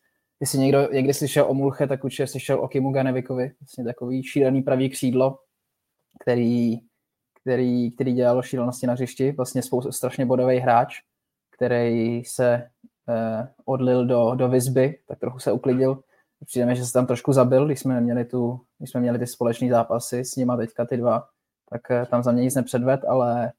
Jestli 0.43 0.59
někdo 0.59 0.89
někdy 0.93 1.15
slyšel 1.15 1.51
o 1.51 1.55
Mulche, 1.55 1.87
tak 1.87 2.05
určitě 2.05 2.27
slyšel 2.27 2.61
o 2.61 2.69
Kimu 2.69 2.93
Ganevikovi, 2.93 3.53
vlastně 3.61 3.85
takový 3.85 4.23
šílený 4.23 4.63
pravý 4.63 4.91
křídlo, 4.91 5.39
který, 6.21 6.77
který, 7.41 7.91
který 7.91 8.13
dělal 8.13 8.43
šílenosti 8.43 8.87
na 8.87 8.93
hřišti, 8.93 9.33
vlastně 9.33 9.63
spoustu, 9.63 9.93
strašně 9.93 10.27
bodový 10.27 10.59
hráč, 10.59 10.95
který 11.51 12.25
se 12.25 12.55
eh, 13.09 13.49
odlil 13.65 14.07
do, 14.07 14.35
do 14.35 14.49
Vizby, 14.49 14.99
tak 15.09 15.19
trochu 15.19 15.39
se 15.39 15.53
uklidil. 15.53 16.03
Přijde 16.47 16.75
že 16.75 16.85
se 16.85 16.93
tam 16.93 17.07
trošku 17.07 17.33
zabil, 17.33 17.67
když 17.67 17.81
jsme 17.81 18.01
měli, 18.01 18.25
tu, 18.25 18.61
když 18.79 18.91
jsme 18.91 19.01
měli 19.01 19.19
ty 19.19 19.27
společné 19.27 19.71
zápasy 19.71 20.25
s 20.25 20.37
nima 20.37 20.57
teďka 20.57 20.85
ty 20.85 20.97
dva, 20.97 21.29
tak 21.71 21.91
eh, 21.91 22.07
tam 22.07 22.23
za 22.23 22.33
mě 22.33 22.43
nic 22.43 22.55
nepředved, 22.55 23.01
ale 23.05 23.53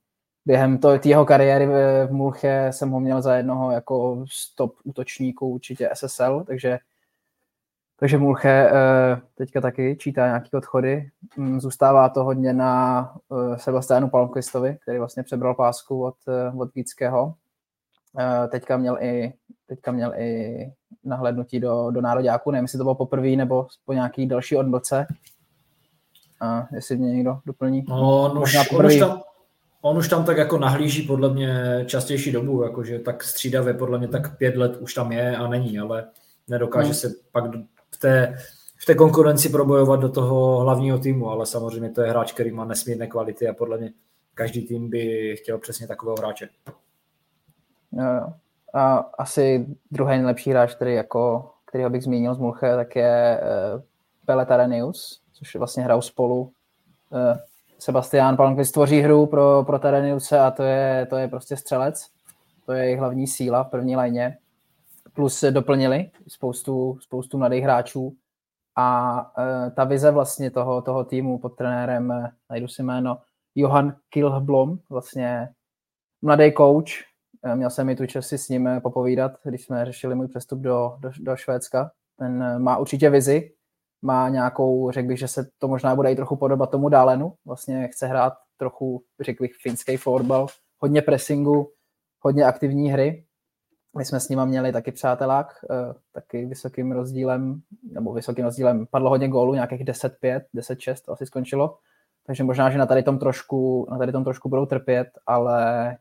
během 0.45 0.77
to, 0.77 0.99
jeho 1.05 1.25
kariéry 1.25 1.65
v, 1.65 2.07
v 2.07 2.11
Mulche 2.11 2.67
jsem 2.71 2.89
ho 2.89 2.99
měl 2.99 3.21
za 3.21 3.35
jednoho 3.35 3.71
jako 3.71 4.25
stop 4.29 4.75
útočníků 4.83 5.47
určitě 5.47 5.89
SSL, 5.93 6.43
takže 6.47 6.79
takže 8.03 8.17
Mulche 8.17 8.69
eh, 8.69 9.21
teďka 9.35 9.61
taky 9.61 9.95
čítá 9.99 10.25
nějaké 10.25 10.57
odchody. 10.57 11.09
Mm, 11.37 11.61
zůstává 11.61 12.09
to 12.09 12.23
hodně 12.23 12.53
na 12.53 13.13
eh, 13.31 13.57
Sebastianu 13.57 14.09
Palmquistovi, 14.09 14.77
který 14.81 14.99
vlastně 14.99 15.23
přebral 15.23 15.55
pásku 15.55 16.03
od, 16.03 16.15
eh, 16.27 16.51
od 16.57 16.73
Gického. 16.73 17.35
Teďka 18.49 18.77
měl 18.77 18.97
i, 19.01 19.33
teďka 19.67 19.91
měl 19.91 20.13
i 20.17 20.71
nahlédnutí 21.03 21.59
do, 21.59 21.91
do 21.91 22.01
nároďáku, 22.01 22.51
nevím, 22.51 22.63
jestli 22.63 22.77
to 22.77 22.83
bylo 22.83 22.95
poprvé 22.95 23.29
nebo 23.29 23.67
po 23.85 23.93
nějaký 23.93 24.25
další 24.25 24.57
odmlce. 24.57 25.07
A 26.41 26.67
jestli 26.75 26.97
mě 26.97 27.11
někdo 27.11 27.39
doplní. 27.45 27.85
No, 27.89 28.23
on 28.23 28.37
už, 28.43 28.57
on, 28.71 28.85
už 28.85 28.99
tam, 28.99 29.21
on 29.85 29.97
už 29.97 30.09
tam 30.09 30.25
tak 30.25 30.37
jako 30.37 30.57
nahlíží 30.57 31.01
podle 31.01 31.33
mě 31.33 31.83
častější 31.87 32.31
dobu, 32.31 32.63
jakože 32.63 32.99
tak 32.99 33.23
střídavě 33.23 33.73
podle 33.73 33.97
mě 33.97 34.07
tak 34.07 34.37
pět 34.37 34.55
let 34.55 34.77
už 34.77 34.93
tam 34.93 35.11
je 35.11 35.37
a 35.37 35.47
není, 35.47 35.79
ale 35.79 36.07
nedokáže 36.47 36.85
hmm. 36.85 36.93
se 36.93 37.13
pak 37.31 37.43
v 37.91 37.97
té, 37.99 38.37
v 38.77 38.85
té 38.85 38.95
konkurenci 38.95 39.49
probojovat 39.49 39.99
do 39.99 40.09
toho 40.09 40.59
hlavního 40.59 40.99
týmu, 40.99 41.29
ale 41.29 41.45
samozřejmě 41.45 41.89
to 41.89 42.01
je 42.01 42.09
hráč, 42.09 42.31
který 42.33 42.51
má 42.51 42.65
nesmírné 42.65 43.07
kvality 43.07 43.47
a 43.47 43.53
podle 43.53 43.77
mě 43.77 43.93
každý 44.33 44.61
tým 44.61 44.89
by 44.89 45.35
chtěl 45.37 45.57
přesně 45.57 45.87
takového 45.87 46.17
hráče. 46.17 46.49
Jo, 47.91 48.05
jo. 48.05 48.33
A 48.73 48.97
asi 48.97 49.65
druhý 49.91 50.11
nejlepší 50.11 50.49
hráč, 50.49 50.75
který 50.75 50.93
jako, 50.93 51.51
kterýho 51.65 51.89
bych 51.89 52.03
zmínil 52.03 52.35
z 52.35 52.37
Mulche, 52.37 52.75
tak 52.75 52.95
je 52.95 53.41
uh, 53.75 53.81
Pele 54.25 54.45
Tarenius, 54.45 55.21
což 55.33 55.53
je 55.53 55.57
vlastně 55.57 55.83
hrajou 55.83 56.01
spolu. 56.01 56.51
Sebastián 57.79 58.37
Palmqvist 58.37 58.73
tvoří 58.73 58.99
hru 58.99 59.25
pro, 59.25 59.63
pro 59.63 59.79
Tareniuse 59.79 60.39
a 60.39 60.51
to 60.51 60.63
je, 60.63 61.07
to 61.09 61.17
je 61.17 61.27
prostě 61.27 61.57
střelec. 61.57 62.07
To 62.65 62.71
je 62.71 62.83
jejich 62.83 62.99
hlavní 62.99 63.27
síla 63.27 63.63
v 63.63 63.69
první 63.69 63.95
lajně 63.95 64.37
plus 65.13 65.43
doplnili 65.49 66.11
spoustu, 66.27 66.97
spoustu 67.01 67.37
mladých 67.37 67.63
hráčů 67.63 68.15
a 68.75 69.19
uh, 69.21 69.73
ta 69.75 69.83
vize 69.83 70.11
vlastně 70.11 70.51
toho, 70.51 70.81
toho 70.81 71.03
týmu 71.03 71.39
pod 71.39 71.49
trenérem, 71.49 72.09
uh, 72.09 72.27
najdu 72.49 72.67
si 72.67 72.83
jméno, 72.83 73.17
Johan 73.55 73.95
Kilblom, 74.09 74.77
vlastně 74.89 75.49
mladý 76.21 76.53
coach, 76.57 76.89
uh, 77.45 77.55
měl 77.55 77.69
jsem 77.69 77.87
mi 77.87 77.95
tu 77.95 78.05
čas 78.05 78.27
si 78.27 78.37
s 78.37 78.49
ním 78.49 78.69
popovídat, 78.83 79.31
když 79.43 79.65
jsme 79.65 79.85
řešili 79.85 80.15
můj 80.15 80.27
přestup 80.27 80.59
do, 80.59 80.95
do, 80.99 81.11
do 81.19 81.35
Švédska. 81.35 81.91
Ten 82.19 82.63
má 82.63 82.77
určitě 82.77 83.09
vizi, 83.09 83.51
má 84.03 84.29
nějakou, 84.29 84.91
řekl 84.91 85.07
bych, 85.07 85.19
že 85.19 85.27
se 85.27 85.47
to 85.57 85.67
možná 85.67 85.95
bude 85.95 86.11
i 86.11 86.15
trochu 86.15 86.35
podobat 86.35 86.71
tomu 86.71 86.89
Dálenu, 86.89 87.33
vlastně 87.45 87.87
chce 87.87 88.07
hrát 88.07 88.33
trochu, 88.57 89.03
řekl 89.19 89.43
bych, 89.43 89.51
finský 89.61 89.97
florbal, 89.97 90.47
hodně 90.79 91.01
pressingu, 91.01 91.71
hodně 92.19 92.45
aktivní 92.45 92.91
hry. 92.91 93.25
My 93.97 94.05
jsme 94.05 94.19
s 94.19 94.29
nima 94.29 94.45
měli 94.45 94.71
taky 94.71 94.91
přátelák, 94.91 95.47
eh, 95.71 95.93
taky 96.11 96.45
vysokým 96.45 96.91
rozdílem, 96.91 97.61
nebo 97.83 98.13
vysokým 98.13 98.45
rozdílem, 98.45 98.85
padlo 98.91 99.09
hodně 99.09 99.27
gólů, 99.29 99.53
nějakých 99.53 99.83
10-5, 99.83 100.45
10-6 100.53 101.01
to 101.01 101.11
asi 101.11 101.25
skončilo, 101.25 101.77
takže 102.25 102.43
možná, 102.43 102.69
že 102.69 102.77
na 102.77 102.85
tady 102.85 103.03
tom 103.03 103.19
trošku, 103.19 103.87
na 103.91 103.97
tady 103.97 104.11
tom 104.11 104.23
trošku 104.23 104.49
budou 104.49 104.65
trpět, 104.65 105.07
ale, 105.25 105.97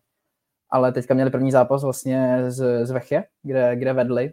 ale 0.71 0.93
teďka 0.93 1.15
měli 1.15 1.31
první 1.31 1.53
zápas 1.53 1.83
vlastně 1.83 2.45
z, 2.51 2.87
z 2.87 2.91
Vechě, 2.91 3.25
kde, 3.43 3.77
kde 3.77 3.93
vedli. 3.93 4.33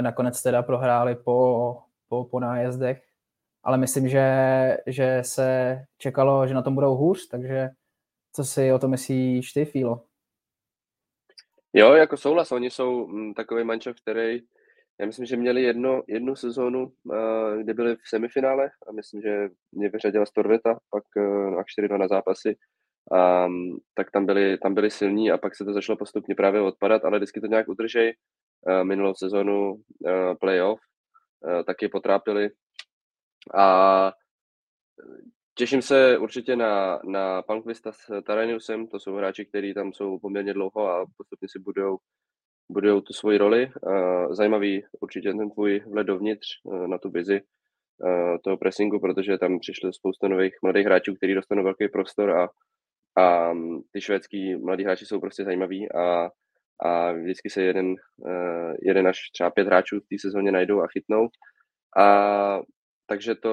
Nakonec 0.00 0.42
teda 0.42 0.62
prohráli 0.62 1.14
po, 1.14 1.78
po, 2.08 2.24
po 2.24 2.40
nájezdech, 2.40 3.02
ale 3.64 3.78
myslím, 3.78 4.08
že, 4.08 4.26
že 4.86 5.18
se 5.22 5.78
čekalo, 5.98 6.46
že 6.46 6.54
na 6.54 6.62
tom 6.62 6.74
budou 6.74 6.94
hůř, 6.94 7.28
takže 7.28 7.68
co 8.32 8.44
si 8.44 8.72
o 8.72 8.78
to 8.78 8.88
myslíš 8.88 9.52
ty, 9.52 9.64
Fílo? 9.64 10.04
Jo, 11.72 11.92
jako 11.92 12.16
souhlas, 12.16 12.52
oni 12.52 12.70
jsou 12.70 13.06
mm, 13.06 13.34
takový 13.34 13.64
mančov, 13.64 13.96
který, 14.02 14.40
já 15.00 15.06
myslím, 15.06 15.26
že 15.26 15.36
měli 15.36 15.62
jedno, 15.62 16.02
jednu 16.08 16.36
sezónu, 16.36 16.92
uh, 17.04 17.62
kde 17.62 17.74
byli 17.74 17.96
v 17.96 18.08
semifinále 18.08 18.70
a 18.88 18.92
myslím, 18.92 19.22
že 19.22 19.48
mě 19.72 19.88
vyřadila 19.88 20.26
Storveta, 20.26 20.78
pak 20.90 21.04
na 21.56 21.62
4 21.66 21.88
na 21.88 22.08
zápasy, 22.08 22.56
um, 23.46 23.78
tak 23.94 24.10
tam 24.10 24.26
byli, 24.26 24.58
tam 24.58 24.74
byli 24.74 24.90
silní 24.90 25.30
a 25.30 25.38
pak 25.38 25.56
se 25.56 25.64
to 25.64 25.72
začalo 25.72 25.96
postupně 25.96 26.34
právě 26.34 26.60
odpadat, 26.60 27.04
ale 27.04 27.18
vždycky 27.18 27.40
to 27.40 27.46
nějak 27.46 27.68
udržej. 27.68 28.14
Uh, 28.68 28.84
minulou 28.84 29.14
sezónu 29.14 29.76
playoff 30.40 30.80
taky 31.66 31.88
potrápili 31.88 32.50
a 33.54 34.12
Těším 35.58 35.82
se 35.82 36.18
určitě 36.18 36.56
na, 36.56 37.00
na 37.04 37.42
Punkvista 37.42 37.92
s 37.92 38.22
Taraniusem, 38.22 38.86
to 38.86 39.00
jsou 39.00 39.14
hráči, 39.14 39.44
kteří 39.46 39.74
tam 39.74 39.92
jsou 39.92 40.18
poměrně 40.18 40.54
dlouho 40.54 40.88
a 40.88 41.06
postupně 41.16 41.48
si 41.48 41.58
budou 41.58 41.98
budou 42.68 43.00
tu 43.00 43.12
svoji 43.12 43.38
roli. 43.38 43.70
Zajímavý 44.30 44.82
určitě 45.00 45.32
ten 45.32 45.50
tvůj 45.50 45.80
vhled 45.86 46.06
dovnitř 46.06 46.46
na 46.86 46.98
tu 46.98 47.10
vizi 47.10 47.36
e, 47.36 47.42
toho 48.44 48.56
pressingu, 48.56 49.00
protože 49.00 49.38
tam 49.38 49.58
přišlo 49.58 49.92
spousta 49.92 50.28
nových 50.28 50.54
mladých 50.62 50.86
hráčů, 50.86 51.14
kteří 51.14 51.34
dostanou 51.34 51.64
velký 51.64 51.88
prostor 51.88 52.30
a, 52.30 52.48
a 53.22 53.52
ty 53.92 54.00
švédský 54.00 54.56
mladí 54.56 54.84
hráči 54.84 55.06
jsou 55.06 55.20
prostě 55.20 55.44
zajímaví 55.44 55.92
a, 55.92 56.30
a 56.80 57.12
vždycky 57.12 57.50
se 57.50 57.62
jeden, 57.62 57.94
e, 58.28 58.32
jeden 58.82 59.06
až 59.08 59.18
třeba 59.32 59.50
pět 59.50 59.66
hráčů 59.66 60.00
v 60.00 60.08
té 60.08 60.16
sezóně 60.20 60.52
najdou 60.52 60.82
a 60.82 60.86
chytnou. 60.86 61.28
A 61.98 62.60
takže 63.06 63.34
to 63.34 63.50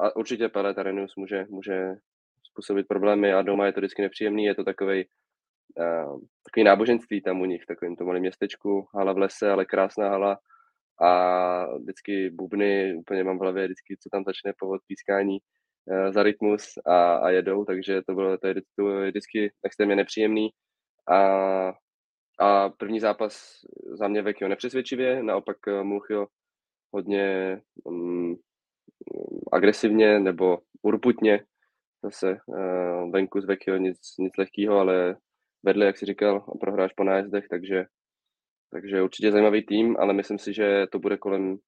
a 0.00 0.16
určitě 0.16 0.48
Pele 0.48 0.74
Tarenius 0.74 1.16
může, 1.16 1.46
může 1.48 1.94
způsobit 2.42 2.88
problémy 2.88 3.32
a 3.32 3.42
doma 3.42 3.66
je 3.66 3.72
to 3.72 3.80
vždycky 3.80 4.02
nepříjemný, 4.02 4.44
je 4.44 4.54
to 4.54 4.64
takový 4.64 5.04
uh, 5.78 6.20
takový 6.44 6.64
náboženství 6.64 7.22
tam 7.22 7.40
u 7.40 7.44
nich, 7.44 7.62
v 7.62 7.66
takovém 7.66 7.96
tom 7.96 8.06
malém 8.06 8.20
městečku, 8.20 8.86
hala 8.94 9.12
v 9.12 9.18
lese, 9.18 9.50
ale 9.50 9.64
krásná 9.64 10.08
hala. 10.08 10.38
A 11.02 11.76
vždycky 11.76 12.30
bubny, 12.30 12.94
úplně 12.94 13.24
mám 13.24 13.38
v 13.38 13.40
hlavě 13.40 13.64
vždycky, 13.64 13.96
co 14.02 14.08
tam 14.12 14.24
začne 14.24 14.52
povod 14.58 14.80
pískání 14.86 15.38
uh, 15.38 16.12
za 16.12 16.22
rytmus 16.22 16.78
a, 16.86 17.16
a 17.16 17.30
jedou, 17.30 17.64
takže 17.64 18.02
to 18.02 18.14
bylo 18.14 18.38
to 18.38 18.48
to 18.76 19.00
je 19.00 19.10
vždycky 19.10 19.52
extrémně 19.64 19.96
nepříjemný. 19.96 20.50
A, 21.08 21.72
a 22.38 22.68
první 22.68 23.00
zápas 23.00 23.60
za 23.98 24.08
mě 24.08 24.22
Vekio 24.22 24.48
nepřesvědčivě, 24.48 25.22
naopak 25.22 25.56
eh, 25.68 25.82
Mulchio 25.82 26.26
hodně 26.92 27.60
um, 27.84 28.36
agresivně 29.52 30.20
nebo 30.20 30.58
urputně. 30.82 31.44
Zase 32.02 32.38
uh, 32.46 33.10
venku 33.10 33.40
z 33.40 33.44
Vekio 33.44 33.76
nic, 33.76 33.98
nic 34.18 34.36
lehkého, 34.38 34.78
ale 34.78 35.16
vedle, 35.62 35.86
jak 35.86 35.98
si 35.98 36.06
říkal, 36.06 36.36
a 36.36 36.58
prohráš 36.58 36.92
po 36.92 37.04
nájezdech, 37.04 37.44
takže, 37.50 37.84
takže 38.70 39.02
určitě 39.02 39.32
zajímavý 39.32 39.66
tým, 39.66 39.96
ale 39.98 40.12
myslím 40.12 40.38
si, 40.38 40.54
že 40.54 40.86
to 40.92 40.98
bude 40.98 41.16
kolem 41.16 41.58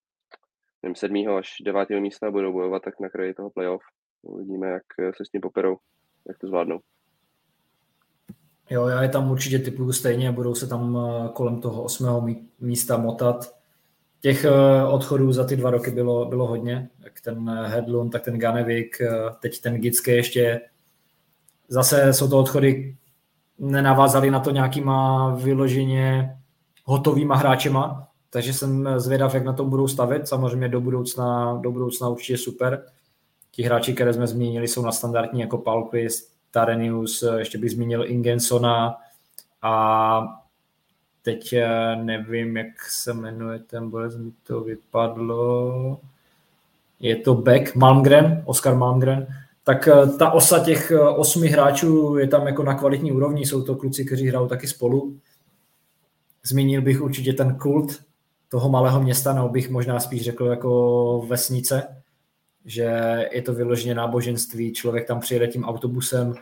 nevím, 0.82 0.95
sedmého 0.95 1.36
až 1.36 1.49
devátého 1.65 2.01
místa 2.01 2.31
budou 2.31 2.53
bojovat 2.53 2.82
tak 2.82 3.01
na 3.01 3.09
kraji 3.09 3.35
toho 3.35 3.51
playoff. 3.51 3.82
Uvidíme, 4.23 4.66
jak 4.66 5.16
se 5.16 5.24
s 5.24 5.28
tím 5.28 5.40
poperou, 5.40 5.77
jak 6.28 6.39
to 6.39 6.47
zvládnou. 6.47 6.81
Jo, 8.70 8.86
já 8.88 9.02
je 9.02 9.09
tam 9.09 9.30
určitě 9.30 9.59
typuju 9.59 9.93
stejně, 9.93 10.32
budou 10.32 10.55
se 10.55 10.66
tam 10.66 10.98
eh, 10.98 11.28
kolem 11.32 11.60
toho 11.60 11.82
osmého 11.82 12.26
místa 12.60 12.97
motat. 12.97 13.55
Těch 14.20 14.44
eh, 14.44 14.84
odchodů 14.84 15.32
za 15.32 15.44
ty 15.44 15.56
dva 15.56 15.70
roky 15.70 15.90
bylo, 15.90 16.24
bylo 16.24 16.47
hodně, 16.47 16.88
jak 17.05 17.20
ten 17.20 17.51
eh, 17.51 17.68
Hedlund, 17.68 18.12
tak 18.12 18.24
ten 18.24 18.38
Ganevik, 18.38 18.97
teď 19.40 19.60
ten 19.60 19.74
Gické 19.74 20.12
ještě. 20.12 20.60
Zase 21.68 22.12
jsou 22.12 22.28
to 22.28 22.38
odchody, 22.38 22.97
nenavázali 23.59 24.30
na 24.30 24.40
to 24.40 24.51
nějakýma 24.51 25.28
vyloženě 25.34 26.36
hotovýma 26.84 27.36
hráčema, 27.36 28.09
takže 28.30 28.52
jsem 28.52 28.88
zvědav, 28.97 29.34
jak 29.34 29.44
na 29.44 29.52
tom 29.52 29.70
budou 29.70 29.88
stavit. 29.88 30.28
Samozřejmě 30.28 30.68
do 30.68 30.80
budoucna, 30.80 31.59
do 31.62 31.72
budoucna 31.72 32.09
určitě 32.09 32.38
super. 32.38 32.84
Ti 33.51 33.62
hráči, 33.62 33.94
které 33.94 34.12
jsme 34.12 34.26
zmínili, 34.26 34.68
jsou 34.68 34.82
na 34.82 34.93
standardní 34.93 35.40
jako 35.40 35.59
Palquist, 35.59 36.36
Tarenius, 36.57 37.24
ještě 37.37 37.59
bych 37.59 37.70
zmínil 37.70 38.05
Ingensona 38.11 38.97
a 39.62 40.23
teď 41.23 41.55
nevím, 42.03 42.57
jak 42.57 42.83
se 42.91 43.12
jmenuje 43.12 43.59
ten 43.59 43.91
borec, 43.91 44.16
mi 44.16 44.33
to 44.43 44.61
vypadlo. 44.61 46.01
Je 47.01 47.16
to 47.16 47.35
Beck, 47.35 47.74
Malmgren, 47.74 48.43
Oscar 48.47 48.74
Malmgren. 48.74 49.27
Tak 49.65 49.89
eh, 49.89 50.07
ta 50.19 50.31
osa 50.31 50.65
těch 50.65 50.91
eh, 50.91 51.01
osmi 51.01 51.49
hráčů 51.49 52.16
je 52.16 52.28
tam 52.28 52.47
jako 52.47 52.62
na 52.62 52.74
kvalitní 52.74 53.12
úrovni, 53.12 53.47
jsou 53.47 53.62
to 53.62 53.77
kluci, 53.77 54.05
kteří 54.05 54.28
hrajou 54.28 54.49
taky 54.49 54.69
spolu. 54.69 55.16
Zmínil 56.43 56.83
bych 56.83 57.03
určitě 57.03 57.33
ten 57.33 57.55
kult 57.55 58.01
toho 58.49 58.69
malého 58.69 59.03
města, 59.03 59.33
nebo 59.33 59.49
bych 59.49 59.70
možná 59.70 60.01
spíš 60.01 60.23
řekl 60.23 60.47
jako 60.47 61.24
vesnice, 61.28 62.03
že 62.66 62.90
je 63.32 63.43
to 63.43 63.55
vyloženě 63.55 63.94
náboženství, 63.94 64.72
člověk 64.72 65.06
tam 65.06 65.20
přijede 65.20 65.47
tím 65.47 65.64
autobusem 65.64 66.34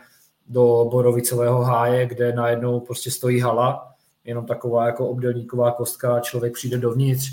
do 0.47 0.87
Borovicového 0.91 1.61
háje, 1.61 2.05
kde 2.05 2.33
najednou 2.33 2.79
prostě 2.79 3.11
stojí 3.11 3.39
hala 3.39 3.91
jenom 4.23 4.45
taková 4.45 4.85
jako 4.85 5.09
obdelníková 5.09 5.71
kostka, 5.71 6.19
člověk 6.19 6.53
přijde 6.53 6.77
dovnitř, 6.77 7.25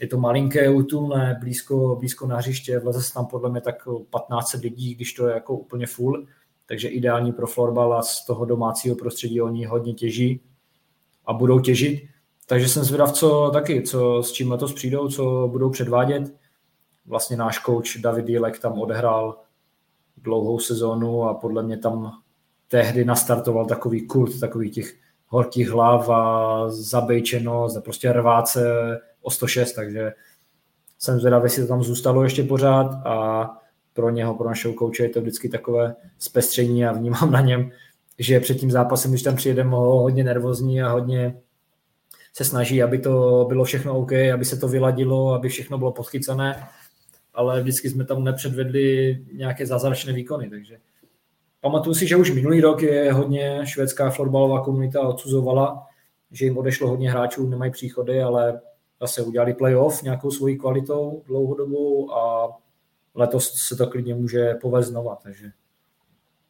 je 0.00 0.06
to 0.06 0.18
malinké, 0.18 0.70
útulné, 0.70 1.38
blízko, 1.40 1.96
blízko 1.96 2.26
na 2.26 2.36
hřiště, 2.36 2.78
vleze 2.78 3.02
se 3.02 3.14
tam 3.14 3.26
podle 3.26 3.50
mě 3.50 3.60
tak 3.60 3.88
15 4.10 4.52
lidí, 4.52 4.94
když 4.94 5.12
to 5.12 5.26
je 5.26 5.34
jako 5.34 5.56
úplně 5.56 5.86
full 5.86 6.26
takže 6.66 6.88
ideální 6.88 7.32
pro 7.32 7.46
florbal 7.46 7.94
a 7.94 8.02
z 8.02 8.24
toho 8.24 8.44
domácího 8.44 8.96
prostředí 8.96 9.40
oni 9.40 9.64
hodně 9.64 9.94
těží 9.94 10.40
a 11.26 11.32
budou 11.32 11.60
těžit. 11.60 12.02
Takže 12.46 12.68
jsem 12.68 12.84
zvědav, 12.84 13.12
co 13.12 13.50
taky, 13.52 13.82
co, 13.82 14.22
s 14.22 14.32
čím 14.32 14.50
letos 14.50 14.72
přijdou, 14.72 15.08
co 15.08 15.48
budou 15.52 15.70
předvádět. 15.70 16.34
Vlastně 17.06 17.36
náš 17.36 17.58
coach 17.58 17.96
David 18.00 18.26
Dílek 18.26 18.58
tam 18.58 18.80
odehrál 18.80 19.40
dlouhou 20.16 20.58
sezónu 20.58 21.24
a 21.24 21.34
podle 21.34 21.62
mě 21.62 21.78
tam 21.78 22.12
tehdy 22.68 23.04
nastartoval 23.04 23.66
takový 23.66 24.06
kult 24.06 24.40
takových 24.40 24.74
těch 24.74 24.94
horkých 25.26 25.68
hlav 25.68 26.08
a 26.08 26.64
zabejčenost 26.68 27.76
a 27.76 27.80
prostě 27.80 28.12
rváce 28.12 28.66
o 29.22 29.30
106, 29.30 29.72
takže 29.72 30.12
jsem 30.98 31.18
zvědavý, 31.20 31.44
jestli 31.44 31.62
to 31.62 31.68
tam 31.68 31.82
zůstalo 31.82 32.22
ještě 32.22 32.42
pořád 32.42 33.06
a 33.06 33.50
pro 33.92 34.10
něho, 34.10 34.34
pro 34.34 34.48
našeho 34.48 34.74
kouče 34.74 35.02
je 35.02 35.08
to 35.08 35.20
vždycky 35.20 35.48
takové 35.48 35.94
zpestření 36.18 36.86
a 36.86 36.92
vnímám 36.92 37.32
na 37.32 37.40
něm, 37.40 37.70
že 38.18 38.40
před 38.40 38.54
tím 38.54 38.70
zápasem, 38.70 39.10
když 39.10 39.22
tam 39.22 39.36
přijede, 39.36 39.62
hodně 39.62 40.24
nervózní 40.24 40.82
a 40.82 40.88
hodně 40.88 41.40
se 42.32 42.44
snaží, 42.44 42.82
aby 42.82 42.98
to 42.98 43.44
bylo 43.48 43.64
všechno 43.64 43.98
OK, 43.98 44.12
aby 44.34 44.44
se 44.44 44.56
to 44.56 44.68
vyladilo, 44.68 45.32
aby 45.32 45.48
všechno 45.48 45.78
bylo 45.78 45.92
podchycené, 45.92 46.68
ale 47.34 47.60
vždycky 47.60 47.90
jsme 47.90 48.04
tam 48.04 48.24
nepředvedli 48.24 49.18
nějaké 49.32 49.66
zázračné 49.66 50.12
výkony, 50.12 50.50
takže 50.50 50.78
pamatuju 51.60 51.94
si, 51.94 52.06
že 52.06 52.16
už 52.16 52.30
minulý 52.30 52.60
rok 52.60 52.82
je 52.82 53.12
hodně 53.12 53.60
švédská 53.64 54.10
florbalová 54.10 54.64
komunita 54.64 55.00
odsuzovala, 55.00 55.86
že 56.30 56.44
jim 56.44 56.58
odešlo 56.58 56.88
hodně 56.88 57.10
hráčů, 57.10 57.48
nemají 57.48 57.70
příchody, 57.70 58.22
ale 58.22 58.60
zase 59.00 59.22
udělali 59.22 59.54
playoff 59.54 60.02
nějakou 60.02 60.30
svojí 60.30 60.58
kvalitou 60.58 61.22
dlouhodobou 61.26 62.12
a 62.12 62.48
letos 63.14 63.52
se 63.54 63.76
to 63.76 63.86
klidně 63.86 64.14
může 64.14 64.54
povést 64.54 64.88
znova, 64.88 65.18
takže 65.22 65.50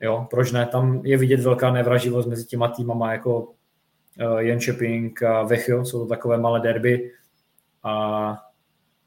jo, 0.00 0.26
proč 0.30 0.52
ne, 0.52 0.66
tam 0.66 1.00
je 1.04 1.18
vidět 1.18 1.40
velká 1.40 1.72
nevraživost 1.72 2.28
mezi 2.28 2.44
těma 2.44 2.68
týmama 2.68 3.12
jako 3.12 3.40
uh, 3.40 4.38
Jönköping 4.38 5.26
a 5.26 5.42
Vechio, 5.42 5.84
jsou 5.84 5.98
to 5.98 6.06
takové 6.06 6.38
malé 6.38 6.60
derby 6.60 7.12
a 7.82 8.36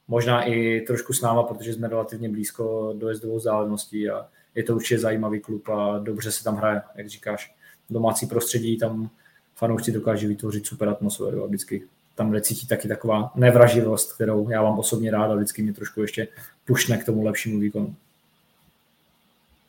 možná 0.07 0.43
i 0.43 0.81
trošku 0.81 1.13
s 1.13 1.21
náma, 1.21 1.43
protože 1.43 1.73
jsme 1.73 1.88
relativně 1.88 2.29
blízko 2.29 2.93
dojezdovou 2.97 3.38
vzdáleností 3.38 4.09
a 4.09 4.27
je 4.55 4.63
to 4.63 4.75
určitě 4.75 4.99
zajímavý 4.99 5.39
klub 5.39 5.69
a 5.69 5.99
dobře 5.99 6.31
se 6.31 6.43
tam 6.43 6.55
hraje, 6.55 6.81
jak 6.95 7.09
říkáš. 7.09 7.55
Domácí 7.89 8.25
prostředí, 8.25 8.77
tam 8.77 9.09
fanoušci 9.55 9.91
dokáže 9.91 10.27
vytvořit 10.27 10.67
super 10.67 10.89
atmosféru 10.89 11.43
a 11.43 11.47
vždycky 11.47 11.88
tam 12.15 12.31
jde 12.31 12.41
cítit 12.41 12.67
taky 12.67 12.88
taková 12.88 13.31
nevraživost, 13.35 14.13
kterou 14.13 14.49
já 14.49 14.61
mám 14.61 14.79
osobně 14.79 15.11
rád 15.11 15.31
a 15.31 15.35
vždycky 15.35 15.61
mě 15.61 15.73
trošku 15.73 16.01
ještě 16.01 16.27
pušne 16.65 16.97
k 16.97 17.05
tomu 17.05 17.23
lepšímu 17.23 17.59
výkonu. 17.59 17.95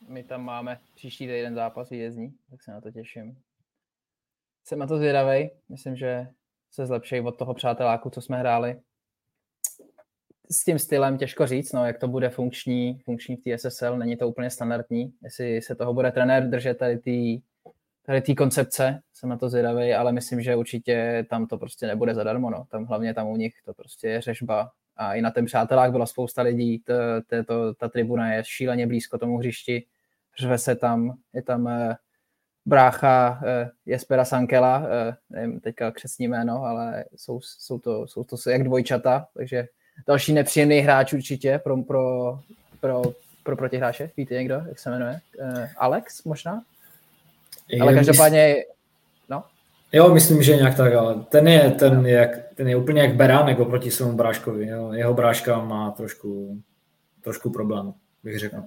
My 0.07 0.23
tam 0.23 0.45
máme 0.45 0.79
příští 0.95 1.27
týden 1.27 1.55
zápas 1.55 1.89
výjezdní, 1.89 2.33
tak 2.49 2.63
se 2.63 2.71
na 2.71 2.81
to 2.81 2.91
těším. 2.91 3.37
Jsem 4.65 4.79
na 4.79 4.87
to 4.87 4.97
zvědavý, 4.97 5.49
myslím, 5.69 5.95
že 5.95 6.27
se 6.71 6.85
zlepší 6.85 7.19
od 7.19 7.37
toho 7.37 7.53
přáteláku, 7.53 8.09
co 8.09 8.21
jsme 8.21 8.37
hráli. 8.37 8.79
S 10.51 10.63
tím 10.63 10.79
stylem 10.79 11.17
těžko 11.17 11.47
říct, 11.47 11.73
no, 11.73 11.85
jak 11.85 11.97
to 11.97 12.07
bude 12.07 12.29
funkční, 12.29 12.99
funkční 13.05 13.35
v 13.35 13.57
TSSL, 13.57 13.97
není 13.97 14.17
to 14.17 14.27
úplně 14.27 14.49
standardní, 14.49 15.13
jestli 15.23 15.61
se 15.61 15.75
toho 15.75 15.93
bude 15.93 16.11
trenér 16.11 16.49
držet 16.49 16.77
tady 16.77 16.97
ty 16.97 17.41
tady 18.09 18.21
té 18.21 18.35
koncepce, 18.35 19.01
jsem 19.13 19.29
na 19.29 19.37
to 19.37 19.49
zvědavý, 19.49 19.93
ale 19.93 20.11
myslím, 20.11 20.41
že 20.41 20.55
určitě 20.55 21.25
tam 21.29 21.47
to 21.47 21.57
prostě 21.57 21.87
nebude 21.87 22.15
zadarmo, 22.15 22.49
no. 22.49 22.65
Tam 22.69 22.85
hlavně 22.85 23.13
tam 23.13 23.27
u 23.27 23.35
nich 23.37 23.53
to 23.65 23.73
prostě 23.73 24.07
je 24.07 24.21
řežba 24.21 24.71
a 24.95 25.13
i 25.13 25.21
na 25.21 25.31
ten 25.31 25.45
přátelách 25.45 25.91
byla 25.91 26.05
spousta 26.05 26.41
lidí, 26.41 26.79
to, 26.79 26.93
to, 27.27 27.43
to, 27.43 27.73
ta 27.73 27.89
tribuna 27.89 28.33
je 28.33 28.43
šíleně 28.45 28.87
blízko 28.87 29.17
tomu 29.17 29.37
hřišti, 29.37 29.85
řve 30.39 30.57
se 30.57 30.75
tam, 30.75 31.13
je 31.33 31.41
tam 31.41 31.67
eh, 31.67 31.95
brácha 32.65 33.41
eh, 33.45 33.69
Jespera 33.85 34.25
Sankela, 34.25 34.83
eh, 34.85 35.15
nevím 35.29 35.59
teďka 35.59 35.91
křesní 35.91 36.27
jméno, 36.27 36.63
ale 36.63 37.05
jsou, 37.15 37.39
jsou, 37.41 37.79
to, 37.79 38.07
jsou 38.07 38.23
to 38.23 38.49
jak 38.49 38.63
dvojčata, 38.63 39.27
takže 39.33 39.67
další 40.07 40.33
nepříjemný 40.33 40.79
hráč 40.79 41.13
určitě 41.13 41.59
pro, 41.63 41.77
pro, 41.77 42.39
pro, 42.79 43.01
pro 43.43 43.55
protihráče. 43.55 44.09
Víte 44.17 44.35
někdo, 44.35 44.61
jak 44.69 44.79
se 44.79 44.89
jmenuje? 44.89 45.19
Eh, 45.41 45.69
Alex 45.77 46.23
možná? 46.23 46.61
Ale 47.81 47.93
každopádně, 47.93 48.55
no. 49.29 49.43
Jo, 49.91 50.13
myslím, 50.13 50.43
že 50.43 50.55
nějak 50.55 50.77
tak, 50.77 50.93
ale 50.93 51.15
ten 51.29 51.47
je, 51.47 51.71
ten 51.71 52.05
je, 52.05 52.15
jak, 52.15 52.29
ten 52.55 52.67
je 52.67 52.75
úplně 52.75 53.01
jak 53.01 53.15
beránek 53.15 53.59
oproti 53.59 53.91
svému 53.91 54.13
bráškovi. 54.13 54.67
Jo. 54.67 54.91
Jeho 54.91 55.13
bráška 55.13 55.59
má 55.59 55.91
trošku, 55.91 56.61
trošku 57.21 57.49
problém, 57.49 57.93
bych 58.23 58.39
řekl. 58.39 58.63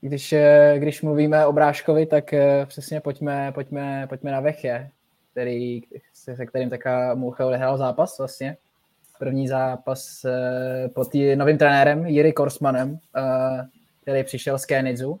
Když, 0.00 0.32
eh, 0.32 0.74
když 0.78 1.02
mluvíme 1.02 1.46
o 1.46 1.52
Bráškovi, 1.52 2.06
tak 2.06 2.32
eh, 2.32 2.66
přesně 2.66 3.00
pojďme, 3.00 3.52
pojďme, 3.52 4.06
pojďme 4.08 4.32
na 4.32 4.40
Vechě, 4.40 4.90
který, 5.32 5.82
se 6.14 6.46
kterým 6.46 6.70
taká 6.70 7.14
Moucha 7.14 7.46
odehrál 7.46 7.78
zápas 7.78 8.18
vlastně. 8.18 8.56
První 9.24 9.48
zápas 9.48 10.24
eh, 10.24 10.88
pod 10.88 11.08
novým 11.34 11.58
trenérem 11.58 12.06
Jiry 12.06 12.32
Korsmanem, 12.32 12.98
který 14.02 14.24
přišel 14.24 14.58
z 14.58 14.66
Kenidzu. 14.66 15.20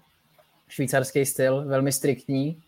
Švýcarský 0.68 1.26
styl, 1.26 1.64
velmi 1.66 1.92
striktní, 1.92 2.62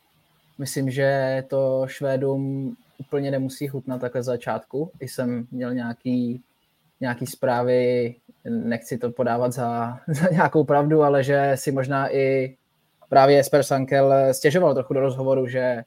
Myslím, 0.59 0.91
že 0.91 1.43
to 1.49 1.85
Švédům 1.87 2.77
úplně 2.99 3.31
nemusí 3.31 3.69
chutnat 3.69 4.01
takhle 4.01 4.23
z 4.23 4.25
začátku. 4.25 4.91
I 5.01 5.09
jsem 5.09 5.47
měl 5.51 5.75
nějaký, 5.75 6.43
nějaký 7.01 7.27
zprávy, 7.27 8.15
nechci 8.45 8.99
to 8.99 9.11
podávat 9.11 9.53
za, 9.53 9.99
za 10.09 10.29
nějakou 10.29 10.65
pravdu, 10.65 11.03
ale 11.03 11.25
že 11.25 11.53
si 11.55 11.73
možná 11.73 12.15
i 12.15 12.57
právě 13.09 13.41
Esper 13.41 13.63
Sankel 13.63 14.15
stěžoval 14.33 14.75
trochu 14.75 14.95
do 14.95 15.01
rozhovoru, 15.01 15.47
že, 15.47 15.83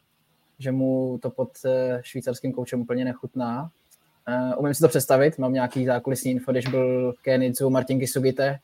že 0.59 0.71
mu 0.71 1.19
to 1.21 1.30
pod 1.30 1.49
eh, 1.65 1.99
švýcarským 2.03 2.53
koučem 2.53 2.81
úplně 2.81 3.05
nechutná. 3.05 3.71
Uh, 4.30 4.60
umím 4.60 4.73
si 4.73 4.81
to 4.81 4.88
představit, 4.88 5.38
mám 5.38 5.53
nějaký 5.53 5.85
zákulisní 5.85 6.31
info, 6.31 6.51
když 6.51 6.68
byl 6.68 7.14
v 7.14 7.22
Kenidzu 7.22 7.69
Martin 7.69 7.99
Kisugite, 7.99 8.60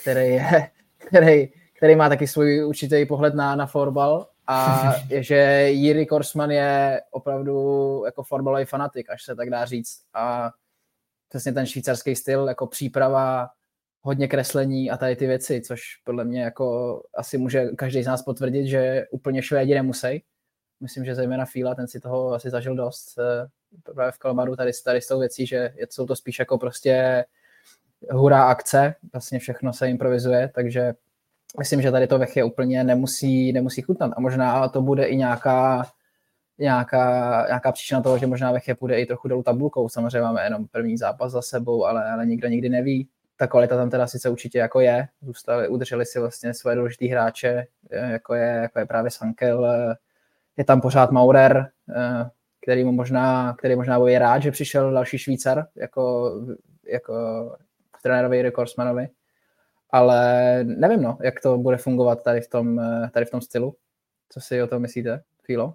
který, 0.00 0.28
je, 0.28 0.70
který, 0.98 1.48
který 1.76 1.96
má 1.96 2.08
taky 2.08 2.26
svůj 2.26 2.64
určitý 2.64 3.06
pohled 3.06 3.34
na, 3.34 3.56
na 3.56 3.66
florbal 3.66 4.28
a 4.46 4.82
že 5.10 5.66
Jiří 5.70 6.06
Korsman 6.06 6.50
je 6.50 7.02
opravdu 7.10 8.02
jako 8.04 8.22
fotbalový 8.22 8.64
fanatik, 8.64 9.10
až 9.10 9.24
se 9.24 9.36
tak 9.36 9.50
dá 9.50 9.64
říct. 9.64 10.00
A 10.14 10.50
přesně 11.28 11.52
ten 11.52 11.66
švýcarský 11.66 12.16
styl, 12.16 12.48
jako 12.48 12.66
příprava, 12.66 13.48
hodně 14.02 14.28
kreslení 14.28 14.90
a 14.90 14.96
tady 14.96 15.16
ty 15.16 15.26
věci, 15.26 15.60
což 15.60 15.80
podle 16.04 16.24
mě 16.24 16.42
jako 16.42 17.02
asi 17.14 17.38
může 17.38 17.66
každý 17.66 18.02
z 18.02 18.06
nás 18.06 18.22
potvrdit, 18.22 18.66
že 18.66 19.04
úplně 19.10 19.42
Švédi 19.42 19.74
nemusí. 19.74 20.22
Myslím, 20.80 21.04
že 21.04 21.14
zejména 21.14 21.44
Fíla, 21.44 21.74
ten 21.74 21.88
si 21.88 22.00
toho 22.00 22.32
asi 22.32 22.50
zažil 22.50 22.74
dost 22.74 23.18
eh, 23.18 23.46
právě 23.94 24.12
v 24.12 24.18
Kalmaru 24.18 24.56
tady, 24.56 24.70
tady 24.84 25.00
s 25.00 25.06
tou 25.06 25.20
věcí, 25.20 25.46
že 25.46 25.74
jsou 25.90 26.06
to 26.06 26.16
spíš 26.16 26.38
jako 26.38 26.58
prostě 26.58 27.24
hurá 28.10 28.44
akce, 28.44 28.94
vlastně 29.12 29.38
všechno 29.38 29.72
se 29.72 29.88
improvizuje, 29.88 30.50
takže 30.54 30.94
myslím, 31.58 31.82
že 31.82 31.90
tady 31.90 32.06
to 32.06 32.18
Vechy 32.18 32.42
úplně 32.42 32.84
nemusí, 32.84 33.52
nemusí 33.52 33.82
chutnat. 33.82 34.12
A 34.16 34.20
možná 34.20 34.68
to 34.68 34.82
bude 34.82 35.04
i 35.04 35.16
nějaká, 35.16 35.86
nějaká, 36.58 37.44
nějaká 37.46 37.72
příčina 37.72 38.00
toho, 38.00 38.18
že 38.18 38.26
možná 38.26 38.52
Vechy 38.52 38.74
půjde 38.74 39.00
i 39.00 39.06
trochu 39.06 39.28
dolů 39.28 39.42
tabulkou. 39.42 39.88
Samozřejmě 39.88 40.20
máme 40.20 40.44
jenom 40.44 40.66
první 40.66 40.98
zápas 40.98 41.32
za 41.32 41.42
sebou, 41.42 41.84
ale, 41.84 42.10
ale 42.10 42.26
nikdo 42.26 42.48
nikdy 42.48 42.68
neví. 42.68 43.08
Ta 43.36 43.46
kvalita 43.46 43.76
tam 43.76 43.90
teda 43.90 44.06
sice 44.06 44.30
určitě 44.30 44.58
jako 44.58 44.80
je. 44.80 45.08
Zůstali, 45.22 45.68
udrželi 45.68 46.06
si 46.06 46.18
vlastně 46.20 46.54
své 46.54 46.74
důležitý 46.74 47.08
hráče, 47.08 47.66
jako 47.90 48.34
je, 48.34 48.46
jako 48.46 48.78
je 48.78 48.86
právě 48.86 49.10
Sankel. 49.10 49.66
Je 50.56 50.64
tam 50.64 50.80
pořád 50.80 51.10
Maurer, 51.10 51.70
který 52.66 52.84
mu 52.84 52.92
možná, 52.92 53.54
který 53.58 53.76
možná 53.76 53.98
bude 53.98 54.18
rád, 54.18 54.42
že 54.42 54.50
přišel 54.50 54.92
další 54.92 55.18
Švýcar 55.18 55.66
jako, 55.76 56.32
jako 56.84 57.14
trenérovi 58.02 58.42
Rekordsmanovi 58.42 59.08
ale 59.90 60.64
nevím, 60.64 61.02
no, 61.02 61.18
jak 61.22 61.40
to 61.40 61.58
bude 61.58 61.76
fungovat 61.76 62.22
tady 62.22 62.40
v 62.40 62.48
tom, 62.48 62.80
eh, 62.80 63.10
tady 63.14 63.26
v 63.26 63.30
tom 63.30 63.40
stylu. 63.40 63.76
Co 64.28 64.40
si 64.40 64.62
o 64.62 64.66
tom 64.66 64.82
myslíte, 64.82 65.22
Filo? 65.42 65.74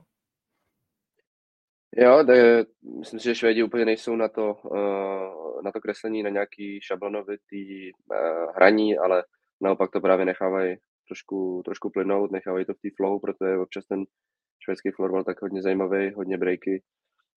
Jo, 1.98 2.32
je, 2.32 2.66
myslím 3.00 3.20
si, 3.20 3.26
že 3.26 3.36
Švédi 3.36 3.64
úplně 3.64 3.86
nejsou 3.86 4.16
na 4.16 4.28
to, 4.28 4.54
uh, 4.54 5.62
na 5.64 5.72
to 5.72 5.82
kreslení, 5.82 6.24
na 6.24 6.30
nějaký 6.30 6.82
šablonovitý 6.82 7.92
uh, 7.92 8.56
hraní, 8.56 8.98
ale 8.98 9.24
naopak 9.62 9.92
to 9.92 10.02
právě 10.02 10.26
nechávají 10.26 10.78
trošku, 11.08 11.62
trošku 11.66 11.90
plynout, 11.90 12.32
nechávají 12.32 12.66
to 12.66 12.74
v 12.74 12.80
té 12.82 12.90
flow, 12.98 13.20
protože 13.20 13.58
občas 13.58 13.86
ten 13.86 14.04
švédský 14.64 14.92
florbal 14.92 15.24
tak 15.24 15.42
hodně 15.42 15.62
zajímavý, 15.62 16.14
hodně 16.14 16.38
breaky. 16.38 16.84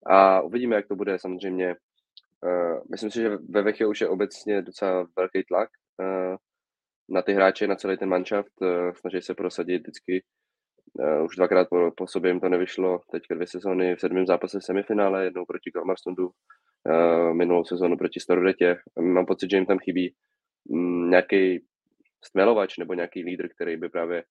A 0.06 0.40
uvidíme, 0.40 0.76
jak 0.76 0.88
to 0.88 0.96
bude 0.96 1.18
samozřejmě. 1.18 1.76
Uh, 2.44 2.80
myslím 2.90 3.10
si, 3.10 3.20
že 3.20 3.38
ve 3.48 3.62
Vechě 3.62 3.86
už 3.86 4.01
je 4.01 4.09
obecně 4.09 4.62
docela 4.62 5.06
velký 5.16 5.44
tlak. 5.48 5.68
Uh, 6.02 6.36
na 7.09 7.22
ty 7.22 7.32
hráče, 7.32 7.66
na 7.66 7.76
celý 7.76 7.96
ten 7.96 8.09
manšaft, 8.09 8.62
eh, 8.62 8.92
snaží 8.94 9.20
se 9.20 9.34
prosadit 9.34 9.82
vždycky. 9.82 10.24
Eh, 11.01 11.22
už 11.22 11.36
dvakrát 11.36 11.68
po, 11.68 11.90
po 11.96 12.06
sobě 12.06 12.30
jim 12.30 12.40
to 12.40 12.48
nevyšlo, 12.48 13.01
teďka 13.12 13.34
dvě 13.34 13.46
sezóny 13.46 13.96
v 13.96 14.01
sedmém 14.01 14.26
zápase 14.26 14.60
semifinále, 14.60 15.24
jednou 15.24 15.44
proti 15.44 15.70
Kalmarstundu, 15.70 16.30
eh, 16.88 17.34
minulou 17.34 17.64
sezónu 17.64 17.96
proti 17.96 18.20
Starodetě. 18.20 18.76
Mám 19.01 19.26
pocit, 19.26 19.51
že 19.51 19.56
jim 19.56 19.66
tam 19.66 19.78
chybí 19.78 20.14
mm, 20.70 21.10
nějaký 21.10 21.64
stmelovač 22.24 22.78
nebo 22.78 22.94
nějaký 22.94 23.24
lídr, 23.24 23.48
který 23.48 23.76
by 23.76 23.88
právě 23.88 24.24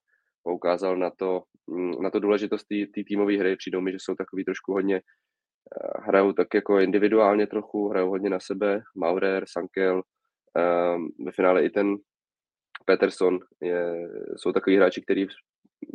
poukázal 0.44 0.98
na 0.98 1.10
to, 1.10 1.44
mm, 1.68 2.02
na 2.02 2.10
to 2.10 2.20
důležitost 2.20 2.64
té 2.68 3.04
týmové 3.08 3.38
hry. 3.38 3.56
Přijdou 3.56 3.82
mi, 3.82 3.92
že 3.92 3.98
jsou 4.00 4.16
takový 4.16 4.46
trošku 4.46 4.74
hodně, 4.74 4.96
eh, 4.96 6.02
hrajou 6.06 6.34
tak 6.34 6.48
jako 6.54 6.80
individuálně 6.80 7.48
trochu, 7.48 7.90
hrajou 7.90 8.10
hodně 8.10 8.30
na 8.30 8.40
sebe. 8.40 8.82
Maurer, 8.96 9.44
Sankel, 9.48 9.96
um, 9.96 11.10
ve 11.26 11.32
finále 11.32 11.66
i 11.66 11.70
ten 11.70 11.96
Peterson 12.86 13.40
je, 13.62 14.10
jsou 14.36 14.52
takový 14.52 14.76
hráči, 14.76 15.02
kteří 15.02 15.28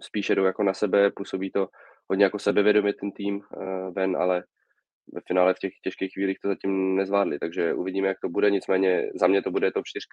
spíše 0.02 0.34
jdou 0.34 0.44
jako 0.44 0.62
na 0.62 0.74
sebe, 0.74 1.10
působí 1.10 1.50
to 1.50 1.68
hodně 2.08 2.24
jako 2.24 2.38
sebevědomě 2.38 2.92
ten 2.94 3.12
tým 3.12 3.36
uh, 3.36 3.94
ven, 3.94 4.16
ale 4.16 4.44
ve 5.14 5.20
finále 5.26 5.54
v 5.54 5.58
těch 5.58 5.72
těžkých 5.84 6.12
chvílích 6.12 6.38
to 6.42 6.48
zatím 6.48 6.96
nezvládli, 6.96 7.38
takže 7.38 7.74
uvidíme, 7.74 8.08
jak 8.08 8.20
to 8.20 8.28
bude, 8.28 8.50
nicméně 8.50 9.10
za 9.20 9.26
mě 9.26 9.42
to 9.42 9.50
bude 9.50 9.72
top 9.72 9.84
4. 9.86 10.06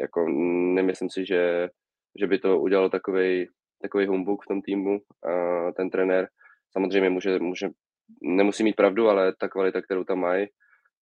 Jako 0.00 0.28
nemyslím 0.74 1.10
si, 1.10 1.26
že, 1.26 1.68
že 2.20 2.26
by 2.26 2.38
to 2.38 2.60
udělalo 2.60 2.88
takový 2.88 3.48
takový 3.82 4.06
humbuk 4.06 4.44
v 4.44 4.48
tom 4.48 4.62
týmu, 4.62 4.90
uh, 4.90 5.72
ten 5.76 5.90
trenér. 5.90 6.28
Samozřejmě 6.72 7.10
může, 7.10 7.38
může, 7.38 7.68
nemusí 8.22 8.64
mít 8.64 8.76
pravdu, 8.76 9.08
ale 9.08 9.34
ta 9.38 9.48
kvalita, 9.48 9.82
kterou 9.82 10.04
tam 10.04 10.18
mají, 10.18 10.46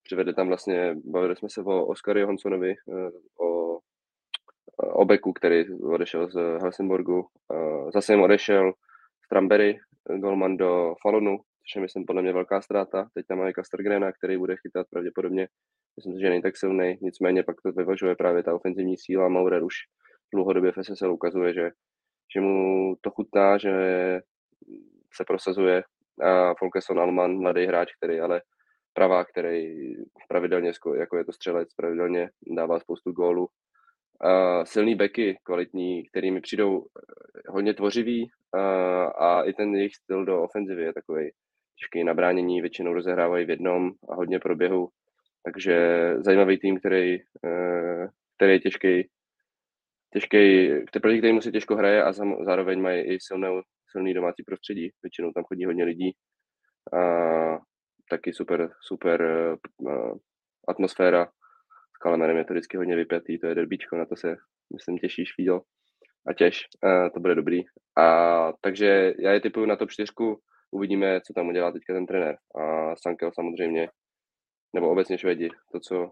přivedli 0.03 0.33
tam 0.33 0.47
vlastně, 0.47 0.95
bavili 1.05 1.35
jsme 1.35 1.49
se 1.49 1.61
o 1.61 1.85
Oskary 1.85 2.21
Johanssonovi, 2.21 2.75
uh, 2.85 3.09
o 3.47 3.79
o 4.77 5.05
Beku, 5.05 5.33
který 5.33 5.73
odešel 5.79 6.29
z 6.31 6.59
Helsingborgu. 6.61 7.27
Zase 7.93 8.13
jim 8.13 8.21
odešel 8.21 8.73
Stramberry, 9.25 9.79
golman 10.17 10.57
do 10.57 10.95
Falonu, 11.01 11.37
což 11.37 11.75
je 11.75 11.81
myslím 11.81 12.05
podle 12.05 12.21
mě 12.21 12.33
velká 12.33 12.61
ztráta. 12.61 13.07
Teď 13.13 13.25
tam 13.27 13.37
mají 13.37 13.53
Kastergrena, 13.53 14.11
který 14.11 14.37
bude 14.37 14.55
chytat 14.55 14.87
pravděpodobně. 14.89 15.47
Myslím 15.95 16.13
si, 16.13 16.21
že 16.21 16.29
není 16.29 16.41
tak 16.41 16.57
silný, 16.57 16.97
nicméně 17.01 17.43
pak 17.43 17.55
to 17.61 17.71
vyvažuje 17.71 18.15
právě 18.15 18.43
ta 18.43 18.55
ofenzivní 18.55 18.97
síla. 18.97 19.29
Maurer 19.29 19.63
už 19.63 19.75
dlouhodobě 20.33 20.71
v 20.71 20.83
SSL 20.83 21.13
ukazuje, 21.13 21.53
že, 21.53 21.71
že 22.33 22.41
mu 22.41 22.95
to 23.01 23.11
chutná, 23.11 23.57
že 23.57 23.71
se 25.13 25.23
prosazuje. 25.27 25.83
A 26.21 26.53
Folkeson 26.59 26.99
Alman, 26.99 27.37
mladý 27.37 27.65
hráč, 27.65 27.95
který 27.95 28.19
ale 28.19 28.41
pravá, 28.93 29.25
který 29.25 29.75
pravidelně, 30.27 30.71
jako 30.95 31.17
je 31.17 31.25
to 31.25 31.33
střelec, 31.33 31.73
pravidelně 31.73 32.29
dává 32.47 32.79
spoustu 32.79 33.11
gólů, 33.11 33.47
uh, 34.23 34.63
silný 34.63 34.95
beky, 34.95 35.37
kvalitní, 35.43 36.05
kterými 36.05 36.41
přijdou 36.41 36.81
eh, 36.81 37.51
hodně 37.51 37.73
tvořivý 37.73 38.23
uh, 38.23 38.61
a 39.23 39.43
i 39.43 39.53
ten 39.53 39.75
jejich 39.75 39.95
styl 39.95 40.25
do 40.25 40.43
ofenzivy 40.43 40.83
je 40.83 40.93
takový 40.93 41.31
těžký 41.79 42.03
nabránění, 42.03 42.61
většinou 42.61 42.93
rozehrávají 42.93 43.45
v 43.45 43.49
jednom 43.49 43.91
a 44.09 44.15
hodně 44.15 44.39
proběhu, 44.39 44.89
takže 45.43 45.75
zajímavý 46.17 46.59
tým, 46.59 46.79
který, 46.79 47.17
uh, 47.19 48.07
který 48.35 48.51
je 48.51 48.59
těžký, 48.59 49.09
těžký, 50.13 50.69
proti 51.01 51.17
kterému 51.17 51.41
se 51.41 51.51
těžko 51.51 51.75
hraje 51.75 52.03
a 52.03 52.13
zároveň 52.45 52.81
mají 52.81 53.01
i 53.01 53.17
silnou, 53.19 53.61
silný 53.91 54.13
domácí 54.13 54.43
prostředí. 54.43 54.89
Většinou 55.03 55.31
tam 55.31 55.43
chodí 55.43 55.65
hodně 55.65 55.83
lidí. 55.83 56.11
A 56.93 56.99
taky 58.09 58.33
super, 58.33 58.71
super 58.81 59.21
uh, 59.77 60.17
atmosféra 60.67 61.27
Kalamerem 62.01 62.37
je 62.37 62.45
to 62.45 62.53
vždycky 62.53 62.77
hodně 62.77 62.95
vypjatý, 62.95 63.39
to 63.39 63.47
je 63.47 63.55
derbíčko, 63.55 63.95
na 63.95 64.05
to 64.05 64.15
se, 64.15 64.35
myslím, 64.73 64.97
těšíš, 64.97 65.37
viděl. 65.37 65.61
A 66.27 66.33
těž, 66.33 66.67
uh, 66.83 67.09
to 67.13 67.19
bude 67.19 67.35
dobrý. 67.35 67.61
A 67.97 68.07
takže 68.61 69.13
já 69.19 69.31
je 69.31 69.41
typuju 69.41 69.65
na 69.65 69.75
top 69.75 69.91
4, 69.91 70.13
uvidíme, 70.71 71.21
co 71.21 71.33
tam 71.33 71.47
udělá 71.47 71.71
teďka 71.71 71.93
ten 71.93 72.05
trenér. 72.05 72.37
A 72.55 72.95
Sankel 72.95 73.31
samozřejmě, 73.33 73.89
nebo 74.75 74.89
obecně 74.89 75.17
Švedi, 75.17 75.49
to, 75.71 75.79
co 75.79 76.11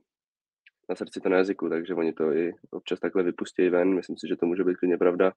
na 0.89 0.95
srdci 0.95 1.21
to 1.21 1.29
na 1.29 1.37
jazyku, 1.37 1.69
takže 1.69 1.93
oni 1.93 2.13
to 2.13 2.33
i 2.33 2.53
občas 2.71 2.99
takhle 2.99 3.23
vypustí 3.23 3.69
ven, 3.69 3.95
myslím 3.95 4.17
si, 4.17 4.27
že 4.27 4.35
to 4.35 4.45
může 4.45 4.63
být 4.63 4.77
klidně 4.77 4.97
pravda 4.97 5.31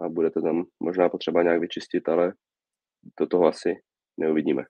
a 0.00 0.08
bude 0.08 0.30
to 0.30 0.42
tam 0.42 0.64
možná 0.80 1.08
potřeba 1.08 1.42
nějak 1.42 1.60
vyčistit, 1.60 2.08
ale 2.08 2.32
do 3.20 3.26
toho 3.26 3.46
asi 3.46 3.80
neuvidíme. 4.16 4.64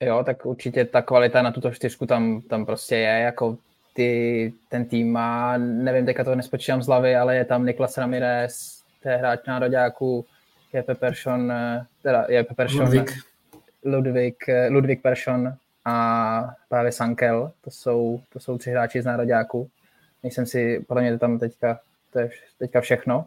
Jo, 0.00 0.22
tak 0.26 0.46
určitě 0.46 0.84
ta 0.84 1.02
kvalita 1.02 1.42
na 1.42 1.52
tuto 1.52 1.70
čtyřku 1.70 2.06
tam, 2.06 2.42
tam 2.42 2.66
prostě 2.66 2.94
je, 2.96 3.20
jako 3.20 3.58
ty, 3.92 4.52
ten 4.68 4.88
tým 4.88 5.12
má, 5.12 5.58
nevím, 5.58 6.06
teďka 6.06 6.24
to 6.24 6.34
nespočítám 6.34 6.82
z 6.82 6.86
hlavy, 6.86 7.16
ale 7.16 7.36
je 7.36 7.44
tam 7.44 7.66
Niklas 7.66 7.98
Ramirez, 7.98 8.82
to 9.02 9.08
je 9.08 9.16
hráč 9.16 9.40
nároďáků, 9.46 10.26
je 10.72 10.82
Peperšon, 10.82 11.52
teda 12.02 12.26
je 12.28 12.44
Peperšon, 12.44 12.84
Ludvík. 12.84 13.10
Ludvík, 13.84 14.44
Ludvík 14.70 15.02
Peršon 15.02 15.52
a 15.84 16.54
právě 16.68 16.92
Sankel, 16.92 17.52
to 17.60 17.70
jsou, 17.70 18.20
to 18.32 18.40
jsou 18.40 18.58
tři 18.58 18.70
hráči 18.70 19.02
z 19.02 19.04
nároďáků. 19.04 19.68
Nejsem 20.22 20.46
si, 20.46 20.84
podle 20.88 21.02
mě 21.02 21.18
tam 21.18 21.38
teďka, 21.38 21.80
to 22.12 22.18
je 22.18 22.30
teďka 22.58 22.80
všechno, 22.80 23.26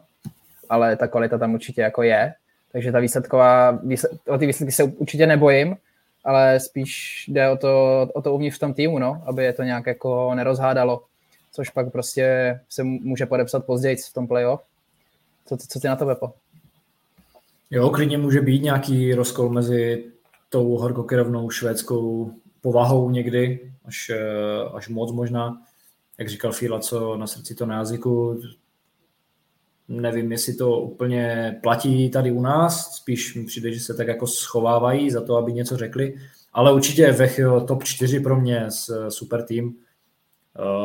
ale 0.68 0.96
ta 0.96 1.06
kvalita 1.06 1.38
tam 1.38 1.54
určitě 1.54 1.80
jako 1.80 2.02
je. 2.02 2.34
Takže 2.72 2.92
ta 2.92 3.00
výsledková, 3.00 3.70
výsled, 3.70 4.12
o 4.28 4.38
ty 4.38 4.46
výsledky 4.46 4.72
se 4.72 4.84
určitě 4.84 5.26
nebojím, 5.26 5.76
ale 6.24 6.60
spíš 6.60 7.24
jde 7.28 7.50
o 7.50 7.56
to, 7.56 8.02
o 8.14 8.22
to 8.22 8.34
uvnitř 8.34 8.56
v 8.56 8.60
tom 8.60 8.74
týmu, 8.74 8.98
no, 8.98 9.22
aby 9.26 9.44
je 9.44 9.52
to 9.52 9.62
nějak 9.62 9.86
jako 9.86 10.34
nerozhádalo, 10.34 11.02
což 11.52 11.70
pak 11.70 11.92
prostě 11.92 12.60
se 12.68 12.84
může 12.84 13.26
podepsat 13.26 13.64
později 13.64 13.96
v 13.96 14.12
tom 14.12 14.28
playoff. 14.28 14.60
Co, 15.46 15.56
co 15.56 15.80
ty 15.80 15.88
na 15.88 15.96
to, 15.96 16.06
Pepo? 16.06 16.32
Jo, 17.70 17.90
klidně 17.90 18.18
může 18.18 18.40
být 18.40 18.62
nějaký 18.62 19.14
rozkol 19.14 19.48
mezi 19.48 20.04
tou 20.48 20.76
horkokrevnou 20.76 21.50
švédskou 21.50 22.32
povahou 22.60 23.10
někdy, 23.10 23.72
až, 23.84 24.10
eh, 24.10 24.68
až 24.74 24.88
moc 24.88 25.12
možná. 25.12 25.62
Jak 26.18 26.28
říkal 26.28 26.52
Fila, 26.52 26.80
co 26.80 27.16
na 27.16 27.26
srdci 27.26 27.54
to 27.54 27.66
na 27.66 27.76
jazyku, 27.76 28.40
nevím, 29.88 30.32
jestli 30.32 30.54
to 30.54 30.80
úplně 30.80 31.58
platí 31.62 32.10
tady 32.10 32.32
u 32.32 32.40
nás, 32.40 32.94
spíš 32.94 33.34
mi 33.34 33.44
přijde, 33.44 33.72
že 33.72 33.80
se 33.80 33.94
tak 33.94 34.08
jako 34.08 34.26
schovávají 34.26 35.10
za 35.10 35.20
to, 35.20 35.36
aby 35.36 35.52
něco 35.52 35.76
řekli, 35.76 36.16
ale 36.52 36.72
určitě 36.72 37.12
Vech 37.12 37.40
top 37.66 37.84
4 37.84 38.20
pro 38.20 38.40
mě 38.40 38.70
s 38.70 39.08
super 39.08 39.42
tým, 39.42 39.74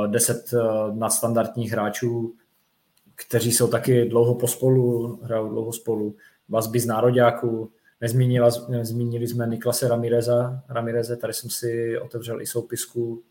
10 0.07 0.53
eh, 0.53 0.57
eh, 0.57 0.95
nadstandardních 0.95 1.71
hráčů, 1.71 2.35
kteří 3.15 3.51
jsou 3.51 3.67
taky 3.67 4.05
dlouho 4.05 4.35
pospolu, 4.35 5.19
hrajou 5.23 5.49
dlouho 5.49 5.73
spolu, 5.73 6.15
vazby 6.49 6.79
z 6.79 6.85
nároďáků, 6.85 7.71
nezmínili, 8.03 8.51
nezmínili 8.69 9.27
jsme 9.27 9.47
Niklase 9.47 9.87
Ramireza, 9.87 10.61
Ramireze, 10.69 11.17
tady 11.17 11.33
jsem 11.33 11.49
si 11.49 11.99
otevřel 11.99 12.41
i 12.41 12.45
soupisku, 12.45 13.21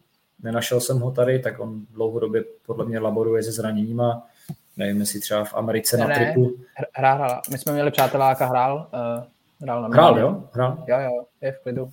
nenašel 0.43 0.81
jsem 0.81 1.01
ho 1.01 1.11
tady, 1.11 1.39
tak 1.39 1.61
on 1.61 1.87
dlouhodobě 1.91 2.45
podle 2.67 2.85
mě 2.85 2.99
laboruje 2.99 3.43
se 3.43 3.53
zraněníma, 3.53 4.27
nevím, 4.77 5.01
jestli 5.01 5.21
třeba 5.21 5.45
v 5.45 5.55
Americe 5.55 5.97
ne, 5.97 6.07
na 6.07 6.15
tripu. 6.15 6.55
Hrál, 6.95 7.17
hrál. 7.17 7.41
My 7.51 7.59
jsme 7.59 7.73
měli 7.73 7.91
přáteláka, 7.91 8.47
hrál. 8.47 8.91
Uh, 8.95 9.25
hrál, 9.63 9.83
na 9.83 9.89
hrál, 9.89 10.19
jo? 10.19 10.45
Hrál? 10.53 10.85
Jo, 10.89 11.01
jo, 11.01 11.25
je 11.41 11.53
v 11.53 11.63
klidu. 11.63 11.91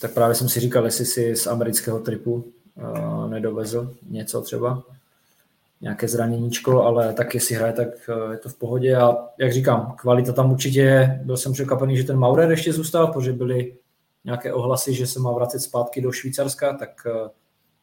Tak 0.00 0.14
právě 0.14 0.34
jsem 0.34 0.48
si 0.48 0.60
říkal, 0.60 0.84
jestli 0.84 1.04
si 1.04 1.36
z 1.36 1.46
amerického 1.46 1.98
tripu 1.98 2.34
uh, 2.34 3.30
nedovezl 3.30 3.94
něco 4.08 4.42
třeba, 4.42 4.82
nějaké 5.82 6.08
zraněníčko, 6.08 6.82
ale 6.82 7.12
tak 7.12 7.34
jestli 7.34 7.54
hraje, 7.54 7.72
tak 7.72 7.88
uh, 8.08 8.32
je 8.32 8.38
to 8.38 8.48
v 8.48 8.58
pohodě 8.58 8.96
a 8.96 9.16
jak 9.38 9.52
říkám, 9.52 9.94
kvalita 9.98 10.32
tam 10.32 10.52
určitě 10.52 10.80
je. 10.80 11.20
Byl 11.24 11.36
jsem 11.36 11.52
překvapený, 11.52 11.96
že 11.96 12.04
ten 12.04 12.18
Maurer 12.18 12.50
ještě 12.50 12.72
zůstal, 12.72 13.06
protože 13.06 13.32
byly 13.32 13.76
nějaké 14.24 14.52
ohlasy, 14.52 14.94
že 14.94 15.06
se 15.06 15.20
má 15.20 15.32
vracet 15.32 15.60
zpátky 15.60 16.00
do 16.00 16.12
Švýcarska, 16.12 16.72
tak 16.72 17.06
uh, 17.06 17.28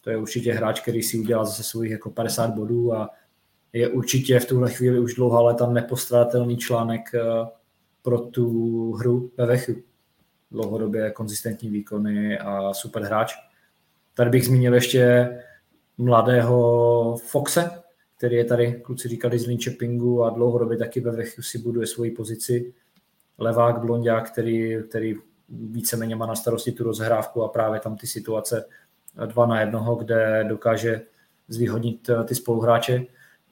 to 0.04 0.10
je 0.10 0.18
určitě 0.18 0.54
hráč, 0.54 0.80
který 0.80 1.04
si 1.04 1.20
udělal 1.20 1.46
zase 1.46 1.64
svých 1.64 1.92
jako 1.92 2.10
50 2.10 2.50
bodů 2.50 2.94
a 2.94 3.10
je 3.74 3.88
určitě 3.88 4.40
v 4.40 4.46
tuhle 4.46 4.72
chvíli 4.72 5.00
už 5.00 5.14
dlouhá 5.14 5.42
léta 5.42 5.68
nepostradatelný 5.68 6.58
článek 6.58 7.02
eh, 7.14 7.20
pro 8.02 8.20
tu 8.20 8.92
hru 8.94 9.32
ve 9.38 9.46
Vechu. 9.46 9.76
Dlouhodobě 10.52 11.12
konzistentní 11.12 11.70
výkony 11.70 12.40
a 12.40 12.74
super 12.74 13.04
hráč. 13.04 13.34
Tady 14.14 14.30
bych 14.30 14.46
zmínil 14.46 14.74
ještě 14.74 15.30
mladého 15.98 17.16
Foxe, 17.18 17.72
který 18.20 18.36
je 18.36 18.46
tady, 18.46 18.82
kluci 18.84 19.08
říkali, 19.08 19.40
z 19.40 19.48
Linköpingu 19.48 20.24
a 20.24 20.30
dlouhodobě 20.30 20.78
taky 20.78 21.00
ve 21.00 21.12
Vechu 21.12 21.42
si 21.42 21.58
buduje 21.58 21.88
svoji 21.88 22.12
pozici. 22.12 22.74
Levák, 23.38 23.80
blondák, 23.80 24.32
který, 24.32 24.76
který 24.90 25.16
víceméně 25.50 26.16
má 26.16 26.26
na 26.26 26.36
starosti 26.36 26.72
tu 26.72 26.84
rozhrávku 26.84 27.44
a 27.44 27.48
právě 27.48 27.80
tam 27.80 27.98
ty 27.98 28.08
situace 28.08 28.66
dva 29.26 29.46
na 29.46 29.60
jednoho, 29.60 29.96
kde 29.96 30.46
dokáže 30.50 31.02
zvýhodnit 31.48 32.10
eh, 32.10 32.24
ty 32.24 32.36
spoluhráče. 32.36 33.06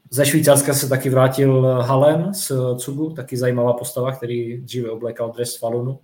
Ze 0.09 0.25
Švýcarska 0.25 0.73
se 0.73 0.89
taky 0.89 1.09
vrátil 1.09 1.61
Halen 1.61 2.33
z 2.33 2.51
Cugu, 2.77 3.09
taky 3.09 3.37
zajímavá 3.37 3.73
postava, 3.73 4.11
který 4.11 4.57
dříve 4.57 4.89
oblékal 4.89 5.31
dres 5.31 5.57
Falunu, 5.57 5.99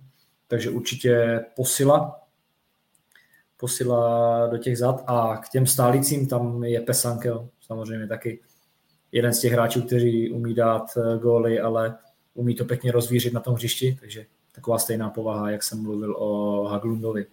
takže 0.48 0.70
určitě 0.70 1.44
posila, 1.56 2.20
posila 3.56 4.46
do 4.46 4.58
těch 4.58 4.78
zad 4.78 5.04
a 5.06 5.36
k 5.36 5.48
těm 5.48 5.66
stálicím 5.66 6.28
tam 6.28 6.64
je 6.64 6.80
Pesankel, 6.80 7.48
samozřejmě 7.60 8.06
taky 8.06 8.40
jeden 9.14 9.32
z 9.32 9.40
těch 9.40 9.52
hráčů, 9.52 9.82
kteří 9.82 10.30
umí 10.30 10.54
dát 10.54 10.86
eh, 10.96 11.18
góly, 11.18 11.60
ale 11.60 11.96
umí 12.34 12.54
to 12.54 12.64
pěkně 12.64 12.92
rozvířit 12.92 13.32
na 13.32 13.40
tom 13.40 13.54
hřišti, 13.54 13.96
takže 14.00 14.26
taková 14.52 14.78
stejná 14.78 15.10
povaha, 15.10 15.50
jak 15.50 15.62
jsem 15.62 15.82
mluvil 15.82 16.16
o 16.18 16.64
Haglundovi. 16.64 17.26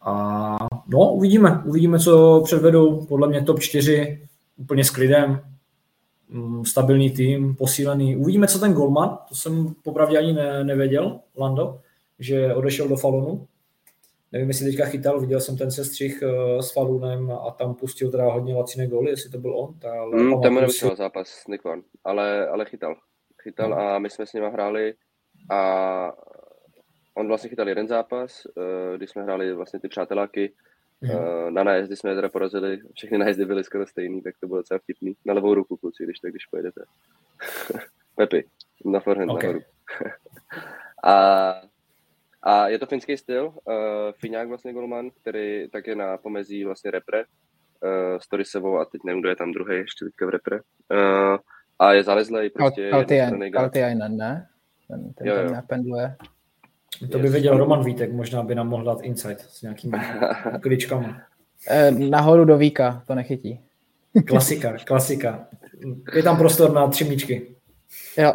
A 0.00 0.56
no, 0.86 1.12
uvidíme, 1.12 1.62
uvidíme, 1.64 1.98
co 1.98 2.40
předvedou. 2.44 3.06
Podle 3.06 3.28
mě 3.28 3.42
top 3.42 3.60
4 3.60 4.28
úplně 4.56 4.84
s 4.84 4.90
klidem. 4.90 5.40
mm, 6.28 6.64
stabilní 6.64 7.10
tým, 7.10 7.54
posílený. 7.54 8.16
Uvidíme, 8.16 8.48
co 8.48 8.58
ten 8.58 8.72
golman, 8.72 9.18
to 9.28 9.34
jsem 9.34 9.74
popravdě 9.82 10.18
ani 10.18 10.32
ne, 10.32 10.64
nevěděl, 10.64 11.20
Lando, 11.36 11.80
že 12.18 12.54
odešel 12.54 12.88
do 12.88 12.96
Falunu. 12.96 13.46
Nevím, 14.32 14.48
jestli 14.48 14.66
teďka 14.66 14.84
chytal, 14.84 15.20
viděl 15.20 15.40
jsem 15.40 15.56
ten 15.56 15.70
sestřih 15.70 16.22
uh, 16.22 16.60
s 16.60 16.72
Falunem 16.72 17.30
a 17.30 17.50
tam 17.50 17.74
pustil 17.74 18.10
teda 18.10 18.32
hodně 18.32 18.54
laciné 18.54 18.86
góly, 18.86 19.10
jestli 19.10 19.30
to 19.30 19.38
byl 19.38 19.58
on. 19.58 19.78
Ta, 19.78 19.92
ale 20.00 20.16
mm, 20.16 20.40
ten 20.42 20.70
si... 20.70 20.86
zápas 20.96 21.44
Van, 21.64 21.82
ale, 22.04 22.48
ale 22.48 22.64
chytal. 22.64 22.96
Chytal 23.42 23.68
mm. 23.68 23.78
a 23.78 23.98
my 23.98 24.10
jsme 24.10 24.26
s 24.26 24.32
ním 24.32 24.44
hráli 24.44 24.94
a 25.50 26.12
on 27.14 27.28
vlastně 27.28 27.50
chytal 27.50 27.68
jeden 27.68 27.88
zápas, 27.88 28.42
uh, 28.56 28.96
když 28.96 29.10
jsme 29.10 29.22
hráli 29.22 29.54
vlastně 29.54 29.80
ty 29.80 29.88
přáteláky, 29.88 30.52
Mm. 31.02 31.54
Na 31.54 31.64
nájezdy 31.64 31.96
jsme 31.96 32.14
teda 32.14 32.28
porazili, 32.28 32.80
všechny 32.94 33.18
nájezdy 33.18 33.44
byly 33.44 33.64
skoro 33.64 33.86
stejný, 33.86 34.22
tak 34.22 34.34
to 34.40 34.46
bylo 34.46 34.58
docela 34.58 34.78
vtipný. 34.78 35.16
Na 35.24 35.34
levou 35.34 35.54
ruku, 35.54 35.76
kluci, 35.76 36.04
když 36.04 36.18
tak, 36.18 36.30
když 36.30 36.46
pojedete. 36.46 36.84
Pepi, 38.16 38.44
na 38.84 39.00
forehand 39.00 39.30
okay. 39.30 39.48
nahoru. 39.48 39.64
a, 41.04 41.52
a 42.42 42.68
je 42.68 42.78
to 42.78 42.86
finský 42.86 43.16
styl, 43.16 43.46
uh, 43.46 43.74
Fiňák 44.20 44.48
vlastně 44.48 44.72
golman, 44.72 45.10
který 45.10 45.70
tak 45.70 45.86
je 45.86 45.96
na 45.96 46.16
pomezí 46.16 46.64
vlastně 46.64 46.90
repre, 46.90 47.24
uh, 47.24 48.18
s 48.18 48.28
Torisevou 48.28 48.78
a 48.78 48.84
teď 48.84 49.00
nevím, 49.04 49.20
kdo 49.20 49.28
je 49.28 49.36
tam 49.36 49.52
druhý 49.52 49.76
ještě 49.76 50.04
teďka 50.04 50.26
v 50.26 50.30
repre. 50.30 50.60
Uh, 50.92 51.36
a 51.78 51.92
je 51.92 52.02
zalezlej 52.02 52.50
prostě 52.50 52.90
Kaltiainen, 53.52 54.16
ne? 54.16 54.46
Ten, 54.88 55.12
ten 55.12 55.26
jo, 55.26 55.36
jo. 55.36 55.50
tam 55.50 55.66
pendluje. 55.66 56.16
To 57.12 57.18
by 57.18 57.28
věděl 57.28 57.58
Roman 57.58 57.84
Vítek, 57.84 58.12
možná 58.12 58.42
by 58.42 58.54
nám 58.54 58.68
mohl 58.68 58.84
dát 58.84 59.00
insight 59.00 59.40
s 59.40 59.62
nějakými 59.62 59.98
kličkami. 60.60 61.06
Eh, 61.68 61.90
nahoru 61.90 62.44
do 62.44 62.58
víka, 62.58 63.02
to 63.06 63.14
nechytí. 63.14 63.60
Klasika, 64.26 64.76
klasika. 64.84 65.46
Je 66.14 66.22
tam 66.22 66.36
prostor 66.36 66.72
na 66.72 66.88
tři 66.88 67.04
míčky. 67.04 67.56
Jo, 68.18 68.34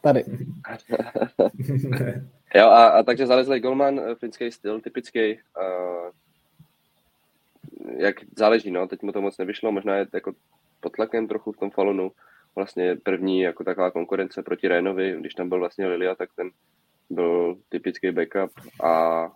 tady. 0.00 0.24
jo, 2.54 2.66
a, 2.66 2.88
a 2.88 3.02
takže 3.02 3.26
zalezlý 3.26 3.60
golman, 3.60 4.00
eh, 4.00 4.14
finský 4.14 4.52
styl, 4.52 4.80
typický. 4.80 5.34
Uh, 5.34 6.10
jak 7.96 8.16
záleží, 8.36 8.70
no, 8.70 8.88
teď 8.88 9.02
mu 9.02 9.12
to 9.12 9.20
moc 9.20 9.38
nevyšlo, 9.38 9.72
možná 9.72 9.96
je 9.96 10.06
jako 10.12 10.32
pod 10.80 10.92
tlakem 10.92 11.28
trochu 11.28 11.52
v 11.52 11.56
tom 11.56 11.70
Falunu. 11.70 12.12
Vlastně 12.56 12.96
první 13.02 13.40
jako 13.40 13.64
taková 13.64 13.90
konkurence 13.90 14.42
proti 14.42 14.68
Rénovi, 14.68 15.16
když 15.20 15.34
tam 15.34 15.48
byl 15.48 15.58
vlastně 15.58 15.86
Lilia, 15.86 16.14
tak 16.14 16.28
ten 16.36 16.50
byl 17.10 17.56
typický 17.68 18.10
backup 18.10 18.50
a 18.82 19.26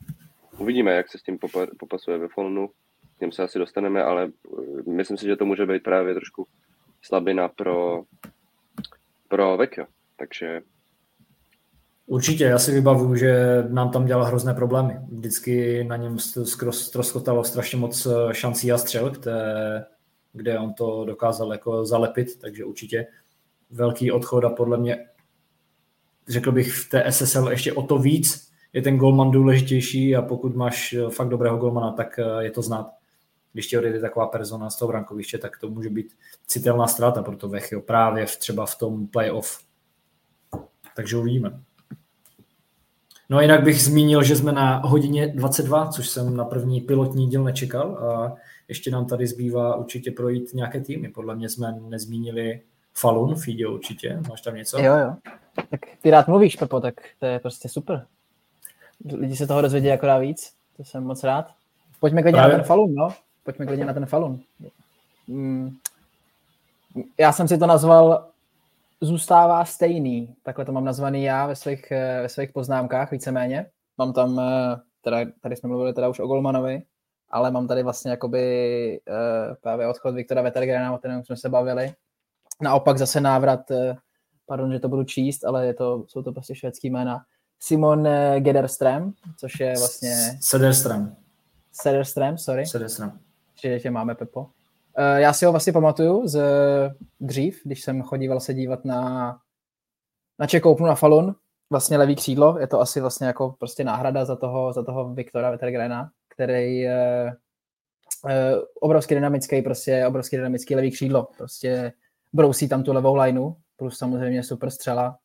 uvidíme, 0.58 0.94
jak 0.94 1.08
se 1.08 1.18
s 1.18 1.22
tím 1.22 1.38
popasuje 1.78 2.18
ve 2.18 2.28
Falunu. 2.28 2.70
K 3.18 3.20
něm 3.20 3.32
se 3.32 3.42
asi 3.42 3.58
dostaneme, 3.58 4.02
ale 4.02 4.24
eh, 4.28 4.90
myslím 4.90 5.16
si, 5.16 5.26
že 5.26 5.36
to 5.36 5.44
může 5.44 5.66
být 5.66 5.82
právě 5.82 6.14
trošku 6.14 6.46
slabina 7.02 7.48
pro, 7.48 8.02
pro 9.28 9.56
Vekio. 9.56 9.86
Takže 10.16 10.62
Určitě, 12.08 12.44
já 12.44 12.58
si 12.58 12.72
vybavuju, 12.72 13.16
že 13.16 13.62
nám 13.68 13.90
tam 13.90 14.04
dělal 14.04 14.24
hrozné 14.24 14.54
problémy. 14.54 14.98
Vždycky 15.12 15.84
na 15.84 15.96
něm 15.96 16.18
ztroskotalo 16.70 17.44
strašně 17.44 17.78
moc 17.78 18.06
eh, 18.06 18.34
šancí 18.34 18.72
a 18.72 18.78
střel, 18.78 19.10
kde, 19.10 19.34
kde 20.32 20.58
on 20.58 20.74
to 20.74 21.04
dokázal 21.04 21.52
jako 21.52 21.84
zalepit, 21.84 22.38
takže 22.40 22.64
určitě 22.64 23.06
velký 23.70 24.12
odchod 24.12 24.44
a 24.44 24.50
podle 24.50 24.78
mě 24.78 25.06
řekl 26.28 26.52
bych 26.52 26.72
v 26.72 26.88
té 26.88 27.12
SSL 27.12 27.50
ještě 27.50 27.72
o 27.72 27.82
to 27.82 27.98
víc 27.98 28.52
je 28.72 28.82
ten 28.82 28.96
golman 28.96 29.30
důležitější 29.30 30.16
a 30.16 30.22
pokud 30.22 30.56
máš 30.56 30.92
eh, 30.92 31.10
fakt 31.10 31.28
dobrého 31.28 31.56
golmana, 31.56 31.92
tak 31.92 32.18
eh, 32.18 32.44
je 32.44 32.50
to 32.50 32.62
znát. 32.62 32.90
Když 33.52 33.66
ti 33.66 33.78
odejde 33.78 34.00
taková 34.00 34.26
persona 34.26 34.70
z 34.70 34.78
toho 34.78 34.88
brankoviště, 34.88 35.38
tak 35.38 35.58
to 35.58 35.68
může 35.68 35.90
být 35.90 36.16
citelná 36.46 36.86
ztráta 36.86 37.22
pro 37.22 37.36
to 37.36 37.48
Vechio 37.48 37.80
právě 37.80 38.26
v, 38.26 38.36
třeba 38.36 38.66
v 38.66 38.78
tom 38.78 39.06
playoff. 39.06 39.60
Takže 40.96 41.16
uvidíme. 41.16 41.67
No 43.28 43.38
a 43.38 43.42
jinak 43.42 43.62
bych 43.62 43.82
zmínil, 43.82 44.22
že 44.22 44.36
jsme 44.36 44.52
na 44.52 44.76
hodině 44.76 45.28
22, 45.28 45.88
což 45.88 46.08
jsem 46.08 46.36
na 46.36 46.44
první 46.44 46.80
pilotní 46.80 47.26
díl 47.26 47.44
nečekal 47.44 47.96
a 47.96 48.36
ještě 48.68 48.90
nám 48.90 49.06
tady 49.06 49.26
zbývá 49.26 49.76
určitě 49.76 50.10
projít 50.10 50.54
nějaké 50.54 50.80
týmy. 50.80 51.08
Podle 51.08 51.36
mě 51.36 51.48
jsme 51.48 51.80
nezmínili 51.88 52.60
Falun, 52.94 53.34
Fidě 53.34 53.68
určitě. 53.68 54.20
Máš 54.28 54.40
tam 54.40 54.54
něco? 54.54 54.78
Jo, 54.78 54.96
jo. 54.96 55.14
Tak 55.70 55.80
ty 56.02 56.10
rád 56.10 56.28
mluvíš, 56.28 56.56
Pepo, 56.56 56.80
tak 56.80 56.94
to 57.20 57.26
je 57.26 57.38
prostě 57.38 57.68
super. 57.68 58.06
Lidi 59.12 59.36
se 59.36 59.46
toho 59.46 59.62
dozvědí 59.62 59.90
akorát 59.90 60.18
víc, 60.18 60.52
to 60.76 60.84
jsem 60.84 61.04
moc 61.04 61.24
rád. 61.24 61.50
Pojďme 62.00 62.22
klidně 62.22 62.38
Právě. 62.38 62.52
na 62.52 62.58
ten 62.58 62.66
Falun, 62.66 62.94
no. 62.94 63.08
Pojďme 63.44 63.66
klidně 63.66 63.84
na 63.84 63.92
ten 63.92 64.06
Falun. 64.06 64.40
Mm. 65.28 65.76
Já 67.18 67.32
jsem 67.32 67.48
si 67.48 67.58
to 67.58 67.66
nazval 67.66 68.26
zůstává 69.00 69.64
stejný. 69.64 70.34
Takhle 70.42 70.64
to 70.64 70.72
mám 70.72 70.84
nazvaný 70.84 71.22
já 71.22 71.46
ve 71.46 71.56
svých, 71.56 71.90
eh, 71.90 72.22
ve 72.22 72.28
svých 72.28 72.52
poznámkách 72.52 73.10
víceméně. 73.10 73.66
Mám 73.98 74.12
tam, 74.12 74.40
eh, 74.40 74.76
teda, 75.00 75.18
tady 75.40 75.56
jsme 75.56 75.68
mluvili 75.68 75.92
teda 75.92 76.08
už 76.08 76.20
o 76.20 76.26
Golmanovi, 76.26 76.82
ale 77.30 77.50
mám 77.50 77.68
tady 77.68 77.82
vlastně 77.82 78.10
jakoby 78.10 79.00
uh, 79.08 79.54
právě 79.60 79.88
odchod 79.88 80.14
Viktora 80.14 80.42
Vetergrena, 80.42 80.94
o 80.94 80.98
kterém 80.98 81.24
jsme 81.24 81.36
se 81.36 81.48
bavili. 81.48 81.92
Naopak 82.62 82.98
zase 82.98 83.20
návrat 83.20 83.60
pardon, 84.46 84.72
že 84.72 84.80
to 84.80 84.88
budu 84.88 85.04
číst, 85.04 85.44
ale 85.44 85.66
je 85.66 85.74
to, 85.74 86.04
jsou 86.08 86.22
to 86.22 86.32
prostě 86.32 86.54
švédský 86.54 86.90
jména. 86.90 87.20
Simon 87.60 88.08
Gederström, 88.38 89.12
což 89.36 89.60
je 89.60 89.74
vlastně... 89.78 90.38
Sederström. 90.40 91.16
Sederström, 91.72 92.36
sorry. 92.36 92.66
Sederström. 92.66 93.18
Že, 93.62 93.78
že 93.78 93.90
máme 93.90 94.14
Pepo. 94.14 94.50
Eh, 95.00 95.20
já 95.20 95.32
si 95.32 95.44
ho 95.44 95.52
vlastně 95.52 95.72
pamatuju 95.72 96.28
z 96.28 96.40
dřív, 97.20 97.60
když 97.64 97.82
jsem 97.82 98.02
chodíval 98.02 98.40
se 98.40 98.54
dívat 98.54 98.84
na, 98.84 99.38
na 100.38 100.46
Čekoupnu 100.46 100.86
na 100.86 100.94
Falun, 100.94 101.34
vlastně 101.70 101.98
levý 101.98 102.16
křídlo, 102.16 102.58
je 102.58 102.66
to 102.66 102.80
asi 102.80 103.00
vlastně 103.00 103.26
jako 103.26 103.54
prostě 103.58 103.84
náhrada 103.84 104.24
za 104.24 104.36
toho, 104.36 104.72
za 104.72 104.82
toho 104.82 105.14
Viktora 105.14 105.50
Vetergrena, 105.50 106.10
který 106.28 106.78
je 106.78 107.32
uh, 108.24 108.30
obrovský 108.80 109.14
dynamický, 109.14 109.62
prostě 109.62 110.06
obrovský 110.06 110.36
dynamický 110.36 110.74
levý 110.74 110.90
křídlo, 110.90 111.28
prostě 111.36 111.92
brousí 112.32 112.68
tam 112.68 112.82
tu 112.82 112.92
levou 112.92 113.16
lineu, 113.16 113.50
plus 113.76 113.98
samozřejmě 113.98 114.42
super 114.42 114.70
střela. 114.70 115.18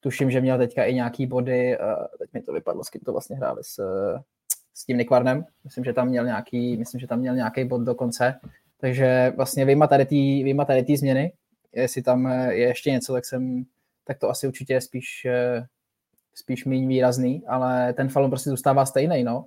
Tuším, 0.00 0.30
že 0.30 0.40
měl 0.40 0.58
teďka 0.58 0.84
i 0.84 0.94
nějaký 0.94 1.26
body, 1.26 1.78
teď 2.18 2.32
mi 2.32 2.42
to 2.42 2.52
vypadlo, 2.52 2.84
s 2.84 2.88
kým 2.88 3.00
to 3.00 3.12
vlastně 3.12 3.36
hráli, 3.36 3.64
s, 3.64 3.80
s 4.74 4.84
tím 4.84 4.98
Nikvarnem. 4.98 5.44
Myslím, 5.64 5.84
že 5.84 5.92
tam 5.92 6.08
měl 6.08 6.24
nějaký, 6.24 6.76
myslím, 6.76 7.00
že 7.00 7.06
tam 7.06 7.18
měl 7.18 7.34
nějaký 7.34 7.64
bod 7.64 7.82
dokonce. 7.82 8.40
Takže 8.80 9.32
vlastně 9.36 9.64
vyjma 9.64 9.86
tady 9.86 10.06
tý, 10.06 10.44
vyjma 10.44 10.64
tady 10.64 10.82
tý 10.84 10.96
změny, 10.96 11.32
jestli 11.72 12.02
tam 12.02 12.26
je 12.50 12.68
ještě 12.68 12.90
něco, 12.90 13.12
tak 13.12 13.24
jsem, 13.24 13.64
tak 14.04 14.18
to 14.18 14.30
asi 14.30 14.46
určitě 14.46 14.72
je 14.72 14.80
spíš, 14.80 15.26
spíš 16.34 16.64
méně 16.64 16.86
výrazný, 16.88 17.46
ale 17.46 17.92
ten 17.92 18.08
Falun 18.08 18.30
prostě 18.30 18.50
zůstává 18.50 18.86
stejný, 18.86 19.24
no. 19.24 19.46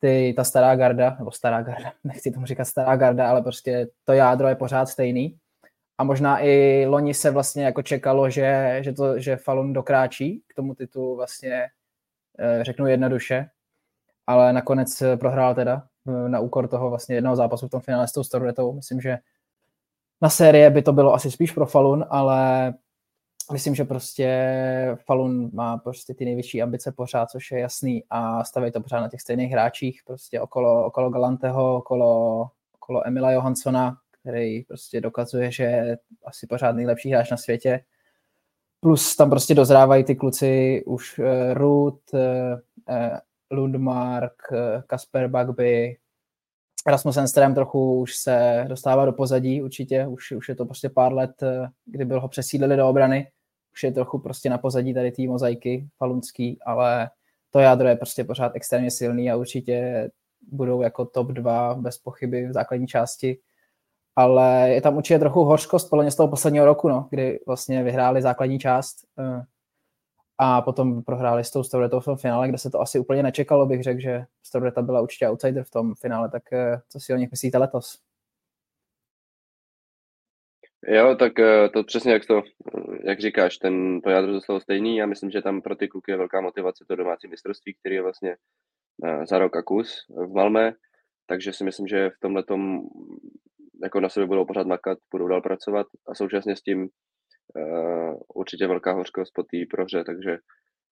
Ty, 0.00 0.34
ta 0.36 0.44
stará 0.44 0.76
garda, 0.76 1.16
nebo 1.18 1.30
stará 1.30 1.62
garda, 1.62 1.92
nechci 2.04 2.30
tomu 2.30 2.46
říkat 2.46 2.64
stará 2.64 2.96
garda, 2.96 3.30
ale 3.30 3.42
prostě 3.42 3.88
to 4.04 4.12
jádro 4.12 4.48
je 4.48 4.54
pořád 4.54 4.86
stejný. 4.88 5.38
A 5.98 6.04
možná 6.04 6.38
i 6.44 6.84
loni 6.86 7.14
se 7.14 7.30
vlastně 7.30 7.64
jako 7.64 7.82
čekalo, 7.82 8.30
že, 8.30 8.78
že, 8.80 8.92
to, 8.92 9.18
že 9.18 9.36
Falun 9.36 9.72
dokráčí 9.72 10.42
k 10.46 10.54
tomu 10.54 10.74
titulu 10.74 11.16
vlastně, 11.16 11.66
eh, 12.38 12.64
řeknu 12.64 12.86
jednoduše, 12.86 13.46
ale 14.26 14.52
nakonec 14.52 15.02
prohrál 15.20 15.54
teda. 15.54 15.74
eh, 15.74 15.95
na 16.06 16.40
úkor 16.40 16.68
toho 16.68 16.90
vlastně 16.90 17.14
jednoho 17.14 17.36
zápasu 17.36 17.68
v 17.68 17.70
tom 17.70 17.80
finále 17.80 18.08
s 18.08 18.12
tou 18.12 18.24
Storudetou. 18.24 18.72
Myslím, 18.72 19.00
že 19.00 19.18
na 20.20 20.28
série 20.30 20.70
by 20.70 20.82
to 20.82 20.92
bylo 20.92 21.14
asi 21.14 21.30
spíš 21.30 21.52
pro 21.52 21.66
Falun, 21.66 22.04
ale 22.10 22.74
myslím, 23.52 23.74
že 23.74 23.84
prostě 23.84 24.28
Falun 25.04 25.50
má 25.52 25.76
prostě 25.76 26.14
ty 26.14 26.24
nejvyšší 26.24 26.62
ambice 26.62 26.92
pořád, 26.92 27.30
což 27.30 27.50
je 27.50 27.60
jasný 27.60 28.04
a 28.10 28.44
staví 28.44 28.70
to 28.70 28.80
pořád 28.80 29.00
na 29.00 29.08
těch 29.08 29.20
stejných 29.20 29.52
hráčích, 29.52 30.00
prostě 30.06 30.40
okolo, 30.40 30.86
okolo 30.86 31.10
Galanteho, 31.10 31.76
okolo, 31.76 32.48
okolo 32.74 33.06
Emila 33.06 33.30
Johanssona, 33.30 33.96
který 34.20 34.62
prostě 34.62 35.00
dokazuje, 35.00 35.52
že 35.52 35.62
je 35.62 35.98
asi 36.24 36.46
pořád 36.46 36.72
nejlepší 36.72 37.10
hráč 37.10 37.30
na 37.30 37.36
světě. 37.36 37.80
Plus 38.80 39.16
tam 39.16 39.30
prostě 39.30 39.54
dozrávají 39.54 40.04
ty 40.04 40.16
kluci 40.16 40.82
už 40.86 41.18
uh, 41.18 41.26
Ruth, 41.54 42.14
uh, 42.14 42.20
Lundmark, 43.50 44.34
uh, 44.52 44.82
Kasper 44.86 45.28
Bagby, 45.28 45.96
Rasmus 46.86 47.16
Enström 47.16 47.54
trochu 47.54 48.00
už 48.00 48.16
se 48.16 48.64
dostává 48.68 49.04
do 49.04 49.12
pozadí 49.12 49.62
určitě, 49.62 50.06
už, 50.06 50.32
už 50.32 50.48
je 50.48 50.54
to 50.54 50.66
prostě 50.66 50.88
pár 50.88 51.12
let, 51.12 51.42
kdy 51.84 52.04
byl 52.04 52.20
ho 52.20 52.28
přesídlili 52.28 52.76
do 52.76 52.88
obrany, 52.88 53.30
už 53.72 53.82
je 53.82 53.92
trochu 53.92 54.18
prostě 54.18 54.50
na 54.50 54.58
pozadí 54.58 54.94
tady 54.94 55.12
té 55.12 55.22
mozaiky 55.22 55.88
falunský, 55.98 56.58
ale 56.66 57.10
to 57.50 57.58
jádro 57.58 57.88
je 57.88 57.96
prostě 57.96 58.24
pořád 58.24 58.52
extrémně 58.54 58.90
silný 58.90 59.30
a 59.30 59.36
určitě 59.36 60.08
budou 60.48 60.82
jako 60.82 61.04
top 61.04 61.26
2 61.26 61.74
bez 61.74 61.98
pochyby 61.98 62.48
v 62.48 62.52
základní 62.52 62.86
části. 62.86 63.38
Ale 64.16 64.70
je 64.70 64.80
tam 64.80 64.96
určitě 64.96 65.18
trochu 65.18 65.44
hořkost 65.44 65.90
podle 65.90 66.04
mě 66.04 66.10
z 66.10 66.16
toho 66.16 66.28
posledního 66.28 66.64
roku, 66.64 66.88
no, 66.88 67.06
kdy 67.10 67.40
vlastně 67.46 67.82
vyhráli 67.82 68.22
základní 68.22 68.58
část 68.58 68.96
uh, 69.18 69.42
a 70.38 70.62
potom 70.62 71.02
prohráli 71.02 71.44
s 71.44 71.50
tou 71.50 71.62
Stouretou 71.62 72.00
v 72.00 72.04
tom 72.04 72.16
finále, 72.16 72.48
kde 72.48 72.58
se 72.58 72.70
to 72.70 72.80
asi 72.80 72.98
úplně 72.98 73.22
nečekalo, 73.22 73.66
bych 73.66 73.82
řekl, 73.82 74.00
že 74.00 74.24
Stoureta 74.42 74.82
byla 74.82 75.00
určitě 75.00 75.28
outsider 75.28 75.64
v 75.64 75.70
tom 75.70 75.94
finále, 75.94 76.30
tak 76.30 76.42
uh, 76.52 76.80
co 76.88 77.00
si 77.00 77.14
o 77.14 77.16
nich 77.16 77.30
myslíte 77.30 77.58
letos? 77.58 78.06
Jo, 80.88 81.16
tak 81.18 81.38
eh, 81.38 81.68
to 81.68 81.84
přesně 81.84 82.12
jak 82.12 82.26
to, 82.26 82.42
jak 83.04 83.20
říkáš, 83.20 83.58
ten, 83.58 84.00
to 84.00 84.10
jádro 84.10 84.32
zůstalo 84.32 84.60
stejný. 84.60 84.96
Já 84.96 85.06
myslím, 85.06 85.30
že 85.30 85.42
tam 85.42 85.62
pro 85.62 85.76
ty 85.76 85.88
kluky 85.88 86.10
je 86.10 86.16
velká 86.16 86.40
motivace 86.40 86.84
to 86.88 86.96
domácí 86.96 87.28
mistrovství, 87.28 87.74
který 87.74 87.94
je 87.94 88.02
vlastně 88.02 88.36
eh, 89.04 89.26
za 89.26 89.38
rok 89.38 89.56
a 89.56 89.62
kus 89.62 90.06
v 90.08 90.32
Malmé, 90.34 90.72
takže 91.26 91.52
si 91.52 91.64
myslím, 91.64 91.86
že 91.86 92.10
v 92.10 92.20
tomhle 92.20 92.42
tom 92.42 92.80
jako 93.82 94.00
na 94.00 94.08
sebe 94.08 94.26
budou 94.26 94.44
pořád 94.44 94.66
makat, 94.66 94.98
budou 95.12 95.28
dál 95.28 95.40
pracovat 95.40 95.86
a 96.08 96.14
současně 96.14 96.56
s 96.56 96.62
tím 96.62 96.88
určitě 98.34 98.66
velká 98.66 98.92
hořkost 98.92 99.32
po 99.34 99.42
té 99.42 99.58
prohře, 99.70 100.04
takže 100.04 100.38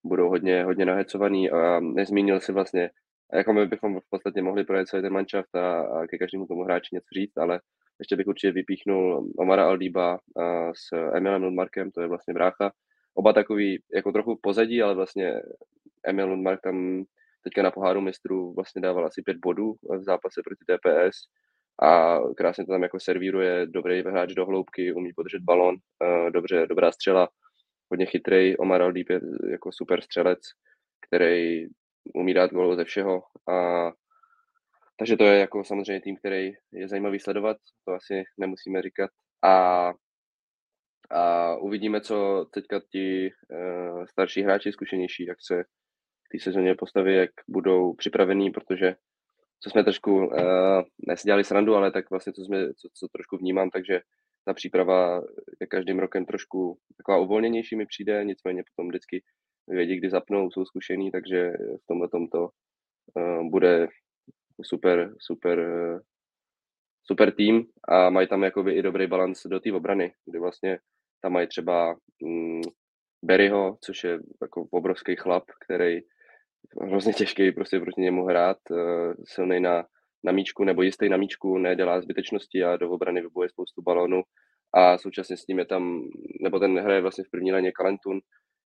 budou 0.04 0.28
hodně, 0.28 0.64
hodně 0.64 0.84
nahecovaný 0.84 1.50
a 1.50 1.80
nezmínil 1.80 2.40
si 2.40 2.52
vlastně, 2.52 2.90
jako 3.34 3.52
my 3.52 3.66
bychom 3.66 4.00
v 4.00 4.10
podstatě 4.10 4.42
mohli 4.42 4.64
projet 4.64 4.86
celý 4.86 5.02
ten 5.02 5.12
manšaft 5.12 5.54
a, 5.54 5.80
a 5.80 6.06
ke 6.06 6.18
každému 6.18 6.46
tomu 6.46 6.64
hráči 6.64 6.94
něco 6.94 7.08
říct, 7.14 7.36
ale 7.36 7.60
ještě 7.98 8.16
bych 8.16 8.26
určitě 8.26 8.52
vypíchnul 8.52 9.30
Omara 9.38 9.64
Aldíba 9.64 10.18
s 10.74 11.12
Emilem 11.14 11.42
Lundmarkem, 11.42 11.90
to 11.90 12.00
je 12.00 12.08
vlastně 12.08 12.34
brácha. 12.34 12.72
Oba 13.14 13.32
takový 13.32 13.82
jako 13.94 14.12
trochu 14.12 14.38
pozadí, 14.42 14.82
ale 14.82 14.94
vlastně 14.94 15.40
Emil 16.04 16.28
Lundmark 16.28 16.60
tam 16.60 17.04
teďka 17.44 17.62
na 17.62 17.70
poháru 17.70 18.00
mistrů 18.00 18.54
vlastně 18.54 18.82
dával 18.82 19.06
asi 19.06 19.22
pět 19.22 19.36
bodů 19.36 19.72
v 19.72 20.02
zápase 20.02 20.40
proti 20.44 20.64
TPS 20.64 21.16
a 21.82 22.18
krásně 22.36 22.66
to 22.66 22.72
tam 22.72 22.82
jako 22.82 23.00
servíruje, 23.00 23.66
dobrý 23.66 24.02
hráč 24.02 24.32
do 24.32 24.46
hloubky, 24.46 24.92
umí 24.92 25.12
podržet 25.12 25.42
balon, 25.42 25.76
dobře, 26.30 26.66
dobrá 26.66 26.92
střela, 26.92 27.28
hodně 27.90 28.06
chytrý. 28.06 28.56
Omar 28.56 28.82
Aldíb 28.82 29.10
je 29.10 29.20
jako 29.50 29.72
super 29.72 30.00
střelec, 30.00 30.38
který 31.06 31.66
umí 32.14 32.34
dát 32.34 32.50
gol 32.50 32.76
ze 32.76 32.84
všeho 32.84 33.22
a 33.48 33.90
takže 34.98 35.16
to 35.16 35.24
je 35.24 35.38
jako 35.38 35.64
samozřejmě 35.64 36.00
tým, 36.00 36.16
který 36.16 36.52
je 36.72 36.88
zajímavý 36.88 37.20
sledovat, 37.20 37.56
to 37.84 37.92
asi 37.92 38.22
nemusíme 38.38 38.82
říkat. 38.82 39.10
A, 39.44 39.92
a 41.10 41.56
uvidíme, 41.56 42.00
co 42.00 42.46
teďka 42.50 42.80
ti 42.92 43.30
uh, 43.50 44.04
starší 44.04 44.42
hráči, 44.42 44.72
zkušenější, 44.72 45.26
jak 45.26 45.38
se 45.40 45.64
k 45.64 46.32
té 46.32 46.38
sezóně 46.38 46.74
postaví, 46.74 47.14
jak 47.14 47.30
budou 47.48 47.94
připravení, 47.94 48.50
protože 48.50 48.94
co 49.64 49.70
jsme 49.70 49.84
trošku, 49.84 50.26
uh, 50.26 50.82
nesdělali 51.08 51.44
srandu, 51.44 51.74
ale 51.74 51.92
tak 51.92 52.10
vlastně 52.10 52.32
co, 52.32 52.44
jsme, 52.44 52.74
co, 52.74 52.88
co 52.94 53.08
trošku 53.08 53.36
vnímám, 53.36 53.70
takže 53.70 54.00
ta 54.46 54.54
příprava 54.54 55.22
je 55.60 55.66
každým 55.66 55.98
rokem 55.98 56.24
trošku 56.26 56.78
taková 56.96 57.18
uvolněnější 57.18 57.76
mi 57.76 57.86
přijde, 57.86 58.24
nicméně 58.24 58.62
potom 58.70 58.88
vždycky 58.88 59.22
vědí, 59.68 59.96
kdy 59.96 60.10
zapnou, 60.10 60.50
jsou 60.50 60.64
zkušení, 60.64 61.10
takže 61.10 61.52
v 61.82 61.86
tomhle 61.88 62.08
tomto 62.08 62.48
uh, 63.14 63.50
bude 63.50 63.88
super, 64.62 65.14
super, 65.18 65.58
super 67.02 67.34
tým 67.34 67.66
a 67.88 68.10
mají 68.10 68.28
tam 68.28 68.42
jakoby 68.42 68.72
i 68.72 68.82
dobrý 68.82 69.06
balans 69.06 69.46
do 69.46 69.60
té 69.60 69.72
obrany, 69.72 70.12
kdy 70.26 70.38
vlastně 70.38 70.78
tam 71.22 71.32
mají 71.32 71.46
třeba 71.46 71.96
mm, 72.24 72.62
Berryho, 73.24 73.78
což 73.80 74.04
je 74.04 74.18
jako 74.42 74.66
obrovský 74.70 75.16
chlap, 75.16 75.44
který 75.64 76.00
hrozně 76.80 77.12
těžký 77.12 77.52
prostě 77.52 77.80
proti 77.80 78.00
němu 78.00 78.24
hrát, 78.24 78.56
uh, 78.70 79.12
silný 79.24 79.60
na, 79.60 79.84
na 80.24 80.32
míčku 80.32 80.64
nebo 80.64 80.82
jistý 80.82 81.08
na 81.08 81.16
míčku, 81.16 81.58
nedělá 81.58 82.00
zbytečnosti 82.00 82.64
a 82.64 82.76
do 82.76 82.90
obrany 82.90 83.20
vybuje 83.20 83.48
spoustu 83.48 83.82
balónů 83.82 84.22
a 84.74 84.98
současně 84.98 85.36
s 85.36 85.46
ním 85.46 85.58
je 85.58 85.64
tam, 85.64 86.08
nebo 86.40 86.58
ten 86.58 86.78
hraje 86.78 87.00
vlastně 87.00 87.24
v 87.24 87.30
první 87.30 87.52
léně 87.52 87.72
Kalentun, 87.72 88.20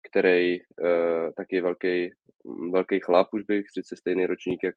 který 0.09 0.59
uh, 0.59 1.31
taky 1.37 1.55
je 1.55 1.61
velký, 1.61 2.11
velký 2.71 2.99
chlap, 2.99 3.27
už 3.33 3.43
bych 3.43 3.65
říct, 3.75 3.99
stejný 3.99 4.25
ročník 4.25 4.59
jak, 4.63 4.75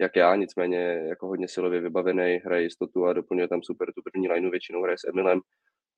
jak 0.00 0.16
já, 0.16 0.36
nicméně 0.36 0.78
jako 1.08 1.26
hodně 1.26 1.48
silově 1.48 1.80
vybavený, 1.80 2.40
hraje 2.44 2.62
jistotu 2.62 3.06
a 3.06 3.12
doplňuje 3.12 3.48
tam 3.48 3.62
super 3.62 3.92
tu 3.92 4.02
první 4.02 4.28
lineu, 4.28 4.50
většinou 4.50 4.82
hraje 4.82 4.98
s 4.98 5.08
Emilem, 5.08 5.40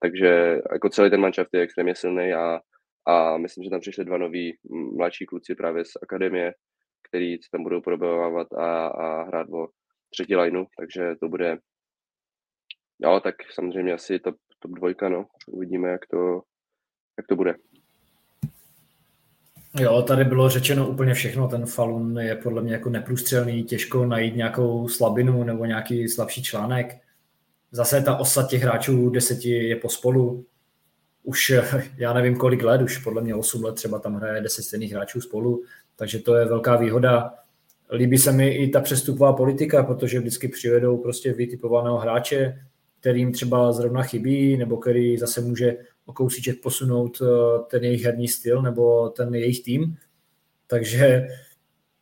takže 0.00 0.60
jako 0.72 0.88
celý 0.88 1.10
ten 1.10 1.20
manšaft 1.20 1.50
je 1.54 1.60
extrémně 1.60 1.94
silný 1.94 2.32
a, 2.32 2.60
a 3.06 3.36
myslím, 3.36 3.64
že 3.64 3.70
tam 3.70 3.80
přišli 3.80 4.04
dva 4.04 4.18
noví 4.18 4.56
mladší 4.96 5.26
kluci 5.26 5.54
právě 5.54 5.84
z 5.84 5.90
akademie, 6.02 6.52
který 7.08 7.36
se 7.36 7.48
tam 7.52 7.62
budou 7.62 7.80
probavávat 7.80 8.52
a, 8.52 8.86
a 8.86 9.22
hrát 9.22 9.48
o 9.48 9.68
třetí 10.10 10.36
lineu, 10.36 10.64
takže 10.78 11.14
to 11.20 11.28
bude, 11.28 11.58
jo, 12.98 13.20
tak 13.20 13.34
samozřejmě 13.54 13.92
asi 13.92 14.18
top, 14.18 14.36
top 14.58 14.70
dvojka, 14.70 15.08
no, 15.08 15.26
uvidíme, 15.48 15.88
jak 15.88 16.06
to, 16.06 16.42
jak 17.18 17.26
to 17.26 17.36
bude. 17.36 17.54
Jo, 19.80 20.02
tady 20.02 20.24
bylo 20.24 20.48
řečeno 20.48 20.88
úplně 20.88 21.14
všechno. 21.14 21.48
Ten 21.48 21.66
Falun 21.66 22.18
je 22.18 22.36
podle 22.36 22.62
mě 22.62 22.72
jako 22.72 22.90
neprůstřelný, 22.90 23.64
těžko 23.64 24.06
najít 24.06 24.36
nějakou 24.36 24.88
slabinu 24.88 25.44
nebo 25.44 25.64
nějaký 25.64 26.08
slabší 26.08 26.42
článek. 26.42 26.96
Zase 27.70 28.02
ta 28.02 28.16
osa 28.16 28.46
těch 28.50 28.62
hráčů 28.62 29.10
deseti 29.10 29.50
je 29.50 29.76
pospolu. 29.76 30.46
Už 31.22 31.52
já 31.96 32.12
nevím 32.12 32.36
kolik 32.36 32.62
let, 32.62 32.82
už 32.82 32.98
podle 32.98 33.22
mě 33.22 33.34
8 33.34 33.64
let 33.64 33.74
třeba 33.74 33.98
tam 33.98 34.14
hraje 34.14 34.40
deset 34.40 34.62
stejných 34.62 34.92
hráčů 34.92 35.20
spolu, 35.20 35.62
takže 35.97 36.18
to 36.18 36.35
je 36.35 36.44
velká 36.44 36.77
výhoda. 36.77 37.35
Líbí 37.93 38.18
se 38.18 38.32
mi 38.32 38.48
i 38.48 38.68
ta 38.68 38.81
přestupová 38.81 39.32
politika, 39.32 39.82
protože 39.82 40.20
vždycky 40.20 40.48
přivedou 40.48 40.98
prostě 40.98 41.32
vytipovaného 41.32 41.98
hráče, 41.98 42.62
kterým 43.01 43.32
třeba 43.32 43.73
zrovna 43.73 44.02
chybí, 44.02 44.56
nebo 44.56 44.77
který 44.77 45.18
zase 45.18 45.40
může 45.40 45.77
o 46.06 46.12
kousíček 46.12 46.60
posunout 46.62 47.23
eh, 47.23 47.27
ten 47.70 47.85
jejich 47.85 48.05
herní 48.05 48.28
styl 48.28 48.62
nebo 48.62 49.09
ten 49.09 49.35
jejich 49.35 49.62
tým. 49.62 49.97
Takže 50.66 51.28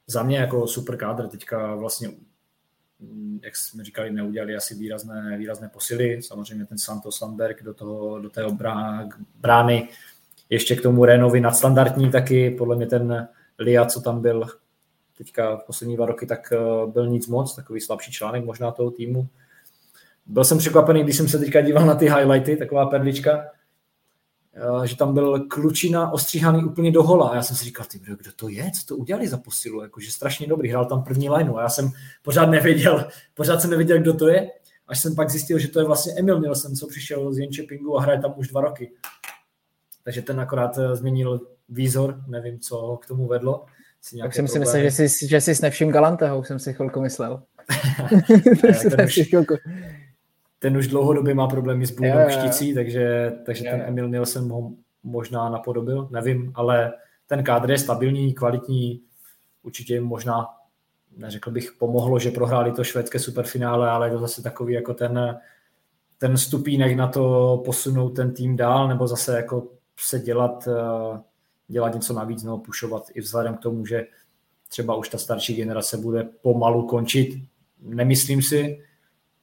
za 0.06 0.22
mě 0.22 0.38
jako 0.38 0.66
super 0.66 0.96
kádr 0.96 1.28
teďka 1.28 1.74
vlastně, 1.74 2.08
mm, 3.00 3.40
jak 3.42 3.56
jsme 3.56 3.84
říkali, 3.84 4.12
neudělali 4.12 4.56
asi 4.56 4.74
výrazné, 4.74 5.38
výrazné 5.38 5.68
posily. 5.68 6.22
Samozřejmě 6.22 6.66
ten 6.66 6.78
Santos 6.78 7.18
Sandberg 7.18 7.62
do, 7.62 7.74
toho, 7.74 8.20
do 8.20 8.30
té 8.30 8.42
brány. 9.40 9.88
Ještě 10.50 10.76
k 10.76 10.82
tomu 10.82 11.04
Renovi 11.04 11.40
nadstandardní 11.40 12.10
taky. 12.10 12.50
Podle 12.50 12.76
mě 12.76 12.86
ten 12.86 13.28
Lia, 13.58 13.86
co 13.86 14.00
tam 14.00 14.22
byl 14.22 14.46
teďka 15.18 15.56
poslední 15.56 15.96
dva 15.96 16.06
roky, 16.06 16.26
tak 16.26 16.52
eh, 16.52 16.86
byl 16.86 17.06
nic 17.06 17.28
moc, 17.28 17.56
takový 17.56 17.80
slabší 17.80 18.12
článek 18.12 18.44
možná 18.44 18.70
toho 18.70 18.90
týmu. 18.90 19.28
Byl 20.26 20.44
jsem 20.44 20.58
překvapený, 20.58 21.02
když 21.02 21.16
jsem 21.16 21.28
se 21.28 21.38
teďka 21.38 21.60
díval 21.60 21.86
na 21.86 21.94
ty 21.94 22.04
highlighty, 22.04 22.56
taková 22.56 22.86
perlička, 22.86 23.44
Eh, 24.56 24.86
že 24.86 24.96
tam 24.96 25.14
byl 25.14 25.40
Klučina 25.40 26.12
ostříhaný 26.12 26.64
úplně 26.64 26.92
do 26.92 27.02
hola. 27.02 27.28
A 27.28 27.34
já 27.34 27.42
jsem 27.42 27.56
si 27.56 27.64
říkal, 27.64 27.86
ty 27.90 27.98
kdo 27.98 28.32
to 28.36 28.48
je, 28.48 28.70
co 28.70 28.86
to 28.86 28.96
udělali 28.96 29.28
za 29.28 29.38
posilu, 29.38 29.82
jakože 29.82 30.10
strašně 30.10 30.46
dobrý, 30.46 30.68
hrál 30.68 30.86
tam 30.86 31.04
první 31.04 31.30
lineu 31.30 31.56
a 31.56 31.62
já 31.62 31.68
jsem 31.68 31.90
pořád 32.22 32.46
nevěděl, 32.46 33.08
pořád 33.34 33.60
jsem 33.60 33.70
nevěděl, 33.70 33.98
kdo 33.98 34.14
to 34.14 34.28
je, 34.28 34.50
až 34.88 35.00
jsem 35.00 35.14
pak 35.14 35.30
zjistil, 35.30 35.58
že 35.58 35.68
to 35.68 35.78
je 35.78 35.84
vlastně 35.84 36.12
Emil 36.18 36.40
Nielsen, 36.40 36.76
co 36.76 36.86
přišel 36.86 37.32
z 37.32 37.38
Jenčepingu 37.38 37.98
a 37.98 38.02
hraje 38.02 38.20
tam 38.20 38.34
už 38.36 38.48
dva 38.48 38.60
roky. 38.60 38.92
Takže 40.04 40.22
ten 40.22 40.40
akorát 40.40 40.78
eh, 40.78 40.96
změnil 40.96 41.40
výzor, 41.68 42.20
nevím, 42.26 42.60
co 42.60 42.98
k 43.02 43.06
tomu 43.06 43.26
vedlo. 43.26 43.66
Tak 44.20 44.34
jsem 44.34 44.48
si 44.48 44.58
myslel, 44.58 44.82
že 44.82 44.90
jsi, 44.90 45.28
že 45.28 45.40
jsi 45.40 45.54
s 45.54 45.60
nevším 45.60 45.90
Galanteho, 45.90 46.44
jsem 46.44 46.58
si 46.58 46.74
chvilku 46.74 47.00
myslel. 47.00 47.42
ten, 48.96 49.04
už, 49.04 49.20
ten 50.58 50.76
už 50.76 50.86
dlouhodobě 50.86 51.34
má 51.34 51.46
problémy 51.46 51.86
s 51.86 51.90
bůhou 51.90 52.28
štící, 52.28 52.74
takže, 52.74 53.32
takže 53.46 53.64
ten 53.64 53.82
Emil 53.86 54.08
Nielsen 54.08 54.50
ho 54.50 54.72
možná 55.02 55.48
napodobil, 55.48 56.08
nevím, 56.12 56.52
ale 56.54 56.92
ten 57.26 57.44
kádr 57.44 57.70
je 57.70 57.78
stabilní, 57.78 58.34
kvalitní, 58.34 59.00
určitě 59.62 59.94
jim 59.94 60.04
možná, 60.04 60.46
neřekl 61.16 61.50
bych, 61.50 61.72
pomohlo, 61.78 62.18
že 62.18 62.30
prohráli 62.30 62.72
to 62.72 62.84
švédské 62.84 63.18
superfinále, 63.18 63.90
ale 63.90 64.06
je 64.06 64.12
to 64.12 64.18
zase 64.18 64.42
takový 64.42 64.74
jako 64.74 64.94
ten, 64.94 65.38
ten 66.18 66.36
stupínek 66.36 66.96
na 66.96 67.08
to 67.08 67.62
posunout 67.64 68.10
ten 68.10 68.34
tým 68.34 68.56
dál, 68.56 68.88
nebo 68.88 69.06
zase 69.06 69.36
jako 69.36 69.68
se 69.96 70.18
dělat, 70.18 70.68
eh, 70.68 71.20
dělat 71.68 71.94
něco 71.94 72.12
navíc, 72.12 72.42
nebo 72.42 72.58
pušovat 72.58 73.06
i 73.14 73.20
vzhledem 73.20 73.54
k 73.54 73.60
tomu, 73.60 73.86
že 73.86 74.06
třeba 74.68 74.94
už 74.94 75.08
ta 75.08 75.18
starší 75.18 75.54
generace 75.54 75.96
bude 75.96 76.22
pomalu 76.42 76.86
končit. 76.86 77.42
Nemyslím 77.80 78.42
si, 78.42 78.80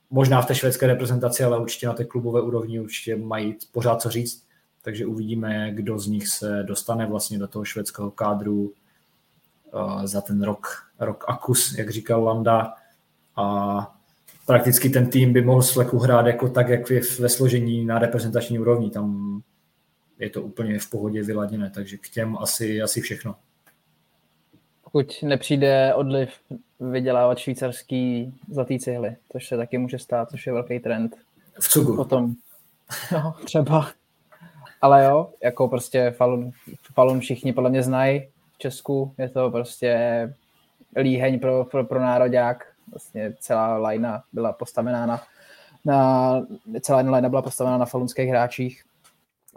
možná 0.09 0.41
v 0.41 0.45
té 0.45 0.55
švédské 0.55 0.87
reprezentaci, 0.87 1.43
ale 1.43 1.59
určitě 1.59 1.87
na 1.87 1.93
té 1.93 2.05
klubové 2.05 2.41
úrovni 2.41 2.79
určitě 2.79 3.15
mají 3.15 3.57
pořád 3.71 4.01
co 4.01 4.09
říct, 4.09 4.47
takže 4.81 5.05
uvidíme, 5.05 5.71
kdo 5.71 5.99
z 5.99 6.07
nich 6.07 6.27
se 6.27 6.63
dostane 6.63 7.05
vlastně 7.05 7.39
do 7.39 7.47
toho 7.47 7.65
švédského 7.65 8.11
kádru 8.11 8.73
uh, 9.73 10.05
za 10.05 10.21
ten 10.21 10.43
rok, 10.43 10.67
rok 10.99 11.25
a 11.27 11.37
kus, 11.37 11.77
jak 11.77 11.89
říkal 11.89 12.23
Landa 12.23 12.73
a 13.35 13.95
prakticky 14.45 14.89
ten 14.89 15.09
tým 15.09 15.33
by 15.33 15.41
mohl 15.41 15.61
s 15.61 15.71
fleku 15.71 15.97
hrát 15.99 16.27
jako 16.27 16.49
tak, 16.49 16.69
jak 16.69 16.89
je 16.89 17.01
ve 17.19 17.29
složení 17.29 17.85
na 17.85 17.99
reprezentační 17.99 18.59
úrovni, 18.59 18.89
tam 18.89 19.41
je 20.21 20.29
to 20.29 20.41
úplně 20.41 20.79
v 20.79 20.89
pohodě 20.89 21.23
vyladěné, 21.23 21.69
takže 21.69 21.97
k 21.97 22.09
těm 22.09 22.37
asi, 22.37 22.81
asi 22.81 23.01
všechno. 23.01 23.35
Pokud 24.83 25.23
nepřijde 25.23 25.93
odliv 25.95 26.29
vydělávat 26.79 27.37
švýcarský 27.37 28.33
zlatý 28.51 28.79
cihly, 28.79 29.15
což 29.31 29.47
se 29.47 29.57
taky 29.57 29.77
může 29.77 29.99
stát, 29.99 30.29
což 30.29 30.47
je 30.47 30.53
velký 30.53 30.79
trend. 30.79 31.15
V 31.59 31.69
cugu. 31.69 31.95
Potom, 31.95 32.33
no, 33.11 33.35
třeba. 33.45 33.91
Ale 34.81 35.05
jo, 35.05 35.29
jako 35.43 35.67
prostě 35.67 36.11
Falun, 36.11 36.51
Falun 36.93 37.19
všichni 37.19 37.53
podle 37.53 37.69
mě 37.69 37.83
znají 37.83 38.29
v 38.53 38.57
Česku, 38.57 39.13
je 39.17 39.29
to 39.29 39.51
prostě 39.51 40.33
líheň 40.95 41.39
pro, 41.39 41.65
pro, 41.65 41.83
pro 41.83 41.99
nároďák, 41.99 42.65
vlastně 42.91 43.33
celá 43.39 43.77
lajna 43.77 44.23
byla 44.33 44.53
postavená 44.53 45.05
na, 45.05 45.23
na, 45.85 46.31
celá 46.81 46.99
jedna 46.99 47.29
byla 47.29 47.41
postavena 47.41 47.77
na 47.77 47.85
falunských 47.85 48.29
hráčích. 48.29 48.83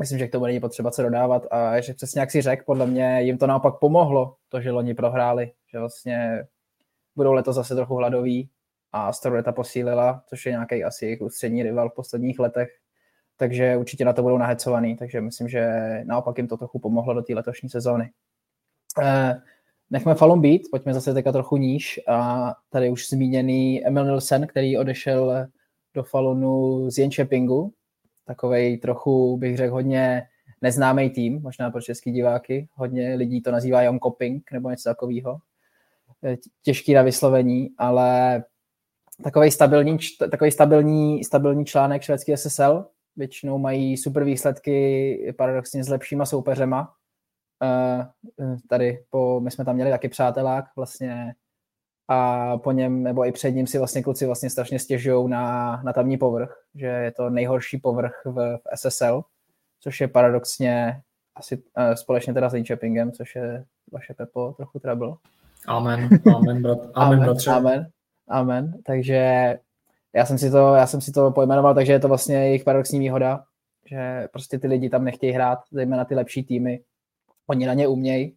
Myslím, 0.00 0.18
že 0.18 0.28
k 0.28 0.32
tomu 0.32 0.44
není 0.44 0.60
potřeba 0.60 0.90
co 0.90 1.02
dodávat. 1.02 1.46
A 1.50 1.80
že 1.80 1.94
přesně 1.94 2.20
jak 2.20 2.30
si 2.30 2.42
řekl, 2.42 2.62
podle 2.66 2.86
mě 2.86 3.22
jim 3.22 3.38
to 3.38 3.46
naopak 3.46 3.78
pomohlo, 3.78 4.36
to, 4.48 4.60
že 4.60 4.70
loni 4.70 4.94
prohráli, 4.94 5.52
že 5.72 5.78
vlastně 5.78 6.44
budou 7.16 7.32
letos 7.32 7.56
zase 7.56 7.74
trochu 7.74 7.94
hladoví 7.94 8.50
a 8.92 9.12
Starleta 9.12 9.52
posílila, 9.52 10.22
což 10.26 10.46
je 10.46 10.52
nějaký 10.52 10.84
asi 10.84 11.04
jejich 11.04 11.20
ústřední 11.20 11.62
rival 11.62 11.90
v 11.90 11.94
posledních 11.94 12.38
letech, 12.38 12.68
takže 13.36 13.76
určitě 13.76 14.04
na 14.04 14.12
to 14.12 14.22
budou 14.22 14.38
nahecovaný, 14.38 14.96
takže 14.96 15.20
myslím, 15.20 15.48
že 15.48 15.70
naopak 16.04 16.38
jim 16.38 16.48
to 16.48 16.56
trochu 16.56 16.78
pomohlo 16.78 17.14
do 17.14 17.22
té 17.22 17.34
letošní 17.34 17.68
sezóny. 17.68 18.10
Eh, 19.02 19.42
nechme 19.90 20.14
Falun 20.14 20.40
být, 20.40 20.62
pojďme 20.70 20.94
zase 20.94 21.14
teďka 21.14 21.32
trochu 21.32 21.56
níž 21.56 22.00
a 22.08 22.50
tady 22.68 22.90
už 22.90 23.08
zmíněný 23.08 23.86
Emil 23.86 24.04
Nilsen, 24.04 24.46
který 24.46 24.78
odešel 24.78 25.46
do 25.94 26.02
Falunu 26.02 26.90
z 26.90 26.98
Jenčepingu, 26.98 27.72
takovej 28.24 28.78
trochu, 28.78 29.36
bych 29.36 29.56
řekl, 29.56 29.72
hodně 29.72 30.22
neznámý 30.62 31.10
tým, 31.10 31.42
možná 31.42 31.70
pro 31.70 31.80
český 31.80 32.12
diváky. 32.12 32.68
Hodně 32.74 33.14
lidí 33.14 33.42
to 33.42 33.50
nazývá 33.50 33.82
Jon 33.82 33.98
Koping 33.98 34.52
nebo 34.52 34.70
něco 34.70 34.88
takového. 34.88 35.38
Těžký 36.62 36.94
na 36.94 37.02
vyslovení, 37.02 37.70
ale 37.78 38.44
takový 39.24 39.50
stabilní, 39.50 39.98
takový 40.30 40.50
stabilní, 40.50 41.24
stabilní 41.24 41.64
článek 41.64 42.02
švédský 42.02 42.36
SSL. 42.36 42.86
Většinou 43.16 43.58
mají 43.58 43.96
super 43.96 44.24
výsledky 44.24 45.34
paradoxně 45.38 45.84
s 45.84 45.88
lepšíma 45.88 46.26
soupeřema. 46.26 46.94
Eh, 47.62 48.06
tady 48.68 49.04
po, 49.10 49.40
my 49.40 49.50
jsme 49.50 49.64
tam 49.64 49.74
měli 49.74 49.90
taky 49.90 50.08
přátelák, 50.08 50.64
vlastně 50.76 51.34
a 52.08 52.58
po 52.58 52.72
něm, 52.72 53.02
nebo 53.02 53.26
i 53.26 53.32
před 53.32 53.50
ním 53.50 53.66
si 53.66 53.78
vlastně 53.78 54.02
kluci 54.02 54.26
vlastně 54.26 54.50
strašně 54.50 54.78
stěžují 54.78 55.30
na, 55.30 55.76
na 55.84 55.92
tamní 55.92 56.16
povrch, 56.16 56.56
že 56.74 56.86
je 56.86 57.12
to 57.12 57.30
nejhorší 57.30 57.78
povrch 57.78 58.22
v, 58.24 58.56
v 58.56 58.60
SSL, 58.74 59.22
což 59.80 60.00
je 60.00 60.08
paradoxně 60.08 61.00
asi 61.36 61.56
uh, 61.56 61.94
společně 61.94 62.34
teda 62.34 62.48
s 62.48 62.52
Linköpingem, 62.52 63.12
což 63.12 63.34
je 63.36 63.64
vaše 63.92 64.14
Pepo 64.14 64.52
trochu 64.56 64.78
trouble. 64.78 65.14
Amen, 65.66 66.08
amen, 66.34 66.62
brat, 66.62 66.78
amen, 66.78 66.92
amen, 66.94 67.20
bratře. 67.20 67.50
amen, 67.50 67.90
amen, 68.28 68.82
takže 68.86 69.54
já 70.14 70.26
jsem 70.26 70.38
si 70.38 70.50
to, 70.50 70.74
já 70.74 70.86
jsem 70.86 71.00
si 71.00 71.12
to 71.12 71.30
pojmenoval, 71.30 71.74
takže 71.74 71.92
je 71.92 72.00
to 72.00 72.08
vlastně 72.08 72.36
jejich 72.36 72.64
paradoxní 72.64 72.98
výhoda, 72.98 73.44
že 73.86 74.28
prostě 74.32 74.58
ty 74.58 74.66
lidi 74.66 74.90
tam 74.90 75.04
nechtějí 75.04 75.32
hrát, 75.32 75.58
zejména 75.70 76.04
ty 76.04 76.14
lepší 76.14 76.42
týmy. 76.42 76.80
Oni 77.46 77.66
na 77.66 77.74
ně 77.74 77.88
umějí, 77.88 78.36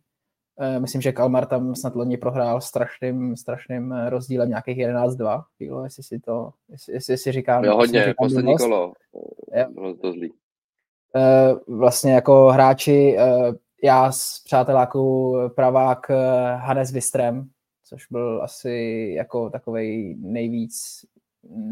myslím, 0.80 1.02
že 1.02 1.12
Kalmar 1.12 1.46
tam 1.46 1.76
snad 1.76 1.96
loni 1.96 2.18
prohrál 2.18 2.62
strašným, 2.62 3.36
strašným 3.36 3.94
eh, 3.94 4.10
rozdílem 4.10 4.50
nějakých 4.50 4.78
11-2. 4.78 5.44
Chvílo, 5.58 5.84
jestli 5.84 6.04
si 6.04 6.20
to, 6.20 6.50
jestli, 6.70 6.94
jestli 6.94 7.18
si 7.18 7.32
říkám. 7.32 7.64
Jo, 7.64 7.76
hodně, 7.76 8.00
říkám 8.00 8.14
poslední 8.18 8.52
dost. 8.52 8.62
kolo. 8.62 8.94
Bylo 9.70 9.94
to 9.94 10.12
zlý. 10.12 10.34
Eh, 11.16 11.56
vlastně 11.68 12.14
jako 12.14 12.48
hráči, 12.48 13.18
já 13.84 14.12
z 14.12 14.44
přáteláků 14.46 15.36
pravák 15.56 16.10
Hannes 16.56 16.92
Vistrem, 16.92 17.50
což 17.84 18.08
byl 18.12 18.44
asi 18.44 19.14
jako 19.18 19.50
takový 19.50 20.16
nejvíc, 20.20 21.06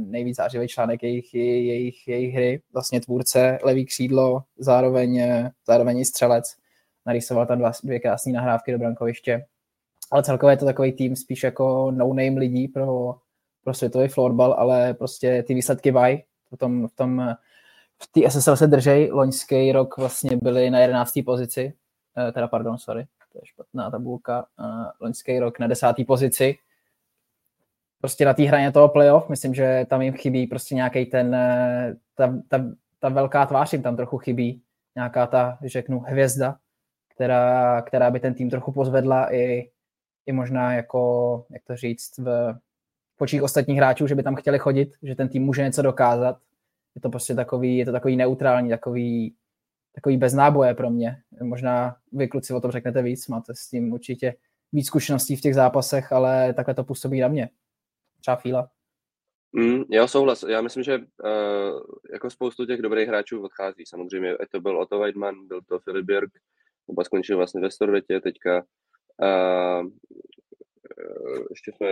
nejvíc 0.06 0.38
zářivý 0.38 0.68
článek 0.68 1.04
jejich, 1.04 1.34
jejich, 1.34 2.08
jejich 2.08 2.34
hry. 2.34 2.62
Vlastně 2.74 3.02
tvůrce, 3.02 3.60
levý 3.64 3.86
křídlo, 3.86 4.44
zároveň, 4.58 5.24
zároveň 5.68 6.00
i 6.00 6.06
střelec 6.06 6.56
narýsoval 7.06 7.46
tam 7.46 7.60
dva, 7.60 7.72
dvě 7.84 8.00
krásné 8.00 8.32
nahrávky 8.32 8.72
do 8.72 8.78
brankoviště. 8.78 9.46
Ale 10.12 10.24
celkově 10.24 10.54
je 10.54 10.58
to 10.58 10.66
takový 10.66 10.92
tým 10.92 11.16
spíš 11.16 11.44
jako 11.44 11.92
no-name 11.92 12.40
lidí 12.40 12.68
pro, 12.68 13.16
pro 13.64 13.74
světový 13.74 14.08
florbal, 14.08 14.54
ale 14.54 14.94
prostě 14.94 15.44
ty 15.44 15.54
výsledky 15.54 15.92
vaj. 15.92 16.22
V 16.52 16.58
tom, 16.58 16.88
v 16.88 16.96
tom 16.96 17.36
v 18.04 18.08
té 18.08 18.30
SSL 18.30 18.56
se 18.56 18.68
držej. 18.68 19.10
Loňský 19.12 19.72
rok 19.72 19.98
vlastně 19.98 20.38
byli 20.38 20.70
na 20.70 20.80
11. 20.80 21.24
pozici, 21.26 21.74
eh, 22.18 22.32
teda 22.32 22.48
pardon, 22.48 22.78
sorry, 22.78 23.06
to 23.32 23.38
je 23.38 23.46
špatná 23.46 23.92
tabulka. 23.92 24.46
Eh, 24.60 24.92
loňský 25.02 25.40
rok 25.40 25.60
na 25.60 25.68
10. 25.68 26.06
pozici. 26.06 26.58
Prostě 28.02 28.26
na 28.26 28.34
té 28.34 28.44
hraně 28.44 28.72
toho 28.72 28.90
playoff, 28.90 29.30
myslím, 29.30 29.54
že 29.54 29.86
tam 29.90 30.02
jim 30.02 30.14
chybí 30.14 30.48
prostě 30.48 30.76
nějaký 30.76 31.06
ten, 31.06 31.36
eh, 31.36 31.96
ta, 32.16 32.34
ta, 32.48 32.66
ta 33.00 33.10
velká 33.10 33.46
tvář 33.46 33.74
jim 33.74 33.82
tam 33.82 33.96
trochu 33.96 34.18
chybí, 34.18 34.62
nějaká 34.96 35.28
ta, 35.28 35.58
řeknu, 35.66 36.00
hvězda, 36.00 36.58
která, 37.16 37.82
která 37.82 38.12
by 38.12 38.20
ten 38.20 38.34
tým 38.34 38.50
trochu 38.50 38.72
pozvedla 38.72 39.34
i, 39.34 39.72
i 40.26 40.32
možná 40.32 40.74
jako, 40.74 41.46
jak 41.50 41.64
to 41.64 41.76
říct, 41.76 42.18
v 42.18 42.60
počích 43.16 43.44
ostatních 43.44 43.78
hráčů, 43.78 44.08
že 44.08 44.16
by 44.16 44.24
tam 44.24 44.36
chtěli 44.36 44.60
chodit, 44.60 44.90
že 45.04 45.16
ten 45.16 45.30
tým 45.30 45.44
může 45.44 45.64
něco 45.64 45.82
dokázat. 45.82 46.38
Je 46.96 47.02
to 47.02 47.10
prostě 47.10 47.36
takový, 47.36 47.78
je 47.78 47.86
to 47.86 47.92
takový 47.92 48.16
neutrální, 48.16 48.70
takový, 48.70 49.36
takový 49.96 50.18
bez 50.18 50.34
náboje 50.34 50.74
pro 50.74 50.90
mě. 50.90 51.18
Možná 51.44 51.96
vy 52.12 52.28
kluci 52.28 52.54
o 52.54 52.62
tom 52.62 52.72
řeknete 52.72 53.02
víc, 53.02 53.28
máte 53.28 53.56
s 53.56 53.70
tím 53.70 53.94
určitě 53.94 54.36
víc 54.72 54.88
zkušeností 54.88 55.36
v 55.36 55.42
těch 55.42 55.56
zápasech, 55.56 56.12
ale 56.12 56.54
takhle 56.54 56.74
to 56.74 56.84
působí 56.84 57.20
na 57.20 57.28
mě. 57.28 57.50
Třeba 58.20 58.36
Fíla. 58.36 58.70
Mm, 59.52 59.84
já 59.92 60.08
souhlas. 60.08 60.44
Já 60.44 60.62
myslím, 60.62 60.84
že 60.84 60.98
uh, 60.98 61.82
jako 62.14 62.30
spoustu 62.30 62.66
těch 62.66 62.82
dobrých 62.82 63.08
hráčů 63.08 63.44
odchází. 63.44 63.86
Samozřejmě 63.86 64.36
to 64.52 64.62
byl 64.62 64.80
Otto 64.80 65.00
Weidman, 65.00 65.48
byl 65.48 65.62
to 65.62 65.80
Filip 65.80 66.06
Björk, 66.06 66.32
oba 66.88 67.04
skončil 67.04 67.38
vlastně 67.38 67.62
ve 67.62 67.72
Storvetě 67.72 68.20
teďka. 68.20 68.66
A, 69.24 69.82
ještě 71.50 71.72
jsme, 71.72 71.88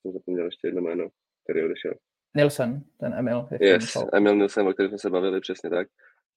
jsem 0.00 0.12
zapomněl 0.12 0.44
ještě 0.44 0.68
jedno 0.68 0.82
jméno, 0.82 1.08
který 1.44 1.64
odešel. 1.64 1.94
Nilsen, 2.36 2.82
ten 3.00 3.14
Emil. 3.14 3.48
Yes, 3.60 3.96
Emil 4.12 4.36
Nilsen, 4.36 4.68
o 4.68 4.72
kterém 4.72 4.90
jsme 4.90 4.98
se 4.98 5.10
bavili 5.10 5.40
přesně 5.40 5.70
tak. 5.70 5.88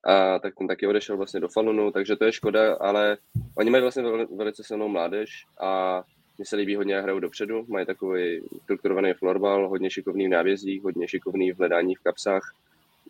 A 0.04 0.40
tak 0.40 0.56
ten 0.58 0.68
taky 0.68 0.88
odešel 0.88 1.18
vlastně 1.18 1.40
do 1.40 1.48
Falunu, 1.48 1.92
takže 1.92 2.16
to 2.16 2.26
je 2.26 2.32
škoda, 2.32 2.76
ale 2.76 3.18
oni 3.58 3.70
mají 3.70 3.82
vlastně 3.82 4.04
velice 4.36 4.64
silnou 4.64 4.88
mládež 4.88 5.30
a 5.62 6.04
mně 6.38 6.46
se 6.46 6.56
líbí 6.56 6.76
hodně, 6.76 6.94
jak 6.94 7.04
hrajou 7.04 7.20
dopředu, 7.20 7.66
mají 7.68 7.86
takový 7.86 8.42
strukturovaný 8.64 9.14
florbal, 9.14 9.70
hodně 9.70 9.92
šikovný 9.92 10.28
v 10.28 10.30
návězdích, 10.30 10.84
hodně 10.84 11.08
šikovný 11.08 11.52
v 11.52 11.58
hledání 11.58 11.96
v 11.96 12.04
kapsách, 12.04 12.54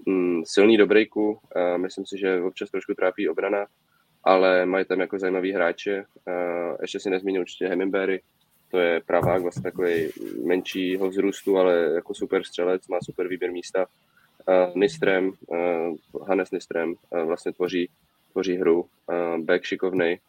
mm, 0.05 0.41
silný 0.45 0.77
do 0.77 0.87
breaku, 0.87 1.39
a 1.55 1.77
myslím 1.77 2.05
si, 2.05 2.17
že 2.17 2.41
občas 2.41 2.69
trošku 2.69 2.93
trápí 2.93 3.29
obrana, 3.29 3.65
ale 4.25 4.65
mají 4.65 4.85
tam 4.85 4.99
jako 4.99 5.19
zajímavý 5.19 5.51
hráče. 5.51 6.03
Ještě 6.81 6.99
si 6.99 7.09
nezmínil 7.09 7.41
určitě 7.41 7.67
Hemingberry, 7.67 8.21
to 8.71 8.79
je 8.79 9.01
pravák, 9.05 9.41
vlastně 9.41 9.63
takový 9.63 10.09
menšího 10.45 11.09
vzrůstu, 11.09 11.57
ale 11.57 11.75
jako 11.75 12.13
super 12.13 12.43
střelec, 12.43 12.87
má 12.87 12.97
super 13.03 13.27
výběr 13.27 13.51
místa. 13.51 13.85
Nistrem, 14.75 15.31
Hannes 16.27 16.51
Nistrem 16.51 16.93
vlastně 17.25 17.53
tvoří, 17.53 17.89
tvoří 18.31 18.57
hru, 18.57 18.85
back 19.37 19.63
šikovnej 19.63 20.19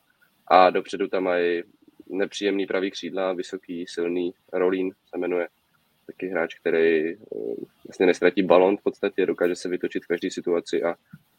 a 0.48 0.70
dopředu 0.70 1.08
tam 1.08 1.24
mají 1.24 1.62
nepříjemný 2.08 2.66
pravý 2.66 2.90
křídla, 2.90 3.32
vysoký, 3.32 3.86
silný, 3.86 4.34
Rolín 4.52 4.90
se 5.10 5.18
jmenuje, 5.18 5.48
taky 6.06 6.28
hráč, 6.28 6.54
který 6.54 7.08
e, 7.08 7.16
vlastně 7.88 8.06
nestratí 8.06 8.42
balon 8.42 8.76
v 8.76 8.82
podstatě, 8.82 9.26
dokáže 9.26 9.56
se 9.56 9.68
vytočit 9.68 10.04
v 10.04 10.06
každé 10.06 10.30
situaci 10.30 10.82
a, 10.82 10.94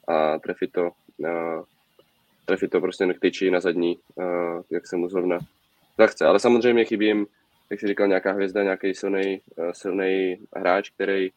a 0.08 0.40
trefit 0.40 0.72
to 0.72 0.92
trefit 2.48 2.72
to 2.72 2.82
prostě 2.82 3.06
nechtyčí 3.06 3.52
na 3.52 3.60
zadní, 3.60 4.00
uh, 4.16 4.62
jak 4.70 4.88
se 4.88 4.98
mu 4.98 5.10
zrovna 5.10 5.40
zachce. 5.98 6.26
Ale 6.26 6.40
samozřejmě 6.40 6.86
chybí 6.86 7.06
jim, 7.06 7.28
jak 7.70 7.80
jsi 7.80 7.88
říkal, 7.88 8.08
nějaká 8.08 8.32
hvězda, 8.32 8.64
nějaký 8.64 8.94
silný, 8.94 9.42
uh, 9.58 9.72
silný 9.72 10.38
hráč, 10.56 10.90
který 10.90 11.30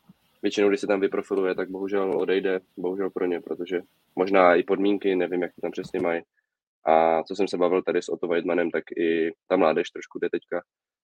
většinou, 0.42 0.68
když 0.68 0.80
se 0.80 0.86
tam 0.86 1.00
vyprofiluje, 1.00 1.54
tak 1.54 1.70
bohužel 1.70 2.18
odejde, 2.18 2.60
bohužel 2.76 3.10
pro 3.10 3.26
ně, 3.26 3.40
protože 3.40 3.80
možná 4.16 4.54
i 4.54 4.62
podmínky, 4.62 5.16
nevím, 5.16 5.42
jak 5.42 5.54
to 5.54 5.60
tam 5.60 5.70
přesně 5.70 6.00
mají. 6.00 6.22
A 6.84 7.22
co 7.22 7.36
jsem 7.36 7.48
se 7.48 7.56
bavil 7.56 7.82
tady 7.82 8.02
s 8.02 8.08
Otto 8.08 8.28
Weidmanem, 8.28 8.70
tak 8.70 8.84
i 8.96 9.32
ta 9.48 9.56
mládež 9.56 9.90
trošku 9.90 10.18
jde 10.18 10.28
teďka 10.30 10.62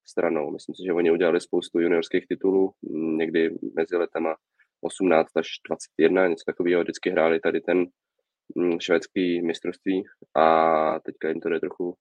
stranou. 0.09 0.51
Myslím 0.51 0.75
si, 0.75 0.83
že 0.87 0.93
oni 0.93 1.11
udělali 1.11 1.41
spoustu 1.41 1.81
juniorských 1.81 2.27
titulů, 2.27 2.73
někdy 2.93 3.51
mezi 3.77 3.97
letama 3.97 4.35
18 4.81 5.37
až 5.37 5.49
21, 5.69 6.27
něco 6.29 6.45
takového, 6.47 6.83
vždycky 6.83 7.11
hráli 7.11 7.41
tady 7.41 7.61
ten 7.61 7.87
švédský 8.81 9.43
mistrovství 9.43 10.05
a 10.35 11.01
teďka 11.01 11.29
jim 11.29 11.41
to 11.41 11.49
jde 11.49 11.61
trochu, 11.61 11.97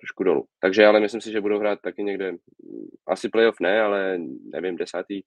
trošku 0.00 0.24
dolů. 0.24 0.44
Takže 0.60 0.86
ale 0.86 1.00
myslím 1.00 1.20
si, 1.20 1.32
že 1.32 1.40
budou 1.40 1.58
hrát 1.58 1.78
taky 1.82 2.02
někde, 2.02 2.32
mm, 2.32 2.38
asi 3.06 3.28
playoff 3.28 3.60
ne, 3.60 3.80
ale 3.80 4.18
nevím, 4.52 4.76
desátý, 4.76 5.22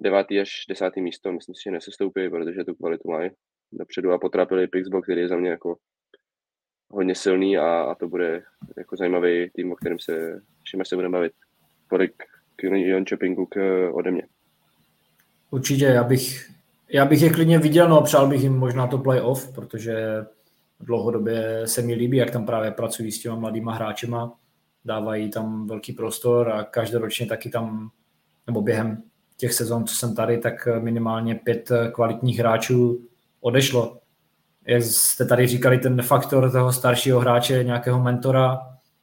devátý 0.00 0.40
až 0.40 0.50
desátý 0.68 1.02
místo, 1.02 1.32
myslím 1.32 1.54
si, 1.54 1.62
že 1.64 1.70
nesestoupí, 1.70 2.30
protože 2.30 2.64
tu 2.64 2.74
kvalitu 2.74 3.10
mají 3.10 3.30
dopředu 3.72 4.12
a 4.12 4.18
potrápili 4.18 4.68
Pixbo, 4.68 5.02
který 5.02 5.20
je 5.20 5.28
za 5.28 5.36
mě 5.36 5.50
jako 5.50 5.76
hodně 6.90 7.14
silný 7.14 7.58
a, 7.58 7.82
a 7.82 7.94
to 7.94 8.08
bude 8.08 8.42
jako 8.76 8.96
zajímavý 8.96 9.50
tým, 9.50 9.72
o 9.72 9.76
kterém 9.76 9.98
se, 9.98 10.40
všem 10.62 10.80
se 10.84 10.96
budeme 10.96 11.12
bavit. 11.12 11.32
Tolik 11.90 12.14
k 12.56 12.62
Jon 12.62 13.04
Chopingu 13.10 13.46
k, 13.46 13.56
ode 13.92 14.10
mě. 14.10 14.26
Určitě, 15.50 15.84
já 15.84 16.04
bych 16.04 16.50
já 16.88 17.04
bych 17.04 17.22
je 17.22 17.30
klidně 17.30 17.58
viděl, 17.58 17.88
no 17.88 18.02
přál 18.02 18.28
bych 18.28 18.42
jim 18.42 18.58
možná 18.58 18.86
to 18.86 18.98
playoff, 18.98 19.54
protože 19.54 20.24
dlouhodobě 20.80 21.62
se 21.64 21.82
mi 21.82 21.94
líbí, 21.94 22.16
jak 22.16 22.30
tam 22.30 22.46
právě 22.46 22.70
pracují 22.70 23.12
s 23.12 23.22
těma 23.22 23.36
mladýma 23.36 23.74
hráčema, 23.74 24.34
dávají 24.84 25.30
tam 25.30 25.66
velký 25.66 25.92
prostor 25.92 26.52
a 26.52 26.64
každoročně 26.64 27.26
taky 27.26 27.50
tam, 27.50 27.90
nebo 28.46 28.62
během 28.62 29.02
těch 29.36 29.52
sezon, 29.54 29.86
co 29.86 29.94
jsem 29.94 30.14
tady, 30.14 30.38
tak 30.38 30.68
minimálně 30.80 31.34
pět 31.34 31.72
kvalitních 31.92 32.38
hráčů 32.38 33.08
odešlo. 33.40 34.00
Jak 34.66 34.82
jste 34.82 35.24
tady 35.24 35.46
říkali, 35.46 35.78
ten 35.78 36.02
faktor 36.02 36.52
toho 36.52 36.72
staršího 36.72 37.20
hráče, 37.20 37.64
nějakého 37.64 38.02
mentora 38.02 38.58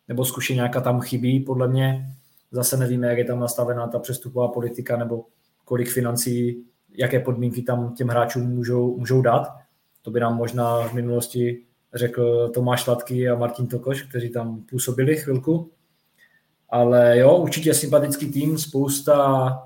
nebo 0.08 0.26
zkušeňáka 0.26 0.82
tam 0.82 1.02
chybí, 1.02 1.40
podle 1.40 1.68
mě. 1.68 2.06
Zase 2.52 2.78
nevíme, 2.78 3.08
jak 3.08 3.18
je 3.18 3.26
tam 3.26 3.40
nastavená 3.40 3.88
ta 3.88 4.00
přestupová 4.00 4.48
politika 4.48 4.98
nebo 4.98 5.26
kolik 5.66 5.90
financí, 5.90 6.64
jaké 6.98 7.20
podmínky 7.20 7.62
tam 7.62 7.96
těm 7.96 8.08
hráčům 8.08 8.44
můžou, 8.44 8.98
můžou 8.98 9.22
dát. 9.22 9.48
To 10.02 10.12
by 10.12 10.20
nám 10.20 10.38
možná 10.38 10.88
v 10.88 10.94
minulosti 10.94 11.64
řekl 11.94 12.50
Tomáš 12.50 12.84
Sladký 12.84 13.30
a 13.30 13.36
Martin 13.36 13.68
Tokoš, 13.68 14.02
kteří 14.02 14.30
tam 14.30 14.62
působili 14.70 15.18
chvilku. 15.18 15.72
Ale 16.70 17.18
jo, 17.18 17.38
určitě 17.38 17.74
sympatický 17.74 18.32
tým, 18.32 18.58
spousta, 18.58 19.64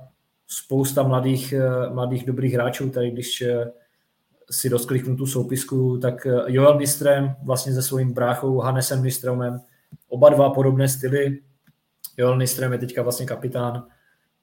spousta 0.47 1.03
mladých, 1.03 1.53
mladých 1.93 2.26
dobrých 2.26 2.53
hráčů. 2.53 2.89
Tady 2.89 3.11
když 3.11 3.43
si 4.52 4.69
rozkliknu 4.69 5.15
tu 5.15 5.26
soupisku, 5.26 5.97
tak 5.97 6.27
Joel 6.47 6.80
Nistrem 6.80 7.35
vlastně 7.43 7.73
se 7.73 7.81
svým 7.81 8.14
bráchou 8.14 8.57
Hannesem 8.57 9.03
Nistromem, 9.03 9.61
oba 10.07 10.30
dva 10.30 10.49
podobné 10.49 10.88
styly. 10.89 11.39
Joel 12.18 12.38
Nistrem 12.38 12.73
je 12.73 12.77
teďka 12.77 13.02
vlastně 13.02 13.26
kapitán, 13.26 13.88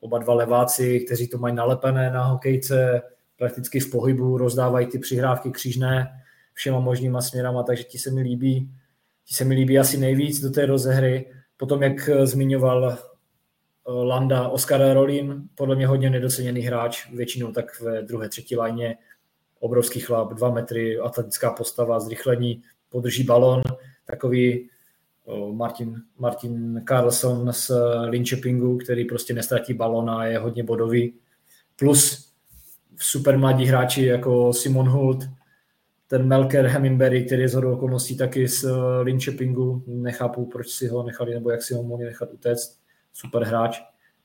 oba 0.03 0.19
dva 0.19 0.35
leváci, 0.35 1.01
kteří 1.01 1.29
to 1.29 1.39
mají 1.39 1.55
nalepené 1.55 2.11
na 2.11 2.25
hokejce, 2.25 3.03
prakticky 3.37 3.81
v 3.81 3.91
pohybu, 3.91 4.39
rozdávají 4.39 4.87
ty 4.87 4.99
přihrávky 4.99 5.51
křížné, 5.51 6.23
všema 6.55 6.81
možnýma 6.81 7.21
směrama, 7.21 7.63
takže 7.63 7.85
ti 7.85 7.99
se 7.99 8.11
mi 8.11 8.21
líbí, 8.21 8.71
ti 9.25 9.35
se 9.35 9.45
mi 9.45 9.55
líbí 9.55 9.79
asi 9.79 9.99
nejvíc 9.99 10.41
do 10.41 10.51
té 10.51 10.67
rozehry. 10.67 11.33
Potom, 11.57 11.83
jak 11.83 12.11
zmiňoval 12.25 12.93
eh, 12.93 12.99
Landa, 13.87 14.49
Oscar 14.49 14.93
Rolin, 14.93 15.43
podle 15.55 15.77
mě 15.77 15.87
hodně 15.87 16.11
nedoceněný 16.11 16.61
hráč, 16.61 17.11
většinou 17.13 17.53
tak 17.53 17.81
ve 17.81 18.03
druhé, 18.03 18.29
třetí 18.29 18.57
lajně, 18.57 18.97
obrovský 19.61 20.01
chlap, 20.01 20.33
dva 20.33 20.51
metry, 20.51 20.99
atletická 20.99 21.51
postava, 21.51 22.01
zrychlení, 22.01 22.63
podrží 22.89 23.25
balon, 23.25 23.63
takový 24.05 24.69
eh, 24.69 24.72
Martin, 25.53 26.03
Martin 26.19 26.83
Carlson 26.89 27.53
z 27.53 27.71
Linköpingu, 28.09 28.77
který 28.77 29.05
prostě 29.05 29.35
nestratí 29.35 29.75
balon 29.75 30.11
a 30.11 30.27
je 30.27 30.39
hodně 30.39 30.65
bodový. 30.65 31.15
Plus 31.77 32.33
super 32.97 33.39
mladí 33.39 33.65
hráči 33.67 34.05
jako 34.07 34.53
Simon 34.53 34.89
Hult, 34.89 35.25
ten 36.07 36.27
Melker 36.27 36.67
Hemingberry, 36.67 37.25
který 37.25 37.43
je 37.43 37.49
z 37.49 37.55
okolností 37.55 38.17
taky 38.17 38.49
z 38.49 38.65
eh, 38.65 39.03
Linköpingu, 39.03 39.83
nechápu, 39.87 40.47
proč 40.47 40.69
si 40.69 40.89
ho 40.89 41.03
nechali, 41.03 41.35
nebo 41.35 41.51
jak 41.51 41.63
si 41.63 41.75
ho 41.75 41.83
mohli 41.83 42.05
nechat 42.05 42.33
utéct, 42.33 42.79
super 43.13 43.43
hráč. 43.43 43.81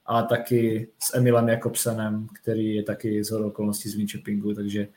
A 0.06 0.24
taky 0.24 0.90
s 1.00 1.18
Emilem 1.18 1.50
Jakobsenem, 1.50 2.28
který 2.42 2.76
je 2.76 2.84
taky 2.84 3.24
z 3.24 3.32
okolností 3.32 3.90
z 3.90 3.96
Linköpingu, 3.96 4.54
takže 4.54 4.88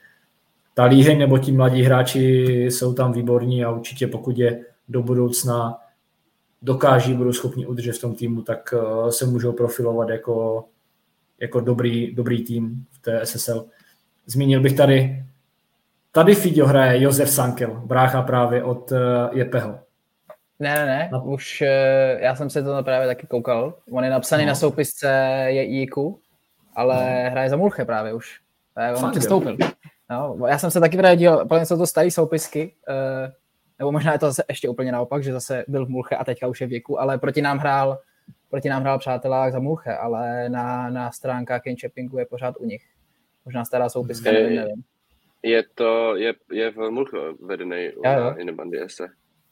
ta 0.75 0.85
líheň 0.85 1.19
nebo 1.19 1.39
ti 1.39 1.53
mladí 1.53 1.83
hráči 1.83 2.21
jsou 2.71 2.95
tam 2.95 3.13
výborní 3.13 3.65
a 3.65 3.71
určitě 3.71 4.07
pokud 4.07 4.39
je 4.39 4.65
do 4.89 5.03
budoucna 5.03 5.79
dokáží, 6.63 7.15
budou 7.15 7.33
schopni 7.33 7.67
udržet 7.67 7.93
v 7.93 8.01
tom 8.01 8.15
týmu, 8.15 8.43
tak 8.43 8.75
eh, 8.77 9.13
se 9.13 9.27
můžou 9.27 9.53
profilovat 9.53 10.09
jako, 10.09 10.65
jako 11.41 11.61
dobrý, 11.61 12.15
dobrý 12.15 12.45
tým 12.45 12.87
v 12.91 13.03
té 13.03 13.27
SSL. 13.27 13.67
Zmínil 14.27 14.61
bych 14.61 14.77
tady 14.77 15.25
Tady 16.13 16.35
Fidio 16.35 16.67
hraje 16.67 17.03
Josef 17.03 17.31
Sankel, 17.31 17.71
brácha 17.85 18.23
právě 18.23 18.65
od 18.65 18.93
uh, 18.93 18.99
Jepeho. 19.33 19.79
Ne, 20.59 20.75
ne, 20.75 20.87
ne, 20.87 21.21
už 21.25 21.63
uh, 21.63 22.21
já 22.21 22.37
jsem 22.37 22.51
se 22.51 22.63
to 22.63 22.83
právě 22.83 23.09
taky 23.09 23.27
koukal. 23.27 23.75
On 23.93 24.05
je 24.05 24.11
napsaný 24.11 24.45
no. 24.45 24.49
na 24.49 24.55
soupisce 24.55 25.09
je 25.47 25.87
ale 26.75 27.25
no. 27.25 27.31
hraje 27.31 27.51
za 27.51 27.57
Mulche 27.57 27.85
právě 27.85 28.13
už. 28.13 28.41
On 29.05 29.11
přestoupil. 29.11 29.57
No, 30.11 30.37
já 30.49 30.59
jsem 30.59 30.71
se 30.71 30.81
taky 30.81 30.97
právě 30.97 31.17
díval, 31.17 31.47
plně 31.47 31.67
jsou 31.67 31.79
to 31.79 31.87
staré 31.87 32.11
soupisky, 32.11 32.75
nebo 33.81 33.93
možná 33.93 34.13
je 34.13 34.19
to 34.19 34.27
zase 34.27 34.45
ještě 34.49 34.69
úplně 34.69 34.93
naopak, 34.93 35.23
že 35.23 35.33
zase 35.33 35.65
byl 35.69 35.87
v 35.87 35.89
Mulche 35.89 36.17
a 36.17 36.25
teďka 36.25 36.47
už 36.47 36.61
je 36.61 36.67
v 36.67 36.73
Jíku, 36.73 37.01
ale 37.01 37.19
proti 37.19 37.43
nám 37.43 37.59
hrál 37.59 37.99
proti 38.51 38.69
nám 38.69 38.83
hrál 38.83 38.99
přátelák 38.99 39.53
za 39.53 39.59
Mulche, 39.59 39.97
ale 39.97 40.49
na, 40.49 40.91
na 40.91 41.11
stránkách 41.11 41.63
Kenchepingu 41.63 42.19
je 42.19 42.27
pořád 42.27 42.55
u 42.59 42.65
nich. 42.65 42.83
Možná 43.45 43.65
stará 43.65 43.89
soupiska, 43.89 44.33
nevím, 44.33 44.57
nevím. 44.57 44.83
Je 45.43 45.63
to, 45.75 46.17
je, 46.17 46.35
je 46.53 46.71
v 46.71 46.91
Mulch 46.91 47.11
vedený 47.41 47.85
jo, 47.85 48.03
jo. 48.05 48.89
se. 48.89 49.07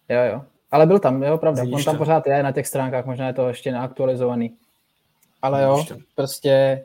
Jo, 0.09 0.21
jo. 0.33 0.43
Ale 0.71 0.87
byl 0.87 0.99
tam, 0.99 1.23
jo, 1.23 1.39
pravda. 1.39 1.63
On 1.63 1.85
tam 1.85 1.95
to. 1.95 1.99
pořád 1.99 2.27
je 2.27 2.43
na 2.43 2.53
těch 2.53 2.67
stránkách, 2.67 3.07
možná 3.07 3.27
je 3.27 3.33
to 3.33 3.49
ještě 3.49 3.73
neaktualizovaný. 3.73 4.57
Ale 5.43 5.63
jo, 5.63 5.85
prostě 6.15 6.85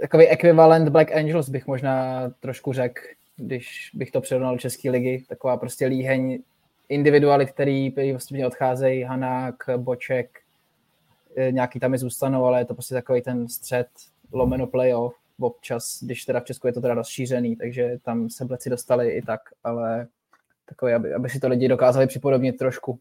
takový 0.00 0.26
ekvivalent 0.26 0.88
Black 0.88 1.12
Angels 1.12 1.48
bych 1.48 1.66
možná 1.66 2.22
trošku 2.40 2.72
řekl, 2.72 3.02
když 3.36 3.90
bych 3.94 4.10
to 4.10 4.20
přirovnal 4.20 4.54
do 4.54 4.58
České 4.58 4.90
ligy. 4.90 5.24
Taková 5.28 5.56
prostě 5.56 5.86
líheň 5.86 6.42
individualit, 6.88 7.50
který, 7.50 7.90
vlastně 8.12 8.46
odcházejí, 8.46 9.02
Hanák, 9.02 9.54
Boček, 9.76 10.38
e, 11.36 11.52
nějaký 11.52 11.80
tam 11.80 11.92
je 11.92 11.98
zůstanou, 11.98 12.44
ale 12.44 12.60
je 12.60 12.64
to 12.64 12.74
prostě 12.74 12.94
takový 12.94 13.22
ten 13.22 13.48
střed 13.48 13.88
lomeno 14.32 14.66
playoff 14.66 15.14
občas, 15.40 15.98
když 16.02 16.24
teda 16.24 16.40
v 16.40 16.44
Česku 16.44 16.66
je 16.66 16.72
to 16.72 16.80
teda 16.80 16.94
rozšířený, 16.94 17.56
takže 17.56 17.98
tam 18.02 18.30
se 18.30 18.44
bleci 18.44 18.70
dostali 18.70 19.10
i 19.10 19.22
tak, 19.22 19.40
ale 19.64 20.06
takový, 20.66 20.92
aby, 20.92 21.14
aby 21.14 21.28
si 21.30 21.40
to 21.40 21.48
lidi 21.48 21.68
dokázali 21.68 22.06
připodobnit 22.06 22.56
trošku. 22.56 22.98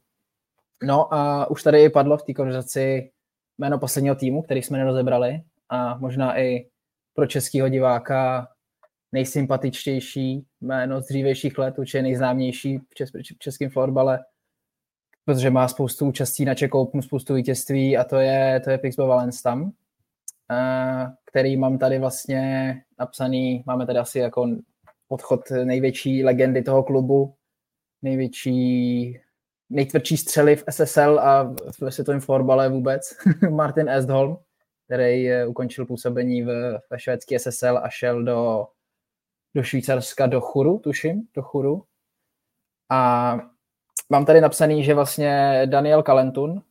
No 0.84 1.14
a 1.14 1.50
už 1.50 1.64
tady 1.64 1.90
padlo 1.90 2.18
v 2.18 2.24
té 2.24 2.34
konverzaci 2.34 3.12
jméno 3.58 3.80
posledního 3.80 4.16
týmu, 4.16 4.42
který 4.42 4.64
jsme 4.64 4.78
nerozebrali 4.78 5.42
a 5.70 5.98
možná 5.98 6.40
i 6.40 6.68
pro 7.14 7.28
českého 7.28 7.70
diváka 7.70 8.48
nejsympatičtější 9.12 10.46
jméno 10.62 11.02
z 11.02 11.08
dřívějších 11.08 11.58
let, 11.58 11.80
určitě 11.80 12.02
nejznámější 12.02 12.78
v, 12.78 12.94
čes, 12.94 13.10
v 13.36 13.40
českém 13.40 13.70
florbale, 13.70 14.20
protože 15.26 15.50
má 15.50 15.68
spoustu 15.68 16.06
účastí 16.06 16.46
na 16.46 16.56
Czech 16.56 16.74
Openu, 16.74 17.02
spoustu 17.02 17.34
vítězství 17.34 17.98
a 17.98 18.04
to 18.04 18.16
je, 18.16 18.62
to 18.64 18.70
je 18.70 18.78
Pixbo 18.78 19.08
Valence 19.08 19.44
tam 19.44 19.72
který 21.26 21.58
mám 21.58 21.78
tady 21.78 22.00
vlastně 22.00 22.74
napsaný, 23.00 23.64
máme 23.66 23.86
tady 23.86 24.00
asi 24.00 24.20
jako 24.20 24.48
odchod 25.08 25.42
největší 25.64 26.24
legendy 26.24 26.64
toho 26.64 26.84
klubu, 26.84 27.36
největší, 28.02 29.20
nejtvrdší 29.70 30.18
střely 30.18 30.56
v 30.56 30.64
SSL 30.70 31.20
a 31.20 31.56
v 31.82 31.92
světovém 31.92 32.22
florbale 32.22 32.70
vůbec, 32.70 33.18
Martin 33.50 33.90
Estholm, 33.90 34.38
který 34.86 35.30
ukončil 35.48 35.86
působení 35.86 36.42
v, 36.42 36.80
ve 36.92 37.00
švédské 37.00 37.40
SSL 37.40 37.78
a 37.78 37.90
šel 37.90 38.24
do, 38.24 38.68
do 39.58 39.64
Švýcarska, 39.64 40.28
do 40.28 40.42
Churu, 40.42 40.80
tuším, 40.80 41.28
do 41.34 41.42
Churu. 41.42 41.84
A 42.90 43.38
mám 44.10 44.26
tady 44.26 44.42
napsaný, 44.42 44.84
že 44.84 44.94
vlastně 44.94 45.62
Daniel 45.66 46.04
Kalentun, 46.04 46.62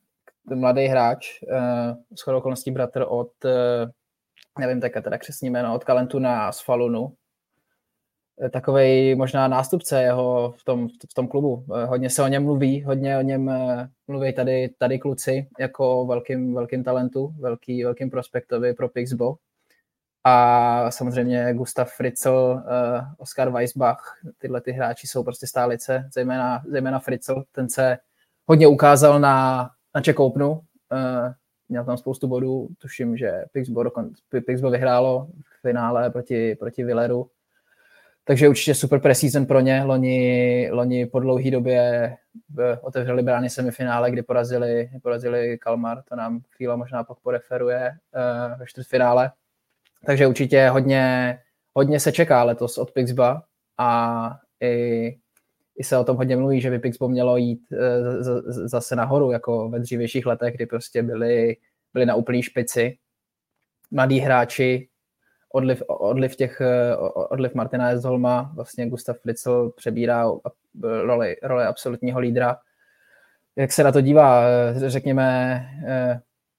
mladý 0.55 0.87
hráč, 0.87 1.43
uh, 1.43 2.17
shodou 2.19 2.39
okolností 2.39 2.71
bratr 2.71 3.05
od, 3.09 3.45
uh, 3.45 3.51
nevím 4.59 4.81
tak 4.81 4.93
teda 4.93 5.19
křesní 5.19 5.51
jméno, 5.51 5.75
od 5.75 5.85
Kalentuna 5.85 6.53
z 6.53 6.61
Falunu, 6.61 7.13
eh, 8.43 8.51
takový 8.51 9.15
možná 9.15 9.49
nástupce 9.49 10.03
jeho 10.03 10.55
v 10.59 10.65
tom, 10.65 10.89
v 10.89 11.15
tom 11.15 11.29
klubu. 11.29 11.65
Hodně 11.87 12.11
se 12.11 12.23
o 12.23 12.29
něm 12.29 12.45
mluví, 12.45 12.83
hodně 12.83 13.19
o 13.19 13.23
něm 13.23 13.51
mluví 14.09 14.35
tady, 14.35 14.69
tady 14.79 14.99
kluci 14.99 15.49
jako 15.59 16.07
velkým, 16.07 16.55
velkým 16.55 16.85
talentu, 16.85 17.35
velký, 17.39 17.85
velkým 17.85 18.11
prospektovi 18.11 18.75
pro 18.75 18.89
Pixbo. 18.89 19.37
A 20.29 20.91
samozřejmě 20.91 21.55
Gustav 21.55 21.93
Fritzl, 21.93 22.63
Oscar 23.19 23.51
Weisbach, 23.51 24.19
tyhle 24.39 24.61
ty 24.61 24.73
hráči 24.73 25.07
jsou 25.07 25.25
prostě 25.25 25.47
stálice, 25.47 26.09
zejména, 26.13 26.63
zejména 26.69 26.99
Fritzl, 26.99 27.45
ten 27.53 27.69
se 27.69 27.99
hodně 28.47 28.67
ukázal 28.67 29.21
na, 29.21 29.71
na 29.95 30.01
Czech 30.01 30.19
Openu. 30.19 30.51
Uh, 30.53 30.61
měl 31.69 31.85
tam 31.85 31.97
spoustu 31.97 32.29
bodů, 32.29 32.69
tuším, 32.79 33.17
že 33.17 33.45
Pixbo, 33.53 33.85
Pixbo 34.47 34.71
vyhrálo 34.71 35.29
v 35.59 35.61
finále 35.61 36.11
proti, 36.11 36.55
proti 36.55 36.85
Villeru. 36.85 37.31
Takže 38.25 38.49
určitě 38.49 38.75
super 38.75 39.01
preseason 39.01 39.47
pro 39.47 39.61
ně. 39.61 39.83
Loni, 39.85 40.69
loni 40.73 41.07
po 41.07 41.21
dlouhé 41.21 41.51
době 41.51 42.17
otevřeli 42.81 43.23
brány 43.23 43.51
semifinále, 43.51 44.11
kdy 44.11 44.23
porazili, 44.23 44.91
porazili 45.03 45.59
Kalmar, 45.59 46.03
to 46.03 46.17
nám 46.17 46.41
chvíle 46.57 46.77
možná 46.77 47.05
pak 47.05 47.21
poreferuje 47.21 47.93
ve 48.59 48.67
čtvrtfinále. 48.67 49.31
Takže 50.05 50.27
určitě 50.27 50.69
hodně, 50.69 51.39
hodně 51.75 52.01
se 52.01 52.13
čeká 52.13 52.43
letos 52.43 52.79
od 52.79 52.91
Pixba 52.93 53.43
a 53.79 54.31
i 54.61 55.17
i 55.77 55.85
se 55.85 55.99
o 55.99 56.05
tom 56.05 56.17
hodně 56.17 56.37
mluví, 56.37 56.61
že 56.61 56.71
by 56.71 56.79
Pixbo 56.79 57.09
mělo 57.09 57.37
jít 57.37 57.61
eh, 57.73 58.23
zase 58.51 58.97
nahoru, 58.97 59.31
jako 59.31 59.69
ve 59.69 59.79
dřívějších 59.79 60.27
letech, 60.27 60.55
kdy 60.55 60.67
prostě 60.67 61.03
byli, 61.03 61.57
byli 61.95 62.07
na 62.07 62.15
úplný 62.15 62.43
špici. 62.43 62.99
Mladí 63.91 64.19
hráči, 64.19 64.89
odliv, 65.53 65.83
odliv, 65.87 66.37
těch, 66.37 66.61
eh, 66.61 66.97
odliv 67.15 67.55
Martina 67.55 67.91
Esholma, 67.91 68.53
vlastně 68.55 68.89
Gustav 68.89 69.19
Fritzl 69.19 69.73
přebírá 69.77 70.31
roli, 70.83 71.37
roli 71.43 71.65
absolutního 71.65 72.21
lídra. 72.21 72.59
Jak 73.57 73.73
se 73.73 73.85
na 73.85 73.93
to 73.93 74.01
dívá, 74.01 74.43
eh, 74.47 74.91
řekněme, 74.91 75.61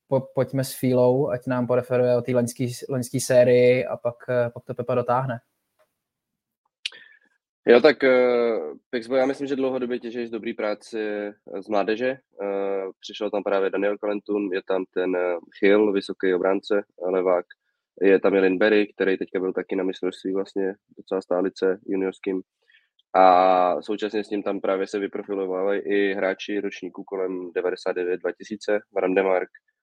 po, 0.08 0.22
pojďme 0.36 0.64
s 0.64 0.74
Fílou, 0.74 1.30
ať 1.30 1.48
nám 1.48 1.68
poreferuje 1.68 2.18
o 2.18 2.22
té 2.22 2.32
loňské 2.90 3.20
sérii 3.20 3.86
a 3.86 3.98
pak, 3.98 4.16
pak 4.54 4.64
to 4.66 4.74
Pepa 4.74 4.96
dotáhne. 4.96 5.40
Jo, 7.68 7.82
tak 7.82 8.04
uh, 8.04 8.78
Pixbo, 8.90 9.16
já 9.16 9.26
myslím, 9.26 9.48
že 9.48 9.56
dlouhodobě 9.56 10.00
těží 10.00 10.28
z 10.28 10.32
dobrý 10.32 10.54
práci 10.54 11.32
z 11.60 11.68
mládeže. 11.68 12.18
Přišel 13.00 13.32
tam 13.32 13.44
právě 13.44 13.70
Daniel 13.70 13.98
Kalentun, 13.98 14.54
je 14.54 14.62
tam 14.68 14.86
ten 14.94 15.18
Hill, 15.62 15.92
vysoký 15.92 16.34
obránce, 16.34 16.84
levák, 17.02 17.46
je 18.02 18.20
tam 18.20 18.34
Jelin 18.34 18.58
Berry, 18.58 18.94
který 18.94 19.18
teďka 19.18 19.40
byl 19.40 19.54
taky 19.54 19.76
na 19.76 19.84
mistrovství 19.84 20.34
vlastně 20.34 20.76
docela 20.98 21.22
stálice 21.22 21.80
juniorským. 21.86 22.42
A 23.14 23.82
současně 23.82 24.24
s 24.24 24.30
ním 24.30 24.44
tam 24.44 24.62
právě 24.62 24.88
se 24.88 25.00
vyprofilovali 25.00 25.80
i 25.80 26.14
hráči 26.14 26.60
ročníků 26.60 27.04
kolem 27.04 27.52
99-2000, 27.52 28.80
Brandemark, 28.94 29.50
uh, 29.50 29.77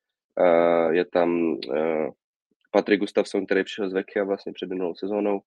je 0.90 1.05
tam 1.05 1.31
uh, 1.69 2.09
Patrik 2.70 3.01
Gustafsson, 3.01 3.47
který 3.47 3.65
přišel 3.65 3.90
z 3.90 3.93
Vekia 3.93 4.24
vlastně 4.24 4.52
před 4.52 4.69
minulou 4.69 4.94
sezónou 4.94 5.40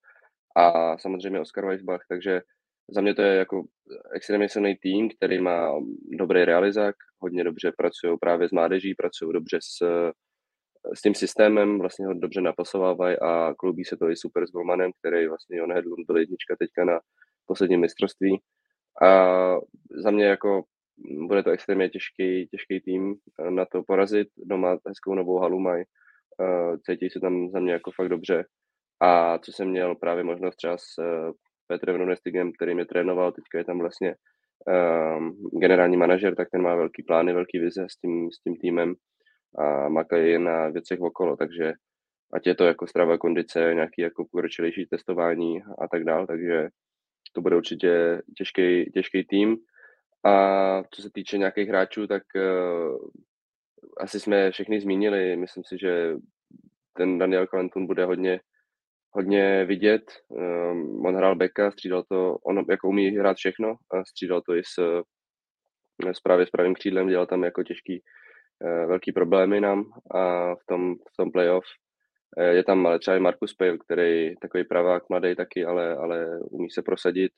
a 0.56 0.98
samozřejmě 0.98 1.40
Oscar 1.40 1.66
Weisbach, 1.66 2.02
takže 2.10 2.42
za 2.90 3.02
mě 3.02 3.14
to 3.14 3.22
je 3.22 3.36
jako 3.36 3.64
extrémně 4.14 4.50
silný 4.50 4.76
tým, 4.76 5.10
který 5.10 5.42
má 5.42 5.72
dobrý 6.18 6.46
realizák, 6.46 6.96
hodně 7.20 7.44
dobře 7.44 7.72
pracují 7.78 8.18
právě 8.20 8.50
s 8.50 8.52
mládeží, 8.52 8.96
pracují 8.96 9.34
dobře 9.34 9.60
s, 9.62 9.78
s 10.94 11.02
tím 11.02 11.16
systémem, 11.16 11.80
vlastně 11.80 12.08
ho 12.08 12.14
dobře 12.14 12.42
napasovávají 12.42 13.18
a 13.18 13.54
klubí 13.58 13.86
se 13.86 13.98
to 13.98 14.10
i 14.10 14.16
super 14.16 14.48
s 14.48 14.52
Golmanem, 14.52 14.92
který 15.00 15.28
vlastně 15.28 15.64
on 15.64 15.74
Hedlund 15.74 16.06
byl 16.08 16.18
jednička 16.18 16.56
teďka 16.60 16.86
na 16.86 17.00
posledním 17.46 17.80
mistrovství. 17.80 18.42
A 19.02 19.36
za 20.04 20.12
mě 20.12 20.26
jako 20.26 20.64
bude 21.28 21.44
to 21.44 21.50
extrémně 21.50 21.90
těžký, 21.90 22.48
těžký 22.48 22.82
tým 22.82 23.16
na 23.50 23.66
to 23.66 23.84
porazit. 23.84 24.28
Doma 24.38 24.78
hezkou 24.88 25.16
novou 25.16 25.40
halu 25.40 25.60
mají, 25.60 25.84
cítí 26.86 27.10
se 27.10 27.20
tam 27.20 27.50
za 27.50 27.60
mě 27.60 27.74
jako 27.74 27.92
fakt 27.92 28.10
dobře. 28.10 28.46
A 29.02 29.38
co 29.38 29.52
jsem 29.52 29.70
měl 29.70 29.96
právě 29.96 30.24
možnost 30.24 30.56
třeba 30.56 30.78
s 30.78 30.98
eh, 31.00 31.32
Petrem 31.68 31.96
Runestigem, 31.96 32.52
který 32.52 32.76
mě 32.76 32.86
trénoval, 32.86 33.32
teďka 33.32 33.58
je 33.58 33.64
tam 33.66 33.80
vlastně 33.80 34.16
um, 35.18 35.50
generální 35.60 35.98
manažer, 35.98 36.36
tak 36.36 36.50
ten 36.52 36.62
má 36.62 36.76
velký 36.76 37.04
plány, 37.04 37.34
velký 37.34 37.60
vize 37.60 37.86
s 37.90 37.98
tím, 37.98 38.32
s 38.32 38.40
tím 38.44 38.56
týmem 38.56 38.96
a 39.58 39.90
makají 39.90 40.40
na 40.40 40.70
věcech 40.70 41.02
okolo, 41.02 41.38
takže 41.38 41.74
ať 42.34 42.48
je 42.48 42.56
to 42.56 42.64
jako 42.66 42.88
strava 42.88 43.18
kondice, 43.18 43.74
nějaký 43.74 44.02
jako 44.02 44.26
pokročilejší 44.32 44.86
testování 44.86 45.62
a 45.62 45.88
tak 45.88 46.04
dál, 46.04 46.28
takže 46.28 46.68
to 47.34 47.42
bude 47.42 47.56
určitě 47.56 48.22
těžký, 48.38 48.92
těžký 48.94 49.24
tým. 49.24 49.58
A 50.26 50.84
co 50.92 51.02
se 51.02 51.10
týče 51.14 51.38
nějakých 51.38 51.70
hráčů, 51.70 52.08
tak 52.08 52.24
uh, 52.36 52.98
asi 53.98 54.20
jsme 54.20 54.52
všechny 54.52 54.82
zmínili. 54.82 55.38
Myslím 55.38 55.64
si, 55.64 55.78
že 55.82 56.16
ten 56.94 57.18
Daniel 57.18 57.48
Kalentun 57.48 57.88
bude 57.88 58.06
hodně 58.06 58.40
hodně 59.18 59.66
vidět. 59.66 60.04
Um, 60.28 61.06
on 61.06 61.16
hrál 61.16 61.36
beka, 61.36 61.72
střídal 61.72 62.04
to, 62.04 62.36
on 62.36 62.66
jako 62.70 62.88
umí 62.88 63.10
hrát 63.10 63.38
všechno 63.38 63.70
a 63.70 64.06
střídal 64.06 64.42
to 64.42 64.56
i 64.56 64.64
s, 64.64 65.04
eh, 66.08 66.14
s 66.14 66.20
právě 66.20 66.48
s 66.48 66.50
pravým 66.50 66.74
křídlem, 66.74 67.08
dělal 67.08 67.26
tam 67.26 67.44
jako 67.44 67.64
těžký, 67.64 68.02
uh, 68.64 68.90
velký 68.90 69.12
problémy 69.12 69.62
nám 69.62 69.86
a 70.16 70.54
v 70.56 70.66
tom, 70.68 70.96
v 70.96 71.18
tom 71.18 71.32
playoff. 71.32 71.66
Je 72.52 72.64
tam 72.64 72.88
ale 72.88 73.00
třeba 73.00 73.18
i 73.18 73.20
Markus 73.20 73.54
Pale, 73.54 73.78
který 73.78 74.36
takový 74.36 74.64
pravák, 74.64 75.10
mladý 75.10 75.36
taky, 75.36 75.66
ale, 75.66 75.96
ale 75.96 76.40
umí 76.40 76.70
se 76.70 76.82
prosadit. 76.82 77.32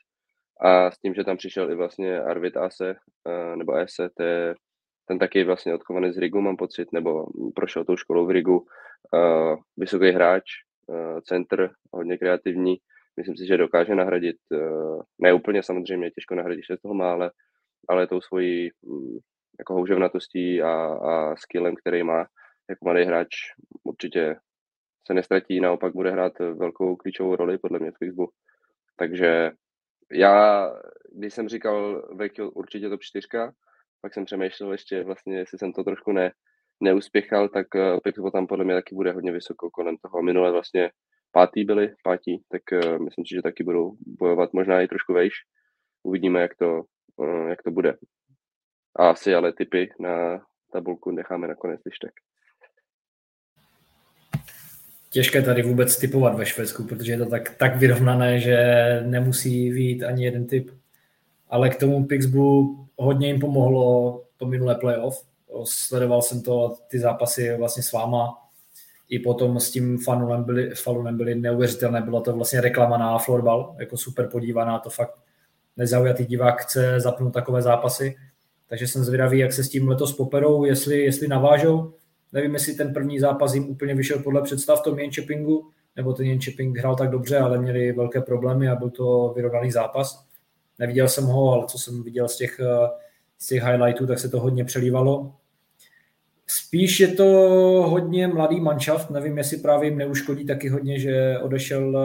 A 0.61 0.91
s 0.91 0.99
tím, 0.99 1.14
že 1.14 1.23
tam 1.23 1.38
přišel 1.38 1.72
i 1.72 1.76
vlastně 1.76 2.22
Arvid 2.22 2.57
Ase, 2.57 2.95
uh, 3.26 3.56
nebo 3.56 3.73
Ase, 3.73 4.10
to 4.18 4.23
je, 4.23 4.56
ten 5.06 5.19
taky 5.19 5.44
vlastně 5.44 5.76
odchovaný 5.76 6.11
z 6.11 6.18
Rigu, 6.18 6.41
mám 6.41 6.57
pocit, 6.57 6.94
nebo 6.94 7.26
prošel 7.56 7.86
tou 7.86 7.98
školou 7.98 8.26
v 8.26 8.30
Rigu. 8.30 8.65
Uh, 9.14 9.56
vysoký 9.77 10.11
hráč, 10.11 10.44
Eh, 10.91 11.22
centr, 11.22 11.72
hodně 11.91 12.18
kreativní. 12.18 12.77
Myslím 13.18 13.38
si, 13.38 13.45
že 13.45 13.57
dokáže 13.57 13.95
nahradit, 13.95 14.38
eh, 14.53 15.02
ne 15.19 15.34
úplně 15.34 15.64
samozřejmě, 15.64 16.11
těžko 16.11 16.36
nahradit, 16.36 16.64
že 16.69 16.77
toho 16.81 16.94
má, 16.94 17.11
ale, 17.11 17.31
ale 17.90 18.07
tou 18.07 18.22
svojí 18.22 18.69
mm, 18.84 19.18
jako 19.60 19.73
houževnatostí 19.73 20.61
a, 20.61 20.72
a 20.84 21.36
skillem, 21.36 21.76
který 21.76 22.03
má 22.03 22.26
jako 22.69 22.86
mladý 22.86 23.03
hráč, 23.03 23.30
určitě 23.84 24.36
se 25.07 25.14
nestratí, 25.14 25.60
naopak 25.60 25.94
bude 25.94 26.11
hrát 26.11 26.40
velkou 26.40 26.95
klíčovou 26.95 27.36
roli 27.36 27.57
podle 27.57 27.80
mě 27.80 27.91
v 27.91 28.10
Xboxu. 28.10 28.36
Takže 28.95 29.52
já, 30.11 30.68
když 31.15 31.34
jsem 31.34 31.49
říkal 31.49 32.07
Vekil 32.15 32.52
určitě 32.56 32.90
top 32.90 33.02
4, 33.02 33.27
pak 34.02 34.14
jsem 34.14 34.26
přemýšlel 34.26 34.72
ještě 34.72 35.03
vlastně, 35.03 35.38
jestli 35.38 35.57
jsem 35.57 35.73
to 35.73 35.84
trošku 35.84 36.11
ne, 36.11 36.31
neuspěchal, 36.84 37.49
tak 37.49 37.68
uh, 37.76 37.99
Pickford 38.03 38.34
tam 38.34 38.48
podle 38.48 38.65
mě 38.65 38.73
taky 38.73 38.95
bude 38.95 39.11
hodně 39.11 39.31
vysoko 39.31 39.69
kolem 39.69 39.98
toho. 39.98 40.22
Minule 40.22 40.52
vlastně 40.52 40.91
pátý 41.31 41.65
byli, 41.65 41.94
pátí, 42.03 42.44
tak 42.49 42.61
uh, 42.72 42.99
myslím 42.99 43.26
si, 43.26 43.36
že 43.36 43.41
taky 43.41 43.64
budou 43.64 43.98
bojovat 44.19 44.53
možná 44.53 44.81
i 44.81 44.88
trošku 44.88 45.14
vejš. 45.14 45.34
Uvidíme, 46.03 46.41
jak 46.41 46.56
to, 46.56 46.81
uh, 47.18 47.49
jak 47.49 47.64
to 47.64 47.72
bude. 47.72 47.98
A 48.95 49.10
asi 49.10 49.36
ale 49.36 49.53
typy 49.53 49.90
na 49.99 50.41
tabulku 50.72 51.11
necháme 51.11 51.48
nakonec, 51.48 51.81
když 51.84 51.99
tak. 51.99 52.11
Těžké 55.10 55.41
tady 55.41 55.61
vůbec 55.61 55.98
typovat 55.98 56.36
ve 56.36 56.45
Švédsku, 56.45 56.84
protože 56.84 57.11
je 57.11 57.18
to 57.18 57.26
tak, 57.26 57.56
tak 57.57 57.77
vyrovnané, 57.77 58.40
že 58.40 58.57
nemusí 59.06 59.72
být 59.72 60.03
ani 60.03 60.26
jeden 60.26 60.48
typ. 60.48 60.72
Ale 61.49 61.69
k 61.69 61.80
tomu 61.80 62.06
Pixbu 62.06 62.76
hodně 62.98 63.27
jim 63.27 63.40
pomohlo 63.40 64.22
to 64.38 64.45
minulé 64.45 64.76
playoff, 64.76 65.26
sledoval 65.64 66.22
jsem 66.22 66.41
to, 66.41 66.77
ty 66.88 66.99
zápasy 66.99 67.57
vlastně 67.57 67.84
s 67.84 67.91
váma, 67.91 68.38
i 69.10 69.19
potom 69.19 69.60
s 69.60 69.72
tím 69.72 69.98
Falunem 69.98 70.44
byly, 70.44 70.69
Falunem 70.69 71.18
byly 71.18 71.36
neuvěřitelné, 71.36 72.02
byla 72.02 72.22
to 72.22 72.34
vlastně 72.34 72.61
reklama 72.61 72.98
na 72.98 73.18
florbal, 73.18 73.76
jako 73.80 73.98
super 73.98 74.27
podívaná, 74.27 74.80
to 74.80 74.90
fakt 74.90 75.15
nezaujatý 75.77 76.26
divák 76.26 76.61
chce 76.61 76.99
zapnout 76.99 77.34
takové 77.34 77.61
zápasy, 77.61 78.18
takže 78.68 78.88
jsem 78.88 79.03
zvědavý, 79.03 79.40
jak 79.40 79.53
se 79.53 79.64
s 79.64 79.69
tím 79.69 79.88
letos 79.88 80.14
poperou, 80.14 80.65
jestli, 80.65 80.99
jestli 80.99 81.27
navážou, 81.27 81.94
nevím, 82.34 82.53
jestli 82.53 82.73
ten 82.73 82.93
první 82.93 83.19
zápas 83.19 83.53
jim 83.53 83.69
úplně 83.69 83.95
vyšel 83.95 84.19
podle 84.19 84.41
představ 84.41 84.81
tom 84.81 84.99
Jenčepingu, 84.99 85.69
nebo 85.95 86.14
ten 86.14 86.26
Jenčeping 86.26 86.77
hrál 86.77 86.95
tak 86.95 87.10
dobře, 87.10 87.38
ale 87.38 87.61
měli 87.61 87.91
velké 87.91 88.22
problémy 88.22 88.69
a 88.69 88.76
byl 88.76 88.89
to 88.89 89.34
vyrovnaný 89.35 89.72
zápas. 89.72 90.26
Neviděl 90.80 91.07
jsem 91.07 91.23
ho, 91.23 91.51
ale 91.53 91.65
co 91.68 91.77
jsem 91.77 92.03
viděl 92.03 92.27
z 92.27 92.38
těch, 92.38 92.60
z 93.38 93.47
těch 93.47 93.64
highlightů, 93.64 94.07
tak 94.07 94.19
se 94.19 94.30
to 94.30 94.39
hodně 94.39 94.65
přelívalo. 94.65 95.34
Spíš 96.47 96.99
je 96.99 97.07
to 97.07 97.23
hodně 97.88 98.27
mladý 98.27 98.60
manšaft, 98.60 99.10
nevím, 99.10 99.38
jestli 99.38 99.57
právě 99.57 99.89
jim 99.89 99.97
neuškodí 99.97 100.45
taky 100.45 100.69
hodně, 100.69 100.99
že 100.99 101.39
odešel, 101.41 101.97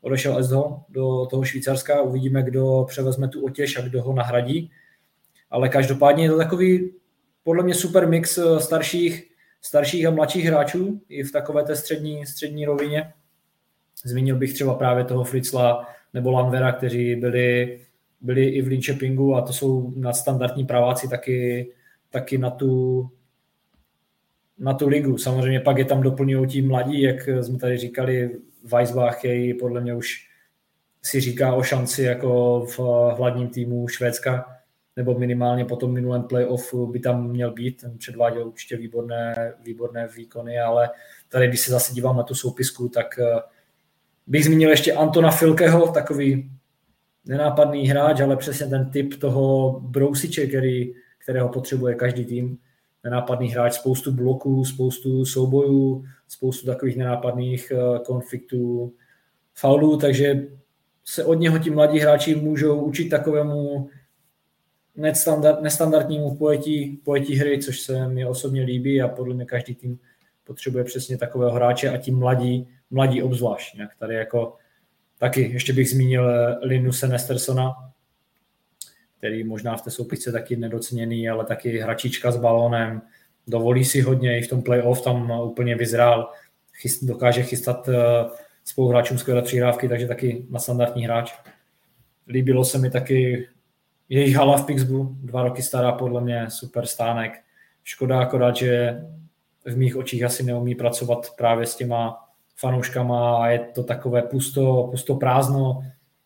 odešel 0.00 0.38
Esdo 0.38 0.76
do 0.88 1.26
toho 1.26 1.44
Švýcarska, 1.44 2.02
uvidíme, 2.02 2.42
kdo 2.42 2.84
převezme 2.88 3.28
tu 3.28 3.44
otěž 3.44 3.78
a 3.78 3.80
kdo 3.80 4.02
ho 4.02 4.12
nahradí. 4.12 4.70
Ale 5.50 5.68
každopádně 5.68 6.24
je 6.24 6.30
to 6.30 6.36
takový 6.36 6.92
podle 7.42 7.64
mě 7.64 7.74
super 7.74 8.08
mix 8.08 8.38
starších, 8.58 9.31
starších 9.62 10.06
a 10.06 10.10
mladších 10.10 10.44
hráčů 10.44 11.00
i 11.08 11.22
v 11.22 11.32
takové 11.32 11.64
té 11.64 11.76
střední, 11.76 12.26
střední 12.26 12.66
rovině. 12.66 13.12
Zmínil 14.04 14.36
bych 14.36 14.54
třeba 14.54 14.74
právě 14.74 15.04
toho 15.04 15.24
Fritzla 15.24 15.88
nebo 16.14 16.30
Lanvera, 16.30 16.72
kteří 16.72 17.16
byli, 17.16 17.80
byli 18.20 18.44
i 18.44 18.62
v 18.62 18.66
Linköpingu 18.66 19.34
a 19.36 19.40
to 19.40 19.52
jsou 19.52 19.92
nadstandardní 19.96 20.64
praváci 20.64 21.08
taky, 21.08 21.72
taky 22.10 22.38
na 22.38 22.50
tu, 22.50 23.10
na 24.58 24.74
tu 24.74 24.88
ligu. 24.88 25.18
Samozřejmě 25.18 25.60
pak 25.60 25.78
je 25.78 25.84
tam 25.84 26.02
doplňují 26.02 26.48
tím 26.48 26.68
mladí, 26.68 27.02
jak 27.02 27.28
jsme 27.40 27.58
tady 27.58 27.78
říkali, 27.78 28.30
Weisbach 28.64 29.24
je 29.24 29.54
podle 29.54 29.80
mě 29.80 29.94
už 29.94 30.28
si 31.02 31.20
říká 31.20 31.54
o 31.54 31.62
šanci 31.62 32.02
jako 32.02 32.60
v 32.66 32.78
hlavním 33.16 33.48
týmu 33.48 33.88
Švédska, 33.88 34.56
nebo 34.96 35.18
minimálně 35.18 35.64
po 35.64 35.76
tom 35.76 35.92
minulém 35.92 36.22
playoff 36.22 36.74
by 36.74 37.00
tam 37.00 37.28
měl 37.30 37.52
být, 37.52 37.80
ten 37.80 37.98
předváděl 37.98 38.46
určitě 38.46 38.76
výborné, 38.76 39.54
výborné 39.64 40.08
výkony, 40.16 40.60
ale 40.60 40.90
tady, 41.28 41.48
když 41.48 41.60
se 41.60 41.70
zase 41.70 41.94
dívám 41.94 42.16
na 42.16 42.22
tu 42.22 42.34
soupisku, 42.34 42.88
tak 42.88 43.18
eh, 43.18 43.40
bych 44.26 44.44
zmínil 44.44 44.70
ještě 44.70 44.92
Antona 44.92 45.30
Filkeho, 45.30 45.92
takový 45.92 46.50
nenápadný 47.24 47.88
hráč, 47.88 48.20
ale 48.20 48.36
přesně 48.36 48.66
ten 48.66 48.90
typ 48.90 49.14
toho 49.14 49.80
brousiče, 49.80 50.46
který, 50.46 50.94
kterého 51.18 51.48
potřebuje 51.48 51.94
každý 51.94 52.24
tým. 52.24 52.58
Nenápadný 53.04 53.48
hráč, 53.48 53.72
spoustu 53.72 54.12
bloků, 54.12 54.64
spoustu 54.64 55.24
soubojů, 55.24 56.04
spoustu 56.28 56.66
takových 56.66 56.96
nenápadných 56.96 57.70
eh, 57.70 57.98
konfliktů, 57.98 58.92
faulů, 59.54 59.96
takže 59.96 60.46
se 61.04 61.24
od 61.24 61.34
něho 61.34 61.58
ti 61.58 61.70
mladí 61.70 61.98
hráči 61.98 62.34
můžou 62.34 62.80
učit 62.80 63.08
takovému 63.08 63.88
nestandard, 64.96 65.62
nestandardnímu 65.62 66.34
pojetí, 66.36 67.00
pojetí 67.04 67.34
hry, 67.34 67.58
což 67.58 67.80
se 67.80 68.08
mi 68.08 68.26
osobně 68.26 68.62
líbí 68.62 69.02
a 69.02 69.08
podle 69.08 69.34
mě 69.34 69.44
každý 69.44 69.74
tým 69.74 69.98
potřebuje 70.44 70.84
přesně 70.84 71.18
takového 71.18 71.52
hráče 71.52 71.88
a 71.88 71.96
ti 71.96 72.10
mladí, 72.10 72.68
mladí 72.90 73.22
obzvlášť. 73.22 73.78
Jak 73.78 73.96
tady 73.98 74.14
jako 74.14 74.56
taky 75.18 75.40
ještě 75.40 75.72
bych 75.72 75.90
zmínil 75.90 76.30
eh, 76.30 76.58
Linuse 76.66 77.08
Nestersona, 77.08 77.74
který 79.18 79.44
možná 79.44 79.76
v 79.76 79.82
té 79.82 79.90
soupisce 79.90 80.32
taky 80.32 80.56
nedoceněný, 80.56 81.28
ale 81.28 81.44
taky 81.44 81.78
hračička 81.78 82.30
s 82.30 82.36
balónem, 82.36 83.02
dovolí 83.46 83.84
si 83.84 84.00
hodně, 84.00 84.38
i 84.38 84.42
v 84.42 84.48
tom 84.48 84.62
playoff 84.62 85.04
tam 85.04 85.30
úplně 85.30 85.76
vyzrál, 85.76 86.30
chyst, 86.74 87.04
dokáže 87.04 87.42
chystat 87.42 87.88
uh, 87.88 87.94
spoluhráčům 88.64 89.18
skvělé 89.18 89.42
přihrávky, 89.42 89.88
takže 89.88 90.06
taky 90.06 90.46
na 90.50 90.58
standardní 90.58 91.04
hráč. 91.04 91.32
Líbilo 92.28 92.64
se 92.64 92.78
mi 92.78 92.90
taky 92.90 93.48
jejich 94.08 94.36
hala 94.36 94.56
v 94.56 94.66
Pixbu, 94.66 95.16
dva 95.22 95.42
roky 95.42 95.62
stará 95.62 95.92
podle 95.92 96.20
mě, 96.20 96.46
super 96.48 96.86
stánek. 96.86 97.32
Škoda 97.84 98.20
akorát, 98.20 98.56
že 98.56 99.02
v 99.64 99.76
mých 99.76 99.96
očích 99.96 100.24
asi 100.24 100.42
neumí 100.42 100.74
pracovat 100.74 101.30
právě 101.36 101.66
s 101.66 101.76
těma 101.76 102.28
fanouškama 102.56 103.36
a 103.36 103.48
je 103.48 103.58
to 103.58 103.82
takové 103.82 104.22
pusto, 104.22 104.88
pusto 104.90 105.14
prázdno. 105.14 105.82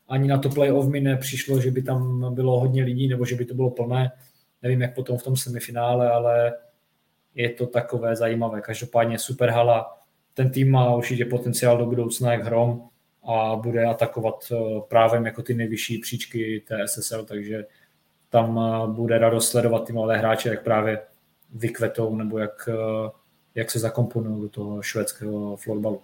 Ani 0.09 0.29
na 0.29 0.39
to 0.39 0.49
playoff 0.49 0.89
mi 0.89 1.01
nepřišlo, 1.01 1.61
že 1.61 1.71
by 1.71 1.83
tam 1.83 2.35
bylo 2.35 2.61
hodně 2.61 2.85
lidí 2.85 3.09
nebo 3.09 3.25
že 3.25 3.37
by 3.37 3.45
to 3.45 3.55
bylo 3.55 3.71
plné. 3.71 4.13
Nevím, 4.63 4.83
jak 4.83 4.95
potom 4.95 5.19
v 5.19 5.23
tom 5.23 5.37
semifinále, 5.37 6.11
ale 6.11 6.55
je 7.35 7.51
to 7.51 7.67
takové 7.67 8.17
zajímavé. 8.17 8.61
Každopádně 8.61 9.19
super 9.19 9.51
hala. 9.51 9.99
Ten 10.35 10.51
tým 10.51 10.71
má 10.71 10.95
určitě 10.95 11.25
potenciál 11.25 11.79
do 11.79 11.87
budoucna 11.87 12.33
jak 12.33 12.45
hrom 12.45 12.89
a 13.27 13.57
bude 13.57 13.85
atakovat 13.85 14.53
eh, 14.53 14.81
právě 14.89 15.21
jako 15.25 15.43
ty 15.43 15.55
nejvyšší 15.55 15.99
příčky 15.99 16.63
té 16.69 16.89
SSL, 16.89 17.25
takže 17.25 17.67
tam 18.31 18.59
eh, 18.59 18.93
bude 18.93 19.19
radost 19.19 19.51
sledovat 19.51 19.87
ty 19.87 19.93
mladé 19.93 20.17
hráče, 20.17 20.49
jak 20.49 20.65
právě 20.65 21.01
vykvetou 21.55 22.17
nebo 22.17 22.39
jak, 22.39 22.69
eh, 22.73 23.11
jak 23.55 23.71
se 23.71 23.79
zakomponují 23.79 24.43
do 24.43 24.49
toho 24.49 24.83
švédského 24.83 25.57
florbalu. 25.57 26.01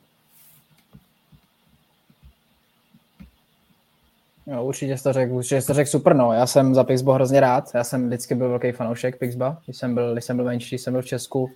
Jo, 4.47 4.65
určitě 4.65 4.99
jsi 4.99 5.03
to 5.03 5.13
řekl, 5.13 5.33
určitě 5.33 5.61
jsi 5.61 5.67
to 5.67 5.75
řekl 5.75 5.91
super, 5.91 6.17
no. 6.17 6.33
Já 6.33 6.47
jsem 6.47 6.75
za 6.75 6.85
Pixbo 6.85 7.13
hrozně 7.13 7.41
rád, 7.41 7.71
já 7.75 7.85
jsem 7.85 8.07
vždycky 8.07 8.35
byl 8.35 8.49
velký 8.49 8.73
fanoušek 8.73 9.19
Pixba, 9.19 9.59
když 9.65 9.77
jsem 9.77 9.95
byl, 9.95 10.13
když 10.13 10.25
jsem 10.25 10.37
byl 10.37 10.45
menší, 10.45 10.79
jsem 10.79 10.93
byl 10.93 11.03
v 11.03 11.07
Česku 11.07 11.51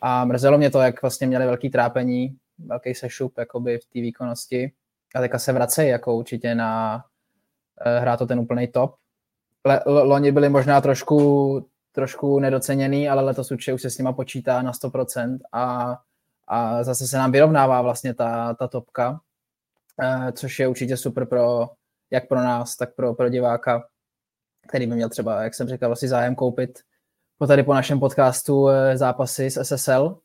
a 0.00 0.24
mrzelo 0.24 0.58
mě 0.58 0.70
to, 0.70 0.80
jak 0.80 1.02
vlastně 1.02 1.26
měli 1.26 1.46
velký 1.46 1.70
trápení, 1.70 2.36
velký 2.58 2.94
sešup 2.94 3.38
jakoby 3.38 3.78
v 3.78 3.84
té 3.84 4.00
výkonnosti 4.00 4.72
a 5.14 5.20
teďka 5.20 5.38
se 5.38 5.52
vracejí 5.52 5.88
jako 5.88 6.14
určitě 6.14 6.54
na 6.54 7.04
uh, 7.86 8.02
hrát 8.02 8.16
to 8.16 8.26
ten 8.26 8.38
úplný 8.38 8.68
top. 8.68 8.94
Le, 9.64 9.82
loni 9.86 10.32
byli 10.32 10.48
možná 10.48 10.80
trošku, 10.80 11.68
trošku 11.92 12.38
nedoceněný, 12.38 13.08
ale 13.08 13.22
letos 13.22 13.50
určitě 13.50 13.72
už 13.72 13.82
se 13.82 13.90
s 13.90 13.98
nima 13.98 14.12
počítá 14.12 14.62
na 14.62 14.72
100% 14.72 15.38
a, 15.52 15.96
a 16.48 16.84
zase 16.84 17.06
se 17.06 17.18
nám 17.18 17.32
vyrovnává 17.32 17.82
vlastně 17.82 18.14
ta, 18.14 18.54
ta 18.54 18.68
topka, 18.68 19.20
uh, 20.02 20.30
což 20.30 20.58
je 20.58 20.68
určitě 20.68 20.96
super 20.96 21.26
pro, 21.26 21.70
jak 22.10 22.28
pro 22.28 22.38
nás, 22.38 22.76
tak 22.76 22.94
pro, 22.94 23.14
pro 23.14 23.28
diváka, 23.28 23.86
který 24.68 24.86
by 24.86 24.94
měl 24.94 25.08
třeba, 25.08 25.42
jak 25.42 25.54
jsem 25.54 25.68
říkal, 25.68 25.88
vlastně 25.88 26.08
zájem 26.08 26.34
koupit 26.34 26.78
po 27.42 27.46
tady 27.46 27.62
po 27.62 27.74
našem 27.74 28.00
podcastu 28.00 28.68
eh, 28.68 28.96
zápasy 28.96 29.50
z 29.50 29.64
SSL. 29.64 30.18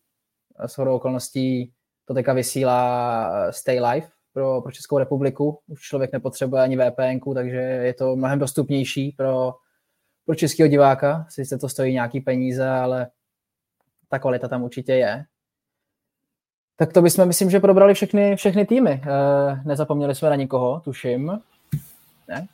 S 0.66 0.78
hodou 0.78 0.96
okolností 0.96 1.74
to 2.06 2.14
teďka 2.14 2.34
vysílá 2.34 3.52
Stay 3.52 3.80
Live, 3.80 4.08
pro, 4.38 4.62
pro 4.62 4.72
Českou 4.72 4.98
republiku. 4.98 5.60
Už 5.68 5.82
člověk 5.82 6.14
nepotřebuje 6.14 6.62
ani 6.62 6.78
VPN, 6.78 7.34
takže 7.34 7.58
je 7.58 7.94
to 7.94 8.16
mnohem 8.16 8.40
dostupnější 8.40 9.12
pro, 9.18 9.54
pro 10.26 10.36
českého 10.36 10.68
diváka. 10.68 11.26
Sice 11.30 11.58
to 11.58 11.70
stojí 11.70 11.94
nějaký 11.94 12.20
peníze, 12.20 12.70
ale 12.70 13.08
ta 14.10 14.20
kvalita 14.20 14.48
tam 14.48 14.64
určitě 14.64 14.94
je. 14.94 15.24
Tak 16.76 16.94
to 16.94 17.02
bychom, 17.02 17.26
myslím, 17.26 17.50
že 17.50 17.60
probrali 17.60 17.94
všechny, 17.94 18.36
všechny 18.36 18.66
týmy. 18.66 18.92
E, 18.92 19.02
nezapomněli 19.66 20.16
jsme 20.16 20.30
na 20.30 20.36
nikoho, 20.36 20.80
tuším. 20.80 21.32
Ne? 22.28 22.48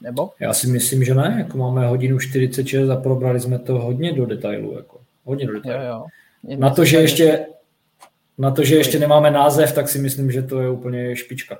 Nebo? 0.00 0.30
Já 0.40 0.52
si 0.52 0.66
myslím, 0.66 1.04
že 1.04 1.14
ne. 1.14 1.34
Jako 1.38 1.58
máme 1.58 1.86
hodinu 1.86 2.18
46 2.18 2.90
a 2.90 2.96
probrali 2.96 3.40
jsme 3.40 3.58
to 3.58 3.78
hodně 3.78 4.12
do 4.12 4.26
detailu. 4.26 4.76
Jako. 4.76 5.00
Hodně 5.24 5.46
do 5.46 5.52
detailu. 5.52 5.84
Jo, 5.84 6.06
jo. 6.42 6.56
Na 6.58 6.70
to, 6.70 6.84
že 6.84 6.96
ještě 6.96 7.46
na 8.40 8.50
to, 8.50 8.64
že 8.64 8.76
ještě 8.76 8.98
nemáme 8.98 9.30
název, 9.30 9.74
tak 9.74 9.88
si 9.88 9.98
myslím, 9.98 10.30
že 10.30 10.42
to 10.42 10.60
je 10.60 10.70
úplně 10.70 11.16
špička. 11.16 11.58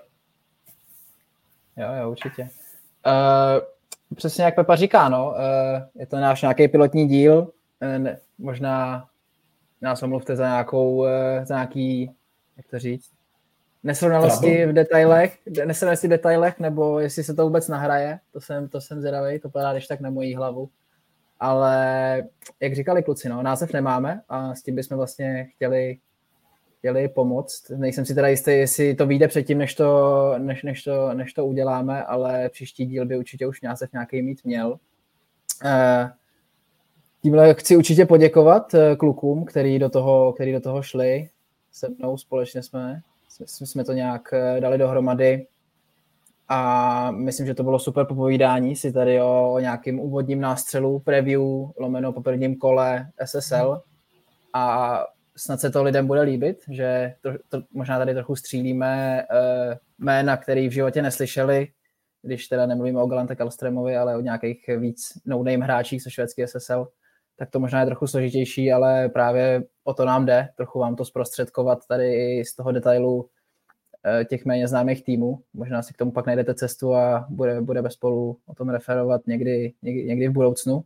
Jo, 1.77 1.89
jo, 2.01 2.11
určitě. 2.11 2.43
Uh, 2.43 4.17
přesně 4.17 4.45
jak 4.45 4.55
Pepa 4.55 4.77
říká, 4.77 5.09
no, 5.09 5.31
uh, 5.31 6.01
je 6.01 6.07
to 6.07 6.17
náš 6.17 6.43
nějaký 6.43 6.69
pilotní 6.69 7.09
díl, 7.09 7.39
uh, 7.39 7.99
ne, 7.99 8.19
možná 8.39 9.07
nás 9.81 10.03
omluvte 10.03 10.37
za 10.37 10.47
nějakou, 10.47 10.97
uh, 10.97 11.09
za 11.45 11.55
nějaký, 11.55 12.11
jak 12.57 12.67
to 12.71 12.79
říct, 12.79 13.11
nesrovnalosti 13.83 14.67
v 14.67 14.73
detailech, 14.73 15.39
nesrovnalosti 15.65 16.07
v 16.07 16.11
detailech, 16.11 16.61
nebo 16.61 17.01
jestli 17.01 17.25
se 17.25 17.35
to 17.35 17.45
vůbec 17.45 17.69
nahraje, 17.69 18.19
to 18.33 18.41
jsem, 18.41 18.69
to 18.69 18.81
jsem 18.81 19.01
zvědavý, 19.01 19.39
to 19.39 19.49
padá 19.49 19.73
když 19.73 19.87
tak 19.87 20.01
na 20.01 20.11
mojí 20.11 20.35
hlavu. 20.35 20.71
Ale 21.41 22.23
jak 22.61 22.75
říkali 22.75 23.03
kluci, 23.03 23.29
no, 23.29 23.43
název 23.43 23.73
nemáme 23.73 24.21
a 24.29 24.55
s 24.55 24.63
tím 24.63 24.75
bychom 24.75 24.97
vlastně 24.97 25.49
chtěli 25.55 25.99
chtěli 26.81 27.09
pomoct. 27.09 27.71
Nejsem 27.71 28.07
si 28.07 28.15
teda 28.15 28.29
jistý, 28.29 28.51
jestli 28.51 28.95
to 28.95 29.07
vyjde 29.07 29.29
předtím, 29.29 29.59
než 29.59 29.75
to, 29.75 30.35
než, 30.39 30.63
než, 30.63 30.83
to, 30.83 31.15
než 31.15 31.33
to 31.33 31.47
uděláme, 31.47 32.05
ale 32.05 32.49
příští 32.49 32.87
díl 32.87 33.07
by 33.07 33.19
určitě 33.19 33.47
už 33.47 33.63
název 33.63 33.93
nějaký 33.93 34.23
mít 34.23 34.45
měl. 34.45 34.79
Eh, 35.65 36.11
tímhle 37.23 37.55
chci 37.55 37.77
určitě 37.77 38.07
poděkovat 38.07 38.75
eh, 38.75 38.97
klukům, 38.97 39.45
který 39.45 39.79
do 39.79 39.89
toho, 39.89 40.33
který 40.33 40.53
do 40.53 40.61
toho 40.61 40.83
šli. 40.83 41.29
Se 41.73 41.89
mnou 41.99 42.17
společně 42.17 42.63
jsme, 42.63 43.01
jsme 43.47 43.85
to 43.85 43.93
nějak 43.93 44.33
eh, 44.33 44.61
dali 44.61 44.79
dohromady 44.79 45.47
a 46.49 47.11
myslím, 47.11 47.47
že 47.47 47.55
to 47.55 47.63
bylo 47.63 47.79
super 47.79 48.07
popovídání 48.07 48.77
si 48.77 48.93
tady 48.93 49.21
o, 49.21 49.53
o 49.53 49.59
nějakým 49.59 50.01
úvodním 50.01 50.41
nástřelu, 50.41 50.99
preview, 50.99 51.43
lomeno 51.79 52.13
po 52.13 52.23
prvním 52.23 52.57
kole 52.57 53.11
SSL 53.25 53.83
a 54.53 55.05
snad 55.41 55.61
se 55.61 55.71
to 55.71 55.83
lidem 55.83 56.07
bude 56.07 56.21
líbit, 56.21 56.65
že 56.71 57.15
to, 57.21 57.31
to 57.49 57.63
možná 57.73 57.99
tady 57.99 58.15
trochu 58.15 58.37
střílíme 58.37 59.25
uh, 59.33 59.75
jména, 59.99 60.37
který 60.37 60.69
v 60.69 60.73
životě 60.73 61.03
neslyšeli, 61.03 61.69
když 62.23 62.49
teda 62.49 62.67
nemluvíme 62.67 63.03
o 63.03 63.07
Galante 63.07 63.37
Kalstremovi, 63.37 63.97
ale 63.97 64.17
o 64.17 64.21
nějakých 64.21 64.71
víc 64.79 65.13
no-name 65.27 65.65
hráčích 65.65 66.03
se 66.03 66.11
švédský 66.11 66.47
SSL, 66.47 66.89
tak 67.37 67.51
to 67.51 67.61
možná 67.61 67.81
je 67.81 67.87
trochu 67.87 68.07
složitější, 68.07 68.73
ale 68.73 69.09
právě 69.09 69.63
o 69.85 69.95
to 69.95 70.05
nám 70.05 70.27
jde, 70.27 70.49
trochu 70.57 70.79
vám 70.79 70.97
to 70.97 71.05
zprostředkovat 71.05 71.79
tady 71.89 72.15
i 72.15 72.45
z 72.45 72.55
toho 72.55 72.73
detailu 72.73 73.17
uh, 73.17 73.29
těch 74.29 74.45
méně 74.45 74.69
známých 74.69 75.05
týmů. 75.05 75.39
Možná 75.55 75.83
si 75.83 75.95
k 75.95 75.97
tomu 75.97 76.13
pak 76.13 76.27
najdete 76.27 76.55
cestu 76.55 76.95
a 76.95 77.27
bude, 77.29 77.61
budeme 77.61 77.91
spolu 77.91 78.39
o 78.47 78.55
tom 78.55 78.69
referovat 78.69 79.27
někdy, 79.27 79.73
někdy, 79.83 80.05
někdy 80.05 80.29
v 80.29 80.33
budoucnu. 80.33 80.85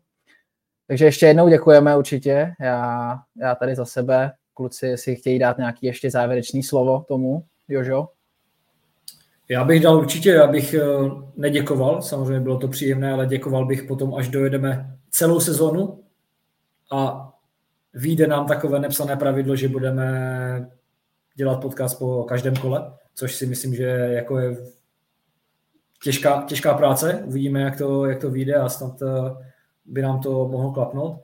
Takže 0.86 1.04
ještě 1.04 1.26
jednou 1.26 1.48
děkujeme 1.48 1.96
určitě. 1.96 2.52
Já, 2.60 3.16
já 3.40 3.54
tady 3.54 3.74
za 3.74 3.84
sebe, 3.84 4.32
kluci, 4.54 4.96
si 4.96 5.16
chtějí 5.16 5.38
dát 5.38 5.58
nějaký 5.58 5.86
ještě 5.86 6.10
závěrečný 6.10 6.62
slovo 6.62 7.04
tomu, 7.08 7.44
Jožo? 7.68 8.08
Já 9.48 9.64
bych 9.64 9.82
dal 9.82 9.96
určitě, 9.96 10.30
já 10.30 10.46
bych 10.46 10.74
eh, 10.74 10.82
neděkoval, 11.36 12.02
samozřejmě 12.02 12.40
bylo 12.40 12.58
to 12.58 12.68
příjemné, 12.68 13.12
ale 13.12 13.26
děkoval 13.26 13.66
bych 13.66 13.82
potom, 13.82 14.14
až 14.14 14.28
dojedeme 14.28 14.96
celou 15.10 15.40
sezonu 15.40 16.04
a 16.92 17.32
vyjde 17.94 18.26
nám 18.26 18.46
takové 18.46 18.80
nepsané 18.80 19.16
pravidlo, 19.16 19.56
že 19.56 19.68
budeme 19.68 20.70
dělat 21.34 21.60
podcast 21.60 21.98
po 21.98 22.24
každém 22.24 22.56
kole, 22.56 22.92
což 23.14 23.34
si 23.34 23.46
myslím, 23.46 23.74
že 23.74 23.84
jako 23.86 24.38
je 24.38 24.56
těžká, 26.02 26.44
těžká 26.48 26.74
práce. 26.74 27.22
Uvidíme, 27.26 27.60
jak 27.60 27.78
to, 27.78 28.06
jak 28.06 28.20
to 28.20 28.30
vyjde 28.30 28.54
a 28.54 28.68
snad 28.68 29.02
eh, 29.02 29.46
by 29.84 30.02
nám 30.02 30.20
to 30.20 30.48
mohlo 30.48 30.72
klapnout. 30.72 31.20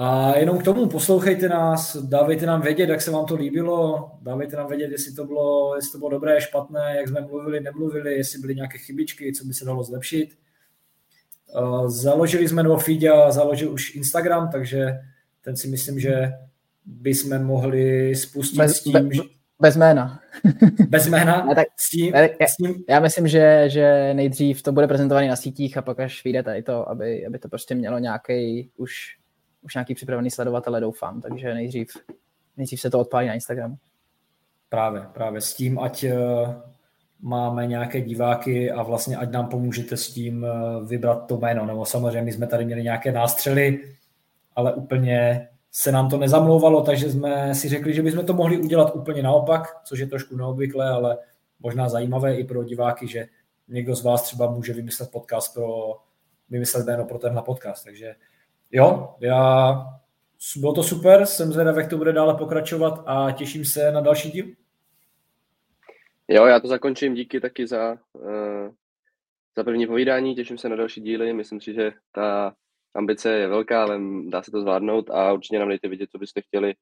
A 0.00 0.36
jenom 0.36 0.58
k 0.58 0.64
tomu 0.64 0.88
poslouchejte 0.88 1.48
nás, 1.48 1.96
dávejte 1.96 2.46
nám 2.46 2.60
vědět, 2.60 2.88
jak 2.88 3.00
se 3.00 3.10
vám 3.10 3.26
to 3.26 3.34
líbilo, 3.34 4.10
dávejte 4.22 4.56
nám 4.56 4.68
vědět, 4.68 4.90
jestli 4.90 5.12
to 5.12 5.24
bylo, 5.24 5.76
jestli 5.76 5.92
to 5.92 5.98
bylo 5.98 6.10
dobré, 6.10 6.40
špatné, 6.40 6.94
jak 6.96 7.08
jsme 7.08 7.20
mluvili, 7.20 7.60
nemluvili, 7.60 8.14
jestli 8.14 8.38
byly 8.38 8.54
nějaké 8.54 8.78
chybičky, 8.78 9.32
co 9.32 9.44
by 9.44 9.54
se 9.54 9.64
dalo 9.64 9.84
zlepšit. 9.84 10.38
Založili 11.86 12.48
jsme 12.48 12.62
nový 12.62 12.82
feed 12.82 13.10
a 13.10 13.30
založil 13.30 13.72
už 13.72 13.94
Instagram, 13.94 14.48
takže 14.52 14.98
ten 15.40 15.56
si 15.56 15.68
myslím, 15.68 16.00
že 16.00 16.32
bychom 16.84 17.44
mohli 17.44 18.16
spustit 18.16 18.58
bez, 18.58 18.76
s 18.76 18.82
tím, 18.82 18.92
be, 18.92 19.16
bez 19.62 19.76
jména. 19.76 20.20
Bez 20.88 21.06
jména? 21.06 21.44
Ne, 21.44 21.54
tak, 21.54 21.68
s 21.76 21.90
tím, 21.90 22.14
já, 22.14 22.46
s 22.46 22.56
tím... 22.56 22.84
já 22.88 23.00
myslím, 23.00 23.28
že, 23.28 23.64
že 23.66 24.14
nejdřív 24.14 24.62
to 24.62 24.72
bude 24.72 24.86
prezentovaný 24.86 25.28
na 25.28 25.36
sítích 25.36 25.76
a 25.76 25.82
pak 25.82 26.00
až 26.00 26.24
vyjde 26.24 26.42
tady 26.42 26.62
to, 26.62 26.88
aby, 26.88 27.26
aby 27.26 27.38
to 27.38 27.48
prostě 27.48 27.74
mělo 27.74 27.98
nějaký 27.98 28.70
už, 28.76 28.92
už 29.62 29.74
nějaký 29.74 29.94
připravený 29.94 30.30
sledovatele, 30.30 30.80
doufám. 30.80 31.20
Takže 31.20 31.54
nejdřív, 31.54 31.88
nejdřív 32.56 32.80
se 32.80 32.90
to 32.90 33.00
odpálí 33.00 33.26
na 33.26 33.34
Instagramu. 33.34 33.76
Právě, 34.68 35.02
právě 35.12 35.40
s 35.40 35.54
tím, 35.54 35.78
ať 35.78 36.04
uh, 36.04 36.10
máme 37.20 37.66
nějaké 37.66 38.00
diváky 38.00 38.70
a 38.70 38.82
vlastně 38.82 39.16
ať 39.16 39.30
nám 39.30 39.48
pomůžete 39.48 39.96
s 39.96 40.12
tím 40.12 40.42
uh, 40.42 40.88
vybrat 40.88 41.26
to 41.26 41.38
jméno. 41.38 41.66
Nebo 41.66 41.84
samozřejmě 41.84 42.22
my 42.22 42.32
jsme 42.32 42.46
tady 42.46 42.64
měli 42.64 42.82
nějaké 42.82 43.12
nástřely, 43.12 43.94
ale 44.56 44.74
úplně 44.74 45.48
se 45.70 45.92
nám 45.92 46.10
to 46.10 46.18
nezamlouvalo, 46.18 46.82
takže 46.82 47.10
jsme 47.10 47.54
si 47.54 47.68
řekli, 47.68 47.94
že 47.94 48.02
bychom 48.02 48.26
to 48.26 48.34
mohli 48.34 48.58
udělat 48.58 48.94
úplně 48.94 49.22
naopak, 49.22 49.82
což 49.84 49.98
je 49.98 50.06
trošku 50.06 50.36
neobvyklé, 50.36 50.90
ale 50.90 51.18
možná 51.60 51.88
zajímavé 51.88 52.34
i 52.34 52.44
pro 52.44 52.64
diváky, 52.64 53.08
že 53.08 53.26
někdo 53.68 53.94
z 53.94 54.02
vás 54.02 54.22
třeba 54.22 54.50
může 54.50 54.72
vymyslet 54.72 55.10
podcast 55.10 55.54
pro, 55.54 55.96
vymyslet 56.50 56.86
jméno 56.86 57.04
pro 57.04 57.18
tenhle 57.18 57.42
podcast. 57.42 57.84
Takže 57.84 58.14
jo, 58.72 59.14
já 59.20 59.74
Bylo 60.56 60.74
to 60.74 60.82
super, 60.82 61.26
jsem 61.26 61.52
zvědav, 61.52 61.76
jak 61.76 61.90
to 61.90 61.96
bude 61.96 62.12
dále 62.12 62.34
pokračovat 62.34 63.02
a 63.06 63.30
těším 63.30 63.64
se 63.64 63.92
na 63.92 64.00
další 64.00 64.30
díl. 64.30 64.46
Jo, 66.28 66.46
já 66.46 66.60
to 66.60 66.68
zakončím, 66.68 67.14
díky 67.14 67.40
taky 67.40 67.66
za, 67.66 67.98
uh, 68.12 68.74
za 69.56 69.64
první 69.64 69.86
povídání, 69.86 70.34
těším 70.34 70.58
se 70.58 70.68
na 70.68 70.76
další 70.76 71.00
díly, 71.00 71.32
myslím 71.32 71.60
si, 71.60 71.74
že 71.74 71.92
ta 72.12 72.54
ambice 72.94 73.32
je 73.32 73.48
velká, 73.48 73.82
ale 73.82 74.00
dá 74.28 74.42
se 74.42 74.50
to 74.50 74.60
zvládnout 74.60 75.10
a 75.10 75.32
určitě 75.32 75.58
nám 75.58 75.68
dejte 75.68 75.88
vidět, 75.88 76.10
co 76.10 76.18
byste 76.18 76.40
chtěli, 76.42 76.74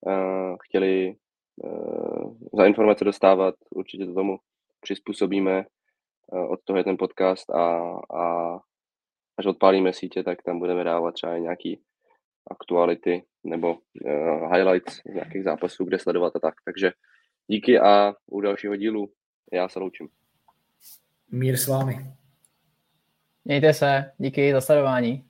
uh, 0.00 0.56
chtěli 0.62 1.16
uh, 1.56 2.34
za 2.52 2.64
informace 2.66 3.04
dostávat, 3.04 3.54
určitě 3.70 4.06
to 4.06 4.14
tomu 4.14 4.38
přizpůsobíme, 4.80 5.64
uh, 6.26 6.52
od 6.52 6.60
toho 6.64 6.76
je 6.76 6.84
ten 6.84 6.96
podcast 6.96 7.50
a, 7.50 7.96
a 8.14 8.58
až 9.40 9.46
odpálíme 9.46 9.92
sítě, 9.92 10.22
tak 10.22 10.42
tam 10.42 10.58
budeme 10.58 10.84
dávat 10.84 11.12
třeba 11.12 11.38
nějaký 11.38 11.80
aktuality 12.50 13.24
nebo 13.44 13.74
uh, 13.74 14.52
highlights 14.52 14.94
z 14.94 15.14
nějakých 15.14 15.44
zápasů, 15.44 15.84
kde 15.84 15.98
sledovat 15.98 16.36
a 16.36 16.38
tak. 16.38 16.54
Takže 16.64 16.92
díky 17.46 17.78
a 17.78 18.14
u 18.26 18.40
dalšího 18.40 18.76
dílu 18.76 19.12
já 19.52 19.68
se 19.68 19.78
loučím. 19.78 20.08
Mír 21.30 21.56
s 21.56 21.68
vámi. 21.68 21.96
Mějte 23.44 23.74
se, 23.74 24.12
díky 24.18 24.52
za 24.52 24.60
sledování. 24.60 25.29